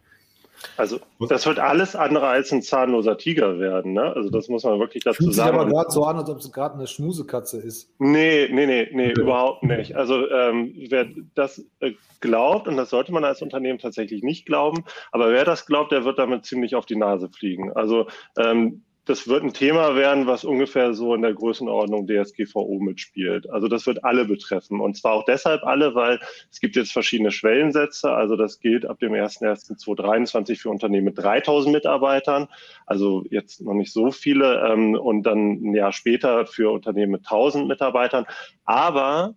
Also 0.77 0.99
das 1.29 1.47
wird 1.47 1.59
alles 1.59 1.95
andere 1.95 2.27
als 2.27 2.53
ein 2.53 2.63
zahnloser 2.63 3.19
Tiger 3.19 3.59
werden. 3.59 3.93
Ne? 3.93 4.15
Also 4.15 4.31
das 4.31 4.49
muss 4.49 4.65
man 4.65 4.79
wirklich 4.79 5.05
dazu 5.05 5.23
Fühlt 5.23 5.35
sagen. 5.35 5.53
Sich 5.53 5.61
aber 5.61 5.71
gerade 5.71 5.91
so 5.91 6.05
an, 6.05 6.17
als 6.17 6.31
ob 6.31 6.39
es 6.39 6.53
gerade 6.53 6.75
eine 6.75 6.87
Schmusekatze 6.87 7.61
ist. 7.61 7.91
Nee, 7.99 8.49
nee, 8.51 8.67
nee, 8.67 8.89
nee, 8.93 9.09
ja. 9.09 9.21
überhaupt 9.21 9.63
nicht. 9.63 9.97
Also 9.97 10.29
ähm, 10.31 10.75
wer 10.89 11.07
das 11.35 11.65
äh, 11.81 11.93
glaubt, 12.21 12.69
und 12.69 12.77
das 12.77 12.91
sollte 12.91 13.13
man 13.13 13.25
als 13.25 13.43
Unternehmen 13.43 13.79
tatsächlich 13.79 14.23
nicht 14.23 14.47
glauben, 14.47 14.85
aber 15.13 15.31
wer 15.31 15.45
das 15.45 15.67
glaubt, 15.67 15.93
der 15.93 16.05
wird 16.05 16.19
damit 16.19 16.45
ziemlich 16.45 16.75
auf 16.75 16.87
die 16.87 16.97
Nase 16.97 17.29
fliegen. 17.29 17.73
Also 17.73 18.07
ähm, 18.39 18.83
das 19.07 19.29
wird 19.29 19.43
ein 19.43 19.53
Thema 19.53 19.97
werden, 19.97 20.27
was 20.27 20.45
ungefähr 20.45 20.95
so 20.95 21.15
in 21.15 21.21
der 21.21 21.35
Größenordnung 21.35 22.07
DSGVO 22.07 22.79
mitspielt. 22.81 23.51
Also 23.51 23.69
das 23.69 23.87
wird 23.87 24.03
alle 24.03 24.25
betreffen. 24.25 24.81
Und 24.81 24.97
zwar 24.97 25.13
auch 25.13 25.25
deshalb 25.27 25.63
alle, 25.65 25.95
weil 25.95 26.21
es 26.51 26.59
gibt 26.59 26.75
jetzt 26.75 26.93
verschiedene 26.93 27.31
Schwellensätze. 27.31 28.11
Also 28.11 28.37
das 28.37 28.61
gilt 28.61 28.87
ab 28.87 28.99
dem 29.01 29.13
01.01.2023 29.13 30.59
für 30.59 30.71
Unternehmen 30.71 31.05
mit 31.05 31.19
3000 31.19 31.75
Mitarbeitern. 31.75 32.49
Also 32.87 33.25
jetzt 33.31 33.61
noch 33.61 33.75
nicht 33.75 33.93
so 33.93 34.11
viele. 34.11 34.67
Ähm, 34.67 34.95
und 34.95 35.25
dann 35.25 35.63
ein 35.63 35.75
Jahr 35.75 35.93
später 35.93 36.47
für 36.47 36.73
Unternehmen 36.73 37.13
mit 37.13 37.27
1000 37.27 37.69
Mitarbeitern. 37.69 38.25
Aber 38.65 39.35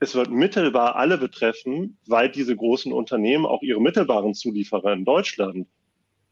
es 0.00 0.16
wird 0.16 0.30
mittelbar 0.30 0.96
alle 0.96 1.16
betreffen, 1.16 1.98
weil 2.08 2.28
diese 2.28 2.56
großen 2.56 2.92
Unternehmen 2.92 3.46
auch 3.46 3.62
ihre 3.62 3.80
mittelbaren 3.80 4.34
Zulieferer 4.34 4.92
in 4.92 5.04
Deutschland 5.04 5.68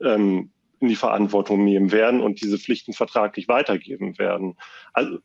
ähm, 0.00 0.50
in 0.82 0.88
die 0.88 0.96
Verantwortung 0.96 1.64
nehmen 1.64 1.92
werden 1.92 2.20
und 2.20 2.42
diese 2.42 2.58
Pflichten 2.58 2.92
vertraglich 2.92 3.48
weitergeben 3.48 4.18
werden. 4.18 4.56
Also 4.92 5.18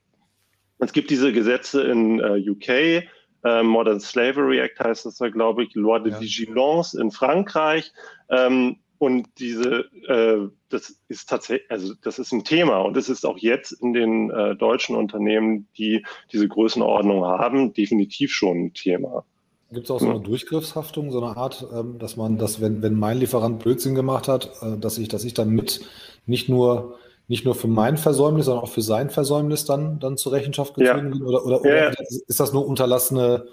es 0.80 0.93
gibt 0.93 1.10
diese 1.10 1.34
Gesetze 1.34 1.84
in 1.84 2.20
äh, 2.20 2.49
UK, 2.49 3.08
äh, 3.43 3.64
Modern 3.64 3.99
Slavery 3.99 4.60
Act 4.60 4.80
heißt 4.80 5.05
das 5.05 5.18
da, 5.18 5.30
glaube 5.30 5.64
ich, 5.64 5.76
Loi 5.76 5.99
de 5.99 6.14
ja. 6.14 6.20
Vigilance 6.22 6.99
in 6.99 7.12
Frankreich. 7.12 7.91
Ähm, 8.30 8.78
und 8.99 9.28
diese, 9.38 9.86
äh, 10.08 10.49
das 10.70 10.99
ist 11.08 11.30
tatsächlich, 11.30 11.70
also 11.70 11.93
das 12.01 12.18
ist 12.18 12.32
ein 12.32 12.43
Thema 12.43 12.80
und 12.80 12.97
es 12.97 13.10
ist 13.10 13.26
auch 13.26 13.38
jetzt 13.38 13.72
in 13.72 13.93
den 13.93 14.32
äh, 14.32 14.55
deutschen 14.55 14.95
Unternehmen, 14.95 15.68
die 15.78 16.03
diese 16.32 16.47
Größenordnung 16.47 17.24
haben, 17.24 17.74
definitiv 17.74 18.34
schon 18.34 18.66
ein 18.66 18.74
Thema. 18.74 19.24
Gibt 19.72 19.86
es 19.86 19.91
auch 19.91 19.99
so 19.99 20.09
eine 20.09 20.22
Durchgriffshaftung, 20.22 21.11
so 21.11 21.22
eine 21.22 21.36
Art, 21.36 21.68
ähm, 21.74 21.99
dass 21.99 22.15
man, 22.15 22.38
dass 22.38 22.61
wenn, 22.61 22.82
wenn 22.82 22.93
mein 22.93 23.18
Lieferant 23.18 23.59
Blödsinn 23.59 23.95
gemacht 23.95 24.28
hat, 24.28 24.51
äh, 24.61 24.78
dass 24.78 24.97
ich, 24.97 25.09
dass 25.09 25.26
ich 25.26 25.34
dann 25.34 25.49
mit 25.49 25.82
nicht 26.26 26.47
nur 26.47 26.97
nicht 27.28 27.45
nur 27.45 27.55
für 27.55 27.68
mein 27.68 27.97
Versäumnis, 27.97 28.45
sondern 28.45 28.63
auch 28.63 28.72
für 28.72 28.82
sein 28.82 29.09
Versäumnis 29.09 29.65
dann, 29.65 29.99
dann 29.99 30.18
zur 30.18 30.32
Rechenschaft 30.32 30.76
gezogen 30.76 31.13
ja. 31.13 31.26
Oder, 31.26 31.45
oder, 31.45 31.61
ja, 31.65 31.89
oder 31.89 31.95
ist 32.28 32.39
das 32.39 32.53
nur 32.53 32.65
unterlassene, 32.65 33.45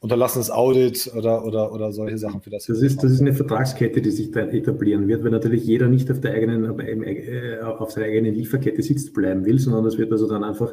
unterlassenes 0.00 0.50
Audit 0.50 1.12
oder, 1.14 1.44
oder, 1.44 1.72
oder 1.72 1.92
solche 1.92 2.16
Sachen 2.16 2.40
für 2.40 2.50
das? 2.50 2.66
Das 2.66 2.80
ist, 2.80 3.02
das 3.02 3.12
ist 3.12 3.20
eine 3.20 3.34
Vertragskette, 3.34 4.00
die 4.00 4.10
sich 4.10 4.30
da 4.30 4.40
etablieren 4.40 5.08
wird, 5.08 5.22
weil 5.24 5.30
natürlich 5.30 5.64
jeder 5.64 5.88
nicht 5.88 6.10
auf 6.10 6.20
der 6.20 6.32
eigenen, 6.32 6.80
äh, 6.80 7.58
auf 7.60 7.90
seiner 7.90 8.06
eigenen 8.06 8.34
Lieferkette 8.34 8.82
sitzt 8.82 9.12
bleiben 9.12 9.44
will, 9.44 9.58
sondern 9.58 9.84
das 9.84 9.98
wird 9.98 10.10
also 10.10 10.26
dann 10.26 10.42
einfach 10.42 10.72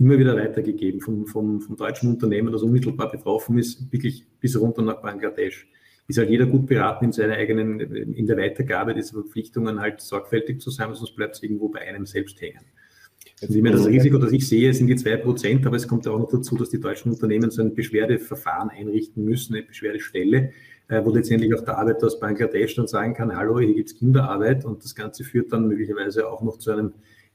immer 0.00 0.18
wieder 0.18 0.34
weitergegeben 0.34 1.00
vom, 1.00 1.26
vom, 1.26 1.60
vom 1.60 1.76
deutschen 1.76 2.08
Unternehmen, 2.08 2.52
das 2.52 2.62
unmittelbar 2.62 3.10
betroffen 3.10 3.58
ist, 3.58 3.92
wirklich 3.92 4.26
bis 4.40 4.58
runter 4.58 4.82
nach 4.82 5.02
Bangladesch. 5.02 5.68
Ist 6.08 6.18
halt 6.18 6.30
jeder 6.30 6.46
gut 6.46 6.66
beraten, 6.66 7.04
in 7.04 7.12
seiner 7.12 7.34
eigenen, 7.34 7.78
in 7.80 8.26
der 8.26 8.36
Weitergabe 8.38 8.94
dieser 8.94 9.12
Verpflichtungen 9.12 9.78
halt 9.80 10.00
sorgfältig 10.00 10.60
zu 10.60 10.70
sein, 10.70 10.92
sonst 10.94 11.14
bleibt 11.14 11.36
es 11.36 11.42
irgendwo 11.42 11.68
bei 11.68 11.80
einem 11.82 12.06
selbst 12.06 12.40
hängen. 12.40 12.64
Also 13.42 13.54
ich 13.54 13.62
meine, 13.62 13.76
das 13.76 13.86
Risiko, 13.86 14.18
das 14.18 14.32
ich 14.32 14.48
sehe, 14.48 14.72
sind 14.72 14.86
die 14.86 14.96
zwei 14.96 15.16
Prozent, 15.16 15.66
aber 15.66 15.76
es 15.76 15.86
kommt 15.86 16.06
ja 16.06 16.12
auch 16.12 16.18
noch 16.18 16.30
dazu, 16.30 16.56
dass 16.56 16.70
die 16.70 16.80
deutschen 16.80 17.12
Unternehmen 17.12 17.50
so 17.50 17.62
ein 17.62 17.74
Beschwerdeverfahren 17.74 18.70
einrichten 18.70 19.24
müssen, 19.24 19.54
eine 19.54 19.64
Beschwerdestelle, 19.64 20.50
äh, 20.88 21.04
wo 21.04 21.10
letztendlich 21.10 21.54
auch 21.54 21.64
der 21.64 21.78
Arbeiter 21.78 22.06
aus 22.06 22.18
Bangladesch 22.18 22.74
dann 22.74 22.86
sagen 22.86 23.14
kann, 23.14 23.36
hallo, 23.36 23.60
hier 23.60 23.74
gibt 23.74 23.90
es 23.90 23.94
Kinderarbeit 23.96 24.64
und 24.64 24.82
das 24.82 24.94
Ganze 24.94 25.24
führt 25.24 25.52
dann 25.52 25.68
möglicherweise 25.68 26.28
auch 26.28 26.42
noch 26.42 26.58
zu 26.58 26.70
einem 26.72 26.92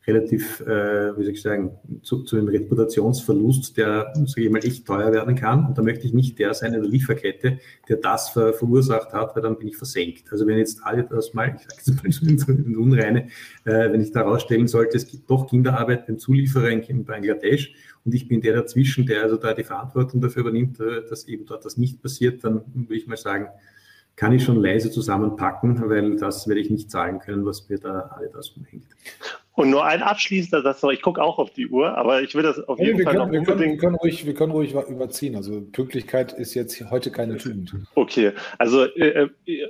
relativ, 0.07 0.59
äh, 0.61 1.17
wie 1.17 1.23
soll 1.23 1.33
ich 1.33 1.41
sagen, 1.41 1.71
zu, 2.03 2.23
zu 2.23 2.37
einem 2.37 2.47
Reputationsverlust, 2.47 3.77
der, 3.77 4.13
sage 4.25 4.43
ich 4.43 4.49
mal, 4.51 4.63
echt 4.63 4.85
teuer 4.85 5.11
werden 5.11 5.35
kann. 5.35 5.65
Und 5.65 5.77
da 5.77 5.81
möchte 5.81 6.05
ich 6.05 6.13
nicht 6.13 6.37
der 6.37 6.53
sein 6.53 6.73
in 6.73 6.81
der 6.81 6.89
Lieferkette, 6.89 7.59
der 7.89 7.97
das 7.97 8.29
ver 8.29 8.53
verursacht 8.53 9.13
hat, 9.13 9.35
weil 9.35 9.43
dann 9.43 9.57
bin 9.57 9.67
ich 9.67 9.77
versenkt. 9.77 10.31
Also 10.31 10.45
wenn 10.45 10.57
jetzt 10.57 10.81
alle 10.83 11.03
das 11.03 11.33
mal, 11.33 11.55
ich 11.55 11.63
sage 11.85 12.05
jetzt 12.11 12.23
mal 12.25 12.37
so 12.37 12.51
in 12.51 12.77
Unreine, 12.77 13.27
äh, 13.65 13.91
wenn 13.91 14.01
ich 14.01 14.11
da 14.11 14.21
rausstellen 14.21 14.67
sollte, 14.67 14.97
es 14.97 15.07
gibt 15.07 15.29
doch 15.29 15.47
Kinderarbeit 15.47 16.05
beim 16.07 16.19
Zulieferer 16.19 16.69
in 16.69 17.05
Bangladesch 17.05 17.73
und 18.03 18.13
ich 18.13 18.27
bin 18.27 18.41
der 18.41 18.53
dazwischen, 18.53 19.05
der 19.05 19.23
also 19.23 19.37
da 19.37 19.53
die 19.53 19.63
Verantwortung 19.63 20.21
dafür 20.21 20.41
übernimmt, 20.41 20.79
äh, 20.79 21.03
dass 21.09 21.27
eben 21.27 21.45
dort 21.45 21.65
das 21.65 21.77
nicht 21.77 22.01
passiert, 22.01 22.43
dann 22.43 22.61
würde 22.73 22.95
ich 22.95 23.07
mal 23.07 23.17
sagen, 23.17 23.47
kann 24.15 24.31
ich 24.31 24.43
schon 24.43 24.61
leise 24.61 24.91
zusammenpacken, 24.91 25.89
weil 25.89 26.15
das 26.15 26.47
werde 26.47 26.61
ich 26.61 26.69
nicht 26.69 26.89
zahlen 26.89 27.19
können, 27.19 27.45
was 27.45 27.67
mir 27.67 27.79
da 27.79 28.11
alle 28.15 28.29
das 28.29 28.49
umhängt. 28.49 28.87
Und 29.55 29.69
nur 29.69 29.85
ein 29.85 30.01
abschließender 30.01 30.61
Satz 30.61 30.83
noch, 30.83 30.91
ich 30.91 31.01
gucke 31.01 31.21
auch 31.21 31.39
auf 31.39 31.51
die 31.51 31.67
Uhr, 31.67 31.97
aber 31.97 32.21
ich 32.21 32.35
will 32.35 32.43
das 32.43 32.59
auf 32.59 32.77
jeden 32.77 32.97
wir 32.97 33.05
Fall 33.05 33.13
können, 33.13 33.25
noch 33.25 33.31
wir 33.31 33.43
können, 33.43 33.59
wir 33.59 33.77
können, 33.77 33.95
ruhig, 33.95 34.25
wir 34.25 34.33
können 34.33 34.51
ruhig 34.51 34.73
überziehen. 34.73 35.35
Also 35.35 35.61
Pünktlichkeit 35.61 36.33
ist 36.33 36.53
jetzt 36.55 36.83
heute 36.91 37.09
keine 37.09 37.37
Tugend. 37.37 37.73
Okay, 37.95 38.33
also 38.57 38.83
äh, 38.83 39.29
äh, 39.45 39.69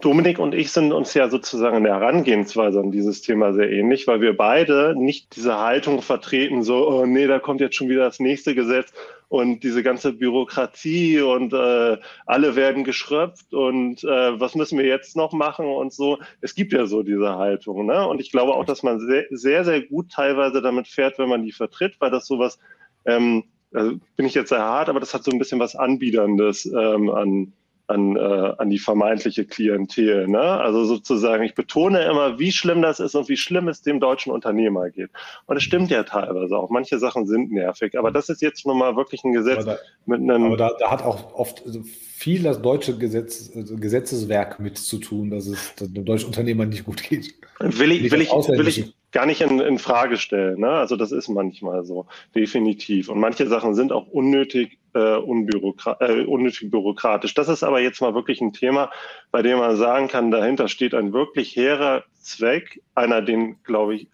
Dominik 0.00 0.40
und 0.40 0.54
ich 0.54 0.72
sind 0.72 0.92
uns 0.92 1.14
ja 1.14 1.28
sozusagen 1.28 1.76
in 1.76 1.84
der 1.84 1.94
Herangehensweise 2.00 2.80
an 2.80 2.90
dieses 2.90 3.22
Thema 3.22 3.52
sehr 3.52 3.70
ähnlich, 3.70 4.08
weil 4.08 4.20
wir 4.20 4.36
beide 4.36 4.94
nicht 4.96 5.36
diese 5.36 5.58
Haltung 5.58 6.02
vertreten, 6.02 6.64
so, 6.64 6.88
oh 6.88 7.06
nee, 7.06 7.28
da 7.28 7.38
kommt 7.38 7.60
jetzt 7.60 7.76
schon 7.76 7.88
wieder 7.88 8.04
das 8.04 8.18
nächste 8.18 8.56
Gesetz 8.56 8.92
und 9.28 9.62
diese 9.62 9.82
ganze 9.82 10.12
Bürokratie 10.12 11.20
und 11.20 11.52
äh, 11.52 11.98
alle 12.26 12.56
werden 12.56 12.84
geschröpft 12.84 13.52
und 13.52 14.02
äh, 14.02 14.40
was 14.40 14.54
müssen 14.54 14.78
wir 14.78 14.86
jetzt 14.86 15.16
noch 15.16 15.32
machen 15.32 15.66
und 15.66 15.92
so. 15.92 16.18
Es 16.40 16.54
gibt 16.54 16.72
ja 16.72 16.86
so 16.86 17.02
diese 17.02 17.36
Haltung. 17.36 17.86
Ne? 17.86 18.06
Und 18.06 18.20
ich 18.20 18.30
glaube 18.30 18.54
auch, 18.54 18.64
dass 18.64 18.82
man 18.82 19.00
sehr, 19.00 19.26
sehr, 19.30 19.64
sehr 19.64 19.82
gut 19.82 20.10
teilweise 20.10 20.62
damit 20.62 20.88
fährt, 20.88 21.18
wenn 21.18 21.28
man 21.28 21.44
die 21.44 21.52
vertritt, 21.52 21.96
weil 21.98 22.10
das 22.10 22.26
sowas, 22.26 22.58
ähm, 23.04 23.44
also 23.72 23.98
bin 24.16 24.24
ich 24.24 24.34
jetzt 24.34 24.48
sehr 24.48 24.62
hart, 24.62 24.88
aber 24.88 25.00
das 25.00 25.12
hat 25.12 25.24
so 25.24 25.30
ein 25.30 25.38
bisschen 25.38 25.60
was 25.60 25.76
Anbiederndes 25.76 26.64
ähm, 26.64 27.10
an 27.10 27.52
an, 27.88 28.16
äh, 28.16 28.20
an 28.58 28.68
die 28.70 28.78
vermeintliche 28.78 29.46
Klientel. 29.46 30.28
Ne? 30.28 30.40
Also 30.40 30.84
sozusagen, 30.84 31.42
ich 31.42 31.54
betone 31.54 32.04
immer, 32.04 32.38
wie 32.38 32.52
schlimm 32.52 32.82
das 32.82 33.00
ist 33.00 33.14
und 33.14 33.28
wie 33.28 33.36
schlimm 33.36 33.66
es 33.68 33.82
dem 33.82 33.98
deutschen 33.98 34.30
Unternehmer 34.30 34.90
geht. 34.90 35.10
Und 35.46 35.56
es 35.56 35.62
stimmt 35.62 35.90
ja 35.90 36.02
teilweise 36.02 36.56
auch. 36.56 36.68
Manche 36.70 36.98
Sachen 36.98 37.26
sind 37.26 37.50
nervig, 37.50 37.98
aber 37.98 38.10
das 38.10 38.28
ist 38.28 38.42
jetzt 38.42 38.66
nun 38.66 38.78
mal 38.78 38.94
wirklich 38.96 39.24
ein 39.24 39.32
Gesetz 39.32 39.64
da, 39.64 39.78
mit 40.04 40.20
einem. 40.20 40.44
Aber 40.44 40.56
da, 40.58 40.72
da, 40.78 40.90
hat 40.90 41.02
auch 41.02 41.34
oft 41.34 41.62
viel 41.84 42.42
das 42.42 42.60
deutsche 42.60 42.96
Gesetz, 42.98 43.50
also 43.54 43.76
Gesetzeswerk 43.76 44.60
mit 44.60 44.76
zu 44.76 44.98
tun, 44.98 45.30
dass 45.30 45.46
es 45.46 45.74
dem 45.76 46.04
deutschen 46.04 46.26
Unternehmer 46.26 46.66
nicht 46.66 46.84
gut 46.84 47.02
geht. 47.02 47.34
Will 47.60 47.92
ich, 47.92 48.12
will 48.12 48.20
ich, 48.20 48.30
will 48.30 48.68
ich 48.68 48.94
gar 49.12 49.26
nicht 49.26 49.40
in, 49.40 49.60
in 49.60 49.78
Frage 49.78 50.18
stellen. 50.18 50.60
Ne? 50.60 50.68
Also 50.68 50.96
das 50.96 51.12
ist 51.12 51.28
manchmal 51.28 51.84
so, 51.84 52.06
definitiv. 52.34 53.08
Und 53.08 53.18
manche 53.18 53.46
Sachen 53.46 53.74
sind 53.74 53.92
auch 53.92 54.06
unnötig 54.08 54.78
äh, 54.98 55.16
unbürokra 55.16 55.96
äh, 56.00 56.24
unnötig 56.24 56.70
bürokratisch. 56.70 57.34
Das 57.34 57.48
ist 57.48 57.62
aber 57.62 57.80
jetzt 57.80 58.00
mal 58.00 58.14
wirklich 58.14 58.40
ein 58.40 58.52
Thema, 58.52 58.90
bei 59.30 59.42
dem 59.42 59.58
man 59.58 59.76
sagen 59.76 60.08
kann, 60.08 60.30
dahinter 60.30 60.68
steht 60.68 60.94
ein 60.94 61.12
wirklich 61.12 61.54
hehrer 61.54 62.04
Zweck, 62.20 62.82
einer, 62.94 63.22
den, 63.22 63.62
glaube 63.62 63.94
ich, 63.94 64.08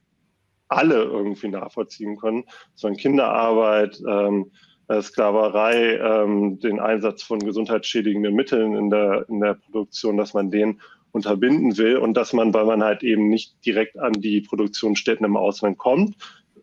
alle 0.69 1.05
irgendwie 1.05 1.49
nachvollziehen 1.49 2.17
können. 2.17 2.45
So 2.75 2.89
ein 2.89 2.97
Kinderarbeit, 2.97 4.01
ähm, 4.07 4.51
äh, 4.89 5.01
Sklaverei, 5.01 5.97
ähm, 5.97 6.61
den 6.61 6.81
Einsatz 6.81 7.23
von 7.23 7.39
gesundheitsschädigenden 7.39 8.35
Mitteln 8.35 8.77
in 8.77 8.91
der, 8.91 9.27
in 9.29 9.41
der 9.41 9.55
Produktion, 9.55 10.17
dass 10.17 10.35
man 10.35 10.51
den 10.51 10.81
unterbinden 11.13 11.79
will 11.79 11.97
und 11.97 12.15
dass 12.15 12.33
man, 12.33 12.53
weil 12.53 12.65
man 12.67 12.83
halt 12.83 13.03
eben 13.03 13.29
nicht 13.29 13.65
direkt 13.65 13.99
an 13.99 14.13
die 14.13 14.41
Produktionsstätten 14.41 15.25
im 15.25 15.37
Ausland 15.37 15.79
kommt, 15.79 16.17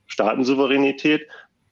Staatensouveränität, 0.08 1.26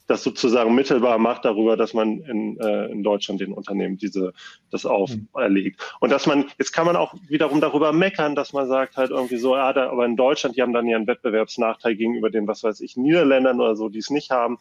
das 0.10 0.24
sozusagen 0.24 0.74
mittelbar 0.74 1.20
macht 1.20 1.46
darüber, 1.46 1.78
dass 1.78 1.94
man 1.94 2.22
in, 2.22 2.60
äh, 2.60 2.88
in 2.88 3.04
Deutschland 3.04 3.40
den 3.42 3.54
Unternehmen 3.54 3.96
diese 3.96 4.34
das 4.72 4.88
auferlegt. 4.88 5.80
Und 6.00 6.10
dass 6.10 6.26
man, 6.26 6.46
jetzt 6.58 6.72
kann 6.72 6.88
man 6.88 6.96
auch 6.96 7.14
wiederum 7.28 7.62
darüber 7.62 7.94
meckern, 7.94 8.34
dass 8.34 8.52
man 8.52 8.68
sagt 8.68 8.98
halt 8.98 9.12
irgendwie 9.12 9.38
so, 9.38 9.56
ja, 9.56 9.72
da, 9.72 9.92
aber 9.92 10.06
in 10.06 10.16
Deutschland, 10.16 10.58
die 10.58 10.64
haben 10.64 10.74
dann 10.74 10.88
einen 10.88 11.06
Wettbewerbsnachteil 11.06 11.96
gegenüber 11.96 12.32
den, 12.32 12.48
was 12.48 12.64
weiß 12.64 12.82
ich, 12.82 12.98
Niederländern 12.98 13.62
oder 13.62 13.76
so, 13.76 13.88
die 13.88 14.00
es 14.00 14.10
nicht 14.10 14.32
haben. 14.32 14.58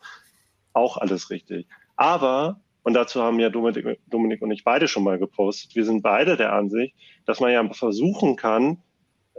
Auch 0.75 0.99
alles 0.99 1.31
richtig. 1.31 1.67
Aber, 1.97 2.61
und 2.83 2.93
dazu 2.93 3.23
haben 3.23 3.41
ja 3.41 3.49
Dominik, 3.49 4.01
Dominik 4.07 4.43
und 4.43 4.51
ich 4.51 4.65
beide 4.65 4.87
schon 4.87 5.03
mal 5.03 5.19
gepostet, 5.19 5.75
wir 5.75 5.87
sind 5.87 6.03
beide 6.03 6.37
der 6.37 6.53
Ansicht, 6.53 6.95
dass 7.25 7.41
man 7.41 7.53
ja 7.53 7.67
versuchen 7.73 8.37
kann, 8.37 8.83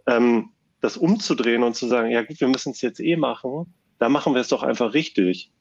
ähm, 0.07 0.49
das 0.81 0.97
umzudrehen 0.97 1.61
und 1.61 1.75
zu 1.75 1.85
sagen, 1.85 2.09
ja 2.09 2.23
gut, 2.23 2.41
wir 2.41 2.47
müssen 2.47 2.71
es 2.71 2.81
jetzt 2.81 2.99
eh 2.99 3.15
machen, 3.15 3.71
da 3.99 4.09
machen 4.09 4.33
wir 4.33 4.41
es 4.41 4.47
doch 4.47 4.63
einfach 4.63 4.95
richtig. 4.95 5.51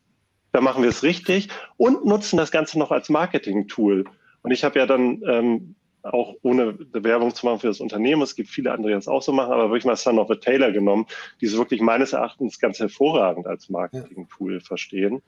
Da 0.52 0.60
machen 0.60 0.82
wir 0.82 0.90
es 0.90 1.02
richtig 1.02 1.48
und 1.76 2.04
nutzen 2.04 2.36
das 2.36 2.50
Ganze 2.50 2.78
noch 2.78 2.90
als 2.90 3.08
Marketing-Tool. 3.08 4.04
Und 4.42 4.50
ich 4.50 4.64
habe 4.64 4.78
ja 4.78 4.86
dann 4.86 5.22
ähm, 5.26 5.74
auch 6.02 6.34
ohne 6.42 6.78
Werbung 6.92 7.34
zu 7.34 7.46
machen 7.46 7.60
für 7.60 7.66
das 7.66 7.80
Unternehmen, 7.80 8.22
es 8.22 8.34
gibt 8.34 8.48
viele 8.48 8.72
andere, 8.72 8.92
die 8.92 8.94
das 8.94 9.08
auch 9.08 9.22
so 9.22 9.32
machen, 9.32 9.52
aber 9.52 9.64
wirklich 9.64 9.84
mal 9.84 9.96
Son 9.96 10.18
of 10.18 10.30
a 10.30 10.36
Taylor 10.36 10.72
genommen, 10.72 11.06
die 11.40 11.46
es 11.46 11.56
wirklich 11.56 11.80
meines 11.80 12.12
Erachtens 12.12 12.58
ganz 12.58 12.78
hervorragend 12.78 13.46
als 13.46 13.68
Marketing-Tool 13.68 14.60
verstehen. 14.60 15.22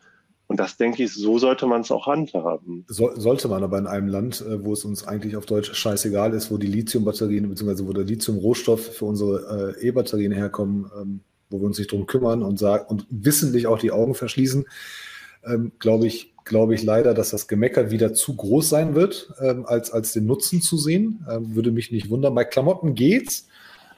Und 0.46 0.58
das 0.58 0.76
denke 0.76 1.04
ich, 1.04 1.14
so 1.14 1.38
sollte 1.38 1.66
man 1.68 1.82
es 1.82 1.92
auch 1.92 2.08
handhaben. 2.08 2.84
So, 2.88 3.14
sollte 3.14 3.46
man 3.46 3.62
aber 3.62 3.78
in 3.78 3.86
einem 3.86 4.08
Land, 4.08 4.40
äh, 4.40 4.64
wo 4.64 4.72
es 4.72 4.84
uns 4.84 5.06
eigentlich 5.06 5.36
auf 5.36 5.46
Deutsch 5.46 5.72
scheißegal 5.72 6.34
ist, 6.34 6.50
wo 6.50 6.56
die 6.56 6.66
Lithium-Batterien 6.66 7.48
bzw. 7.48 7.86
wo 7.86 7.92
der 7.92 8.02
Lithium-Rohstoff 8.02 8.96
für 8.96 9.04
unsere 9.04 9.76
äh, 9.78 9.86
E-Batterien 9.86 10.32
herkommen, 10.32 10.90
ähm, 11.00 11.20
wo 11.50 11.60
wir 11.60 11.66
uns 11.66 11.78
nicht 11.78 11.92
drum 11.92 12.06
kümmern 12.06 12.42
und 12.42 12.58
sagen 12.58 12.84
und 12.88 13.06
wissentlich 13.10 13.68
auch 13.68 13.78
die 13.78 13.92
Augen 13.92 14.16
verschließen, 14.16 14.66
ähm, 15.44 15.72
glaube 15.78 16.06
ich, 16.06 16.34
glaube 16.44 16.74
ich 16.74 16.82
leider, 16.82 17.14
dass 17.14 17.30
das 17.30 17.48
Gemecker 17.48 17.90
wieder 17.90 18.12
zu 18.12 18.36
groß 18.36 18.68
sein 18.68 18.94
wird, 18.94 19.32
ähm, 19.40 19.66
als, 19.66 19.90
als 19.90 20.12
den 20.12 20.26
Nutzen 20.26 20.62
zu 20.62 20.76
sehen. 20.76 21.24
Ähm, 21.30 21.54
würde 21.54 21.70
mich 21.70 21.90
nicht 21.90 22.10
wundern. 22.10 22.34
Bei 22.34 22.44
Klamotten 22.44 22.94
geht's. 22.94 23.48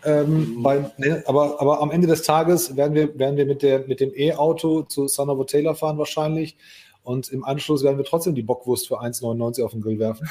Ähm, 0.05 0.63
bei, 0.63 0.91
ne, 0.99 1.23
aber, 1.27 1.61
aber 1.61 1.81
am 1.81 1.91
Ende 1.91 2.09
des 2.09 2.23
Tages 2.23 2.77
werden 2.77 2.95
wir, 2.95 3.17
werden 3.19 3.37
wir 3.37 3.47
mit, 3.47 3.63
der, 3.63 3.87
mit 3.87 4.01
dem 4.01 4.13
E-Auto 4.15 4.83
zu 4.83 5.05
a 5.05 5.45
Taylor 5.45 5.75
fahren 5.75 5.99
wahrscheinlich. 5.99 6.57
Und 7.05 7.31
im 7.31 7.45
Anschluss 7.45 7.83
werden 7.83 7.99
wir 7.99 8.05
trotzdem 8.05 8.35
die 8.35 8.43
Bockwurst 8.43 8.89
für 8.89 9.01
1,99 9.01 9.65
auf 9.65 9.73
den 9.73 9.81
Grill 9.81 9.99
werfen. 9.99 10.29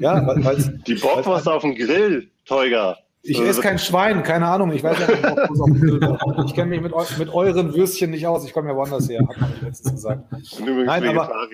Ja, 0.00 0.26
weil, 0.26 0.80
die 0.86 0.94
Bockwurst 0.94 1.48
auf 1.48 1.62
dem 1.62 1.74
Grill, 1.74 2.28
Teuger. 2.44 2.98
Ich 3.22 3.40
esse 3.40 3.60
kein 3.60 3.78
Schwein, 3.78 4.22
keine 4.22 4.46
Ahnung. 4.46 4.72
Ich 4.72 4.82
weiß 4.82 4.98
ja 5.00 5.06
nicht, 5.08 6.46
ich 6.46 6.54
kenne 6.54 6.70
mich 6.70 6.80
mit, 6.80 6.92
mit, 7.18 7.28
euren 7.34 7.74
Würstchen 7.74 8.10
nicht 8.10 8.26
aus. 8.26 8.44
Ich 8.44 8.52
komme 8.52 8.68
ja 8.68 8.76
woanders 8.76 9.08
her, 9.08 9.26
hat 9.28 9.40
man 9.40 9.52
letztens 9.60 9.94
gesagt. 9.94 10.24
Nein, 10.60 11.04
aber, 11.08 11.48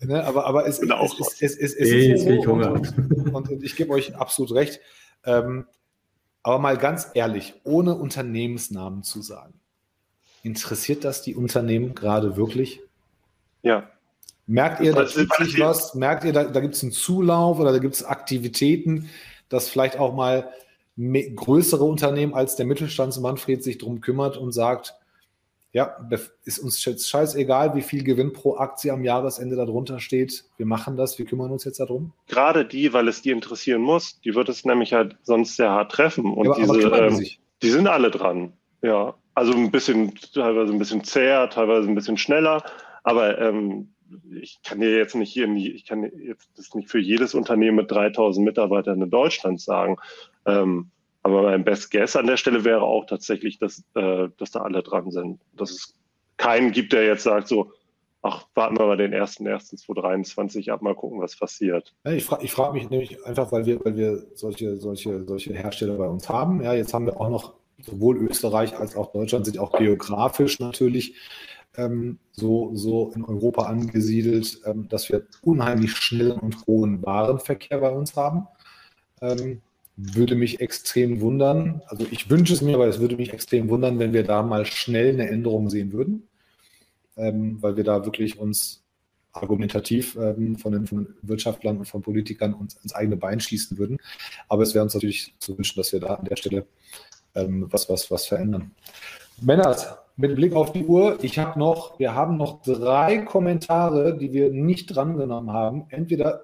ne, 0.00 0.24
aber, 0.24 0.46
aber 0.46 0.66
es, 0.66 0.78
es, 0.78 0.88
es, 1.40 1.56
es, 1.56 1.74
es, 1.74 1.74
es 1.74 2.24
ist 2.24 2.24
so 2.24 2.52
und, 2.52 3.34
und, 3.34 3.50
und, 3.50 3.64
ich 3.64 3.76
gebe 3.76 3.92
euch 3.92 4.16
absolut 4.16 4.52
recht. 4.52 4.80
Ähm, 5.24 5.66
aber 6.42 6.60
mal 6.60 6.78
ganz 6.78 7.08
ehrlich, 7.14 7.54
ohne 7.64 7.96
Unternehmensnamen 7.96 9.02
zu 9.02 9.20
sagen, 9.20 9.54
interessiert 10.44 11.04
das 11.04 11.22
die 11.22 11.34
Unternehmen 11.34 11.96
gerade 11.96 12.36
wirklich? 12.36 12.80
Ja. 13.62 13.90
Merkt 14.46 14.80
ihr, 14.80 14.92
da 14.92 15.04
tut 15.04 15.34
sich 15.38 15.58
was? 15.58 15.96
Merkt 15.96 16.22
ihr, 16.22 16.32
da, 16.32 16.44
da 16.44 16.60
gibt 16.60 16.76
es 16.76 16.82
einen 16.84 16.92
Zulauf 16.92 17.58
oder 17.58 17.72
da 17.72 17.78
gibt 17.78 17.96
es 17.96 18.04
Aktivitäten, 18.04 19.10
dass 19.48 19.68
vielleicht 19.68 19.98
auch 19.98 20.14
mal 20.14 20.48
größere 20.96 21.84
Unternehmen 21.84 22.34
als 22.34 22.56
der 22.56 22.66
Mittelstandsmanfred 22.66 23.62
sich 23.62 23.78
darum 23.78 24.00
kümmert 24.00 24.36
und 24.36 24.52
sagt, 24.52 24.94
ja, 25.72 25.94
ist 26.44 26.58
uns 26.58 26.82
jetzt 26.86 27.10
scheißegal, 27.10 27.74
wie 27.74 27.82
viel 27.82 28.02
Gewinn 28.02 28.32
pro 28.32 28.56
Aktie 28.56 28.90
am 28.90 29.04
Jahresende 29.04 29.56
darunter 29.56 30.00
steht. 30.00 30.44
Wir 30.56 30.64
machen 30.64 30.96
das, 30.96 31.18
wir 31.18 31.26
kümmern 31.26 31.50
uns 31.50 31.64
jetzt 31.64 31.80
darum. 31.80 32.12
Gerade 32.28 32.64
die, 32.64 32.94
weil 32.94 33.08
es 33.08 33.20
die 33.20 33.30
interessieren 33.30 33.82
muss, 33.82 34.18
die 34.22 34.34
wird 34.34 34.48
es 34.48 34.64
nämlich 34.64 34.94
halt 34.94 35.18
sonst 35.22 35.56
sehr 35.56 35.70
hart 35.70 35.92
treffen. 35.92 36.32
Und 36.32 36.46
ja, 36.46 36.52
aber, 36.52 36.74
diese, 36.76 36.86
aber 36.86 37.02
ähm, 37.08 37.26
die 37.62 37.70
sind 37.70 37.88
alle 37.88 38.10
dran. 38.10 38.54
Ja, 38.80 39.14
also 39.34 39.52
ein 39.52 39.70
bisschen, 39.70 40.14
teilweise 40.32 40.72
ein 40.72 40.78
bisschen 40.78 41.04
zäher, 41.04 41.50
teilweise 41.50 41.88
ein 41.88 41.94
bisschen 41.94 42.16
schneller. 42.16 42.64
Aber 43.02 43.38
ähm, 43.38 43.90
ich 44.40 44.60
kann 44.62 44.80
dir 44.80 44.96
jetzt 44.96 45.14
nicht 45.14 45.32
hier, 45.32 45.48
ich 45.48 45.84
kann 45.84 46.04
jetzt 46.04 46.50
das 46.56 46.74
nicht 46.74 46.88
für 46.88 46.98
jedes 46.98 47.34
Unternehmen 47.34 47.76
mit 47.76 47.90
3000 47.90 48.44
Mitarbeitern 48.44 49.02
in 49.02 49.10
Deutschland 49.10 49.60
sagen. 49.60 49.96
Ähm, 50.44 50.90
aber 51.22 51.42
mein 51.42 51.64
Best 51.64 51.90
Guess 51.90 52.14
an 52.14 52.26
der 52.26 52.36
Stelle 52.36 52.64
wäre 52.64 52.82
auch 52.82 53.06
tatsächlich, 53.06 53.58
dass, 53.58 53.82
äh, 53.94 54.28
dass 54.38 54.52
da 54.52 54.60
alle 54.60 54.82
dran 54.82 55.10
sind. 55.10 55.40
Dass 55.56 55.70
es 55.70 55.94
keinen 56.36 56.70
gibt, 56.70 56.92
der 56.92 57.04
jetzt 57.04 57.24
sagt 57.24 57.48
so, 57.48 57.72
ach, 58.22 58.46
warten 58.54 58.78
wir 58.78 58.86
mal 58.86 58.96
den 58.96 59.12
1.1.2023 59.12 60.70
ab, 60.70 60.82
mal 60.82 60.94
gucken, 60.94 61.20
was 61.20 61.36
passiert. 61.36 61.94
Ja, 62.04 62.12
ich 62.12 62.24
frage 62.24 62.44
ich 62.44 62.52
frag 62.52 62.72
mich 62.74 62.90
nämlich 62.90 63.24
einfach, 63.24 63.50
weil 63.52 63.66
wir, 63.66 63.84
weil 63.84 63.96
wir 63.96 64.24
solche, 64.34 64.76
solche, 64.76 65.24
solche 65.24 65.54
Hersteller 65.54 65.96
bei 65.96 66.06
uns 66.06 66.28
haben. 66.28 66.62
Ja, 66.62 66.74
jetzt 66.74 66.94
haben 66.94 67.06
wir 67.06 67.20
auch 67.20 67.30
noch 67.30 67.54
sowohl 67.78 68.16
Österreich 68.18 68.76
als 68.76 68.96
auch 68.96 69.12
Deutschland 69.12 69.46
sind 69.46 69.58
auch 69.58 69.72
geografisch 69.76 70.58
natürlich 70.60 71.16
so, 72.32 72.74
so 72.74 73.12
in 73.14 73.24
Europa 73.24 73.64
angesiedelt, 73.64 74.60
ähm, 74.64 74.88
dass 74.88 75.08
wir 75.08 75.26
unheimlich 75.42 75.96
schnellen 75.96 76.38
und 76.38 76.66
hohen 76.66 77.04
Warenverkehr 77.04 77.78
bei 77.78 77.90
uns 77.90 78.16
haben. 78.16 78.46
Ähm, 79.20 79.60
würde 79.96 80.34
mich 80.34 80.60
extrem 80.60 81.20
wundern. 81.20 81.82
Also 81.86 82.06
ich 82.10 82.28
wünsche 82.28 82.52
es 82.52 82.60
mir, 82.60 82.74
aber 82.74 82.86
es 82.86 83.00
würde 83.00 83.16
mich 83.16 83.32
extrem 83.32 83.68
wundern, 83.70 83.98
wenn 83.98 84.12
wir 84.12 84.24
da 84.24 84.42
mal 84.42 84.66
schnell 84.66 85.14
eine 85.14 85.28
Änderung 85.28 85.70
sehen 85.70 85.92
würden, 85.92 86.28
ähm, 87.16 87.62
weil 87.62 87.76
wir 87.76 87.84
da 87.84 88.04
wirklich 88.04 88.38
uns 88.38 88.82
argumentativ 89.32 90.16
ähm, 90.16 90.56
von, 90.56 90.72
den, 90.72 90.86
von, 90.86 91.14
Wirtschaftlern 91.22 91.78
und 91.78 91.86
von 91.86 92.02
Politikern 92.02 92.54
uns 92.54 92.74
ins 92.82 92.94
eigene 92.94 93.16
Bein 93.16 93.40
schießen 93.40 93.78
würden. 93.78 93.98
Aber 94.48 94.62
es 94.62 94.74
wäre 94.74 94.84
uns 94.84 94.94
natürlich 94.94 95.34
zu 95.38 95.56
wünschen, 95.56 95.78
dass 95.78 95.92
wir 95.92 96.00
da 96.00 96.14
an 96.14 96.24
der 96.24 96.36
Stelle 96.36 96.66
ähm, 97.34 97.66
was, 97.70 97.88
was, 97.88 98.10
was 98.10 98.26
verändern. 98.26 98.72
Männers, 99.42 99.94
mit 100.16 100.34
Blick 100.34 100.54
auf 100.54 100.72
die 100.72 100.86
Uhr, 100.86 101.18
ich 101.22 101.38
habe 101.38 101.58
noch, 101.58 101.98
wir 101.98 102.14
haben 102.14 102.38
noch 102.38 102.62
drei 102.62 103.18
Kommentare, 103.18 104.16
die 104.16 104.32
wir 104.32 104.50
nicht 104.50 104.86
drangenommen 104.86 105.52
haben. 105.52 105.84
Entweder 105.90 106.42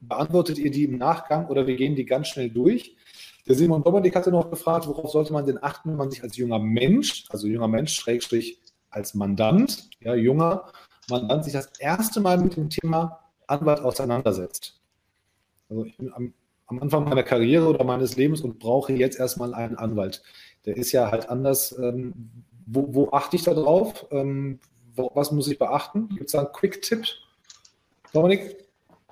beantwortet 0.00 0.58
ihr 0.58 0.70
die 0.70 0.84
im 0.84 0.98
Nachgang 0.98 1.46
oder 1.46 1.66
wir 1.66 1.76
gehen 1.76 1.96
die 1.96 2.04
ganz 2.04 2.28
schnell 2.28 2.50
durch. 2.50 2.94
Der 3.48 3.54
Simon 3.54 3.82
Dominik 3.82 4.14
hatte 4.14 4.30
noch 4.30 4.50
gefragt, 4.50 4.86
worauf 4.86 5.10
sollte 5.10 5.32
man 5.32 5.46
denn 5.46 5.62
achten, 5.62 5.90
wenn 5.90 5.96
man 5.96 6.10
sich 6.10 6.22
als 6.22 6.36
junger 6.36 6.58
Mensch, 6.58 7.24
also 7.30 7.46
junger 7.46 7.68
Mensch, 7.68 7.94
Schrägstrich 7.94 8.60
als 8.90 9.14
Mandant, 9.14 9.88
ja, 10.00 10.14
junger 10.14 10.70
Mandant, 11.08 11.44
sich 11.44 11.52
das 11.54 11.70
erste 11.78 12.20
Mal 12.20 12.38
mit 12.38 12.56
dem 12.56 12.68
Thema 12.68 13.20
Anwalt 13.46 13.80
auseinandersetzt. 13.80 14.80
Also 15.70 15.84
ich 15.84 15.96
bin 15.96 16.12
am, 16.12 16.34
am 16.66 16.82
Anfang 16.82 17.04
meiner 17.04 17.22
Karriere 17.22 17.68
oder 17.68 17.84
meines 17.84 18.16
Lebens 18.16 18.42
und 18.42 18.58
brauche 18.58 18.92
jetzt 18.92 19.18
erstmal 19.18 19.54
einen 19.54 19.76
Anwalt. 19.76 20.22
Der 20.66 20.76
ist 20.76 20.92
ja 20.92 21.10
halt 21.10 21.30
anders. 21.30 21.76
Ähm, 21.78 22.12
wo, 22.66 22.92
wo, 22.94 23.10
achte 23.12 23.36
ich 23.36 23.44
da 23.44 23.54
drauf? 23.54 24.06
Ähm, 24.10 24.58
wo, 24.94 25.10
was 25.14 25.30
muss 25.30 25.48
ich 25.48 25.58
beachten? 25.58 26.08
Gibt 26.08 26.26
es 26.26 26.32
da 26.32 26.40
einen 26.40 26.52
Quick-Tipp? 26.52 27.04
Dominik? 28.12 28.56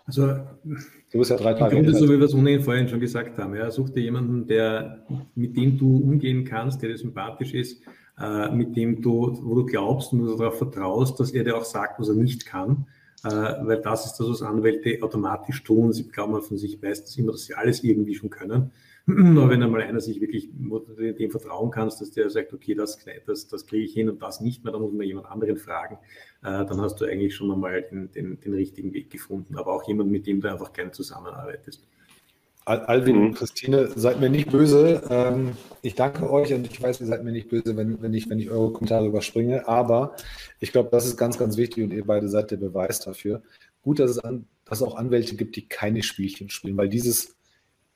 Also, 0.06 0.26
du 0.64 1.18
bist 1.18 1.30
ja 1.30 1.36
drei 1.36 1.54
Tage. 1.54 1.76
Im 1.76 1.84
Grunde, 1.84 1.98
so 1.98 2.06
wie 2.06 2.18
wir 2.18 2.26
es 2.26 2.34
ohnehin 2.34 2.60
vorhin 2.60 2.88
schon 2.88 3.00
gesagt 3.00 3.38
haben, 3.38 3.54
ja, 3.54 3.70
such 3.70 3.90
dir 3.90 4.02
jemanden, 4.02 4.46
der, 4.46 5.06
mit 5.34 5.56
dem 5.56 5.78
du 5.78 5.96
umgehen 5.96 6.44
kannst, 6.44 6.82
der 6.82 6.90
dir 6.90 6.98
sympathisch 6.98 7.54
ist, 7.54 7.82
äh, 8.18 8.50
mit 8.50 8.76
dem 8.76 9.00
du, 9.00 9.38
wo 9.42 9.54
du 9.54 9.64
glaubst 9.64 10.12
und 10.12 10.20
du 10.20 10.36
darauf 10.36 10.58
vertraust, 10.58 11.18
dass 11.20 11.30
er 11.30 11.44
dir 11.44 11.56
auch 11.56 11.64
sagt, 11.64 11.98
was 12.00 12.08
er 12.08 12.14
nicht 12.14 12.44
kann. 12.44 12.86
Äh, 13.24 13.28
weil 13.30 13.80
das 13.80 14.04
ist 14.04 14.16
das, 14.16 14.28
was 14.28 14.42
Anwälte 14.42 14.98
automatisch 15.02 15.62
tun. 15.62 15.92
Sie 15.92 16.08
glauben 16.08 16.40
von 16.42 16.58
sich 16.58 16.80
meistens 16.82 17.16
immer, 17.16 17.32
dass 17.32 17.44
sie 17.44 17.54
alles 17.54 17.82
irgendwie 17.82 18.14
schon 18.14 18.28
können. 18.28 18.72
Aber 19.06 19.50
wenn 19.50 19.62
einmal 19.62 19.82
einer 19.82 20.00
sich 20.00 20.20
wirklich 20.20 20.48
dem 20.50 21.30
vertrauen 21.30 21.70
kannst, 21.70 22.00
dass 22.00 22.10
der 22.10 22.30
sagt, 22.30 22.54
okay, 22.54 22.74
das, 22.74 22.98
das, 23.26 23.48
das 23.48 23.66
kriege 23.66 23.84
ich 23.84 23.92
hin 23.92 24.08
und 24.08 24.22
das 24.22 24.40
nicht 24.40 24.64
mehr, 24.64 24.72
dann 24.72 24.80
muss 24.80 24.92
man 24.92 25.06
jemand 25.06 25.26
anderen 25.26 25.56
fragen, 25.56 25.98
äh, 26.42 26.64
dann 26.64 26.80
hast 26.80 27.00
du 27.00 27.04
eigentlich 27.04 27.34
schon 27.34 27.52
einmal 27.52 27.82
den, 27.82 28.10
den, 28.12 28.40
den 28.40 28.54
richtigen 28.54 28.94
Weg 28.94 29.10
gefunden. 29.10 29.56
Aber 29.58 29.74
auch 29.74 29.86
jemand, 29.86 30.10
mit 30.10 30.26
dem 30.26 30.40
du 30.40 30.50
einfach 30.50 30.72
gerne 30.72 30.92
zusammenarbeitest. 30.92 31.86
Alvin 32.66 33.18
und 33.18 33.34
Christine, 33.34 33.88
seid 33.94 34.20
mir 34.20 34.30
nicht 34.30 34.50
böse. 34.50 35.02
Ähm, 35.10 35.52
ich 35.82 35.94
danke 35.94 36.30
euch 36.30 36.54
und 36.54 36.66
ich 36.66 36.80
weiß, 36.80 36.98
ihr 37.02 37.06
seid 37.06 37.22
mir 37.22 37.32
nicht 37.32 37.50
böse, 37.50 37.76
wenn, 37.76 38.00
wenn, 38.00 38.14
ich, 38.14 38.30
wenn 38.30 38.38
ich 38.38 38.50
eure 38.50 38.72
Kommentare 38.72 39.06
überspringe. 39.06 39.68
Aber 39.68 40.16
ich 40.60 40.72
glaube, 40.72 40.88
das 40.90 41.04
ist 41.04 41.18
ganz, 41.18 41.36
ganz 41.36 41.58
wichtig 41.58 41.84
und 41.84 41.92
ihr 41.92 42.06
beide 42.06 42.26
seid 42.28 42.50
der 42.50 42.56
Beweis 42.56 43.00
dafür. 43.00 43.42
Gut, 43.82 43.98
dass 43.98 44.12
es, 44.12 44.18
an, 44.18 44.46
dass 44.64 44.80
es 44.80 44.86
auch 44.86 44.96
Anwälte 44.96 45.36
gibt, 45.36 45.56
die 45.56 45.68
keine 45.68 46.02
Spielchen 46.02 46.48
spielen, 46.48 46.78
weil 46.78 46.88
dieses 46.88 47.33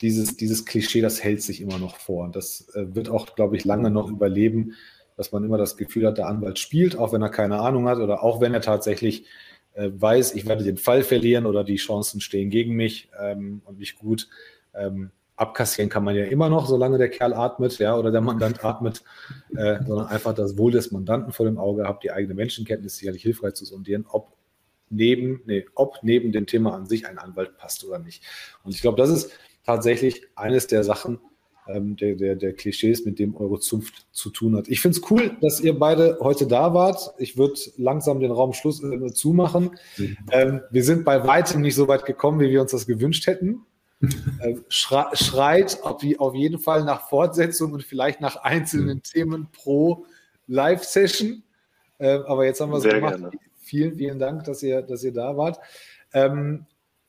dieses, 0.00 0.36
dieses 0.36 0.64
Klischee, 0.64 1.00
das 1.00 1.22
hält 1.22 1.42
sich 1.42 1.60
immer 1.60 1.78
noch 1.78 1.96
vor. 1.96 2.24
Und 2.24 2.36
das 2.36 2.68
äh, 2.74 2.94
wird 2.94 3.08
auch, 3.08 3.34
glaube 3.34 3.56
ich, 3.56 3.64
lange 3.64 3.90
noch 3.90 4.10
überleben, 4.10 4.74
dass 5.16 5.32
man 5.32 5.44
immer 5.44 5.58
das 5.58 5.76
Gefühl 5.76 6.06
hat, 6.06 6.18
der 6.18 6.28
Anwalt 6.28 6.58
spielt, 6.58 6.96
auch 6.96 7.12
wenn 7.12 7.22
er 7.22 7.28
keine 7.28 7.60
Ahnung 7.60 7.88
hat 7.88 7.98
oder 7.98 8.22
auch 8.22 8.40
wenn 8.40 8.54
er 8.54 8.60
tatsächlich 8.60 9.26
äh, 9.74 9.90
weiß, 9.92 10.34
ich 10.34 10.46
werde 10.46 10.64
den 10.64 10.76
Fall 10.76 11.02
verlieren 11.02 11.46
oder 11.46 11.64
die 11.64 11.76
Chancen 11.76 12.20
stehen 12.20 12.50
gegen 12.50 12.74
mich 12.74 13.10
ähm, 13.18 13.62
und 13.64 13.78
nicht 13.78 13.98
gut. 13.98 14.28
Ähm, 14.74 15.10
abkassieren 15.34 15.88
kann 15.88 16.04
man 16.04 16.16
ja 16.16 16.24
immer 16.24 16.48
noch, 16.48 16.66
solange 16.66 16.98
der 16.98 17.10
Kerl 17.10 17.32
atmet, 17.32 17.78
ja, 17.78 17.96
oder 17.96 18.10
der 18.10 18.20
Mandant 18.20 18.64
atmet, 18.64 19.02
äh, 19.56 19.78
sondern 19.84 20.06
einfach 20.06 20.34
das 20.34 20.58
Wohl 20.58 20.72
des 20.72 20.90
Mandanten 20.90 21.32
vor 21.32 21.46
dem 21.46 21.58
Auge 21.58 21.84
habt, 21.84 22.04
die 22.04 22.10
eigene 22.10 22.34
Menschenkenntnis 22.34 22.96
sicherlich 22.96 23.22
hilfreich 23.22 23.54
zu 23.54 23.64
sondieren, 23.64 24.04
ob 24.08 24.32
neben, 24.90 25.42
nee, 25.46 25.66
ob 25.74 25.98
neben 26.02 26.32
dem 26.32 26.46
Thema 26.46 26.74
an 26.74 26.86
sich 26.86 27.06
ein 27.06 27.18
Anwalt 27.18 27.56
passt 27.56 27.84
oder 27.84 27.98
nicht. 27.98 28.22
Und 28.64 28.74
ich 28.74 28.80
glaube, 28.80 28.96
das 28.96 29.10
ist 29.10 29.32
tatsächlich 29.68 30.22
eines 30.34 30.66
der 30.66 30.82
Sachen, 30.82 31.20
ähm, 31.68 31.94
der, 31.96 32.14
der, 32.14 32.36
der 32.36 32.54
Klischees, 32.54 33.04
mit 33.04 33.18
dem 33.18 33.36
eure 33.36 33.60
Zunft 33.60 34.06
zu 34.12 34.30
tun 34.30 34.56
hat. 34.56 34.66
Ich 34.68 34.80
finde 34.80 34.98
es 34.98 35.10
cool, 35.10 35.36
dass 35.42 35.60
ihr 35.60 35.78
beide 35.78 36.16
heute 36.22 36.46
da 36.46 36.72
wart. 36.72 37.12
Ich 37.18 37.36
würde 37.36 37.60
langsam 37.76 38.18
den 38.20 38.30
Raum 38.30 38.54
Schluss 38.54 38.82
äh, 38.82 39.12
zumachen. 39.12 39.78
Ähm, 40.30 40.62
wir 40.70 40.82
sind 40.82 41.04
bei 41.04 41.26
weitem 41.26 41.60
nicht 41.60 41.74
so 41.74 41.86
weit 41.86 42.06
gekommen, 42.06 42.40
wie 42.40 42.48
wir 42.48 42.62
uns 42.62 42.70
das 42.70 42.86
gewünscht 42.86 43.26
hätten. 43.26 43.66
ähm, 44.00 44.64
schreit 44.70 45.82
auf, 45.82 46.02
auf, 46.18 46.34
jeden 46.34 46.58
Fall 46.58 46.84
nach 46.84 47.10
Fortsetzung 47.10 47.72
und 47.72 47.82
vielleicht 47.82 48.22
nach 48.22 48.36
einzelnen 48.36 48.98
mhm. 48.98 49.02
Themen 49.02 49.48
pro 49.52 50.06
Live-Session. 50.46 51.42
Ähm, 51.98 52.22
aber 52.26 52.46
jetzt 52.46 52.62
haben 52.62 52.70
wir 52.70 52.78
es 52.78 52.84
gemacht. 52.84 53.18
Gerne. 53.18 53.30
Vielen, 53.60 53.96
vielen 53.96 54.18
Dank, 54.18 54.44
dass 54.44 54.62
ihr, 54.62 54.80
dass 54.80 55.04
ihr 55.04 55.12
da 55.12 55.36
wart. 55.36 55.58
Ähm, 56.14 56.64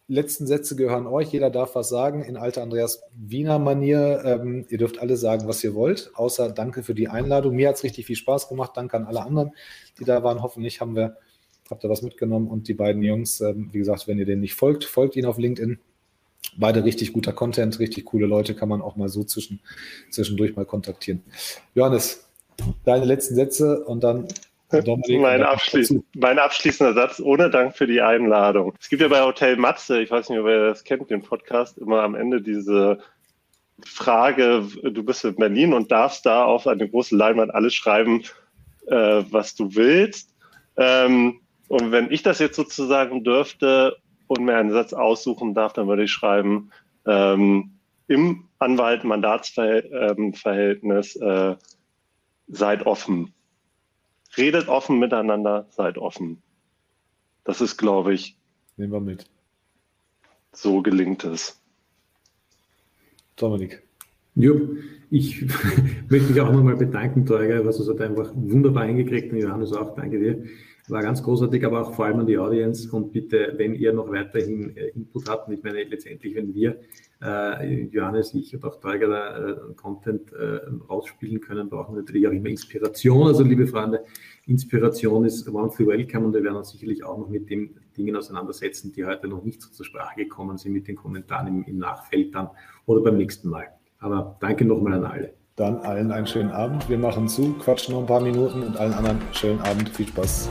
letzten 0.10 0.48
Sätze 0.48 0.76
gehören 0.76 1.08
euch. 1.08 1.32
Jeder 1.32 1.50
darf 1.50 1.76
was 1.76 1.88
sagen 1.88 2.24
in 2.24 2.36
alter 2.36 2.64
Andreas 2.64 3.04
Wiener 3.16 3.60
Manier. 3.60 4.22
Ähm, 4.26 4.66
ihr 4.68 4.80
dürft 4.80 5.00
alle 5.00 5.16
sagen, 5.16 5.48
was 5.48 5.64
ihr 5.64 5.76
wollt, 5.76 6.12
außer 6.16 6.50
danke 6.50 6.84
für 6.84 6.96
die 6.96 7.08
Einladung. 7.08 7.56
Mir 7.56 7.70
hat 7.70 7.76
es 7.76 7.84
richtig 7.84 8.08
viel 8.08 8.16
Spaß 8.16 8.50
gemacht. 8.50 8.72
Danke 8.76 8.98
an 8.98 9.06
alle 9.06 9.22
anderen, 9.22 9.52
die 10.00 10.04
da 10.04 10.24
waren. 10.24 10.42
Hoffentlich 10.42 10.82
haben 10.82 10.96
wir, 10.96 11.18
habt 11.70 11.84
ihr 11.84 11.90
was 11.90 12.02
mitgenommen. 12.02 12.48
Und 12.48 12.68
die 12.68 12.74
beiden 12.74 13.04
Jungs, 13.04 13.40
ähm, 13.40 13.70
wie 13.72 13.78
gesagt, 13.78 14.08
wenn 14.08 14.18
ihr 14.18 14.26
denen 14.26 14.42
nicht 14.42 14.56
folgt, 14.56 14.84
folgt 14.84 15.16
ihnen 15.16 15.28
auf 15.28 15.38
LinkedIn. 15.38 15.80
Beide 16.58 16.84
richtig 16.84 17.14
guter 17.14 17.32
Content, 17.32 17.80
richtig 17.80 18.06
coole 18.06 18.26
Leute, 18.26 18.56
kann 18.56 18.70
man 18.70 18.82
auch 18.82 18.96
mal 18.96 19.10
so 19.10 19.24
zwischen, 19.24 19.60
zwischendurch 20.10 20.56
mal 20.56 20.66
kontaktieren. 20.66 21.22
Johannes, 21.76 22.28
deine 22.84 23.06
letzten 23.06 23.36
Sätze 23.36 23.86
und 23.86 24.04
dann 24.04 24.28
mein, 24.72 25.44
abschließ 25.44 25.96
mein, 26.16 26.40
abschließender 26.40 26.94
Satz, 26.94 27.20
ohne 27.20 27.50
Dank 27.50 27.76
für 27.76 27.88
die 27.88 28.02
Einladung. 28.02 28.74
Es 28.80 28.90
gibt 28.90 29.02
ja 29.02 29.08
bei 29.08 29.22
Hotel 29.22 29.58
Matze, 29.58 30.02
ich 30.02 30.12
weiß 30.12 30.30
nicht, 30.30 30.40
ob 30.40 30.48
ihr 30.48 30.68
das 30.68 30.84
kennt, 30.84 31.10
den 31.10 31.24
Podcast, 31.24 31.78
immer 31.78 32.04
am 32.04 32.16
Ende 32.16 32.42
diese 32.42 33.00
Frage, 33.86 34.68
du 34.84 35.04
bist 35.04 35.24
in 35.26 35.36
Berlin 35.36 35.74
und 35.74 35.92
darfst 35.92 36.26
da 36.26 36.46
auf 36.46 36.68
eine 36.68 36.90
große 36.90 37.16
Leinwand 37.16 37.54
alles 37.54 37.74
schreiben, 37.74 38.24
äh, 38.88 39.24
was 39.30 39.56
du 39.56 39.76
willst. 39.76 40.34
Ähm, 40.78 41.42
und 41.68 41.92
wenn 41.92 42.12
ich 42.12 42.24
das 42.24 42.40
jetzt 42.40 42.56
sozusagen 42.56 43.24
dürfte 43.24 43.98
und 44.28 44.44
mir 44.44 44.58
einen 44.58 44.72
Satz 44.72 44.94
aussuchen 44.94 45.54
darf, 45.54 45.74
dann 45.74 45.88
würde 45.88 46.04
ich 46.04 46.12
schreiben, 46.12 46.72
ähm, 47.06 47.76
im 48.08 48.48
Anwalt-Mandatsverhältnis 48.60 51.16
äh, 51.16 51.56
seid 52.48 52.86
offen 52.86 53.34
redet 54.38 54.68
offen 54.68 55.00
miteinander, 55.00 55.68
seid 55.70 55.98
offen. 55.98 56.42
Das 57.44 57.62
ist, 57.62 57.78
glaube 57.78 58.14
ich. 58.14 58.38
Nehmen 58.78 58.94
wir 58.94 59.00
mit. 59.00 59.26
So 60.52 60.82
gelingt 60.82 61.24
es. 61.24 61.62
Dominik. 63.36 63.82
Ja, 64.36 64.52
ich 65.10 65.42
möchte 66.10 66.32
mich 66.32 66.42
auch 66.42 66.52
nochmal 66.52 66.76
bedanken, 66.76 67.26
Teuger, 67.26 67.66
was 67.66 67.80
es 67.80 67.90
hat 67.90 68.02
einfach 68.02 68.32
wunderbar 68.36 68.86
hingekriegt 68.86 69.32
und 69.32 69.40
Johannes 69.40 69.74
auch, 69.74 69.96
danke 69.96 70.20
dir. 70.20 70.44
War 70.90 71.04
ganz 71.04 71.22
großartig, 71.22 71.64
aber 71.66 71.82
auch 71.82 71.94
vor 71.94 72.06
allem 72.06 72.20
an 72.20 72.28
die 72.28 72.38
Audience. 72.38 72.90
Und 72.92 73.12
bitte, 73.12 73.54
wenn 73.58 73.76
ihr 73.76 73.94
noch 73.94 74.12
weiterhin 74.12 74.76
äh, 74.76 74.88
Input 74.90 75.30
habt, 75.30 75.50
ich 75.52 75.64
meine 75.64 75.84
letztendlich, 75.84 76.36
wenn 76.36 76.54
wir, 76.54 76.80
äh, 77.22 77.84
Johannes, 77.86 78.34
ich 78.34 78.56
und 78.56 78.64
auch 78.64 78.80
Teuger 78.80 79.08
da 79.08 79.50
äh, 79.50 79.74
Content 79.76 80.32
äh, 80.34 80.62
rausspielen 80.90 81.42
können, 81.42 81.70
brauchen 81.70 81.96
wir 81.96 82.02
natürlich 82.02 82.28
auch 82.28 82.32
immer 82.32 82.50
Inspiration. 82.50 83.28
Also 83.28 83.44
liebe 83.44 83.68
Freunde, 83.68 84.04
Inspiration 84.46 85.26
ist 85.26 85.52
wonderfully 85.52 85.90
welcome 85.90 86.26
und 86.28 86.34
wir 86.34 86.44
werden 86.44 86.58
uns 86.58 86.72
sicherlich 86.72 87.04
auch 87.04 87.18
noch 87.18 87.30
mit 87.30 87.50
den 87.50 87.76
Dingen 87.96 88.16
auseinandersetzen, 88.16 88.92
die 88.92 89.06
heute 89.06 89.28
noch 89.28 89.44
nicht 89.44 89.62
so 89.62 89.70
zur 89.70 89.86
Sprache 89.86 90.16
gekommen 90.16 90.58
sind, 90.58 90.74
mit 90.74 90.88
den 90.88 90.96
Kommentaren 90.96 91.48
im, 91.48 91.64
im 91.66 91.78
Nachfeld 91.78 92.34
dann 92.34 92.50
oder 92.86 93.02
beim 93.02 93.18
nächsten 93.18 93.50
Mal. 93.50 93.68
Aber 94.00 94.38
danke 94.40 94.66
nochmal 94.66 94.94
an 94.94 95.06
alle. 95.06 95.39
Dann 95.60 95.82
allen 95.82 96.10
einen 96.14 96.26
schönen 96.26 96.52
Abend. 96.52 96.88
Wir 96.88 96.98
machen 96.98 97.28
zu, 97.28 97.52
quatschen 97.60 97.94
noch 97.94 98.00
ein 98.00 98.08
paar 98.08 98.22
Minuten 98.22 98.64
und 98.64 98.78
allen 98.78 98.94
anderen 98.94 99.22
schönen 99.34 99.60
Abend. 99.60 99.90
Viel 99.90 100.08
Spaß. 100.08 100.48